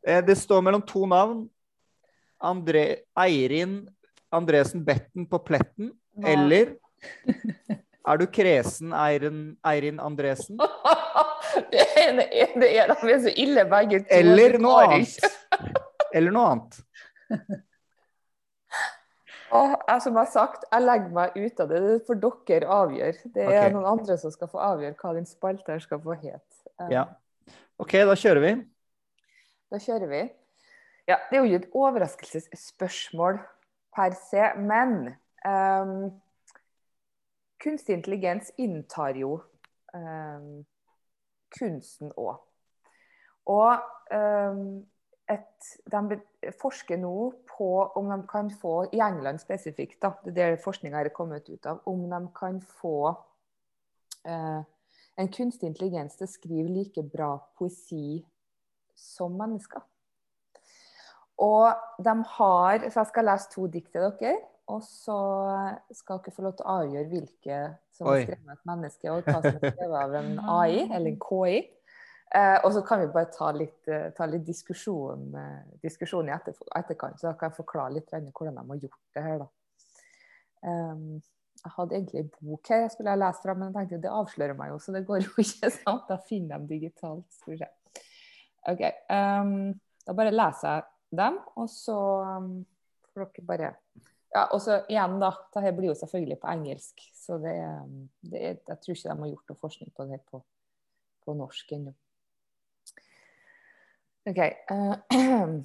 Eh, 0.06 0.22
Det 0.24 0.38
står 0.38 0.64
mellom 0.64 0.82
to 0.82 1.04
navn. 1.06 1.44
André, 2.40 3.02
Eirin 3.16 3.86
Andresen 4.32 4.84
Betten 4.84 5.26
på 5.28 5.40
Pletten. 5.44 5.92
Hva? 6.16 6.32
Eller 6.32 6.74
er 8.08 8.20
du 8.20 8.26
kresen, 8.26 8.92
Eirin, 8.92 9.56
Eirin 9.66 10.00
Andresen? 10.00 10.58
det 11.72 11.86
ene 12.02 12.26
er 12.28 12.52
det 12.56 12.72
vi 13.02 13.08
de 13.08 13.14
er 13.14 13.22
så 13.24 13.32
ille 13.36 13.64
begge 13.70 14.02
to. 14.04 14.10
Eller 14.10 14.58
noe 14.62 14.84
annet. 14.84 15.16
Eller 16.14 16.34
noe 16.36 16.52
annet. 16.54 16.82
Åh, 19.54 19.74
jeg, 19.88 20.02
som 20.02 20.16
har 20.18 20.26
sagt, 20.30 20.64
jeg 20.72 20.82
legger 20.82 21.12
meg 21.14 21.36
ut 21.36 21.60
av 21.62 21.68
det. 21.70 21.82
Det 21.84 21.98
får 22.08 22.18
dere 22.22 22.70
avgjøre. 22.78 23.30
Det 23.34 23.44
er 23.44 23.52
okay. 23.52 23.74
noen 23.76 23.88
andre 23.92 24.16
som 24.18 24.32
skal 24.34 24.50
få 24.50 24.62
avgjøre 24.62 24.98
hva 24.98 25.12
den 25.14 25.28
spalta 25.28 25.78
skal 25.82 26.02
få 26.02 26.18
het. 26.18 26.62
Eh, 26.80 26.90
Ja. 26.96 27.06
OK, 27.78 27.92
da 28.08 28.16
kjører 28.16 28.42
vi. 28.42 28.52
Da 29.70 29.78
kjører 29.82 30.10
vi. 30.10 30.22
Ja, 31.06 31.18
det 31.30 31.36
er 31.36 31.42
jo 31.42 31.50
ikke 31.50 31.60
et 31.60 31.74
overraskelsesspørsmål 31.76 33.38
per 33.94 34.16
se, 34.18 34.48
men 34.58 35.12
um, 35.46 36.08
kunstig 37.62 37.94
intelligens 37.94 38.50
inntar 38.58 39.14
jo 39.20 39.36
um, 39.94 40.64
kunsten 41.54 42.10
òg. 42.18 42.40
Og 43.46 43.78
ehm, 44.10 44.82
et, 45.30 45.68
de 45.92 46.18
forsker 46.58 46.98
nå 46.98 47.12
på 47.56 47.70
om 47.98 48.08
de 48.12 48.20
kan 48.28 48.50
få, 48.50 48.86
i 48.92 49.00
England 49.00 49.40
spesifikt, 49.42 49.98
da, 50.02 50.12
det 50.24 50.42
er 50.42 50.56
det 50.56 50.62
forskninga 50.64 51.00
er 51.00 51.12
kommet 51.14 51.48
ut 51.48 51.66
av, 51.66 51.82
om 51.88 52.04
de 52.10 52.22
kan 52.36 52.60
få 52.80 52.96
eh, 54.28 54.62
en 55.16 55.32
kunstig 55.32 55.70
intelligens 55.70 56.18
til 56.18 56.28
å 56.28 56.32
skrive 56.32 56.72
like 56.72 57.04
bra 57.08 57.34
poesi 57.58 58.20
som 58.96 59.36
mennesker. 59.36 59.84
Og 61.44 61.72
de 62.00 62.12
har 62.36 62.90
Så 62.90 63.00
jeg 63.00 63.10
skal 63.10 63.26
lese 63.28 63.50
to 63.52 63.66
dikt 63.68 63.92
til 63.92 64.06
dere. 64.06 64.36
Og 64.72 64.82
så 64.82 65.16
skal 65.94 66.18
dere 66.24 66.34
få 66.34 66.42
lov 66.42 66.56
til 66.58 66.66
å 66.66 66.76
avgjøre 66.80 67.10
hvilke 67.12 67.58
som 67.94 68.08
Oi. 68.10 68.16
er 68.18 68.24
skrevet 68.24 68.48
av 68.48 68.56
et 68.56 68.64
menneske, 68.66 69.12
og 69.12 69.28
hva 69.28 69.36
som 69.44 69.52
er 69.52 69.74
skrevet 69.76 69.98
av 70.00 70.16
en 70.18 70.32
AI, 70.42 70.80
eller 70.88 71.10
en 71.12 71.20
KI. 71.22 71.60
Eh, 72.34 72.58
og 72.64 72.72
så 72.74 72.82
kan 72.82 73.00
vi 73.00 73.12
bare 73.14 73.30
ta 73.30 73.52
litt, 73.54 73.86
eh, 73.88 74.08
ta 74.16 74.26
litt 74.26 74.44
diskusjon, 74.44 75.28
eh, 75.38 75.78
diskusjon 75.82 76.26
i 76.28 76.32
etter, 76.34 76.56
etterkant, 76.74 77.20
så 77.20 77.30
jeg 77.30 77.38
kan 77.38 77.54
forklare 77.54 77.94
litt 77.94 78.10
hvordan 78.10 78.56
de 78.58 78.64
har 78.66 78.82
gjort 78.82 79.02
det 79.14 79.22
her. 79.22 79.38
da. 79.38 79.48
Um, 80.66 81.22
jeg 81.62 81.72
hadde 81.76 81.94
egentlig 81.94 82.20
en 82.20 82.30
bok 82.40 82.68
her 82.68 82.80
jeg 82.80 82.90
skulle 82.90 83.12
ha 83.12 83.18
lest 83.20 83.42
fra, 83.42 83.54
men 83.54 83.68
jeg 83.68 83.74
tenkte 83.76 84.00
det 84.02 84.10
avslører 84.10 84.56
meg 84.58 84.72
jo, 84.72 84.78
så 84.82 84.92
det 84.92 85.04
går 85.06 85.22
jo 85.22 85.30
ikke 85.44 85.70
sånn. 85.70 86.00
Da 86.08 86.16
finner 86.26 86.58
de 86.58 86.74
digitalt. 86.74 87.26
Skal 87.38 87.54
vi. 87.54 87.68
OK. 88.72 88.82
Um, 89.10 89.74
da 90.06 90.14
bare 90.18 90.34
leser 90.34 90.72
jeg 90.72 91.18
dem, 91.22 91.38
og 91.54 91.68
så 91.70 91.98
um, 92.26 92.50
får 93.12 93.28
dere 93.28 93.46
bare 93.46 93.74
Ja, 94.34 94.48
og 94.50 94.58
så 94.60 94.80
igjen, 94.90 95.20
da. 95.22 95.30
Dette 95.54 95.72
blir 95.78 95.92
jo 95.92 95.98
selvfølgelig 95.98 96.40
på 96.42 96.50
engelsk, 96.50 97.06
så 97.14 97.38
det, 97.38 97.54
det 98.26 98.42
jeg 98.42 98.66
tror 98.66 98.96
ikke 98.96 99.12
de 99.14 99.20
har 99.22 99.30
gjort 99.30 99.52
noe 99.52 99.62
forskning 99.62 99.94
på 99.94 100.08
det 100.10 100.20
på, 100.26 100.42
på 101.24 101.36
norsk 101.38 101.72
ennå. 101.78 101.94
Okay. 104.28 104.56
Uh, 104.68 104.96
and 105.10 105.64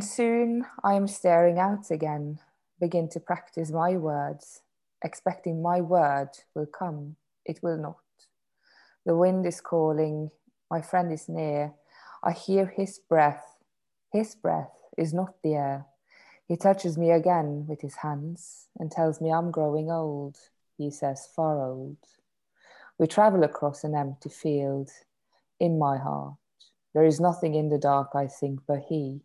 soon 0.00 0.66
I 0.82 0.94
am 0.94 1.06
staring 1.06 1.60
out 1.60 1.92
again, 1.92 2.40
begin 2.80 3.08
to 3.10 3.20
practice 3.20 3.70
my 3.70 3.96
words, 3.96 4.62
expecting 5.04 5.62
my 5.62 5.80
word 5.80 6.30
will 6.56 6.66
come. 6.66 7.14
It 7.44 7.60
will 7.62 7.78
not. 7.78 7.98
The 9.06 9.16
wind 9.16 9.46
is 9.46 9.60
calling, 9.60 10.30
my 10.72 10.82
friend 10.82 11.12
is 11.12 11.28
near. 11.28 11.74
I 12.24 12.32
hear 12.32 12.66
his 12.66 12.98
breath. 12.98 13.44
His 14.12 14.34
breath 14.34 14.72
is 14.98 15.14
not 15.14 15.34
the 15.44 15.54
air. 15.54 15.86
He 16.48 16.56
touches 16.56 16.98
me 16.98 17.12
again 17.12 17.66
with 17.68 17.80
his 17.80 17.94
hands 17.94 18.66
and 18.76 18.90
tells 18.90 19.20
me 19.20 19.32
I'm 19.32 19.52
growing 19.52 19.88
old. 19.88 20.36
He 20.78 20.90
says, 20.90 21.28
far 21.34 21.64
old. 21.64 21.98
We 22.98 23.06
travel 23.06 23.44
across 23.44 23.84
an 23.84 23.94
empty 23.94 24.30
field. 24.30 24.90
In 25.60 25.78
my 25.78 25.96
heart, 25.96 26.41
there 26.94 27.04
is 27.04 27.20
nothing 27.20 27.54
in 27.54 27.68
the 27.68 27.78
dark, 27.78 28.10
I 28.14 28.26
think, 28.26 28.60
but 28.66 28.80
he. 28.88 29.20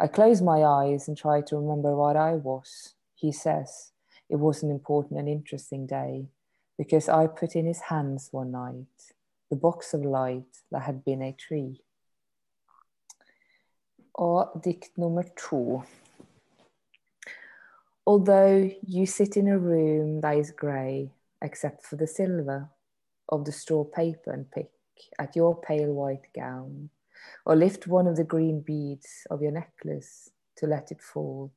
I 0.00 0.06
close 0.06 0.42
my 0.42 0.64
eyes 0.64 1.06
and 1.06 1.16
try 1.16 1.40
to 1.42 1.56
remember 1.56 1.94
what 1.94 2.16
I 2.16 2.32
was. 2.32 2.94
He 3.14 3.30
says 3.30 3.92
it 4.28 4.36
was 4.36 4.62
an 4.62 4.70
important 4.70 5.18
and 5.20 5.28
interesting 5.28 5.86
day 5.86 6.26
because 6.76 7.08
I 7.08 7.26
put 7.26 7.54
in 7.54 7.66
his 7.66 7.80
hands 7.80 8.28
one 8.32 8.50
night 8.50 9.14
the 9.50 9.56
box 9.56 9.94
of 9.94 10.04
light 10.04 10.62
that 10.72 10.82
had 10.82 11.04
been 11.04 11.22
a 11.22 11.32
tree. 11.32 11.80
Or 14.14 14.50
dict 14.62 14.90
nummer 14.96 15.24
two. 15.36 15.84
Although 18.06 18.70
you 18.86 19.06
sit 19.06 19.36
in 19.36 19.48
a 19.48 19.58
room 19.58 20.20
that 20.20 20.36
is 20.36 20.50
grey, 20.50 21.10
except 21.40 21.84
for 21.84 21.96
the 21.96 22.06
silver 22.06 22.68
of 23.28 23.44
the 23.44 23.52
straw 23.52 23.84
paper 23.84 24.32
and 24.32 24.50
pick 24.50 24.70
at 25.18 25.36
your 25.36 25.60
pale 25.60 25.92
white 25.92 26.26
gown, 26.34 26.90
or 27.46 27.56
lift 27.56 27.86
one 27.86 28.06
of 28.06 28.16
the 28.16 28.24
green 28.24 28.60
beads 28.60 29.26
of 29.30 29.42
your 29.42 29.52
necklace 29.52 30.30
to 30.56 30.66
let 30.66 30.90
it 30.90 31.00
fall, 31.00 31.52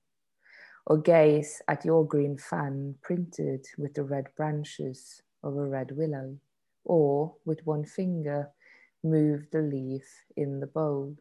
or 0.86 0.98
gaze 0.98 1.62
at 1.68 1.86
your 1.86 2.06
green 2.06 2.38
fan 2.38 2.96
printed 3.02 3.66
with 3.78 3.94
the 3.94 4.04
red 4.04 4.28
branches 4.36 5.22
of 5.44 5.56
a 5.56 5.66
red 5.66 5.92
willow, 5.92 6.38
or 6.86 7.36
with 7.46 7.66
one 7.66 7.86
finger 7.86 8.50
move 9.04 9.48
the 9.52 9.62
leaf 9.62 10.06
in 10.36 10.60
the 10.60 10.68
bowl, 10.68 11.16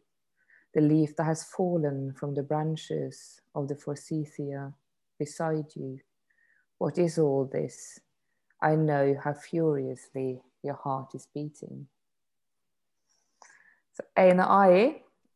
the 0.73 0.81
leaf 0.81 1.15
that 1.15 1.25
has 1.25 1.43
fallen 1.43 2.13
from 2.13 2.33
the 2.33 2.43
branches 2.43 3.41
of 3.55 3.67
the 3.67 3.75
forsythia 3.75 4.73
beside 5.19 5.75
you. 5.75 5.99
What 6.77 6.97
is 6.97 7.17
all 7.17 7.45
this? 7.45 7.99
I 8.61 8.75
know 8.75 9.15
how 9.23 9.33
furiously 9.33 10.41
your 10.63 10.75
heart 10.75 11.13
is 11.15 11.27
beating. 11.33 11.87
Så 13.97 14.05
ene 14.19 14.45
AI, 14.45 14.81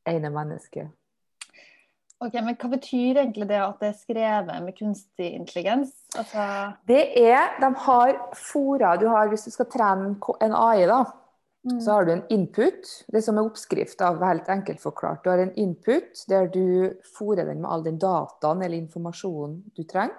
ene 0.09 0.29
menneske. 0.33 0.85
Ok, 2.21 2.35
Men 2.45 2.53
hva 2.53 2.69
betyr 2.75 3.17
egentlig 3.23 3.47
det 3.49 3.57
at 3.57 3.79
det 3.81 3.88
er 3.89 3.97
skrevet 3.97 4.61
med 4.61 4.75
kunstig 4.77 5.31
intelligens? 5.33 5.95
Altså, 6.13 6.43
Det 6.88 7.01
er, 7.17 7.55
de 7.57 7.71
har 7.88 8.11
fora 8.38 8.93
du 9.01 9.07
har, 9.09 9.27
Hvis 9.29 9.47
du 9.47 9.51
skal 9.51 9.65
trene 9.65 10.15
en 10.41 10.53
AI, 10.53 10.85
da, 10.85 11.03
mm, 11.65 11.79
så 11.81 11.91
har 11.91 12.05
du 12.05 12.11
en 12.11 12.27
input. 12.29 12.91
Det 13.11 13.23
som 13.23 13.38
er 13.38 13.49
oppskrift 13.49 14.01
av 14.01 14.21
helt 14.21 14.49
enkelt 14.49 14.81
forklart. 14.81 15.23
Du 15.23 15.29
har 15.29 15.41
en 15.41 15.55
input 15.55 16.25
der 16.29 16.45
du 16.45 16.93
fòrer 17.17 17.45
den 17.45 17.61
med 17.61 17.71
all 17.71 17.83
den 17.83 17.97
dataen 17.97 18.61
eller 18.61 18.77
informasjonen 18.77 19.63
du 19.75 19.83
trenger. 19.83 20.13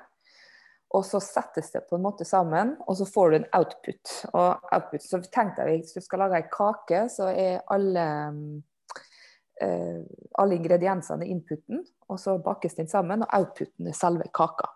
Og 0.93 1.05
så 1.09 1.20
settes 1.24 1.70
det 1.73 1.86
på 1.89 1.97
en 1.97 2.05
måte 2.05 2.24
sammen, 2.28 2.74
og 2.85 2.98
så 2.98 3.06
får 3.09 3.31
du 3.31 3.36
en 3.39 3.48
output. 3.56 4.12
Og 4.32 4.74
output, 4.74 5.05
så 5.05 5.23
tenk 5.32 5.56
deg 5.56 5.70
hvis 5.70 5.94
du 5.97 6.05
skal 6.05 6.27
lage 6.27 6.43
ei 6.43 6.51
kake, 6.52 7.06
så 7.12 7.31
er 7.32 7.62
alle 7.73 8.05
eh, 9.62 10.02
alle 10.43 10.59
ingrediensene 10.59 11.28
inputen, 11.32 11.81
og 12.12 12.20
så 12.20 12.36
bakes 12.44 12.77
den 12.77 12.90
sammen, 12.93 13.24
og 13.24 13.35
outputen 13.39 13.89
er 13.89 13.97
selve 13.97 14.28
kaka. 14.35 14.69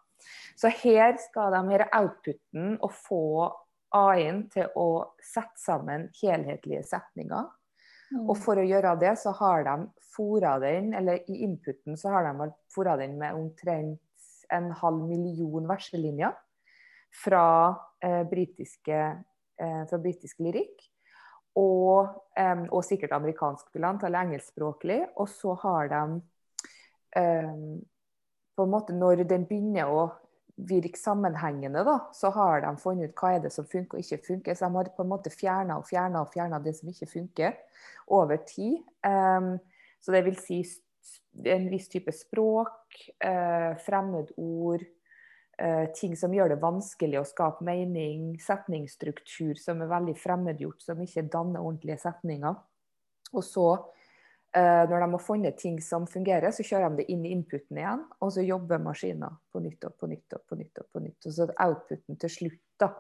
Så 0.57 0.73
her 0.73 1.19
skal 1.21 1.53
de 1.53 1.63
her 1.69 1.85
er 1.85 1.95
outputen 1.99 2.79
og 2.81 2.95
få 2.97 3.23
AI-en 3.97 4.47
til 4.53 4.73
å 4.77 4.89
sette 5.23 5.61
sammen 5.61 6.09
helhetlige 6.23 6.83
setninger. 6.89 7.45
mm. 8.13 8.25
Og 8.25 8.37
for 8.41 8.59
å 8.59 8.65
gjøre 8.67 8.97
det, 9.01 9.15
så 9.21 9.35
har 9.37 9.67
de 9.69 9.77
fora 10.17 10.57
den, 10.63 10.95
eller 10.97 11.21
i 11.29 11.43
inputen 11.45 11.99
så 12.01 12.15
har 12.15 12.27
de 12.31 12.51
fora 12.73 12.97
den 12.97 13.19
med 13.21 13.37
omtrent 13.37 14.01
en 14.53 14.71
halv 14.81 15.07
million 15.09 15.69
verselinjer 15.69 16.35
fra 17.25 17.47
eh, 18.05 18.23
britiske 18.29 19.01
eh, 19.61 20.39
lyrikk. 20.39 20.87
Og, 21.57 22.13
eh, 22.37 22.67
og 22.69 22.85
sikkert 22.85 23.15
amerikansk 23.17 23.73
blant, 23.73 24.05
eller 24.05 24.27
engelskspråklig. 24.27 25.01
Og 25.17 25.29
så 25.33 25.55
har 25.63 25.89
de 25.93 26.03
eh, 27.17 27.53
på 28.57 28.65
en 28.65 28.73
måte 28.73 28.93
Når 28.93 29.25
den 29.29 29.45
begynner 29.49 29.89
å 29.93 30.07
virke 30.57 30.97
sammenhengende, 30.97 31.83
da, 31.85 31.99
så 32.17 32.31
har 32.33 32.63
de 32.65 32.77
funnet 32.81 33.11
ut 33.11 33.19
hva 33.21 33.35
er 33.37 33.43
det 33.45 33.53
som 33.53 33.67
funker 33.69 33.99
og 33.99 34.05
ikke 34.05 34.25
funker. 34.25 34.55
Så 34.57 34.65
de 34.65 34.77
har 34.77 34.93
på 34.97 35.05
en 35.05 35.11
måte 35.11 35.33
fjerna 35.33 35.77
og 35.77 35.89
fjerna 35.89 36.23
og 36.25 36.65
det 36.65 36.73
som 36.79 36.89
ikke 36.89 37.11
funker, 37.11 37.59
over 38.09 38.41
tid. 38.49 38.79
Så 40.01 40.15
det 40.15 40.23
vil 40.25 40.39
si 40.41 40.63
en 41.45 41.69
viss 41.71 41.89
type 41.89 42.13
språk, 42.13 42.97
eh, 43.21 43.75
fremmedord, 43.77 44.85
eh, 45.59 45.87
ting 45.95 46.17
som 46.17 46.33
gjør 46.33 46.49
det 46.49 46.61
vanskelig 46.63 47.21
å 47.21 47.27
skape 47.27 47.65
mening, 47.65 48.37
setningsstruktur 48.41 49.57
som 49.59 49.83
er 49.83 49.93
veldig 49.93 50.17
fremmedgjort, 50.17 50.83
som 50.83 51.03
ikke 51.03 51.29
danner 51.31 51.61
ordentlige 51.61 52.01
setninger. 52.01 52.57
Og 53.35 53.43
så, 53.45 53.67
eh, 54.55 54.87
når 54.87 55.01
de 55.01 55.11
har 55.11 55.19
funnet 55.19 55.57
ting 55.59 55.81
som 55.81 56.07
fungerer, 56.07 56.49
så 56.49 56.63
kjører 56.65 56.91
de 56.91 57.03
det 57.03 57.11
inn 57.11 57.25
i 57.27 57.35
inputen 57.35 57.77
igjen, 57.77 58.05
og 58.21 58.33
så 58.33 58.47
jobber 58.47 58.79
maskinen 58.79 59.37
på 59.53 59.63
nytt 59.63 59.85
og 59.85 59.97
på 59.99 60.09
nytt 60.09 60.33
og 60.33 60.47
på 60.49 60.57
nytt. 60.57 60.79
Og 60.79 60.87
på 60.93 61.03
nytt. 61.03 61.27
Og 61.27 61.33
så 61.33 61.49
er 61.49 61.55
outputen 61.67 62.19
til 62.19 62.31
slutt 62.31 62.61
da, 62.79 62.93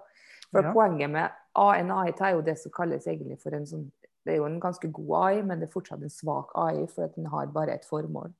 For 0.52 0.62
Ja. 0.62 0.72
Poenget 0.72 1.10
med 1.10 1.30
A- 1.56 1.72
en 1.74 1.90
er 1.90 2.32
jo 2.32 2.40
det 2.40 2.56
som 2.58 2.70
kalles 2.70 3.04
egentlig 3.06 3.40
for 3.40 3.52
en 3.52 3.66
sånn 3.66 3.90
Det 4.26 4.34
er 4.34 4.40
jo 4.40 4.48
en 4.48 4.60
ganske 4.60 4.90
god 4.92 5.12
AI, 5.20 5.42
men 5.46 5.60
det 5.60 5.68
er 5.68 5.72
fortsatt 5.76 6.02
en 6.02 6.12
svak 6.12 6.50
AI, 6.58 6.86
for 6.90 7.06
at 7.06 7.14
den 7.14 7.28
har 7.30 7.52
bare 7.54 7.76
et 7.78 7.86
formål. 7.86 8.32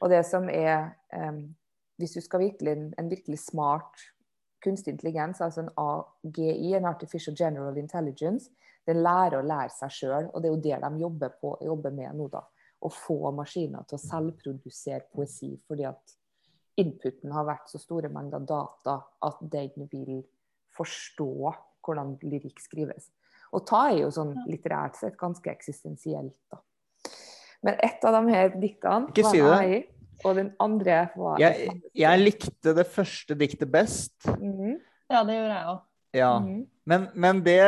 Og 0.00 0.10
det 0.10 0.22
som 0.26 0.48
er 0.48 0.94
um, 1.12 1.48
Hvis 2.00 2.14
du 2.16 2.20
skal 2.24 2.40
virkelig 2.40 2.72
en, 2.72 2.94
en 2.98 3.10
virkelig 3.10 3.38
smart 3.38 4.00
kunstig 4.64 4.94
intelligens, 4.94 5.40
altså 5.40 5.60
en 5.60 5.74
AGI, 5.76 6.72
en 6.74 6.86
Artificial 6.88 7.36
General 7.36 7.76
Intelligence, 7.76 8.48
den 8.86 9.02
lærer 9.04 9.36
å 9.40 9.44
lære 9.44 9.72
seg 9.74 9.92
sjøl, 9.92 10.30
og 10.32 10.40
det 10.40 10.48
er 10.48 10.54
jo 10.54 10.62
det 10.64 10.78
de 10.80 11.02
jobber, 11.02 11.34
på, 11.42 11.52
jobber 11.64 11.92
med 11.92 12.16
nå, 12.16 12.30
da. 12.32 12.40
Å 12.80 12.88
få 12.88 13.34
maskiner 13.36 13.84
til 13.84 13.98
å 13.98 14.00
selvprodusere 14.00 15.10
poesi, 15.12 15.52
fordi 15.68 15.84
at 15.84 16.16
inputen 16.80 17.32
har 17.36 17.44
vært 17.44 17.68
så 17.68 17.80
store 17.82 18.08
mengder 18.12 18.46
data 18.48 18.96
at 19.26 19.42
den 19.52 19.88
vil 19.92 20.22
forstå 20.76 21.32
hvordan 21.84 22.16
lyrikk 22.24 22.62
skrives. 22.62 23.10
Og 23.52 23.64
ta 23.66 23.88
er 23.90 24.02
jo 24.04 24.10
sånn 24.14 24.34
litterært 24.46 24.98
sett 25.00 25.16
ganske 25.18 25.50
eksistensielt, 25.50 26.36
da. 26.52 26.60
Men 27.66 27.76
ett 27.84 28.04
av 28.08 28.14
de 28.16 28.32
her 28.32 28.54
diktene 28.56 29.10
Ikke 29.10 29.24
var 29.26 29.34
si 29.34 29.40
det. 29.42 29.56
Jeg, 29.68 29.80
og 30.24 30.36
den 30.38 30.50
andre 30.62 30.98
var 31.16 31.40
Jeg, 31.42 31.74
jeg 31.96 32.20
likte 32.22 32.72
det 32.76 32.86
første 32.88 33.36
diktet 33.36 33.70
best. 33.72 34.14
Mhm, 34.38 34.78
Ja, 35.10 35.24
det 35.26 35.34
gjorde 35.36 35.56
jeg 35.56 35.66
òg. 35.72 35.80
Ja. 36.16 36.30
mhm. 36.40 36.66
Men, 36.86 37.08
men 37.14 37.40
det 37.44 37.58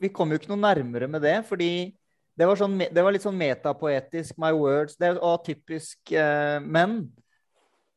Vi 0.00 0.08
kom 0.08 0.30
jo 0.32 0.38
ikke 0.38 0.48
noe 0.54 0.62
nærmere 0.62 1.08
med 1.10 1.20
det, 1.22 1.44
fordi 1.44 1.92
det 2.38 2.46
var, 2.48 2.56
sånn, 2.56 2.78
det 2.78 3.02
var 3.04 3.12
litt 3.12 3.24
sånn 3.26 3.36
metapoetisk. 3.36 4.38
My 4.40 4.48
words. 4.56 4.94
Det 4.96 5.10
er 5.10 5.18
atypisk. 5.20 5.98
Eh, 6.16 6.56
menn. 6.64 7.10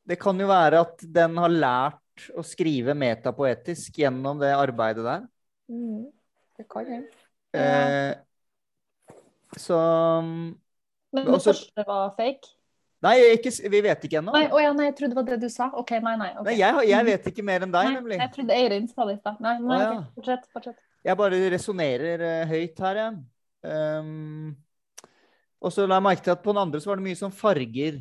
det 0.03 0.17
kan 0.19 0.35
jo 0.35 0.49
være 0.49 0.81
at 0.83 0.99
den 0.99 1.37
har 1.39 1.53
lært 1.53 2.25
å 2.35 2.43
skrive 2.43 2.91
metapoetisk 2.93 4.01
gjennom 4.01 4.41
det 4.41 4.51
arbeidet 4.51 5.05
der. 5.05 5.23
Mhm. 5.71 6.11
Det 6.63 6.69
kan 6.71 6.87
hende. 6.87 7.23
Eh, 7.53 8.15
så 9.59 9.77
Men 10.23 11.25
det 11.25 11.33
også, 11.35 11.51
første 11.51 11.83
var 11.87 12.13
fake? 12.17 12.53
Nei, 13.03 13.17
ikke, 13.35 13.51
vi 13.67 13.81
vet 13.83 14.05
ikke 14.07 14.21
ennå. 14.21 14.31
Nei, 14.31 14.45
å 14.47 14.61
ja, 14.63 14.71
nei, 14.71 14.87
jeg 14.87 14.95
trodde 14.95 15.11
det 15.11 15.17
var 15.19 15.25
det 15.27 15.37
du 15.41 15.49
sa. 15.51 15.67
OK, 15.75 15.91
nei, 16.05 16.13
nei. 16.21 16.29
Okay. 16.37 16.45
Nei, 16.47 16.55
jeg, 16.61 16.85
jeg 16.87 17.07
vet 17.09 17.27
ikke 17.33 17.43
mer 17.43 17.65
enn 17.65 17.73
deg, 17.73 17.89
Nei, 17.89 17.97
nemlig. 17.97 18.19
Jeg 18.21 18.31
trodde 18.37 18.55
Eirin 18.55 18.87
sa 18.87 19.07
det 19.09 19.17
i 19.17 19.19
stad. 19.19 19.41
Nei, 19.43 19.57
nei, 19.59 19.75
Å, 19.75 19.83
ja. 19.83 19.97
fortsett. 20.15 20.47
fortsett. 20.55 20.79
Jeg 21.03 21.19
bare 21.19 21.41
resonnerer 21.51 22.23
eh, 22.29 22.45
høyt 22.47 22.79
her, 22.85 23.01
jeg. 23.01 23.19
Um, 23.63 24.53
og 25.63 25.75
så 25.75 25.83
la 25.87 25.99
jeg 25.99 26.07
merke 26.07 26.23
til 26.23 26.35
at 26.35 26.43
på 26.43 26.55
den 26.55 26.63
andre 26.63 26.79
så 26.83 26.93
var 26.93 26.99
det 26.99 27.07
mye 27.09 27.19
sånn 27.19 27.35
farger. 27.35 27.99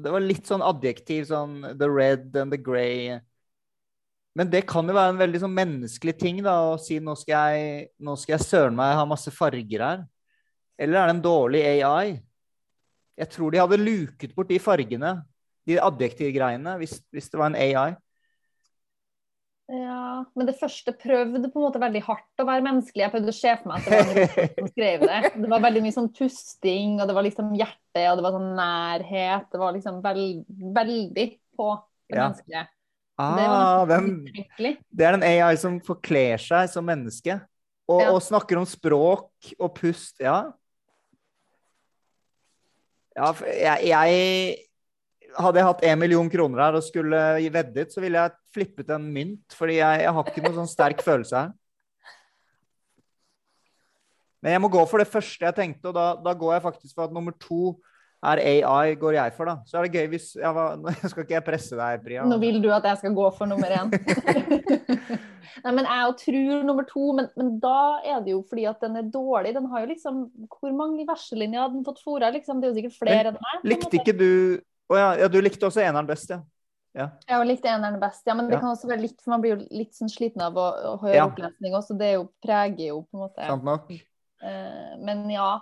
Det 0.00 0.14
var 0.16 0.24
litt 0.24 0.48
sånn 0.48 0.64
adjektiv, 0.64 1.28
sånn 1.28 1.60
the 1.76 1.88
red 1.92 2.32
and 2.40 2.56
the 2.56 2.60
grey. 2.60 3.20
Men 4.38 4.50
det 4.52 4.62
kan 4.70 4.86
jo 4.86 4.94
være 4.94 5.14
en 5.14 5.18
veldig 5.20 5.40
sånn 5.42 5.54
menneskelig 5.56 6.14
ting, 6.20 6.36
da, 6.46 6.52
å 6.70 6.76
si 6.78 7.00
nå 7.02 7.16
skal 7.18 7.54
jeg, 7.56 7.88
nå 7.98 8.14
skal 8.20 8.36
jeg 8.36 8.46
søren 8.46 8.76
meg 8.78 8.94
ha 8.94 9.06
masse 9.08 9.32
farger 9.34 9.82
her. 9.82 10.04
Eller 10.80 11.00
er 11.00 11.10
det 11.10 11.16
en 11.16 11.24
dårlig 11.24 11.64
AI? 11.66 12.12
Jeg 13.20 13.32
tror 13.34 13.50
de 13.52 13.60
hadde 13.60 13.80
luket 13.80 14.36
bort 14.36 14.48
de 14.48 14.60
fargene, 14.62 15.16
de 15.68 15.80
adjektivgreiene, 15.82 16.76
hvis, 16.80 16.94
hvis 17.12 17.28
det 17.32 17.40
var 17.42 17.50
en 17.50 17.58
AI. 17.58 17.90
Ja, 19.70 20.24
men 20.34 20.48
det 20.48 20.56
første 20.58 20.90
prøvde 20.98 21.46
på 21.46 21.60
en 21.60 21.66
måte 21.68 21.78
veldig 21.82 22.00
hardt 22.02 22.42
å 22.42 22.46
være 22.48 22.64
menneskelig. 22.66 23.04
Jeg 23.04 23.12
prøvde 23.12 23.30
å 23.30 23.36
se 23.36 23.52
for 23.60 23.70
meg 23.70 23.76
at 23.76 23.86
det 23.86 23.98
var 24.00 24.08
noen 24.08 24.56
som 24.56 24.70
skrev 24.74 25.04
det. 25.04 25.20
Det 25.36 25.50
var 25.52 25.62
veldig 25.66 25.82
mye 25.84 25.94
sånn 25.94 26.08
pusting, 26.16 26.96
og 26.98 27.06
det 27.06 27.14
var 27.18 27.26
liksom 27.26 27.52
hjerte, 27.58 28.02
og 28.08 28.18
det 28.18 28.24
var 28.26 28.34
sånn 28.34 28.50
nærhet. 28.58 29.46
Det 29.52 29.60
var 29.62 29.76
liksom 29.76 30.00
veld, 30.06 30.42
veldig 30.80 31.26
på 31.58 31.68
det 32.10 32.18
Ja. 32.18 32.24
menneskelige. 32.24 32.64
Ah, 33.20 33.84
det. 33.88 33.98
Det 34.96 35.06
er 35.06 35.16
den 35.18 35.26
AI 35.26 35.54
som 35.60 35.76
forkler 35.84 36.40
seg 36.40 36.70
som 36.72 36.86
menneske. 36.88 37.36
Og, 37.90 38.00
Ja. 38.00 38.10
og 38.14 38.22
snakker 38.22 38.56
om 38.60 38.66
språk 38.70 39.52
og 39.58 39.74
pust. 39.76 40.20
Ja. 40.22 40.52
Ja, 43.18 43.32
jeg, 43.44 43.88
jeg 43.90 44.66
Hadde 45.30 45.60
jeg 45.60 45.66
hatt 45.68 45.82
en 45.86 45.98
million 46.00 46.26
kroner 46.30 46.58
her 46.58 46.74
og 46.74 46.82
skulle 46.82 47.18
veddet, 47.54 47.92
så 47.94 48.00
ville 48.02 48.18
jeg 48.18 48.32
flippet 48.50 48.88
en 48.90 49.04
mynt. 49.14 49.54
Fordi 49.54 49.76
jeg, 49.76 50.00
jeg 50.02 50.14
har 50.16 50.26
ikke 50.26 50.42
noen 50.42 50.56
sånn 50.56 50.70
sterk 50.72 51.04
følelse 51.06 51.36
her. 51.44 51.52
Men 54.42 54.56
jeg 54.56 54.62
må 54.64 54.70
gå 54.72 54.82
for 54.90 54.98
det 55.02 55.06
første 55.12 55.44
jeg 55.46 55.54
tenkte, 55.54 55.92
og 55.92 55.94
da, 55.94 56.06
da 56.24 56.32
går 56.34 56.54
jeg 56.56 56.64
faktisk 56.64 56.96
for 56.96 57.06
at 57.06 57.14
nummer 57.14 57.34
to 57.38 57.76
er 58.20 58.40
AI, 58.44 58.94
går 59.00 59.16
jeg 59.16 59.32
for, 59.36 59.48
da. 59.48 59.56
Så 59.64 59.78
er 59.78 59.86
det 59.86 59.96
gøy 59.96 60.10
hvis 60.12 60.34
jeg 60.36 60.52
var, 60.56 60.76
Nå 60.82 60.92
skal 61.00 61.24
ikke 61.24 61.36
jeg 61.38 61.46
presse 61.46 61.78
deg, 61.78 62.02
Priya. 62.04 62.26
Nå 62.28 62.36
vil 62.42 62.60
du 62.62 62.68
at 62.74 62.84
jeg 62.84 63.00
skal 63.00 63.16
gå 63.16 63.28
for 63.36 63.48
nummer 63.48 63.72
én. 63.72 63.92
Nei, 65.64 65.72
men 65.76 65.84
jeg 65.88 66.14
tror 66.20 66.62
nummer 66.68 66.86
to, 66.88 67.06
men, 67.16 67.26
men 67.36 67.56
da 67.62 68.00
er 68.06 68.20
det 68.24 68.34
jo 68.34 68.42
fordi 68.48 68.66
at 68.70 68.80
den 68.84 69.00
er 69.00 69.08
dårlig. 69.12 69.54
Den 69.56 69.66
har 69.72 69.82
jo 69.82 69.90
liksom 69.90 70.22
Hvor 70.52 70.72
mange 70.76 71.04
verselinjer 71.08 71.64
hadde 71.64 71.78
den 71.78 71.86
fått 71.88 72.00
fora? 72.04 72.30
Liksom? 72.32 72.60
Det 72.60 72.68
er 72.68 72.72
jo 72.72 72.78
sikkert 72.78 72.98
flere 73.00 73.32
enn 73.32 73.40
meg. 73.40 73.66
Likte 73.72 73.98
ikke 73.98 74.14
du 74.16 74.30
Å 74.90 74.98
ja, 74.98 75.10
ja, 75.24 75.28
du 75.30 75.38
likte 75.42 75.68
også 75.68 75.82
eneren 75.84 76.08
best, 76.08 76.32
ja. 76.32 76.40
Jeg 76.98 77.30
har 77.30 77.44
likt 77.46 77.66
eneren 77.70 78.00
best, 78.02 78.24
ja, 78.26 78.34
men 78.34 78.48
det 78.48 78.56
Ja. 78.56 78.60
kan 78.64 78.72
også 78.72 78.88
være 78.90 79.04
litt, 79.04 79.20
for 79.22 79.30
man 79.30 79.42
blir 79.44 79.52
jo 79.52 79.60
litt 79.70 79.94
sånn 79.94 80.10
sliten 80.10 80.42
av 80.42 80.56
å, 80.58 80.64
å 80.90 80.94
høre 81.04 81.20
Ja. 81.20 81.26
opplesning 81.28 81.76
også, 81.78 81.94
det 81.98 82.08
er 82.08 82.16
jo, 82.16 82.24
preger 82.42 82.88
jo 82.88 82.96
på 83.06 83.14
en 83.14 83.22
måte. 83.22 83.46
Sant 83.46 83.66
nok. 83.68 83.92
Uh, 84.42 84.96
men 84.98 85.22
ja. 85.30 85.60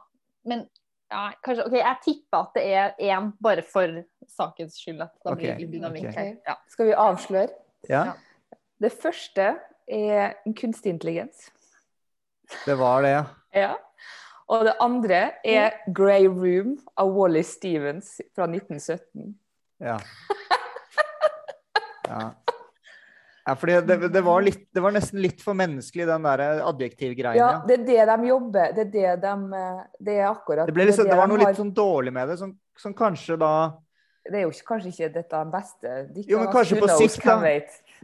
Men 0.48 0.64
ja, 1.10 1.22
kanskje 1.44 1.64
OK, 1.66 1.76
jeg 1.78 1.97
tipper 2.05 2.39
at 2.43 2.55
det 2.59 2.64
er 2.74 2.94
én, 3.16 3.30
bare 3.43 3.62
for 3.64 4.02
sakens 4.28 4.76
skyld. 4.80 5.01
At 5.06 5.14
da 5.24 5.35
blir 5.35 5.52
Ok, 5.55 5.60
litt 5.62 5.72
dynamikk 5.72 6.09
ok. 6.10 6.16
her. 6.18 6.32
Ja. 6.47 6.55
Skal 6.68 6.90
vi 6.90 6.97
avsløre? 7.05 7.48
Ja, 7.89 8.05
Det 8.80 8.93
første 8.93 9.47
er 9.89 10.35
kunstig 10.59 10.93
intelligens. 10.93 11.48
det 12.66 12.76
var 12.78 13.02
det, 13.02 13.10
ja. 13.10 13.24
Ja. 13.55 13.74
Og 14.48 14.64
det 14.64 14.74
andre 14.80 15.18
er 15.44 15.74
Grey 15.93 16.26
Room 16.28 16.78
av 16.97 17.10
Wally 17.12 17.43
Stevens 17.44 18.20
fra 18.35 18.47
1917. 18.48 19.35
Ja. 19.80 19.98
ja. 22.09 22.30
Ja 23.48 23.54
fordi 23.56 23.78
det, 23.88 23.96
det, 24.12 24.20
var 24.26 24.42
litt, 24.44 24.64
det 24.76 24.82
var 24.84 24.92
nesten 24.92 25.22
litt 25.24 25.40
for 25.40 25.56
menneskelig, 25.56 26.04
den 26.10 26.26
der 26.26 26.42
adjektivgreia. 26.68 27.38
Ja, 27.38 27.50
det 27.64 27.78
er 27.80 27.84
det 27.88 28.06
de 28.10 28.28
jobber 28.28 28.74
Det 28.76 28.82
er 28.84 28.90
det 28.92 29.12
de 29.22 29.34
Det 30.04 30.16
er 30.18 30.26
akkurat 30.28 30.68
Det, 30.68 30.74
ble 30.76 30.88
liksom, 30.90 31.08
det 31.08 31.16
var 31.16 31.30
de 31.30 31.32
noe 31.32 31.40
har- 31.40 31.54
litt 31.54 31.62
sånn 31.62 31.74
dårlig 31.76 32.12
med 32.12 32.28
det, 32.28 32.36
som, 32.42 32.52
som 32.76 32.94
kanskje 32.98 33.38
da 33.40 33.52
Det 34.28 34.42
er 34.42 34.44
jo 34.44 34.52
kanskje 34.68 34.92
ikke 34.92 35.08
dette 35.14 35.32
den 35.40 35.52
beste 35.54 35.94
diktet. 36.12 36.28
Jo, 36.34 36.42
men 36.42 36.52
kanskje 36.52 36.80
på 36.82 36.90
sikt, 36.98 37.24
da. 37.24 37.38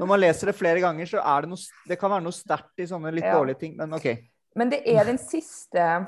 Når 0.00 0.08
man 0.14 0.22
leser 0.22 0.48
det 0.48 0.56
flere 0.56 0.80
ganger, 0.80 1.12
så 1.12 1.20
er 1.20 1.44
det 1.44 1.52
noe 1.52 1.88
Det 1.92 2.00
kan 2.00 2.14
være 2.16 2.24
noe 2.24 2.38
sterkt 2.40 2.80
i 2.80 2.88
sånne 2.88 3.12
litt 3.12 3.28
Ja. 3.28 3.36
dårlige 3.36 3.60
ting, 3.60 3.76
men 3.76 3.92
OK. 4.00 4.08
Men 4.56 4.70
det 4.72 4.80
er 4.88 5.04
den 5.04 5.18
siste 5.20 6.06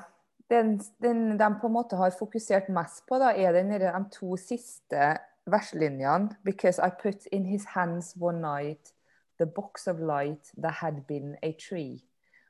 den, 0.48 0.80
den 1.02 1.36
de 1.36 1.52
på 1.60 1.66
en 1.68 1.74
måte 1.74 1.96
har 1.98 2.10
fokusert 2.14 2.68
mest 2.72 3.04
på, 3.10 3.18
da, 3.18 3.34
er 3.34 3.52
den, 3.52 3.68
de 3.68 3.92
to 4.14 4.36
siste 4.38 5.18
verslinjene. 5.44 6.36
Because 6.44 6.78
I 6.80 6.88
put 6.88 7.26
in 7.32 7.44
his 7.44 7.64
hands 7.74 8.14
one 8.16 8.40
night 8.40 8.95
the 9.38 9.46
box 9.46 9.86
of 9.90 10.00
light 10.00 10.52
that 10.56 10.80
had 10.82 11.04
been 11.08 11.36
a 11.42 11.52
tree. 11.52 12.02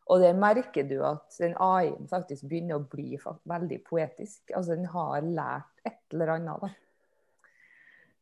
Og 0.06 0.20
der 0.22 0.36
merker 0.38 0.86
du 0.86 1.00
at 1.02 1.34
den 1.40 1.56
AI-en 1.58 2.06
faktisk 2.08 2.46
begynner 2.46 2.78
å 2.78 2.84
bli 2.86 3.16
veldig 3.50 3.80
poetisk. 3.88 4.52
Altså 4.54 4.76
den 4.76 4.86
har 4.92 5.24
lært 5.24 5.88
et 5.88 5.98
eller 6.14 6.36
annet, 6.36 6.62
da. 6.62 6.68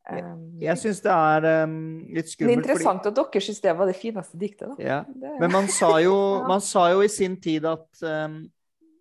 Um, 0.05 0.61
Jeg 0.61 0.77
syns 0.77 0.99
det 1.01 1.12
er 1.12 1.65
um, 1.65 2.05
litt 2.12 2.28
det 2.28 2.45
er 2.45 2.51
interessant 2.53 2.61
interessant 2.61 3.07
at 3.09 3.16
dere 3.16 3.41
syns 3.41 3.62
det 3.65 3.73
var 3.73 3.89
det 3.89 3.97
fineste 3.97 4.36
diktet, 4.41 4.69
da. 4.69 4.74
ja. 4.85 4.99
Det, 5.09 5.31
Men 5.41 5.53
man 5.53 5.69
sa, 5.73 6.01
jo, 6.05 6.12
man 6.53 6.61
sa 6.65 6.91
jo 6.93 7.01
i 7.05 7.09
sin 7.09 7.36
tid 7.41 7.65
at 7.69 8.03
um, 8.05 8.49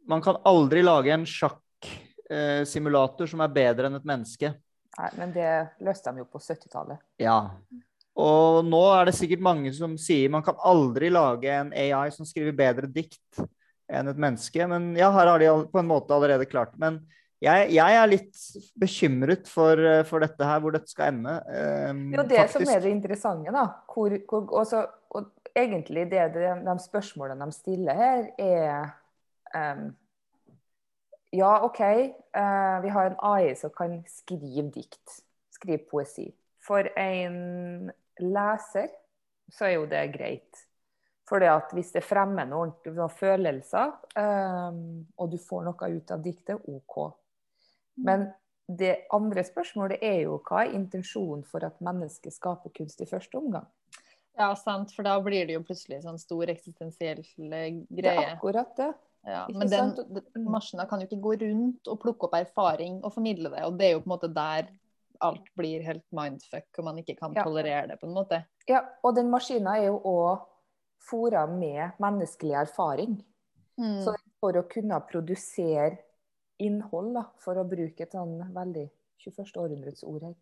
man 0.07 0.22
kan 0.23 0.35
aldri 0.48 0.84
lage 0.84 1.11
en 1.11 1.26
sjakksimulator 1.27 3.27
som 3.31 3.40
er 3.44 3.48
bedre 3.52 3.88
enn 3.90 3.95
et 3.99 4.07
menneske. 4.07 4.53
nei, 4.99 5.10
men 5.19 5.31
det 5.35 5.49
løste 5.84 6.11
de 6.11 6.18
jo 6.23 6.27
på 6.31 6.40
70-tallet. 6.40 6.98
Ja. 7.19 7.52
Og 8.19 8.61
nå 8.68 8.81
er 8.94 9.10
det 9.10 9.15
sikkert 9.18 9.41
mange 9.41 9.72
som 9.73 9.95
sier 9.98 10.30
man 10.30 10.44
kan 10.45 10.60
aldri 10.61 11.10
lage 11.10 11.49
en 11.49 11.72
AI 11.73 12.11
som 12.14 12.27
skriver 12.30 12.53
bedre 12.57 12.90
dikt 12.91 13.41
enn 13.90 14.11
et 14.11 14.19
menneske. 14.22 14.68
Men 14.69 14.91
ja, 14.98 15.10
her 15.15 15.31
har 15.31 15.41
de 15.41 15.49
på 15.72 15.81
en 15.81 15.90
måte 15.90 16.14
allerede 16.14 16.48
klart 16.49 16.76
det. 16.76 16.81
Men 16.84 16.99
jeg, 17.44 17.73
jeg 17.76 17.95
er 17.99 18.07
litt 18.07 18.44
bekymret 18.80 19.49
for, 19.52 19.80
for 20.07 20.23
dette 20.23 20.48
her, 20.48 20.61
hvor 20.64 20.76
dette 20.76 20.91
skal 20.91 21.11
ende. 21.11 21.34
Eh, 21.49 21.90
Det 22.14 22.19
er 22.19 22.22
jo 22.22 22.30
det 22.30 22.45
som 22.53 22.69
er 22.72 22.85
det 22.85 22.94
interessante, 22.94 23.52
da. 23.52 23.65
Hvor, 23.91 24.15
hvor, 24.30 24.45
også, 24.61 24.85
og 25.18 25.57
egentlig 25.57 26.06
det, 26.14 26.30
det 26.38 26.53
de 26.64 26.77
spørsmålene 26.85 27.49
de 27.49 27.57
stiller 27.57 27.99
her, 27.99 28.23
er 28.40 29.73
um, 29.73 29.91
Ja, 31.34 31.65
OK, 31.65 31.81
uh, 31.81 32.77
vi 32.84 32.94
har 32.94 33.10
en 33.10 33.19
AI 33.26 33.56
som 33.57 33.73
kan 33.76 33.99
skrive 34.07 34.69
dikt. 34.69 35.19
Skrive 35.52 35.81
poesi. 35.90 36.30
For 36.64 36.88
en 36.95 37.91
leser 38.22 38.91
så 39.52 39.68
er 39.68 39.76
jo 39.77 39.90
det 39.90 40.06
greit. 40.14 40.61
For 41.30 41.40
det 41.40 41.49
at 41.53 41.72
hvis 41.76 41.94
det 41.95 42.03
fremmer 42.03 42.48
noen 42.48 42.73
noen 42.90 43.11
følelser, 43.11 43.94
um, 44.19 45.03
og 45.18 45.31
du 45.31 45.38
får 45.40 45.68
noe 45.68 45.91
ut 45.95 46.11
av 46.11 46.23
diktet, 46.23 46.65
OK. 46.68 46.98
Men 48.03 48.27
det 48.68 49.06
andre 49.14 49.44
spørsmålet 49.45 50.03
er 50.03 50.23
jo 50.26 50.40
hva 50.44 50.65
er 50.65 50.76
intensjonen 50.76 51.44
for 51.48 51.65
at 51.68 51.80
mennesket 51.84 52.35
skaper 52.35 52.73
kunst 52.76 53.02
i 53.03 53.07
første 53.10 53.40
omgang? 53.40 53.68
Ja, 54.40 54.49
sant, 54.57 54.91
for 54.95 55.06
da 55.06 55.15
blir 55.22 55.45
det 55.45 55.56
jo 55.57 55.64
plutselig 55.65 56.02
sånn 56.03 56.18
stor 56.18 56.49
eksistensiell 56.49 57.22
greie. 57.22 57.84
Det 57.88 58.14
er 58.14 58.31
akkurat 58.34 58.72
det. 58.80 58.94
Ja, 59.23 59.45
men 59.48 59.69
den, 59.72 59.94
den 60.34 60.48
maskina 60.52 60.84
kan 60.90 60.99
jo 60.99 61.07
ikke 61.07 61.22
gå 61.23 61.35
rundt 61.45 61.88
og 61.88 61.99
plukke 62.02 62.27
opp 62.27 62.34
erfaring 62.35 62.98
og 63.06 63.14
formidle 63.15 63.53
det, 63.53 63.61
og 63.64 63.77
det 63.80 63.88
er 63.88 63.94
jo 63.94 64.02
på 64.02 64.10
en 64.10 64.15
måte 64.18 64.31
der 64.35 64.68
alt 65.24 65.50
blir 65.58 65.84
helt 65.86 66.06
mindfuck, 66.16 66.68
og 66.80 66.86
man 66.86 66.98
ikke 67.02 67.16
kan 67.20 67.34
Ja. 67.36 67.44
tolerere 67.44 67.88
det 67.88 68.00
på 68.00 68.08
en 68.08 68.14
måte. 68.16 68.44
Ja, 68.68 68.82
og 69.04 69.16
den 69.16 69.30
maskinen 69.32 69.68
er 69.68 69.86
jo 69.88 70.00
òg 70.00 70.45
fora 71.10 71.45
med 71.48 71.91
menneskelig 72.00 72.56
erfaring. 72.62 73.24
Mm. 73.80 74.02
Så 74.04 74.16
for 74.40 74.54
å 74.60 74.68
kunne 74.70 75.00
produsere 75.10 75.98
innhold, 76.60 77.14
da, 77.14 77.24
for 77.41 77.56
å 77.60 77.68
bruke 77.68 78.06
et 78.06 78.12
sånn 78.12 78.38
veldig 78.54 78.90
21. 79.24 79.58
århundrets 79.58 80.04
ord 80.04 80.24
her, 80.28 80.36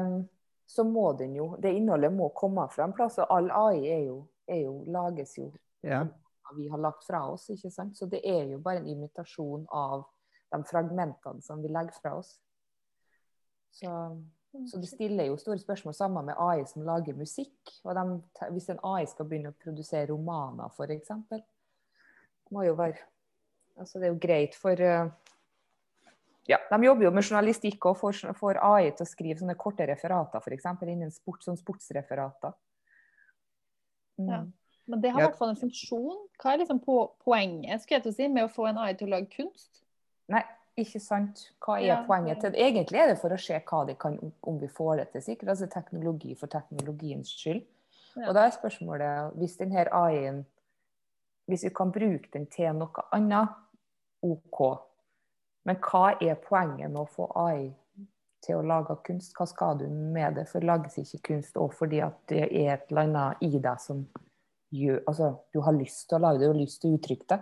um, 0.00 0.28
så 0.66 0.84
må 0.84 1.12
den 1.18 1.34
jo 1.36 1.56
Det 1.60 1.74
innholdet 1.74 2.12
må 2.12 2.30
komme 2.34 2.68
fra 2.70 2.84
en 2.84 2.92
plass. 2.92 3.18
Og 3.18 3.26
all 3.30 3.50
AI 3.50 3.86
er 3.92 4.06
jo, 4.06 4.26
er 4.48 4.62
jo, 4.64 4.84
lages 4.86 5.36
jo 5.38 5.52
Ja. 5.82 6.06
vi 6.56 6.68
har 6.68 6.78
lagt 6.78 7.04
fra 7.04 7.30
oss, 7.30 7.48
ikke 7.50 7.70
sant. 7.72 7.96
Så 7.96 8.06
det 8.08 8.20
er 8.24 8.44
jo 8.50 8.58
bare 8.58 8.76
en 8.76 8.86
imitasjon 8.88 9.66
av 9.72 10.04
de 10.52 10.62
fragmentene 10.64 11.42
som 11.42 11.62
vi 11.62 11.68
legger 11.68 11.92
fra 12.00 12.16
oss. 12.18 12.38
Så, 13.72 13.92
så 14.68 14.80
det 14.80 14.90
stiller 14.90 15.30
jo 15.30 15.38
store 15.40 15.58
spørsmål 15.58 15.94
sammen 15.96 16.28
med 16.28 16.38
AI 16.38 16.66
som 16.68 16.84
lager 16.86 17.16
musikk. 17.16 17.56
Og 17.84 17.96
de, 17.96 18.04
hvis 18.52 18.68
en 18.72 18.82
AI 18.84 19.06
skal 19.10 19.28
begynne 19.28 19.52
å 19.52 19.58
produsere 19.64 20.10
romaner, 20.12 20.68
f.eks., 20.72 21.14
må 22.52 22.66
jo 22.68 22.76
være 22.76 23.00
Altså 23.80 23.96
det 23.96 24.04
er 24.04 24.10
jo 24.12 24.18
greit 24.20 24.56
for 24.60 24.76
eh, 24.84 25.06
ja, 26.44 26.58
De 26.68 26.78
jobber 26.84 27.06
jo 27.06 27.12
med 27.14 27.24
journalistikk 27.24 27.86
og 27.88 27.96
får, 28.02 28.18
får 28.36 28.58
AI 28.60 28.90
til 28.90 29.06
å 29.06 29.08
skrive 29.08 29.38
sånne 29.40 29.56
korte 29.56 29.86
referater, 29.88 30.42
f.eks. 30.42 30.66
innen 30.84 31.14
sport, 31.14 31.40
sånn 31.46 31.56
sportsreferater. 31.56 32.52
Mm. 34.20 34.28
Ja. 34.28 34.40
Men 34.90 35.00
det 35.00 35.12
har 35.14 35.22
i 35.22 35.26
hvert 35.28 35.38
fall 35.38 35.52
en 35.54 35.60
funksjon. 35.60 36.24
Hva 36.42 36.52
er 36.52 36.64
liksom 36.64 36.82
på, 36.82 36.96
poenget 37.22 37.84
skulle 37.84 38.00
jeg 38.00 38.04
til 38.04 38.12
å 38.12 38.16
si, 38.16 38.28
med 38.34 38.48
å 38.48 38.52
få 38.52 38.66
en 38.68 38.80
AI 38.82 38.92
til 38.98 39.08
å 39.08 39.14
lage 39.14 39.30
kunst? 39.32 39.84
Nei, 40.32 40.42
ikke 40.78 41.00
sant. 41.00 41.52
Hva 41.60 41.78
er 41.80 41.86
Ja, 41.86 42.04
poenget? 42.06 42.40
til 42.40 42.52
Egentlig 42.54 42.98
er 43.00 43.06
det 43.12 43.18
for 43.20 43.30
å 43.30 43.38
se 43.40 43.58
hva 43.60 43.86
de 43.86 43.94
kan, 43.94 44.18
om 44.42 44.58
vi 44.58 44.68
får 44.68 44.96
det 44.96 45.12
til, 45.12 45.22
sikkert. 45.22 45.48
Altså 45.48 45.66
teknologi 45.66 46.34
for 46.34 46.46
teknologiens 46.46 47.28
skyld. 47.28 47.62
Ja. 48.16 48.28
Og 48.28 48.34
da 48.34 48.46
er 48.46 48.50
spørsmålet, 48.50 49.36
hvis 49.40 49.56
denne 49.56 49.86
AI-en 49.92 50.46
Hvis 51.48 51.64
vi 51.64 51.70
kan 51.74 51.90
bruke 51.92 52.28
den 52.32 52.46
til 52.46 52.72
noe 52.78 53.02
annet, 53.12 53.48
OK. 54.22 54.78
Men 55.66 55.76
hva 55.82 56.16
er 56.22 56.34
poenget 56.34 56.90
med 56.90 57.00
å 57.02 57.08
få 57.10 57.26
AI 57.34 57.72
til 58.46 58.60
å 58.60 58.62
lage 58.62 58.96
kunst? 59.04 59.34
Hva 59.36 59.46
skal 59.46 59.78
du 59.78 59.88
med 59.88 60.36
det? 60.36 60.46
For 60.48 60.60
det 60.60 60.68
lages 60.68 60.98
ikke 60.98 61.18
kunst 61.32 61.56
òg 61.56 61.74
fordi 61.74 62.00
at 62.00 62.14
det 62.28 62.44
er 62.46 62.74
et 62.76 62.90
eller 62.90 63.02
annet 63.02 63.42
i 63.42 63.58
deg 63.58 63.80
som 63.80 64.06
gjør 64.72 65.02
Altså, 65.06 65.32
du 65.52 65.60
har 65.60 65.72
lyst 65.72 66.08
til 66.08 66.16
å 66.16 66.22
lage 66.22 66.38
det, 66.38 66.46
du 66.46 66.52
har 66.54 66.62
lyst 66.62 66.80
til 66.80 66.92
å 66.92 66.96
uttrykke 66.96 67.28
det. 67.28 67.40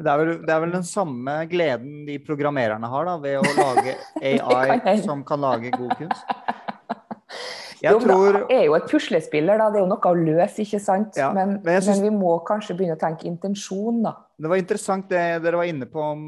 Det 0.00 0.08
er, 0.08 0.20
vel, 0.20 0.30
det 0.46 0.52
er 0.54 0.62
vel 0.62 0.72
den 0.72 0.86
samme 0.86 1.34
gleden 1.50 2.04
de 2.06 2.16
programmererne 2.24 2.88
har 2.88 3.08
da, 3.08 3.18
ved 3.20 3.36
å 3.40 3.50
lage 3.58 3.96
AI 4.30 4.96
som 5.02 5.24
kan 5.28 5.42
lage 5.44 5.72
god 5.74 5.92
kunst. 5.98 6.24
Jeg 7.80 7.94
jo, 7.94 8.00
tror 8.04 8.34
Det 8.36 8.56
er 8.58 8.66
jo 8.66 8.74
et 8.76 8.88
puslespiller, 8.90 9.56
da. 9.56 9.70
Det 9.72 9.78
er 9.80 9.84
jo 9.86 9.88
noe 9.88 10.10
å 10.10 10.16
løse, 10.18 10.60
ikke 10.66 10.80
sant? 10.84 11.16
Ja, 11.16 11.30
men, 11.32 11.54
men 11.64 11.78
synes- 11.80 12.00
men 12.02 12.10
vi 12.10 12.10
må 12.12 12.34
kanskje 12.44 12.76
begynne 12.76 12.98
å 12.98 13.00
tenke 13.00 13.24
intensjon, 13.28 14.02
da. 14.04 14.12
Det 14.36 14.50
var 14.52 14.60
interessant 14.60 15.08
det 15.08 15.22
dere 15.44 15.60
var 15.62 15.70
inne 15.70 15.88
på 15.88 16.02
om, 16.04 16.26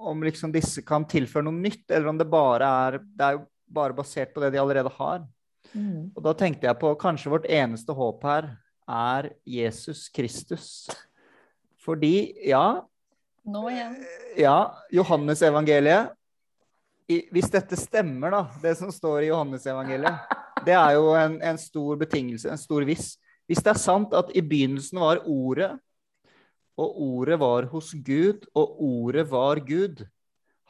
om 0.00 0.24
liksom 0.24 0.54
disse 0.54 0.80
kan 0.86 1.04
tilføre 1.08 1.44
noe 1.44 1.56
nytt, 1.56 1.84
eller 1.90 2.08
om 2.08 2.20
det 2.20 2.28
bare 2.32 2.70
er 2.86 2.98
Det 3.04 3.26
er 3.26 3.36
jo 3.36 3.44
bare 3.70 3.96
basert 3.96 4.32
på 4.34 4.40
det 4.42 4.54
de 4.54 4.62
allerede 4.62 4.90
har. 4.96 5.20
Og 6.16 6.24
da 6.24 6.32
tenkte 6.34 6.66
jeg 6.66 6.78
på 6.80 6.94
kanskje 6.98 7.30
vårt 7.30 7.46
eneste 7.46 7.94
håp 7.94 8.24
her 8.26 8.48
er 8.90 9.30
Jesus 9.46 10.08
Kristus. 10.10 10.88
Fordi, 11.80 12.32
ja, 12.48 12.80
Nå 13.42 13.70
igjen. 13.70 13.94
ja, 14.36 14.56
Johannesevangeliet 14.92 16.12
Hvis 17.32 17.50
dette 17.50 17.76
stemmer, 17.78 18.30
da, 18.30 18.42
det 18.62 18.76
som 18.78 18.92
står 18.94 19.24
i 19.24 19.30
Johannesevangeliet, 19.30 20.34
det 20.66 20.76
er 20.76 20.92
jo 20.94 21.08
en, 21.18 21.40
en 21.42 21.58
stor 21.58 21.98
betingelse, 21.98 22.50
en 22.52 22.60
stor 22.60 22.86
viss. 22.86 23.16
Hvis 23.50 23.64
det 23.66 23.72
er 23.72 23.80
sant 23.82 24.14
at 24.14 24.30
i 24.36 24.42
begynnelsen 24.46 25.00
var 25.02 25.24
Ordet, 25.26 25.72
og 26.78 27.00
Ordet 27.02 27.40
var 27.40 27.66
hos 27.72 27.90
Gud, 28.06 28.46
og 28.54 28.78
Ordet 28.78 29.26
var 29.30 29.58
Gud 29.66 30.04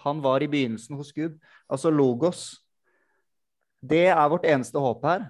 Han 0.00 0.22
var 0.24 0.40
i 0.40 0.48
begynnelsen 0.48 0.96
hos 0.96 1.12
Gud, 1.12 1.36
altså 1.68 1.90
Logos. 1.92 2.62
Det 3.84 4.06
er 4.08 4.28
vårt 4.32 4.48
eneste 4.48 4.80
håp 4.80 5.04
her, 5.04 5.26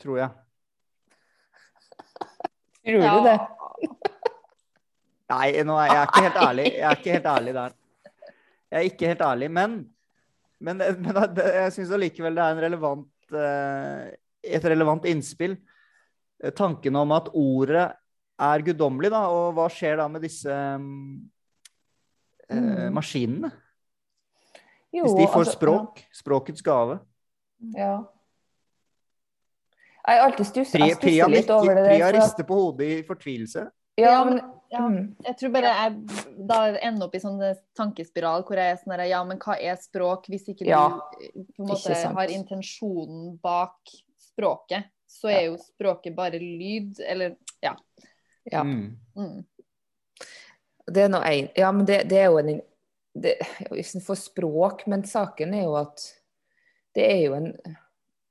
tror 0.00 0.22
jeg. 0.22 0.30
Tror 2.86 3.18
du 3.18 3.28
det? 3.28 3.36
Nei, 5.32 5.48
nå 5.66 5.74
er 5.82 5.88
jeg 5.90 5.98
er 5.98 6.06
ikke 6.10 6.24
helt 6.28 6.40
ærlig. 6.42 6.64
Jeg 6.76 6.86
er 6.86 6.96
ikke 7.00 7.14
helt 7.16 7.28
ærlig 7.32 7.54
der. 7.56 7.72
Jeg 8.70 8.78
er 8.78 8.88
ikke 8.90 9.10
helt 9.10 9.22
ærlig, 9.26 9.48
men, 9.50 9.76
men, 10.60 10.82
men 11.02 11.20
jeg 11.40 11.72
syns 11.74 11.90
allikevel 11.94 12.34
det 12.38 12.44
er 12.44 12.54
en 12.54 12.62
relevant, 12.66 13.08
eh, 13.34 14.02
et 14.56 14.64
relevant 14.70 15.06
innspill. 15.10 15.56
Eh, 16.42 16.52
Tanken 16.54 16.96
om 17.02 17.14
at 17.16 17.30
ordet 17.34 17.88
er 18.38 18.64
guddommelig, 18.66 19.10
da, 19.14 19.24
og 19.32 19.54
hva 19.56 19.66
skjer 19.72 19.96
da 20.02 20.08
med 20.12 20.26
disse 20.26 20.52
mm, 20.52 21.14
eh, 22.50 22.56
Mm. 22.56 22.92
maskinene? 22.94 23.50
Jo, 24.94 25.02
Hvis 25.02 25.16
de 25.18 25.26
får 25.32 25.42
altså, 25.42 25.56
språk, 25.58 26.02
språkets 26.14 26.62
gave. 26.62 27.00
Ja. 27.74 27.96
Jeg 30.06 30.20
har 30.20 30.28
alltid 30.28 30.46
stusset 30.46 30.78
litt 30.80 31.50
over 31.50 31.72
det 31.74 31.82
der. 31.82 31.88
Priya 31.90 32.10
rister 32.14 32.46
på 32.46 32.54
hodet 32.54 32.86
i 32.86 33.00
fortvilelse. 33.06 33.64
Ja, 33.98 34.12
Ja, 34.12 34.24
men, 34.24 34.38
ja. 34.70 34.88
mm, 34.88 35.16
Jeg 35.24 35.38
tror 35.40 35.52
bare 35.54 35.72
jeg 35.72 36.44
da 36.48 36.58
ender 36.74 37.06
opp 37.06 37.16
i 37.16 37.22
sånn 37.22 37.40
tankespiral 37.76 38.44
hvor 38.46 38.60
jeg 38.60 38.74
er 38.74 38.80
sånn 38.80 39.04
Ja, 39.06 39.22
men 39.28 39.40
hva 39.42 39.56
er 39.60 39.78
språk 39.80 40.28
hvis 40.32 40.48
ikke 40.52 40.68
Ja, 40.68 40.84
du 40.90 41.26
eh, 41.26 41.46
på 41.56 41.64
en 41.64 41.72
måte 41.72 41.98
har 42.18 42.34
intensjonen 42.34 43.36
bak 43.42 43.94
språket? 44.20 44.90
Så 45.06 45.30
er 45.30 45.46
jo 45.46 45.58
språket 45.62 46.16
bare 46.16 46.40
lyd, 46.42 46.98
eller 47.00 47.36
Ja. 47.62 47.76
ja. 48.44 48.64
Mm. 48.64 48.96
Mm. 49.16 49.44
Det 50.86 51.02
er 51.02 51.10
nå 51.10 51.20
én 51.26 51.48
ja, 51.56 51.72
men 51.72 51.86
det, 51.86 52.02
det 52.10 52.18
er 52.22 52.30
jo 52.30 52.40
en 52.42 52.60
det, 53.16 53.38
For 54.04 54.18
språk, 54.18 54.86
men 54.86 55.06
saken 55.08 55.54
er 55.54 55.64
jo 55.64 55.76
at 55.80 56.02
det 56.96 57.06
er 57.12 57.22
jo 57.26 57.36
en, 57.36 57.48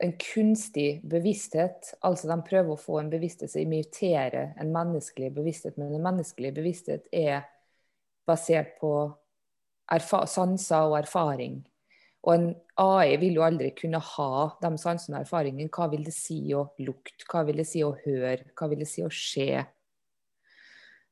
en 0.04 0.16
kunstig 0.20 1.02
bevissthet. 1.08 1.94
Altså 2.02 2.30
de 2.30 2.40
prøver 2.48 2.74
å 2.74 2.80
få 2.80 3.00
en 3.00 3.12
bevissthet 3.12 3.52
som 3.52 3.64
imiterer 3.64 4.56
en 4.62 4.74
menneskelig 4.74 5.32
bevissthet, 5.36 5.78
men 5.80 5.94
en 5.96 6.04
menneskelig 6.04 6.52
bevissthet 6.56 7.08
er 7.16 7.46
basert 8.28 8.76
på 8.82 8.92
sanser 10.28 10.90
og 10.90 11.00
erfaring. 11.00 11.62
Og 12.26 12.34
en 12.34 12.48
AI 12.82 13.20
vil 13.22 13.38
jo 13.38 13.46
aldri 13.46 13.70
kunne 13.78 14.02
ha 14.02 14.48
de 14.62 14.72
sansene 14.82 15.20
og 15.20 15.28
erfaringene. 15.28 15.70
Hva 15.70 15.88
vil 15.92 16.08
det 16.08 16.16
si 16.16 16.40
å 16.58 16.66
lukte? 16.82 17.28
Hva 17.30 17.44
vil 17.46 17.62
det 17.62 17.68
si 17.70 17.84
å 17.86 17.94
høre? 17.94 18.50
Hva 18.58 18.70
vil 18.72 18.82
det 18.82 18.90
si 18.90 19.06
å 19.06 19.12
se? 19.14 19.62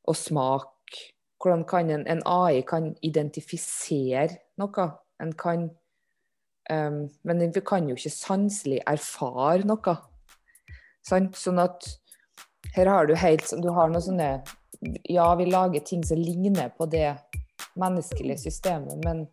Og 0.09 0.17
smak? 0.17 0.97
Hvordan 1.37 1.67
kan 1.69 1.91
en, 1.93 2.07
en 2.09 2.23
AI 2.25 2.63
kan 2.65 2.95
identifisere 3.05 4.39
noe? 4.57 4.89
En 5.21 5.35
kan 5.37 5.69
um, 6.71 7.09
Men 7.23 7.51
vi 7.53 7.61
kan 7.61 7.89
jo 7.89 7.95
ikke 7.95 8.13
sanselig 8.13 8.81
erfare 8.87 9.63
noe. 9.67 9.95
Sant? 11.03 11.35
Sånn 11.35 11.59
at 11.59 11.87
her 12.75 12.87
har 12.87 13.07
du 13.07 13.15
helt 13.19 13.49
Du 13.61 13.69
har 13.75 13.91
noe 13.91 14.01
sånne 14.01 14.29
Ja, 15.09 15.27
vi 15.35 15.45
lager 15.45 15.83
ting 15.85 16.03
som 16.03 16.19
ligner 16.19 16.71
på 16.77 16.87
det 16.91 17.15
menneskelige 17.79 18.37
systemet, 18.37 18.99
men 19.05 19.23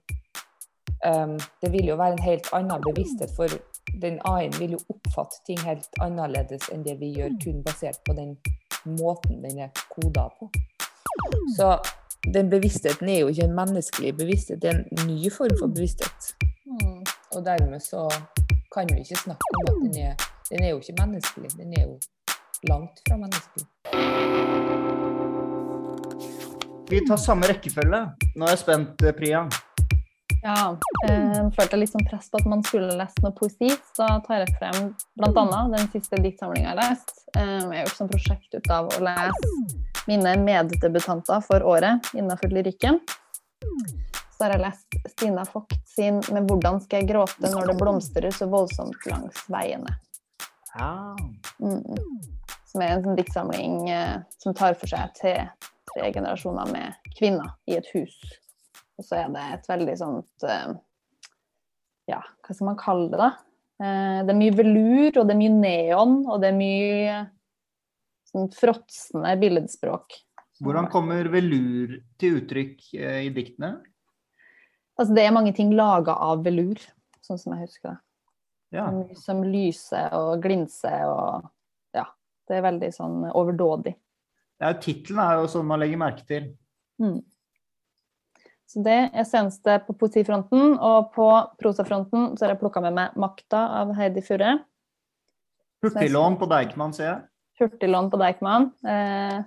um, 1.04 1.34
det 1.62 1.72
vil 1.72 1.90
jo 1.90 1.96
være 1.98 2.16
en 2.16 2.22
helt 2.22 2.46
annen 2.56 2.84
bevissthet, 2.84 3.32
for 3.36 3.50
den 4.00 4.20
AI-en 4.30 4.54
vil 4.60 4.76
jo 4.76 4.80
oppfatte 4.94 5.40
ting 5.48 5.58
helt 5.66 5.88
annerledes 6.00 6.68
enn 6.72 6.84
det 6.86 6.94
vi 7.00 7.10
gjør, 7.18 7.34
kun 7.42 7.64
basert 7.66 7.98
på 8.06 8.14
den 8.16 8.36
måten 8.96 9.42
den 9.42 9.58
er 9.66 9.74
koda 9.90 10.28
på. 10.38 10.48
Så 11.58 11.74
den 12.34 12.50
bevisstheten 12.52 13.08
er 13.08 13.24
jo 13.24 13.34
ikke 13.34 13.48
en 13.48 13.58
menneskelig 13.58 14.14
bevissthet, 14.16 14.62
det 14.62 14.70
er 14.70 14.80
en 14.80 15.06
ny 15.10 15.32
form 15.34 15.56
for 15.58 15.74
bevissthet. 15.74 16.34
Og 17.36 17.44
dermed 17.44 17.82
så 17.82 18.08
kan 18.74 18.88
vi 18.90 19.04
ikke 19.04 19.18
snakke 19.22 19.50
om 19.54 19.66
at 19.70 19.76
den 19.82 20.02
er 20.02 20.14
Den 20.50 20.62
er 20.64 20.70
jo 20.70 20.78
ikke 20.80 20.96
menneskelig, 20.98 21.50
den 21.54 21.72
er 21.78 21.82
jo 21.84 22.00
langt 22.66 22.96
fra 23.08 23.16
menneskelig. 23.16 23.66
Vi 26.90 27.00
tar 27.06 27.20
samme 27.22 27.46
rekkefølge. 27.46 28.00
Nå 28.34 28.48
er 28.48 28.50
jeg 28.50 28.58
spent, 28.58 29.04
eh, 29.06 29.14
Priya. 29.14 29.44
Ja, 30.42 30.74
eh, 31.06 31.38
følte 31.54 31.78
litt 31.78 31.92
sånn 31.92 32.08
press 32.10 32.26
på 32.32 32.40
at 32.40 32.48
man 32.50 32.64
skulle 32.66 32.96
lese 32.98 33.22
noe 33.22 33.30
poesi, 33.36 33.70
så 33.94 34.08
tar 34.26 34.42
jeg 34.42 34.56
frem 34.58 34.90
bl.a. 35.20 35.62
den 35.76 35.86
siste 35.94 36.18
diktsamlinga 36.18 36.66
jeg 36.66 36.72
har 36.72 36.80
lest. 36.82 37.14
Eh, 37.36 37.46
jeg 37.46 37.76
har 37.76 37.84
gjort 37.84 38.00
sånn 38.00 38.10
prosjekt 38.10 38.58
ut 38.58 38.70
av 38.74 38.90
å 38.90 39.00
lese 39.06 39.54
mine 40.10 40.34
meddebutanter 40.42 41.46
for 41.46 41.62
året 41.62 42.10
innenfor 42.16 42.50
lyrikken. 42.50 42.98
Så 44.40 44.46
har 44.46 44.54
jeg 44.54 44.62
lest 44.62 44.94
Stina 45.12 45.42
Vogt 45.52 45.74
sin 45.84 46.22
'Med 46.32 46.46
hvordan 46.48 46.78
skal 46.80 47.02
jeg 47.02 47.10
gråte 47.10 47.48
når 47.52 47.66
det 47.68 47.74
blomstrer 47.76 48.32
så 48.32 48.46
voldsomt 48.48 49.02
langs 49.10 49.42
veiene'. 49.52 49.92
Ja. 50.78 51.12
Mm. 51.60 51.82
Som 52.70 52.80
er 52.80 52.94
en 52.94 53.02
sånn 53.04 53.18
diktsamling 53.18 53.90
eh, 53.92 54.22
som 54.40 54.54
tar 54.56 54.78
for 54.80 54.88
seg 54.88 55.12
tre, 55.18 55.34
tre 55.92 56.08
generasjoner 56.14 56.72
med 56.72 57.12
kvinner 57.18 57.52
i 57.68 57.76
et 57.82 57.90
hus. 57.92 58.16
Og 58.96 59.04
så 59.04 59.18
er 59.18 59.28
det 59.34 59.44
et 59.58 59.68
veldig 59.68 59.98
sånt 60.00 60.48
eh, 60.48 60.72
Ja, 62.08 62.22
hva 62.24 62.56
skal 62.56 62.70
man 62.70 62.80
kalle 62.80 63.12
det, 63.12 63.20
da? 63.20 63.30
Eh, 63.84 64.24
det 64.24 64.32
er 64.32 64.40
mye 64.40 64.56
velur, 64.56 65.20
og 65.20 65.28
det 65.28 65.36
er 65.36 65.42
mye 65.42 65.58
neon, 65.58 66.16
og 66.24 66.40
det 66.40 66.54
er 66.54 66.58
mye 66.62 67.20
sånn 68.32 68.48
fråtsende 68.56 69.36
billedspråk. 69.44 70.16
Hvordan 70.64 70.88
kommer 70.88 71.28
velur 71.28 71.98
til 72.16 72.40
uttrykk 72.40 72.92
eh, 72.96 73.22
i 73.28 73.30
diktene? 73.36 73.74
Altså, 75.00 75.16
det 75.16 75.24
er 75.24 75.32
mange 75.32 75.54
ting 75.56 75.72
laga 75.72 76.12
av 76.20 76.44
velur, 76.44 76.80
sånn 77.24 77.40
som 77.40 77.54
jeg 77.56 77.64
husker 77.64 77.94
det. 77.94 77.98
Ja. 78.76 78.84
Mye 78.92 79.16
som 79.18 79.40
lyser 79.42 80.12
og 80.14 80.44
glinser 80.44 81.08
og 81.08 81.48
Ja. 81.96 82.04
Det 82.46 82.58
er 82.58 82.66
veldig 82.66 82.90
sånn 82.94 83.18
overdådig. 83.30 83.94
Ja, 84.60 84.74
Tittelen 84.76 85.20
er 85.22 85.40
jo 85.40 85.48
sånn 85.48 85.68
man 85.68 85.80
legger 85.80 86.00
merke 86.02 86.26
til. 86.28 86.50
Mm. 87.00 87.22
Så 88.70 88.82
det 88.86 88.98
er 89.08 89.26
seneste 89.26 89.78
på 89.86 89.96
poesifronten. 89.98 90.76
Og 90.78 91.10
på 91.14 91.28
prosafronten 91.58 92.36
så 92.36 92.46
har 92.46 92.54
jeg 92.54 92.60
plukka 92.60 92.82
med 92.84 92.94
meg 92.94 93.16
'Makta' 93.16 93.64
av 93.80 93.94
Heidi 93.96 94.22
Furre. 94.22 94.60
Hurtiglån 95.82 96.36
på 96.38 96.46
Deichman, 96.46 96.92
sier 96.92 97.08
jeg. 97.08 97.22
Hurtiglån 97.60 98.10
på 98.12 98.20
Deichman. 98.20 98.70
Eh, 98.84 99.42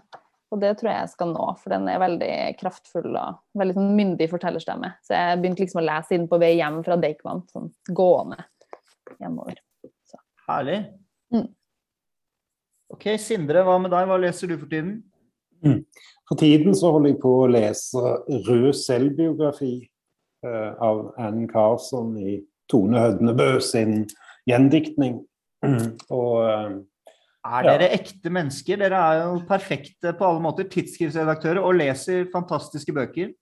og 0.53 0.61
det 0.61 0.75
tror 0.77 0.91
jeg 0.91 1.01
jeg 1.01 1.11
skal 1.15 1.31
nå, 1.33 1.45
for 1.63 1.73
den 1.73 1.87
er 1.89 2.01
veldig 2.01 2.33
kraftfull 2.59 3.09
og 3.09 3.39
veldig 3.57 3.75
sånn 3.79 3.95
myndig 3.97 4.27
fortellerstemme. 4.29 4.91
Så 5.05 5.17
jeg 5.17 5.39
begynte 5.41 5.65
liksom 5.65 5.81
å 5.81 5.85
lese 5.87 6.17
inn 6.17 6.27
på 6.29 6.39
vei 6.41 6.53
hjem 6.59 6.79
fra 6.85 6.97
Deichman, 7.01 7.41
sånn 7.49 7.71
gående 7.97 8.37
hjemover. 9.17 9.57
Herlig. 10.47 10.83
Mm. 11.33 11.47
Ok, 12.93 13.07
Sindre, 13.21 13.63
hva 13.65 13.79
med 13.81 13.93
deg? 13.95 14.05
Hva 14.09 14.19
leser 14.21 14.51
du 14.51 14.57
for 14.59 14.69
tiden? 14.69 14.99
For 16.27 16.39
tiden 16.39 16.75
så 16.75 16.91
holder 16.93 17.13
jeg 17.13 17.19
på 17.23 17.31
å 17.41 17.49
lese 17.51 18.15
Rød 18.47 18.73
selvbiografi 18.75 19.75
eh, 20.45 20.71
av 20.83 21.05
Anne 21.21 21.47
Carson 21.51 22.13
i 22.19 22.37
Tone 22.71 22.99
Hødnebø 22.99 23.49
sin 23.63 24.03
gjendiktning. 24.49 25.21
Og 26.19 26.83
Er 27.45 27.63
Ja. 27.65 27.77
dere 27.77 27.89
ekte 27.91 28.29
mennesker? 28.31 28.77
Dere 28.79 28.95
er 28.95 29.23
jo 29.23 29.41
perfekte 29.47 30.13
på 30.15 30.25
alle 30.25 30.39
måter. 30.41 30.63
Tidsskriftsredaktører 30.71 31.59
og 31.63 31.75
leser 31.75 32.25
fantastiske 32.31 32.93
bøker. 32.95 33.33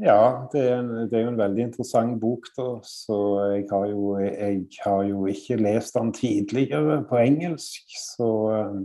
ja, 0.00 0.46
det 0.52 0.60
er, 0.70 0.78
en, 0.80 0.90
det 1.10 1.18
er 1.18 1.22
jo 1.24 1.28
en 1.32 1.38
veldig 1.38 1.62
interessant 1.62 2.20
bok, 2.20 2.46
da. 2.56 2.68
Så 2.86 3.16
jeg 3.54 3.66
har 3.70 3.86
jo, 3.90 4.18
jeg 4.18 4.66
har 4.84 5.02
jo 5.04 5.26
ikke 5.26 5.56
lest 5.60 5.94
den 5.94 6.12
tidligere 6.12 7.04
på 7.08 7.16
engelsk. 7.16 7.82
Så 8.16 8.28
eh, 8.54 8.80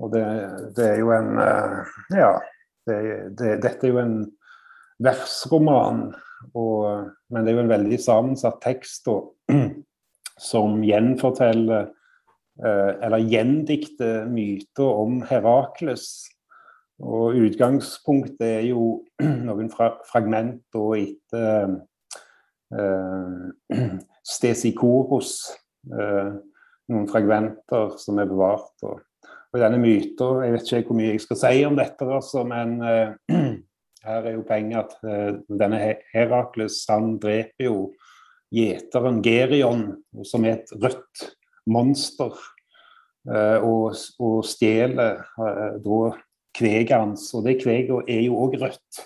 Og 0.00 0.12
det, 0.12 0.24
det 0.76 0.86
er 0.90 0.98
jo 0.98 1.10
en 1.12 1.38
eh, 1.38 1.86
Ja. 2.18 2.32
Det, 2.86 2.98
det, 3.38 3.62
dette 3.62 3.86
er 3.86 3.90
jo 3.92 3.98
en 4.00 4.14
versroman, 5.04 6.14
og, 6.54 7.10
men 7.30 7.44
det 7.44 7.52
er 7.52 7.56
jo 7.58 7.62
en 7.66 7.72
veldig 7.74 7.98
sammensatt 8.00 8.56
tekst 8.64 9.06
da, 9.06 9.18
som 10.50 10.80
gjenforteller 10.82 11.90
eller 12.58 13.22
gjendikte 13.24 14.26
myter 14.28 14.84
om 14.84 15.20
Herakles. 15.24 16.10
Og 17.00 17.38
utgangspunktet 17.40 18.44
er 18.44 18.66
jo 18.68 19.00
noen 19.48 19.70
fra 19.72 19.94
fragmenter 20.08 20.96
etter 20.98 21.78
eh, 22.76 23.78
Stesikoros. 24.34 25.32
Eh, 25.88 26.34
noen 26.90 27.08
fragmenter 27.08 27.96
som 28.02 28.20
er 28.20 28.28
bevart. 28.28 28.74
Og, 28.84 29.00
og 29.50 29.62
denne 29.62 29.80
myten, 29.80 30.44
Jeg 30.44 30.52
vet 30.52 30.72
ikke 30.72 30.90
hvor 30.90 31.00
mye 31.00 31.14
jeg 31.14 31.24
skal 31.24 31.40
si 31.40 31.64
om 31.64 31.80
dette, 31.80 32.04
altså, 32.04 32.44
men 32.44 32.76
eh, 32.84 33.16
her 34.06 34.28
er 34.28 34.36
jo 34.36 34.46
poenget 34.48 34.84
at 34.84 35.08
eh, 35.08 35.40
denne 35.48 35.80
Herakles 36.12 36.82
han 36.92 37.14
dreper 37.22 37.70
jo 37.70 37.76
gjeteren 38.52 39.22
Gerion, 39.22 39.84
som 40.26 40.44
er 40.44 40.58
et 40.58 40.72
rødt 40.82 41.28
monster, 41.66 42.34
eh, 43.28 43.58
og, 43.62 43.94
og 44.18 44.44
stjeler 44.46 45.20
eh, 45.20 45.78
da 45.84 46.00
kveget 46.56 46.96
hans. 46.96 47.28
Og 47.34 47.44
det 47.46 47.60
kveget 47.62 48.08
er 48.08 48.22
jo 48.26 48.38
òg 48.44 48.58
rødt. 48.60 49.02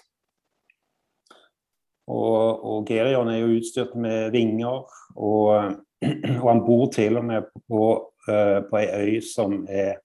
Og, 2.04 2.64
og 2.64 2.86
Gerion 2.86 3.30
er 3.32 3.40
jo 3.40 3.56
utstyrt 3.56 3.94
med 3.96 4.30
vinger, 4.34 4.84
og, 5.16 5.74
og 6.42 6.48
han 6.50 6.64
bor 6.66 6.90
til 6.92 7.16
og 7.16 7.24
med 7.24 7.48
på, 7.68 7.84
eh, 8.28 8.60
på 8.68 8.80
ei 8.82 8.88
øy 8.92 9.20
som 9.24 9.62
er, 9.68 10.00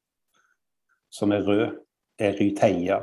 som 1.12 1.36
er 1.36 1.44
rød, 1.48 1.66
Eryteia. 2.20 3.02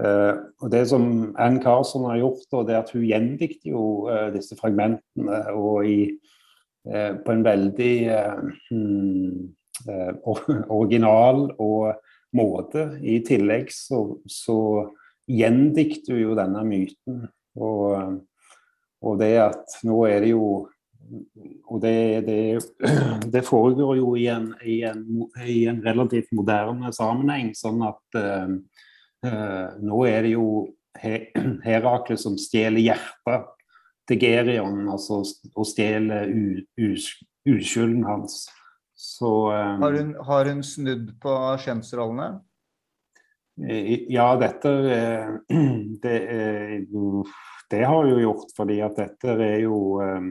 Eh, 0.00 0.34
og 0.60 0.70
Det 0.72 0.86
som 0.88 1.34
Ann 1.38 1.62
Carson 1.62 2.04
har 2.10 2.20
gjort, 2.20 2.66
det 2.66 2.74
er 2.74 2.82
at 2.82 2.92
hun 2.92 3.08
gjendikter 3.08 3.72
jo 3.72 3.84
disse 4.32 4.56
fragmentene 4.60 5.40
og 5.52 5.88
i, 5.88 6.12
på 7.24 7.32
en 7.32 7.44
veldig 7.46 7.92
eh, 8.10 8.42
hmm, 8.70 9.52
eh, 9.88 10.10
or- 10.24 10.64
original 10.68 11.46
og 11.62 11.94
måte. 12.34 12.88
I 13.02 13.20
tillegg 13.26 13.70
så, 13.74 14.02
så 14.26 14.58
gjendikter 15.30 16.18
jo 16.18 16.34
denne 16.38 16.64
myten. 16.66 17.26
Og, 17.60 18.18
og 19.02 19.18
det 19.20 19.34
at 19.44 19.74
nå 19.84 20.04
er 20.08 20.22
det 20.24 20.32
jo 20.32 20.46
Og 21.68 21.80
det, 21.82 22.24
det, 22.24 22.62
det 23.34 23.42
foregår 23.44 23.96
jo 23.98 24.12
i 24.16 24.28
en, 24.30 24.46
i, 24.64 24.78
en, 24.86 25.02
i 25.44 25.66
en 25.68 25.80
relativt 25.84 26.30
moderne 26.32 26.92
sammenheng, 26.94 27.50
sånn 27.58 27.82
at 27.84 28.18
eh, 28.20 28.52
eh, 29.26 29.74
nå 29.82 29.98
er 30.08 30.22
det 30.22 30.30
jo 30.36 30.46
He 31.02 31.18
Herakles 31.66 32.22
som 32.24 32.38
stjeler 32.40 32.86
hjertet 32.86 33.50
til 34.08 34.18
Gerion, 34.22 34.80
altså 34.90 35.20
å 35.54 35.64
stjele 35.68 36.22
uskylden 37.46 38.02
hans. 38.06 38.44
Så 39.02 39.28
um, 39.50 39.82
Har 39.82 39.96
hun, 39.98 40.10
har 40.26 40.48
hun 40.50 40.62
snudd 40.66 41.08
på 41.22 41.32
kjønnsrollene? 41.64 42.28
Eh, 43.68 44.06
Ja, 44.12 44.28
dette 44.40 44.70
eh, 44.94 45.32
det, 46.04 46.16
er- 46.36 46.84
det 47.72 47.82
har 47.88 48.04
hun 48.08 48.20
gjort 48.22 48.52
fordi 48.56 48.78
at 48.84 48.96
dette 49.00 49.34
er 49.40 49.58
jo 49.64 49.78
eh, 50.04 50.28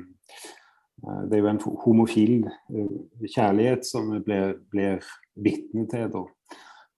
Det 1.27 1.37
er 1.37 1.41
jo 1.41 1.49
en 1.51 1.61
homofil 1.83 2.45
eh, 2.47 2.95
kjærlighet 3.33 3.85
som 3.87 4.11
vi 4.13 4.19
blir, 4.25 4.55
blir 4.71 5.03
vitne 5.35 5.87
til, 5.89 6.07
da. 6.13 6.23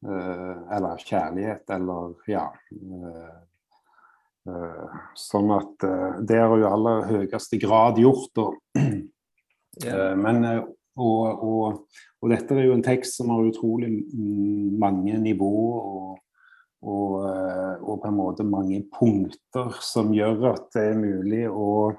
Eh, 0.03 0.55
Eller 0.77 1.03
kjærlighet, 1.09 1.63
eller 1.77 2.13
ja. 2.27 2.45
Eh, 4.49 5.01
Sånn 5.19 5.51
at 5.55 5.85
eh, 5.87 6.21
det 6.27 6.39
har 6.39 6.53
jo 6.53 6.63
i 6.63 6.69
aller 6.69 7.03
høyeste 7.09 7.59
grad 7.61 8.01
gjort, 8.01 8.45
Og, 8.45 8.59
Eh, 9.81 10.15
Men, 10.21 10.43
og, 11.01 11.39
og, 11.41 12.01
og 12.21 12.29
dette 12.29 12.53
er 12.53 12.67
jo 12.67 12.75
en 12.75 12.83
tekst 12.85 13.15
som 13.17 13.31
har 13.33 13.47
utrolig 13.47 13.87
mange 14.77 15.17
nivåer 15.17 16.19
og, 16.83 17.95
på 18.03 18.05
en 18.05 18.13
måte 18.13 18.45
mange 18.45 18.83
punkter 18.93 19.73
som 19.81 20.13
gjør 20.13 20.51
at 20.51 20.67
det 20.75 20.83
er 20.91 20.99
mulig 20.99 21.41
å, 21.49 21.89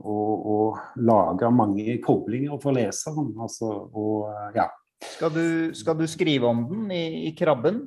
å, 0.00 0.16
å 0.16 0.56
lage 1.04 1.52
mange 1.52 1.98
koblinger 2.04 2.56
for 2.62 2.76
leseren. 2.76 3.32
Altså, 3.36 3.68
og, 3.92 4.32
ja. 4.56 4.70
Skal 5.04 5.32
du, 5.34 5.46
skal 5.76 5.98
du 5.98 6.06
skrive 6.08 6.48
om 6.48 6.64
den 6.70 6.90
i, 6.94 7.04
i 7.28 7.34
Krabben? 7.36 7.82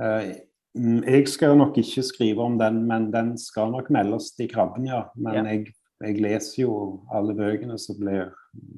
Eh, 0.00 0.34
Jeg 0.74 1.28
skal 1.30 1.54
nok 1.58 1.76
ikke 1.78 2.02
skrive 2.02 2.42
om 2.42 2.56
den, 2.58 2.80
men 2.88 3.10
den 3.14 3.34
skal 3.38 3.70
nok 3.70 3.92
meldes 3.94 4.32
i 4.42 4.48
Krabben, 4.50 4.88
ja. 4.90 5.04
Men 5.14 5.36
Ja. 5.38 5.44
Jeg, 5.52 5.74
jeg 6.02 6.22
leser 6.22 6.62
jo 6.64 6.72
alle 7.14 7.34
bøkene 7.34 7.78
som 7.78 8.00
blir 8.00 8.32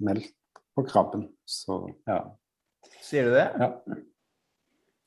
meldt 0.04 0.34
på 0.76 0.84
Krabben. 0.84 1.30
Så 1.48 1.86
ja. 2.08 2.20
Sier 3.00 3.30
du 3.30 3.32
det? 3.32 3.46
Ja, 3.56 3.70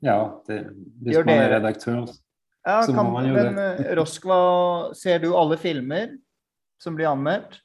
ja 0.01 0.17
det, 0.47 0.59
hvis 1.03 1.13
Gjør 1.13 1.29
man 1.29 1.43
er 1.43 1.53
redaktør. 1.59 2.01
Ja, 2.65 2.81
Så 2.83 2.91
må 2.91 3.03
kan, 3.03 3.13
man 3.13 3.29
jo 3.29 3.37
men 3.37 3.55
det. 3.55 3.95
Roskva, 3.99 4.39
ser 4.97 5.21
du 5.21 5.31
alle 5.37 5.57
filmer 5.61 6.17
som 6.81 6.97
blir 6.97 7.11
anmeldt? 7.11 7.61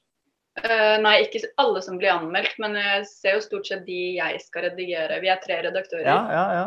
Uh, 0.60 1.00
nei, 1.02 1.16
ikke 1.24 1.40
alle 1.58 1.80
som 1.82 1.96
blir 1.98 2.12
anmeldt, 2.12 2.54
men 2.62 2.76
jeg 2.78 3.06
ser 3.10 3.38
jo 3.38 3.42
stort 3.42 3.66
sett 3.66 3.82
de 3.88 4.00
jeg 4.20 4.38
skal 4.44 4.68
redigere. 4.68 5.18
Vi 5.24 5.32
er 5.32 5.40
tre 5.42 5.62
redaktører. 5.66 6.06
Ja, 6.06 6.20
ja, 6.30 6.44
ja. 6.60 6.66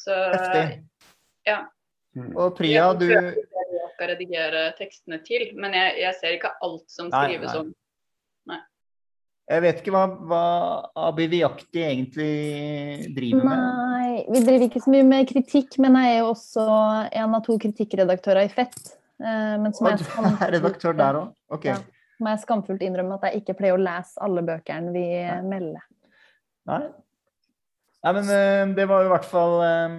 Så 0.00 0.14
Heftig. 0.14 0.84
Mm. 2.14 2.30
Og 2.38 2.52
Priya, 2.56 2.90
jeg 2.92 3.00
du 3.00 3.08
jeg 3.10 3.88
skal 3.94 4.10
redigere 4.14 4.60
tekstene 4.78 5.18
til, 5.26 5.48
men 5.58 5.74
jeg, 5.76 5.96
jeg 6.02 6.16
ser 6.20 6.36
ikke 6.36 6.52
alt 6.62 6.84
som 6.90 7.10
Nei, 7.10 7.24
skrives 7.28 7.52
nei. 7.52 7.62
om. 7.62 7.72
Jeg 9.44 9.60
vet 9.60 9.80
ikke 9.82 9.92
hva, 9.92 10.02
hva 10.24 10.44
Abiviakti 11.10 11.82
egentlig 11.84 13.10
driver 13.12 13.44
med. 13.44 13.58
Nei, 13.60 14.12
vi 14.32 14.40
driver 14.40 14.62
ikke 14.70 14.80
så 14.80 14.92
mye 14.94 15.04
med 15.04 15.28
kritikk, 15.28 15.76
men 15.84 15.98
jeg 16.00 16.14
er 16.14 16.22
jo 16.22 16.30
også 16.30 16.64
en 17.20 17.36
av 17.36 17.42
to 17.44 17.58
kritikkredaktører 17.60 18.48
i 18.48 18.52
Fett. 18.54 18.78
Eh, 19.20 19.56
Men 19.60 19.74
som 19.76 19.90
jeg, 19.90 20.00
du 20.00 20.30
er 20.46 20.54
redaktør 20.56 20.96
der 20.96 21.18
òg? 21.20 21.34
Ok. 21.52 21.68
Ja. 21.68 21.76
må 22.24 22.32
jeg 22.32 22.40
skamfullt 22.46 22.82
innrømme 22.86 23.18
at 23.18 23.26
jeg 23.28 23.42
ikke 23.42 23.58
pleier 23.58 23.76
å 23.76 23.82
lese 23.84 24.16
alle 24.24 24.46
bøkene 24.48 24.94
vi 24.96 25.04
Nei. 25.12 25.36
melder. 25.50 25.84
Nei. 26.70 26.80
Nei, 28.04 28.12
men 28.16 28.32
eh, 28.32 28.64
det 28.80 28.88
var 28.88 29.04
jo 29.04 29.10
i 29.10 29.12
hvert 29.12 29.28
fall 29.28 29.58
eh, 29.66 29.98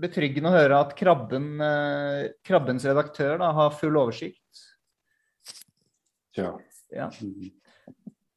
betryggende 0.00 0.50
å 0.50 0.56
høre 0.56 0.80
at 0.84 0.94
krabben, 0.98 1.46
eh, 1.62 2.28
krabbens 2.46 2.84
redaktør 2.88 3.38
da, 3.40 3.52
har 3.56 3.70
full 3.76 3.96
oversikt. 3.96 4.64
Ja. 6.36 6.52
Ja. 6.92 7.08
Mm. 7.22 7.50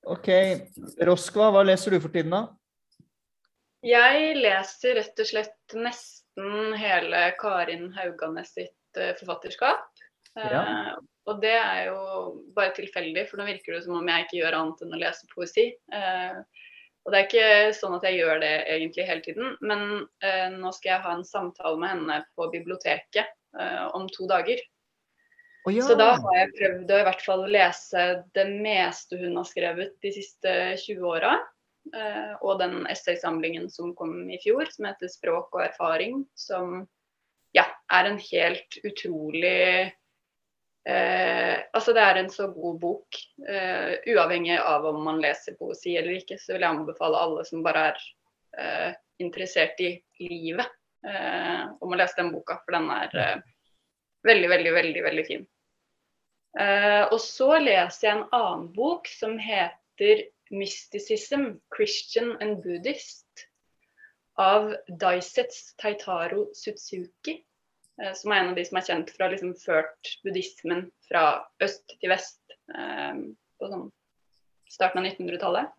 OK. 0.09 0.29
Roskva, 1.05 1.49
hva 1.53 1.65
leser 1.67 1.91
du 1.93 1.99
for 2.01 2.13
tiden, 2.13 2.31
da? 2.33 2.45
Jeg 3.85 4.33
leser 4.39 4.97
rett 4.99 5.21
og 5.23 5.27
slett 5.29 5.75
nesten 5.77 6.73
hele 6.79 7.21
Karin 7.39 7.89
Hauganes 7.95 8.51
sitt 8.55 8.97
eh, 8.99 9.13
forfatterskap. 9.19 9.85
Eh, 10.35 10.49
Ja. 10.51 10.95
og 11.29 11.41
det 11.43 11.55
er 11.55 11.85
jo 11.89 11.99
bare 12.55 12.73
tilfeldig, 12.75 13.27
for 13.29 13.37
nå 13.39 13.45
virker 13.47 13.75
det 13.75 13.83
som 13.85 13.95
om 13.99 14.07
jeg 14.07 14.25
ikke 14.25 14.39
gjør 14.41 14.57
annet 14.59 14.81
enn 14.85 14.95
å 14.95 14.99
lese 15.03 15.27
poesi. 15.33 15.67
Eh, 15.93 16.39
og 17.09 17.13
det 17.15 17.19
er 17.19 17.25
ikke 17.25 17.69
sånn 17.73 17.95
at 17.97 18.03
jeg 18.05 18.19
gjør 18.19 18.41
det 18.43 18.51
egentlig 18.69 19.05
hele 19.07 19.23
tiden, 19.25 19.53
men 19.65 19.85
eh, 20.21 20.51
nå 20.53 20.69
skal 20.75 20.91
jeg 20.91 21.01
ha 21.07 21.13
en 21.17 21.23
samtale 21.25 21.79
med 21.81 21.89
henne 21.89 22.17
på 22.37 22.45
biblioteket 22.53 23.25
eh, 23.57 23.85
om 23.97 24.05
to 24.13 24.27
dager. 24.29 24.61
Oh, 25.65 25.71
ja. 25.73 25.87
Så 25.87 25.97
da 25.97 26.11
har 26.21 26.35
jeg 26.37 26.51
prøvd 26.59 26.93
å 26.93 26.99
i 27.01 27.07
hvert 27.07 27.23
fall 27.25 27.47
lese 27.49 28.03
det 28.37 28.45
meste 28.61 29.17
hun 29.17 29.39
har 29.41 29.49
skrevet 29.49 29.97
de 30.05 30.11
siste 30.19 30.53
20 30.85 31.09
åra. 31.09 31.33
Eh, 31.97 32.35
og 32.45 32.61
den 32.61 32.83
essaysamlingen 32.93 33.65
som 33.73 33.95
kom 33.97 34.13
i 34.29 34.37
fjor, 34.45 34.69
som 34.69 34.85
heter 34.91 35.09
'Språk 35.09 35.57
og 35.57 35.65
erfaring', 35.65 36.21
som 36.37 36.83
ja, 37.57 37.65
er 37.89 38.05
en 38.05 38.21
helt 38.21 38.77
utrolig 38.85 39.89
eh, 40.87 41.59
Altså, 41.73 41.93
det 41.93 42.03
er 42.03 42.19
en 42.19 42.31
så 42.33 42.47
god 42.53 42.79
bok. 42.81 43.19
Eh, 43.47 43.99
uavhengig 44.13 44.57
av 44.59 44.87
om 44.89 45.03
man 45.05 45.21
leser 45.23 45.57
poesi 45.59 45.97
eller 45.97 46.19
ikke, 46.19 46.39
så 46.39 46.55
vil 46.55 46.65
jeg 46.65 46.77
anbefale 46.77 47.19
alle 47.19 47.45
som 47.47 47.63
bare 47.65 47.85
er 47.91 48.01
eh, 48.59 48.97
interessert 49.19 49.79
i 49.83 49.93
livet, 50.23 50.67
eh, 51.07 51.63
om 51.79 51.93
å 51.93 51.99
lese 51.99 52.19
den 52.21 52.33
boka. 52.33 52.59
For 52.65 52.77
den 52.77 52.89
er 52.95 53.15
eh, 53.15 53.37
veldig, 54.27 54.49
veldig, 54.55 54.75
veldig, 54.79 55.05
veldig 55.09 55.25
fin. 55.27 55.47
Eh, 56.59 57.03
og 57.11 57.19
så 57.21 57.53
leser 57.61 58.07
jeg 58.07 58.15
en 58.17 58.27
annen 58.33 58.67
bok 58.73 59.07
som 59.11 59.37
heter 59.37 60.25
'Mysticism, 60.49 61.59
Christian 61.75 62.35
and 62.41 62.63
Buddhist' 62.63 63.45
av 64.39 64.73
Daisets 64.87 65.75
Taitaro 65.77 66.47
Sutsuki. 66.55 67.43
Eh, 68.01 68.13
Som 68.17 68.33
er 68.33 68.43
en 68.43 68.51
av 68.53 68.59
de 68.59 68.65
som 68.67 68.79
er 68.79 68.87
kjent 68.87 69.13
for 69.13 69.23
å 69.23 69.27
ha 69.27 69.33
liksom 69.33 69.55
ført 69.59 70.13
buddhismen 70.25 70.87
fra 71.09 71.25
øst 71.63 71.97
til 71.97 72.13
vest 72.13 72.57
eh, 72.75 73.25
på 73.59 73.71
sånn 73.71 73.89
starten 74.69 75.01
av 75.01 75.09
1900-tallet. 75.09 75.75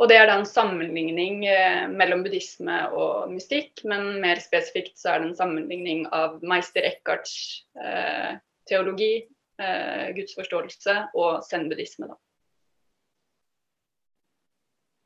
Og 0.00 0.08
det 0.08 0.16
er 0.16 0.30
da 0.30 0.38
en 0.40 0.48
sammenligning 0.48 1.42
eh, 1.44 1.84
mellom 1.92 2.22
buddhisme 2.24 2.76
og 2.96 3.28
mystikk, 3.34 3.82
men 3.84 4.14
mer 4.22 4.40
spesifikt 4.40 4.96
så 4.96 5.12
er 5.12 5.20
det 5.20 5.28
en 5.28 5.36
sammenligning 5.42 6.06
av 6.16 6.38
meister 6.40 6.86
Eckharts 6.88 7.34
eh, 7.76 8.38
teologi, 8.70 9.26
eh, 9.60 10.06
gudsforståelse 10.16 10.96
og 11.20 11.44
zen-buddhisme. 11.44 12.08
da. 12.08 12.16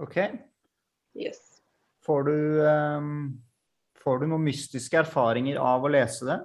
OK. 0.05 0.21
Yes. 1.19 1.43
Får 2.07 2.23
du, 2.31 2.39
ehm, 2.69 3.19
får 4.05 4.21
du 4.21 4.29
noen 4.29 4.45
mystiske 4.45 5.01
erfaringer 5.01 5.59
av 5.61 5.85
å 5.85 5.93
lese 5.93 6.29
det? 6.29 6.39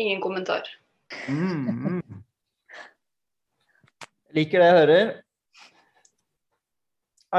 Ingen 0.00 0.20
kommentar. 0.20 0.66
Mm, 1.28 1.68
mm. 1.68 2.22
Liker 4.34 4.62
det 4.62 4.68
jeg 4.68 4.78
hører. 4.78 5.08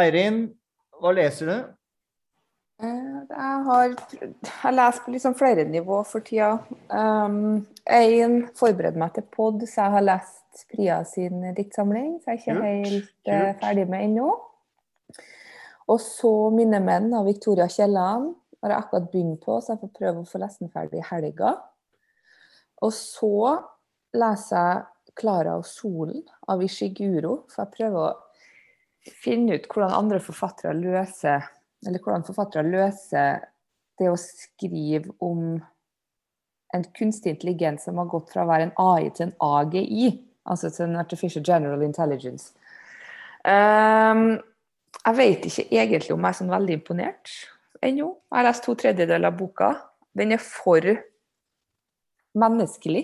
Eirin, 0.02 0.42
hva 1.00 1.14
leser 1.16 1.50
du? 1.52 1.56
Eh, 2.82 3.08
Jeg 3.32 3.64
har, 3.68 3.96
jeg 4.20 4.76
leser 4.76 5.04
på 5.06 5.14
liksom 5.14 5.36
flere 5.40 5.66
nivå 5.70 6.02
for 6.08 6.24
tida. 6.26 6.58
Um, 6.90 7.66
jeg 7.86 8.30
forbereder 8.60 9.00
meg 9.00 9.14
til 9.16 9.28
pod, 9.36 9.64
så 9.68 9.86
jeg 9.86 9.96
har 9.98 10.08
lest 10.08 10.66
Priya 10.72 11.02
sin 11.08 11.44
diktsamling. 11.56 12.18
Så 12.22 12.32
jeg 12.32 12.40
er 12.40 12.42
ikke 12.42 12.56
helt 12.66 13.32
uh, 13.32 13.52
ferdig 13.62 13.88
med 13.92 14.08
ennå. 14.10 14.32
Og 15.88 16.00
så 16.00 16.50
'Mine 16.52 16.80
menn' 16.80 17.14
av 17.18 17.26
Victoria 17.26 17.68
Kielland 17.68 18.36
har 18.62 18.70
jeg 18.70 18.78
akkurat 18.78 19.12
begynt 19.12 19.42
på, 19.42 19.62
så 19.62 19.74
jeg 19.74 19.80
får 19.80 19.98
prøve 20.00 20.22
å 20.22 20.30
få 20.30 20.40
lest 20.40 20.60
den 20.60 20.70
ferdig 20.70 21.00
i 21.00 21.08
helga. 21.10 21.56
Og 22.82 22.94
så 22.94 23.64
leser 24.14 24.58
jeg 24.58 24.84
'Klara 25.16 25.58
og 25.58 25.66
solen' 25.66 26.28
av 26.48 26.62
Ishiguro, 26.62 27.46
for 27.50 27.64
jeg 27.66 27.74
prøver 27.78 28.00
å 28.00 28.18
finne 29.24 29.56
ut 29.56 29.68
hvordan 29.68 29.98
andre 29.98 30.20
forfattere 30.20 30.74
løser 30.74 31.50
eller 31.88 32.00
hvordan 32.00 32.26
forfattere 32.26 32.70
løser 32.70 33.46
det 34.00 34.10
å 34.10 34.18
skrive 34.20 35.14
om 35.22 35.62
en 36.74 36.86
kunstig 36.98 37.36
intelligens 37.36 37.86
som 37.88 38.00
har 38.00 38.10
gått 38.12 38.32
fra 38.32 38.46
å 38.46 38.50
være 38.50 38.70
en 38.70 38.76
AI 38.80 39.10
til 39.10 39.28
en 39.28 39.36
AGI, 39.44 40.12
altså 40.50 40.72
til 40.72 40.88
en 40.88 41.02
Artificial 41.02 41.44
General 41.46 41.82
Intelligence. 41.84 42.54
Ehm, 43.44 44.40
jeg 45.06 45.16
vet 45.18 45.46
ikke 45.50 45.68
egentlig 45.72 46.12
om 46.14 46.22
jeg 46.22 46.30
er 46.30 46.40
sånn 46.40 46.52
veldig 46.54 46.74
imponert 46.80 47.32
ennå. 47.82 48.08
Jeg 48.32 48.38
har 48.38 48.44
lest 48.44 48.64
to 48.64 48.76
tredjedeler 48.76 49.28
av 49.32 49.38
boka. 49.40 49.72
Den 50.18 50.32
er 50.36 50.38
for 50.44 50.82
menneskelig. 52.38 53.04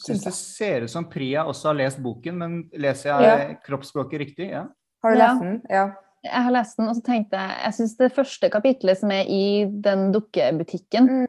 Syns 0.00 0.24
det 0.24 0.32
ser 0.34 0.86
ut 0.86 0.90
som 0.90 1.04
Priya 1.10 1.44
også 1.48 1.70
har 1.70 1.78
lest 1.82 2.00
boken, 2.02 2.38
men 2.40 2.56
leser 2.72 3.10
jeg 3.12 3.22
Ja. 3.22 3.54
kroppsspråket 3.66 4.18
riktig? 4.18 4.50
Ja. 4.50 4.66
Har 5.02 5.12
du 5.12 5.18
Ja. 5.18 5.32
lest 5.32 5.40
den? 5.42 5.62
Ja. 5.70 5.92
Jeg 6.24 6.42
har 6.42 6.50
lest 6.50 6.76
den, 6.76 6.88
og 6.88 6.96
så 6.96 7.02
tenkte 7.04 7.36
jeg 7.36 7.62
Jeg 7.64 7.72
syns 7.74 7.96
det 7.96 8.12
første 8.12 8.50
kapitlet 8.50 8.98
som 8.98 9.10
er 9.10 9.24
i 9.28 9.64
den 9.80 10.12
dukkebutikken, 10.12 11.26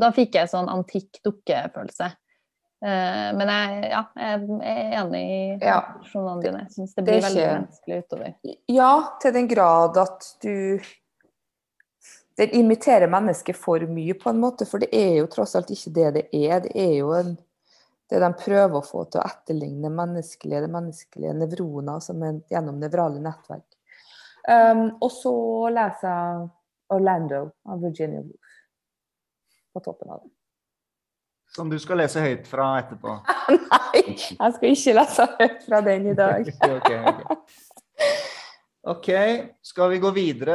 da 0.00 0.10
fikk 0.10 0.32
jeg 0.32 0.48
sånn 0.48 0.68
antikk 0.68 1.20
dukkefølelse. 1.24 2.12
Eh, 2.80 3.26
men 3.36 3.50
jeg, 3.52 3.82
ja, 3.90 4.00
jeg 4.16 4.36
er 4.64 4.94
enig 5.02 5.20
i 5.20 5.42
konklusjonene 5.60 6.44
dine. 6.44 6.62
Jeg 6.64 6.74
syns 6.78 6.94
det 6.94 7.02
Det 7.02 7.04
blir 7.10 7.18
er 7.18 7.26
veldig 7.26 7.44
menneskelig 7.50 8.00
utover. 8.04 8.32
Ja, 8.72 8.94
til 9.20 9.36
den 9.36 9.50
grad 9.50 10.00
at 10.00 10.32
du 10.44 10.56
Den 12.40 12.54
imiterer 12.56 13.10
mennesket 13.10 13.56
for 13.58 13.82
mye, 13.84 14.14
på 14.16 14.30
en 14.30 14.38
måte. 14.40 14.64
For 14.64 14.80
det 14.80 14.88
er 14.96 15.18
jo 15.18 15.26
tross 15.28 15.52
alt 15.58 15.68
ikke 15.74 15.90
det 15.92 16.06
det 16.14 16.22
er. 16.32 16.62
Det 16.64 16.70
er 16.72 16.94
jo 17.02 17.10
en 17.12 17.34
det 18.10 18.18
de 18.18 18.30
prøver 18.34 18.74
å 18.74 18.82
få 18.82 19.04
til 19.06 19.20
å 19.20 19.26
etterligne 19.28 19.90
menneskelige, 19.94 20.64
det 20.64 20.72
menneskelige 20.72 21.34
nevroner 21.36 22.00
som 22.02 22.24
er 22.26 22.40
gjennom 22.50 22.80
nevrale 22.82 23.20
nettverk. 23.22 23.68
Um, 24.48 24.86
og 24.98 25.12
så 25.14 25.34
leser 25.70 26.08
jeg 26.08 26.48
'Orlando' 26.90 27.50
av 27.70 27.84
Virginia 27.84 28.24
Woolf 28.24 28.56
på 29.72 29.84
toppen 29.84 30.10
av 30.10 30.24
det. 30.24 30.32
Som 31.54 31.70
du 31.70 31.78
skal 31.82 31.98
lese 31.98 32.22
høyt 32.22 32.46
fra 32.46 32.72
etterpå. 32.78 33.16
Nei, 33.50 34.02
jeg 34.14 34.56
skal 34.56 34.74
ikke 34.74 34.94
lese 35.00 35.26
høyt 35.38 35.64
fra 35.66 35.80
den 35.86 36.10
i 36.12 36.18
dag. 36.18 36.52
Ok, 36.70 36.90
okay. 36.90 38.18
Ok, 38.90 39.08
skal 39.60 39.90
vi 39.92 39.98
gå 40.00 40.08
videre 40.16 40.54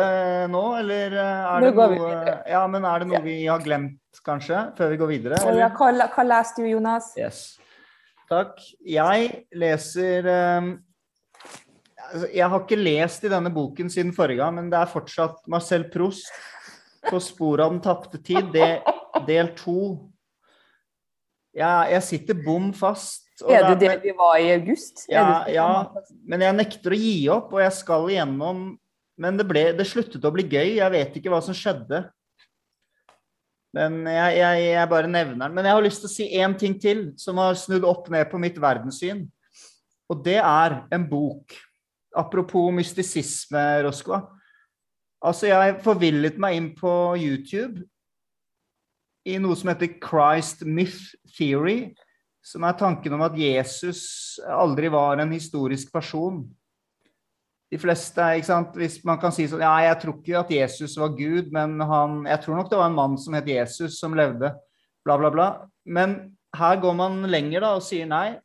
nå, 0.49 0.61
eller 0.79 1.13
er 1.13 1.61
det 1.61 1.73
noe. 1.77 2.15
Ja, 2.49 2.63
men 2.71 2.87
er 2.89 3.03
det 3.03 3.09
noe 3.11 3.21
vi 3.21 3.35
har 3.45 3.61
glemt, 3.61 3.99
kanskje, 4.25 4.63
før 4.79 4.89
vi 4.89 4.97
går 4.97 5.11
videre? 5.11 5.41
Ja, 5.59 5.69
hva, 5.69 5.91
hva 6.15 6.25
leser 6.25 6.63
du, 6.63 6.71
Jonas? 6.71 7.11
Yes. 7.19 7.43
Takk. 8.25 8.57
Jeg 8.81 9.45
leser 9.53 10.25
altså, 12.09 12.31
Jeg 12.33 12.49
har 12.49 12.63
ikke 12.63 12.81
lest 12.81 13.27
i 13.27 13.31
denne 13.35 13.53
boken 13.53 13.93
siden 13.93 14.15
forrige 14.15 14.41
gang, 14.41 14.57
men 14.57 14.73
det 14.73 14.79
er 14.81 14.89
fortsatt 14.89 15.45
Marcel 15.51 15.85
Proust 15.93 16.25
på 17.05 17.21
sporet 17.21 17.67
av 17.67 17.75
den 17.75 17.83
tapte 17.85 18.17
tid, 18.25 18.49
del 19.29 19.53
to. 19.59 19.77
Jeg, 21.55 21.91
jeg 21.93 22.03
sitter 22.03 22.39
bom 22.43 22.71
fast. 22.75 23.23
Er 23.47 23.63
det 23.63 23.75
du 23.75 23.85
der 23.85 24.01
vi 24.03 24.11
var 24.15 24.35
i 24.39 24.51
august? 24.55 25.05
Ja, 25.11 25.45
ja. 25.51 25.67
Men 26.27 26.43
jeg 26.43 26.55
nekter 26.55 26.95
å 26.95 26.99
gi 26.99 27.15
opp, 27.31 27.53
og 27.55 27.63
jeg 27.63 27.75
skal 27.75 28.09
igjennom 28.11 28.65
Men 29.15 29.37
det, 29.39 29.45
ble, 29.47 29.69
det 29.71 29.85
sluttet 29.87 30.25
å 30.27 30.31
bli 30.35 30.43
gøy. 30.43 30.73
Jeg 30.75 30.91
vet 30.91 31.13
ikke 31.15 31.31
hva 31.31 31.39
som 31.43 31.55
skjedde. 31.55 32.01
Men 33.75 34.01
jeg, 34.11 34.33
jeg, 34.41 34.65
jeg 34.73 34.89
bare 34.91 35.07
nevner 35.07 35.45
den. 35.45 35.55
Men 35.55 35.67
jeg 35.69 35.77
har 35.77 35.85
lyst 35.85 36.03
til 36.03 36.09
å 36.09 36.11
si 36.11 36.27
én 36.35 36.55
ting 36.59 36.75
til 36.79 37.05
som 37.19 37.39
har 37.39 37.55
snudd 37.59 37.87
opp 37.87 38.09
ned 38.11 38.27
på 38.27 38.39
mitt 38.43 38.59
verdenssyn. 38.59 39.23
Og 40.11 40.19
det 40.25 40.41
er 40.41 40.81
en 40.91 41.07
bok. 41.07 41.55
Apropos 42.15 42.75
mystisisme, 42.75 43.63
Roskva. 43.87 44.19
Altså, 45.23 45.47
jeg 45.47 45.79
forvillet 45.87 46.35
meg 46.39 46.59
inn 46.59 46.69
på 46.75 46.91
YouTube 47.15 47.87
i 49.25 49.39
noe 49.41 49.57
som 49.57 49.71
heter 49.71 49.95
Christ 50.01 50.61
Myth 50.65 51.15
Theory 51.37 51.95
som 52.45 52.65
er 52.67 52.77
tanken 52.77 53.15
om 53.17 53.23
at 53.25 53.37
Jesus 53.39 54.03
aldri 54.45 54.91
var 54.93 55.17
en 55.21 55.33
historisk 55.33 55.89
person. 55.93 56.43
De 57.73 57.79
fleste, 57.81 58.21
ikke 58.37 58.47
sant, 58.47 58.75
hvis 58.77 58.99
man 59.07 59.17
kan 59.19 59.33
si 59.33 59.47
sånn 59.49 59.63
Ja, 59.65 59.73
jeg 59.87 59.97
tror 60.03 60.19
ikke 60.19 60.37
at 60.43 60.53
Jesus 60.53 60.93
var 61.01 61.15
Gud, 61.17 61.49
men 61.53 61.79
han 61.81 62.21
Jeg 62.29 62.43
tror 62.43 62.59
nok 62.59 62.69
det 62.69 62.77
var 62.77 62.91
en 62.91 62.99
mann 62.99 63.17
som 63.17 63.33
het 63.33 63.49
Jesus, 63.49 63.97
som 63.97 64.13
levde, 64.15 64.53
bla, 65.03 65.17
bla, 65.17 65.31
bla. 65.33 65.47
Men 65.83 66.37
her 66.55 66.77
går 66.79 66.95
man 66.95 67.25
lenger 67.25 67.65
da 67.65 67.73
og 67.79 67.83
sier 67.83 68.05
nei. 68.05 68.37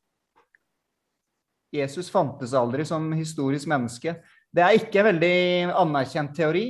Jesus 1.71 2.09
fantes 2.11 2.57
aldri 2.57 2.89
som 2.89 3.13
historisk 3.13 3.69
menneske. 3.71 4.17
Det 4.51 4.65
er 4.65 4.81
ikke 4.81 5.05
en 5.05 5.11
veldig 5.13 5.37
anerkjent 5.85 6.33
teori. 6.35 6.65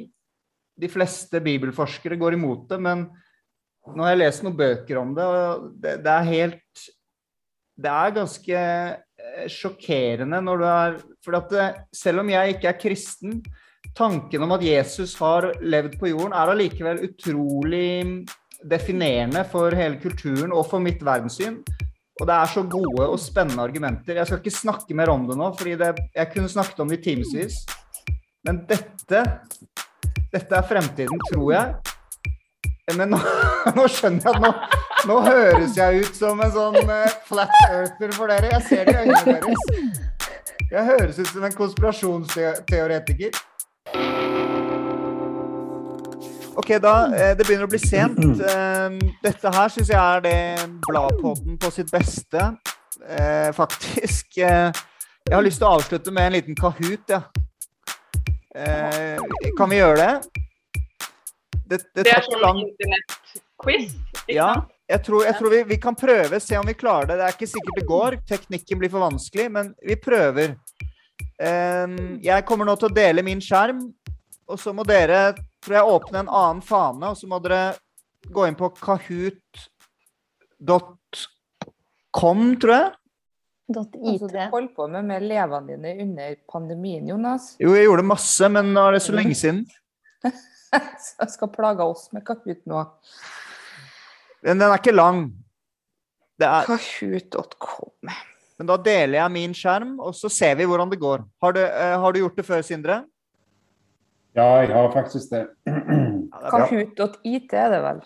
De 0.77 0.91
fleste 0.91 1.41
bibelforskere 1.41 2.19
går 2.21 2.35
imot 2.37 2.67
det, 2.75 2.83
men 2.83 3.07
nå 3.89 4.05
har 4.05 4.15
jeg 4.15 4.21
lest 4.21 4.45
noen 4.45 4.59
bøker 4.59 5.01
om 5.01 5.15
det, 5.17 5.25
og 5.27 5.71
det, 5.81 5.95
det 6.05 6.13
er 6.13 6.29
helt 6.29 6.83
Det 7.81 7.91
er 7.91 8.13
ganske 8.19 8.61
eh, 8.61 9.47
sjokkerende 9.49 10.41
når 10.45 10.61
du 10.61 10.67
er 10.69 10.99
For 11.25 11.39
det, 11.53 11.67
selv 11.97 12.23
om 12.23 12.31
jeg 12.33 12.57
ikke 12.57 12.69
er 12.71 12.81
kristen, 12.81 13.41
tanken 13.97 14.45
om 14.45 14.53
at 14.57 14.65
Jesus 14.65 15.17
har 15.21 15.51
levd 15.61 15.97
på 16.01 16.13
jorden, 16.13 16.37
er 16.37 16.53
allikevel 16.53 17.03
utrolig 17.09 18.27
definerende 18.61 19.43
for 19.49 19.73
hele 19.77 19.97
kulturen 20.01 20.53
og 20.53 20.67
for 20.69 20.85
mitt 20.85 21.01
verdenssyn. 21.05 21.63
Og 22.21 22.27
det 22.29 22.37
er 22.37 22.51
så 22.53 22.63
gode 22.69 23.07
og 23.09 23.21
spennende 23.21 23.65
argumenter. 23.65 24.19
Jeg 24.21 24.29
skal 24.29 24.43
ikke 24.43 24.53
snakke 24.53 24.97
mer 24.97 25.09
om 25.13 25.25
det 25.29 25.39
nå, 25.41 25.49
fordi 25.57 25.79
det, 25.81 25.95
jeg 26.15 26.33
kunne 26.35 26.53
snakket 26.53 26.83
om 26.85 26.93
det 26.93 27.01
i 27.01 27.05
timevis. 27.11 27.63
Men 28.45 28.65
dette 28.69 29.25
Dette 30.31 30.55
er 30.55 30.63
fremtiden, 30.63 31.19
tror 31.33 31.49
jeg. 31.51 31.90
Men 32.99 33.13
nå, 33.15 33.19
nå 33.77 33.87
skjønner 33.91 34.25
jeg 34.25 34.35
at 34.35 34.41
nå, 34.43 34.51
nå 35.11 35.19
høres 35.27 35.77
jeg 35.79 36.05
ut 36.05 36.17
som 36.19 36.41
en 36.43 36.53
sånn 36.55 36.79
uh, 36.91 37.07
flat 37.29 37.55
earther 37.69 38.15
for 38.17 38.33
dere. 38.33 38.51
Jeg 38.57 38.67
ser 38.69 38.89
det 38.89 38.95
i 38.95 39.05
øynene 39.05 39.37
deres. 39.37 39.63
Jeg 40.71 40.87
høres 40.87 41.19
ut 41.19 41.31
som 41.33 41.47
en 41.47 41.55
konspirasjonsteoretiker. 41.57 43.39
Ok, 46.61 46.75
da. 46.83 46.95
Eh, 47.17 47.33
det 47.39 47.47
begynner 47.47 47.67
å 47.67 47.71
bli 47.71 47.81
sent. 47.81 48.21
Eh, 48.21 48.99
dette 49.25 49.53
her 49.55 49.73
syns 49.73 49.91
jeg 49.91 49.99
er 49.99 50.23
det 50.27 50.69
Bladpodden 50.87 51.59
på 51.59 51.73
sitt 51.75 51.91
beste, 51.91 52.53
faktisk. 53.57 54.37
Jeg 54.37 55.33
har 55.33 55.43
lyst 55.43 55.63
til 55.63 55.67
å 55.67 55.73
avslutte 55.79 56.13
med 56.15 56.29
en 56.29 56.37
liten 56.37 56.59
Kahoot, 56.59 57.11
ja. 57.11 57.23
Kan 59.57 59.73
vi 59.73 59.81
gjøre 59.81 60.05
det? 60.05 60.45
Det, 61.71 61.79
det, 61.95 62.03
det 62.03 62.13
er 62.17 62.25
sånn 62.27 62.43
lang... 62.43 62.61
internettquiz? 62.67 63.93
Ja. 64.27 64.51
Jeg 64.91 65.05
tror, 65.07 65.23
jeg 65.23 65.37
tror 65.39 65.53
vi, 65.53 65.61
vi, 65.69 65.77
kan 65.79 65.95
prøve, 65.95 66.41
se 66.43 66.59
om 66.59 66.67
vi 66.67 66.75
klarer 66.75 67.13
det. 67.13 67.17
Det 67.21 67.27
er 67.29 67.37
ikke 67.37 67.53
sikkert 67.53 67.79
det 67.79 67.87
går. 67.87 68.17
Teknikken 68.27 68.81
blir 68.81 68.91
for 68.91 69.05
vanskelig, 69.05 69.47
men 69.55 69.71
vi 69.87 69.95
prøver. 70.03 70.57
Jeg 71.41 72.45
kommer 72.49 72.67
nå 72.69 72.75
til 72.77 72.91
å 72.91 72.97
dele 72.97 73.23
min 73.25 73.41
skjerm, 73.45 73.81
og 74.51 74.59
så 74.61 74.75
må 74.77 74.83
dere 74.89 75.31
tror 75.65 75.77
jeg 75.77 75.93
åpne 75.95 76.19
en 76.25 76.33
annen 76.41 76.63
fane, 76.65 77.07
og 77.13 77.17
så 77.17 77.27
må 77.31 77.39
dere 77.45 77.75
gå 78.33 78.47
inn 78.49 78.57
på 78.59 78.67
kahoot.com, 78.81 79.41
tror 82.61 82.75
jeg. 82.75 82.89
Altså, 83.71 84.27
du 84.27 84.39
holdt 84.51 84.75
på 84.75 84.89
med, 84.91 85.05
med 85.07 85.17
elevene 85.23 85.67
dine 85.77 85.91
under 86.03 86.35
pandemien, 86.51 87.07
Jonas? 87.07 87.55
Jo, 87.63 87.71
jeg 87.79 87.85
gjorde 87.87 88.11
masse, 88.11 88.45
men 88.51 88.65
nå 88.75 88.81
er 88.89 88.93
det 88.97 89.03
så 89.07 89.13
lenge 89.15 89.37
siden. 89.39 89.61
så 91.05 91.25
jeg 91.25 91.35
skal 91.35 91.53
plage 91.53 91.85
oss 91.85 92.09
med 92.15 92.25
Kahoot 92.27 92.61
nå. 92.71 92.83
Men 94.47 94.61
den 94.61 94.69
er 94.71 94.81
ikke 94.81 94.95
lang. 94.95 95.25
Kahoot.com. 96.41 98.13
Men 98.61 98.69
da 98.69 98.77
deler 98.81 99.19
jeg 99.19 99.33
min 99.33 99.57
skjerm, 99.57 99.95
og 100.05 100.15
så 100.17 100.29
ser 100.33 100.57
vi 100.59 100.69
hvordan 100.69 100.91
det 100.93 101.01
går. 101.01 101.25
Har 101.43 101.57
du, 101.57 101.61
uh, 101.65 101.97
har 102.03 102.13
du 102.13 102.21
gjort 102.23 102.37
det 102.37 102.47
før, 102.49 102.63
Sindre? 102.65 103.03
Ja, 104.37 104.47
jeg 104.63 104.73
har 104.75 104.91
faktisk 104.95 105.33
det. 105.33 105.47
Kahoot.it 106.53 107.55
er 107.57 107.73
det 107.75 107.81
vel? 107.87 108.05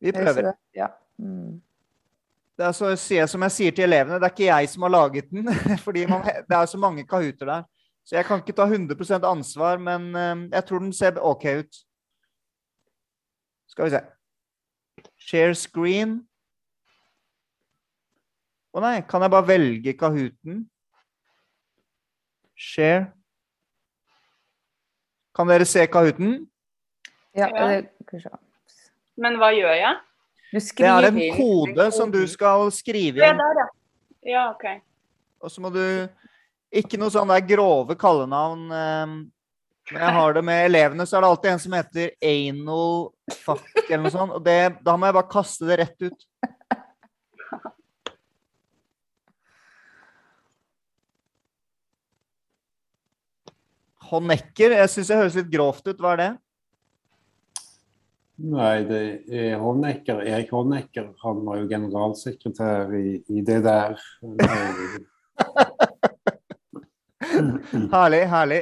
Vi 0.00 0.14
prøver. 0.16 0.52
Ja. 0.74 0.86
Mm. 1.18 1.58
Det 2.60 2.66
er 2.66 2.72
så, 2.76 2.92
som 3.32 3.44
jeg 3.46 3.52
sier 3.54 3.74
til 3.76 3.86
elevene, 3.86 4.18
det 4.20 4.28
er 4.28 4.34
ikke 4.34 4.48
jeg 4.48 4.68
som 4.68 4.84
har 4.84 4.92
laget 4.92 5.28
den. 5.30 5.48
fordi 5.86 6.06
man, 6.08 6.24
det 6.24 6.56
er 6.56 6.66
så 6.68 6.80
mange 6.80 7.06
kahooter 7.08 7.48
der. 7.48 7.68
Så 8.10 8.16
jeg 8.16 8.26
kan 8.26 8.40
ikke 8.42 8.56
ta 8.58 8.64
100 8.66 9.22
ansvar, 9.22 9.78
men 9.78 10.08
uh, 10.18 10.48
jeg 10.50 10.64
tror 10.66 10.78
den 10.82 10.92
ser 10.92 11.20
OK 11.22 11.44
ut. 11.60 11.76
Skal 13.70 13.86
vi 13.86 13.90
se. 13.90 14.00
Share 15.28 15.54
screen. 15.54 16.16
Å 18.74 18.80
oh, 18.80 18.82
nei, 18.82 18.96
kan 19.06 19.22
jeg 19.22 19.30
bare 19.30 19.46
velge 19.46 19.94
Kahooten? 19.94 20.64
Share. 22.58 23.12
Kan 25.38 25.46
dere 25.46 25.70
se 25.70 25.86
Kahooten? 25.86 26.40
Ja. 27.38 27.46
ja. 27.46 28.34
Men 29.14 29.38
hva 29.38 29.52
gjør 29.54 29.76
jeg? 29.84 29.98
det 30.50 30.90
er 30.90 31.12
en 31.12 31.22
kode 31.38 31.92
som 31.94 32.10
du 32.10 32.24
skal 32.26 32.72
skrive 32.74 33.22
inn. 33.22 33.22
Ja, 33.22 33.38
der, 33.38 33.62
ja. 33.62 33.72
ja 34.34 34.46
ok. 34.50 34.66
Og 35.46 35.54
så 35.54 35.62
må 35.62 35.70
du 35.70 35.84
Ikke 36.70 36.98
noe 37.00 37.10
sånn 37.10 37.30
der 37.32 37.42
grove 37.42 37.96
kallenavn. 37.98 38.66
Ehm, 38.70 39.14
når 39.90 40.04
jeg 40.04 40.14
har 40.14 40.34
det 40.36 40.42
med 40.46 40.66
elevene, 40.68 41.06
så 41.06 41.16
er 41.16 41.24
det 41.24 41.30
alltid 41.32 41.50
en 41.50 41.62
som 41.64 41.72
heter 41.74 42.12
anal 42.22 43.08
fuck 43.42 43.80
eller 43.88 44.04
noe 44.04 44.14
sånt. 44.14 44.36
Og 44.36 44.44
det, 44.46 44.58
da 44.86 44.94
må 44.94 45.08
jeg 45.08 45.16
bare 45.18 45.32
kaste 45.32 45.66
det 45.66 45.80
rett 45.82 46.06
ut. 46.06 46.26
Honecker, 54.10 54.74
jeg 54.74 54.90
syns 54.90 55.10
det 55.10 55.18
høres 55.20 55.36
litt 55.38 55.50
grovt 55.50 55.86
ut. 55.90 55.98
Hva 55.98 56.14
er 56.14 56.22
det? 56.22 56.30
Nei, 58.40 58.74
det 58.88 59.02
er 59.28 59.58
Honecker. 59.60 60.22
Erik 60.24 60.54
Honecker. 60.54 61.10
Han 61.26 61.42
var 61.46 61.60
jo 61.60 61.68
generalsekretær 61.70 62.94
i, 62.96 63.18
i 63.28 63.42
det 63.46 63.60
der. 63.66 63.98
herlig, 67.94 68.22
herlig. 68.30 68.60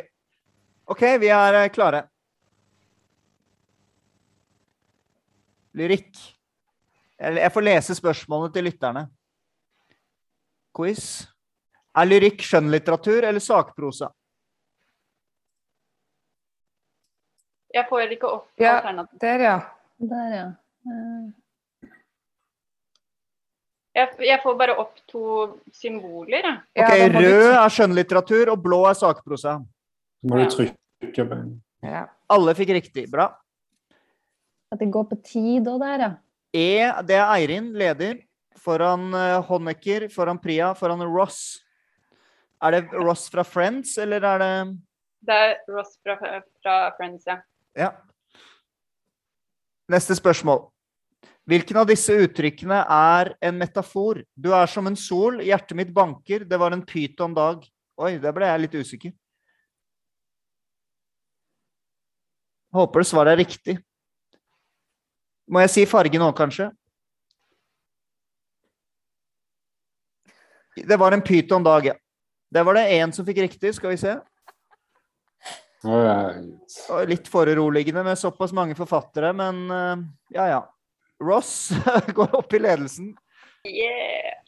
OK, 0.88 1.02
vi 1.20 1.30
er 1.34 1.58
eh, 1.62 1.70
klare. 1.72 2.02
Lyrikk. 5.78 6.12
Jeg 7.18 7.50
får 7.54 7.66
lese 7.66 7.96
spørsmålene 7.98 8.52
til 8.54 8.66
lytterne. 8.68 9.08
Quiz. 10.74 11.26
Er 11.98 12.06
lyrikk 12.06 12.44
skjønnlitteratur 12.46 13.26
eller 13.26 13.42
sakprosa? 13.42 14.12
Jeg 17.74 17.84
får 17.90 18.14
ikke 18.14 18.30
opp 18.30 18.62
ja, 18.62 18.78
alternativet. 18.78 19.20
Der, 19.22 19.44
ja. 19.44 19.58
Der, 19.98 20.30
ja. 20.34 20.46
Jeg, 23.98 24.10
jeg, 24.22 24.38
får 24.44 24.54
bare 24.60 24.76
opp 24.78 25.00
to 25.10 25.22
symboler, 25.74 26.44
jeg. 26.44 26.58
Ok, 26.78 27.16
Rød 27.16 27.46
er 27.48 27.72
skjønnlitteratur, 27.74 28.52
og 28.52 28.62
blå 28.62 28.84
er 28.86 28.98
sakprosa. 28.98 29.56
Så 30.22 30.30
må 30.30 30.38
du 30.38 30.46
trykke 30.52 31.24
på 31.24 31.34
den. 31.34 31.56
Ja. 31.82 32.04
Alle 32.30 32.54
fikk 32.58 32.70
riktig. 32.76 33.08
Bra. 33.10 33.32
At 34.70 34.82
det 34.82 34.90
går 34.94 35.08
på 35.10 35.18
tid 35.24 35.66
òg 35.70 35.82
der, 35.82 36.04
ja. 36.04 36.10
E, 36.54 36.68
det 37.08 37.18
er 37.18 37.26
Eirin, 37.34 37.72
leder. 37.78 38.20
Foran 38.58 39.10
uh, 39.14 39.38
Honecker, 39.48 40.08
foran 40.12 40.38
Priya, 40.42 40.72
foran 40.78 41.02
Ross. 41.06 41.58
Er 42.62 42.74
det 42.74 42.82
Ross 42.94 43.28
fra 43.30 43.44
Friends, 43.46 43.96
eller 43.98 44.24
er 44.26 44.42
det 44.42 44.52
Det 45.26 45.34
er 45.34 45.54
Ross 45.70 45.98
fra, 46.02 46.18
fra 46.62 46.78
Friends, 46.98 47.26
ja. 47.26 47.40
Ja. 47.78 47.92
Neste 49.88 50.14
spørsmål. 50.18 50.66
Hvilken 51.48 51.78
av 51.80 51.86
disse 51.88 52.12
uttrykkene 52.12 52.82
er 52.92 53.30
en 53.40 53.56
metafor? 53.56 54.20
Du 54.36 54.50
er 54.52 54.68
som 54.68 54.86
en 54.90 54.96
sol, 55.00 55.40
hjertet 55.40 55.78
mitt 55.78 55.92
banker, 55.96 56.44
det 56.44 56.58
var 56.60 56.76
en 56.76 56.84
pyton-dag. 56.84 57.62
Oi, 57.98 58.18
der 58.20 58.34
ble 58.36 58.50
jeg 58.50 58.62
litt 58.66 58.76
usikker. 58.76 59.14
Håper 62.76 63.00
det 63.00 63.08
svaret 63.08 63.32
er 63.32 63.40
riktig. 63.40 63.78
Må 65.48 65.64
jeg 65.64 65.72
si 65.72 65.88
farge 65.88 66.20
nå, 66.20 66.28
kanskje? 66.36 66.68
Det 70.76 71.00
var 71.00 71.16
en 71.16 71.24
pyton-dag, 71.24 71.94
ja. 71.94 71.98
Det 72.52 72.64
var 72.64 72.76
det 72.76 72.88
én 73.00 73.12
som 73.12 73.24
fikk 73.24 73.40
riktig. 73.46 73.72
Skal 73.76 73.96
vi 73.96 74.00
se. 74.00 74.18
Right. 75.84 77.08
Litt 77.08 77.28
foruroligende 77.30 78.04
med 78.04 78.18
såpass 78.20 78.52
mange 78.52 78.76
forfattere, 78.76 79.32
men 79.32 79.70
uh, 79.70 80.04
ja, 80.34 80.52
ja. 80.52 80.66
Ross 81.20 81.70
går 82.16 82.36
opp 82.38 82.54
i 82.54 82.60
ledelsen. 82.62 83.12
Yeah. 83.66 84.38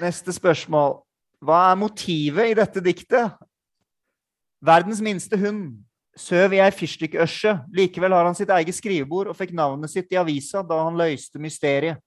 Neste 0.00 0.34
spørsmål. 0.34 1.00
Hva 1.44 1.58
er 1.70 1.78
motivet 1.78 2.52
i 2.52 2.56
dette 2.56 2.82
diktet? 2.82 3.34
Verdens 4.64 5.02
minste 5.04 5.38
hund. 5.38 5.74
Søv 6.16 6.54
i 6.54 6.60
ei 6.62 6.70
fyrstikkørse. 6.72 7.56
Likevel 7.74 8.14
har 8.14 8.26
han 8.28 8.36
sitt 8.38 8.50
eget 8.54 8.76
skrivebord 8.76 9.32
og 9.32 9.36
fikk 9.38 9.52
navnet 9.56 9.90
sitt 9.92 10.12
i 10.14 10.18
avisa 10.20 10.62
da 10.66 10.78
han 10.86 10.98
løste 10.98 11.42
mysteriet. 11.42 11.98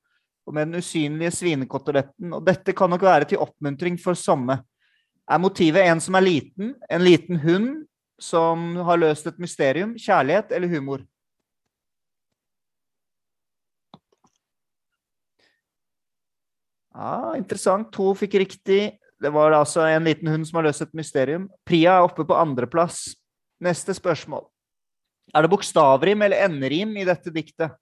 Og 0.47 0.55
med 0.55 0.69
den 0.69 0.79
usynlige 0.79 1.33
svinekoteletten. 1.35 2.31
Og 2.33 2.41
dette 2.47 2.73
kan 2.75 2.89
nok 2.89 3.03
være 3.03 3.27
til 3.27 3.43
oppmuntring 3.43 3.99
for 3.99 4.15
somme. 4.15 4.61
Er 5.27 5.43
motivet 5.43 5.83
en 5.83 5.99
som 5.99 6.15
er 6.15 6.23
liten, 6.23 6.71
en 6.87 7.03
liten 7.03 7.39
hund 7.43 7.71
som 8.17 8.77
har 8.87 8.97
løst 8.97 9.27
et 9.27 9.39
mysterium, 9.43 9.97
kjærlighet 9.99 10.55
eller 10.55 10.71
humor? 10.71 11.03
Ja, 16.97 17.35
interessant. 17.37 17.91
To 17.93 18.13
fikk 18.17 18.39
riktig. 18.41 18.97
Det 19.21 19.29
var 19.33 19.53
altså 19.53 19.85
en 19.85 20.05
liten 20.05 20.29
hund 20.29 20.47
som 20.49 20.59
har 20.59 20.67
løst 20.67 20.81
et 20.85 20.95
mysterium. 20.97 21.47
Priya 21.65 21.97
er 21.97 22.05
oppe 22.05 22.25
på 22.25 22.37
andreplass. 22.37 23.11
Neste 23.61 23.93
spørsmål. 23.97 24.45
Er 25.35 25.43
det 25.43 25.51
bokstavrim 25.51 26.21
eller 26.25 26.45
enderim 26.45 26.95
i 26.97 27.05
dette 27.05 27.33
diktet? 27.33 27.75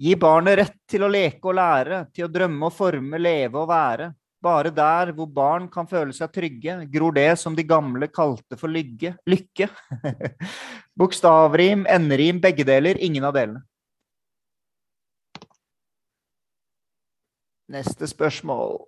Gi 0.00 0.14
barnet 0.16 0.56
rett 0.56 0.78
til 0.88 1.04
å 1.04 1.10
leke 1.12 1.50
og 1.50 1.58
lære, 1.58 2.06
til 2.14 2.24
å 2.24 2.32
drømme 2.32 2.70
og 2.70 2.72
forme, 2.72 3.20
leve 3.20 3.60
og 3.60 3.68
være. 3.68 4.08
Bare 4.40 4.70
der 4.72 5.10
hvor 5.12 5.28
barn 5.28 5.66
kan 5.68 5.84
føle 5.86 6.14
seg 6.16 6.30
trygge, 6.32 6.78
gror 6.88 7.12
det 7.12 7.34
som 7.36 7.52
de 7.56 7.66
gamle 7.68 8.08
kalte 8.08 8.56
for 8.56 8.72
lygge, 8.72 9.12
lykke. 9.28 9.68
Bokstavrim, 10.98 11.84
enderim, 11.84 12.40
begge 12.40 12.64
deler, 12.64 12.96
ingen 12.96 13.28
av 13.28 13.36
delene. 13.36 13.60
Neste 17.70 18.06
spørsmål. 18.06 18.80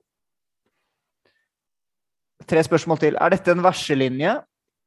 Tre 2.49 2.63
spørsmål 2.67 2.99
til. 2.99 3.17
Er 3.21 3.31
dette 3.31 3.55
en 3.55 3.63
verselinje 3.63 4.33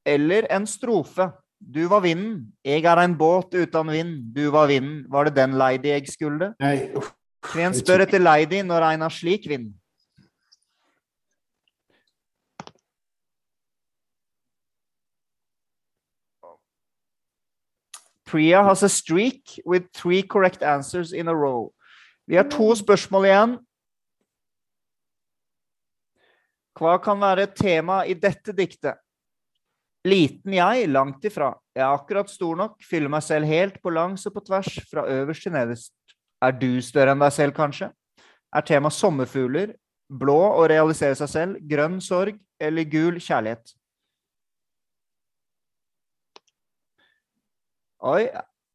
eller 0.05 0.47
en 0.51 0.67
strofe? 0.67 1.29
Du 1.75 1.87
var 1.87 2.01
vinden, 2.03 2.51
jeg 2.65 2.83
er 2.83 2.99
en 2.99 3.17
båt 3.17 3.55
uten 3.55 3.91
vind, 3.91 4.35
du 4.35 4.51
var 4.51 4.67
vinden. 4.67 5.05
Var 5.11 5.23
det 5.23 5.35
den 5.35 5.55
Lady 5.57 5.87
jeg 5.87 6.07
skulle? 6.11 6.51
Nei, 6.59 6.91
uff. 6.95 7.13
Kven 7.45 7.73
spør 7.73 8.03
etter 8.03 8.19
Lady 8.19 8.61
når 8.65 8.83
ein 8.83 9.01
har 9.01 9.13
slik 9.13 9.47
vind? 9.47 9.71
Priya 18.25 18.63
has 18.63 18.83
a 18.83 18.89
streak 18.89 19.59
with 19.65 19.85
three 19.93 20.21
correct 20.21 20.63
answers 20.63 21.13
in 21.13 21.27
a 21.27 21.33
row. 21.33 21.71
Vi 22.27 22.35
har 22.35 22.49
to 22.49 22.75
spørsmål 22.75 23.25
igjen. 23.25 23.57
Hva 26.75 26.97
kan 26.99 27.21
være 27.21 27.47
tema 27.55 28.01
i 28.03 28.17
dette 28.19 28.51
diktet? 28.55 28.99
Liten 30.05 30.53
jeg, 30.53 30.89
langt 30.91 31.23
ifra. 31.25 31.53
Jeg 31.73 31.81
er 31.81 31.93
akkurat 31.95 32.29
stor 32.29 32.57
nok, 32.59 32.75
fyller 32.85 33.09
meg 33.09 33.23
selv 33.25 33.47
helt 33.49 33.79
på 33.81 33.93
langs 33.95 34.27
og 34.27 34.35
på 34.35 34.43
tvers, 34.45 34.73
fra 34.89 35.05
øverst 35.09 35.47
til 35.47 35.55
nederst. 35.55 35.93
Er 36.43 36.51
du 36.51 36.81
større 36.83 37.15
enn 37.15 37.23
deg 37.23 37.33
selv, 37.33 37.55
kanskje? 37.55 37.89
Er 38.53 38.67
tema 38.67 38.91
sommerfugler, 38.93 39.73
blå 40.11 40.37
å 40.59 40.67
realisere 40.69 41.15
seg 41.17 41.31
selv, 41.31 41.63
grønn 41.65 41.97
sorg 42.03 42.37
eller 42.61 42.85
gul 42.91 43.17
kjærlighet? 43.23 43.73
Oi, 48.05 48.27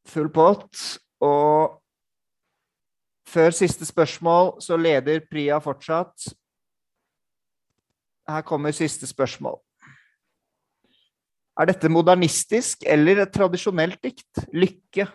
full 0.09 0.32
pott. 0.35 0.74
Og 1.22 1.77
før 3.31 3.55
siste 3.55 3.86
spørsmål 3.86 4.56
så 4.64 4.81
leder 4.81 5.22
Priya 5.31 5.60
fortsatt. 5.62 6.32
Her 8.31 8.47
kommer 8.47 8.74
siste 8.77 9.09
spørsmål. 9.09 9.59
Er 11.61 11.69
dette 11.69 11.90
modernistisk 11.93 12.86
eller 12.89 13.24
et 13.24 13.32
tradisjonelt 13.35 14.01
dikt? 14.02 14.47
Lykke. 14.55 15.09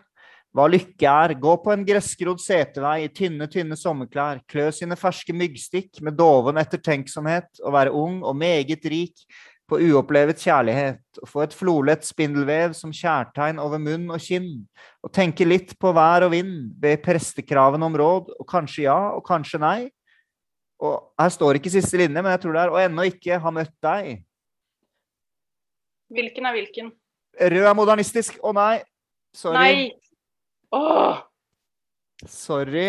Hva 0.55 0.67
lykke 0.71 1.09
er. 1.09 1.33
Gå 1.41 1.55
på 1.63 1.73
en 1.73 1.83
gressgrodd 1.87 2.39
setevei 2.43 3.05
i 3.05 3.09
tynne, 3.11 3.47
tynne 3.51 3.75
sommerklær, 3.79 4.43
klø 4.47 4.69
sine 4.75 4.95
ferske 4.99 5.35
myggstikk 5.35 5.99
med 6.05 6.15
doven 6.19 6.61
ettertenksomhet, 6.61 7.49
og 7.63 7.75
være 7.75 7.95
ung 7.95 8.21
og 8.23 8.37
meget 8.39 8.85
rik 8.91 9.25
på 9.65 9.79
uopplevet 9.81 10.39
kjærlighet, 10.45 11.01
og 11.23 11.29
få 11.29 11.43
et 11.43 11.55
flolett 11.57 12.05
spindelvev 12.05 12.75
som 12.77 12.93
kjærtegn 12.93 13.59
over 13.61 13.81
munn 13.81 14.11
og 14.13 14.21
kinn, 14.21 14.67
og 15.01 15.11
tenke 15.15 15.47
litt 15.47 15.73
på 15.81 15.91
vær 15.97 16.27
og 16.27 16.35
vind, 16.35 16.69
be 16.77 16.93
prestekravene 17.01 17.89
om 17.89 17.97
råd, 17.97 18.29
og 18.37 18.47
kanskje 18.49 18.85
ja, 18.85 18.99
og 19.17 19.25
kanskje 19.25 19.61
nei. 19.63 19.79
Og 20.85 21.21
her 21.21 21.31
står 21.33 21.59
ikke 21.59 21.71
siste 21.73 21.97
linje, 21.99 22.21
men 22.21 22.31
jeg 22.33 22.41
tror 22.43 22.53
det 22.55 22.61
er 22.63 22.73
og 22.73 22.81
ennå 22.83 23.01
ikke 23.09 23.33
har 23.41 23.53
møtt 23.55 23.75
deg. 23.85 24.03
Hvilken 26.13 26.43
er 26.45 26.53
hvilken? 26.55 26.87
Rød 27.41 27.65
er 27.67 27.77
modernistisk. 27.77 28.37
Å 28.45 28.49
nei. 28.55 28.75
Sorry. 29.35 29.57
Nei! 29.57 29.75
Åh! 30.75 31.15
Sorry. 32.29 32.87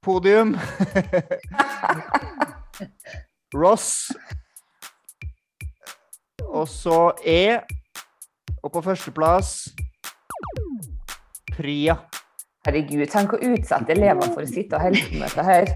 Podium. 0.00 0.54
Ross. 3.60 4.12
Og 6.46 6.68
så 6.68 7.12
E. 7.26 7.58
Og 8.62 8.72
på 8.72 8.82
førsteplass 8.84 9.70
Priya. 11.56 11.96
Herregud, 12.66 13.06
tenk 13.08 13.32
å 13.32 13.38
utsette 13.40 13.94
elever 13.94 14.32
for 14.34 14.44
å 14.44 14.48
sitte 14.48 14.76
og 14.76 14.82
holde 14.84 15.00
på 15.06 15.16
med 15.16 15.24
dette 15.24 15.44
her. 15.46 15.70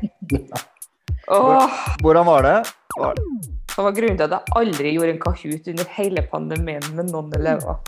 Åh, 1.32 1.78
Hvordan 2.04 2.26
var 2.28 2.44
det? 2.44 2.56
Var 2.98 3.14
det? 3.16 3.22
det 3.76 3.84
var 3.86 3.94
grunnen 3.96 4.18
til 4.20 4.26
at 4.26 4.34
jeg 4.34 4.56
aldri 4.60 4.92
gjorde 4.92 5.14
en 5.14 5.22
Kahoot 5.22 5.70
under 5.72 5.88
hele 5.96 6.24
pandemien 6.28 6.84
med 6.98 7.08
noen 7.08 7.32
elever. 7.38 7.80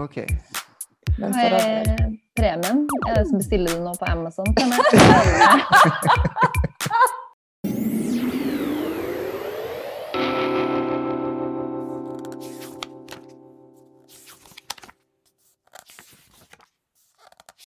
OK. 0.00 0.16
Men 1.18 1.36
for 1.36 1.58
at, 1.58 1.92
premien? 2.38 2.86
Er 3.04 3.20
det 3.20 3.26
som 3.28 3.36
bestiller 3.42 3.76
du 3.76 3.84
nå 3.84 3.92
på 4.00 4.08
Amazon? 4.08 4.48
Kan 4.56 4.72
jeg? 4.72 4.80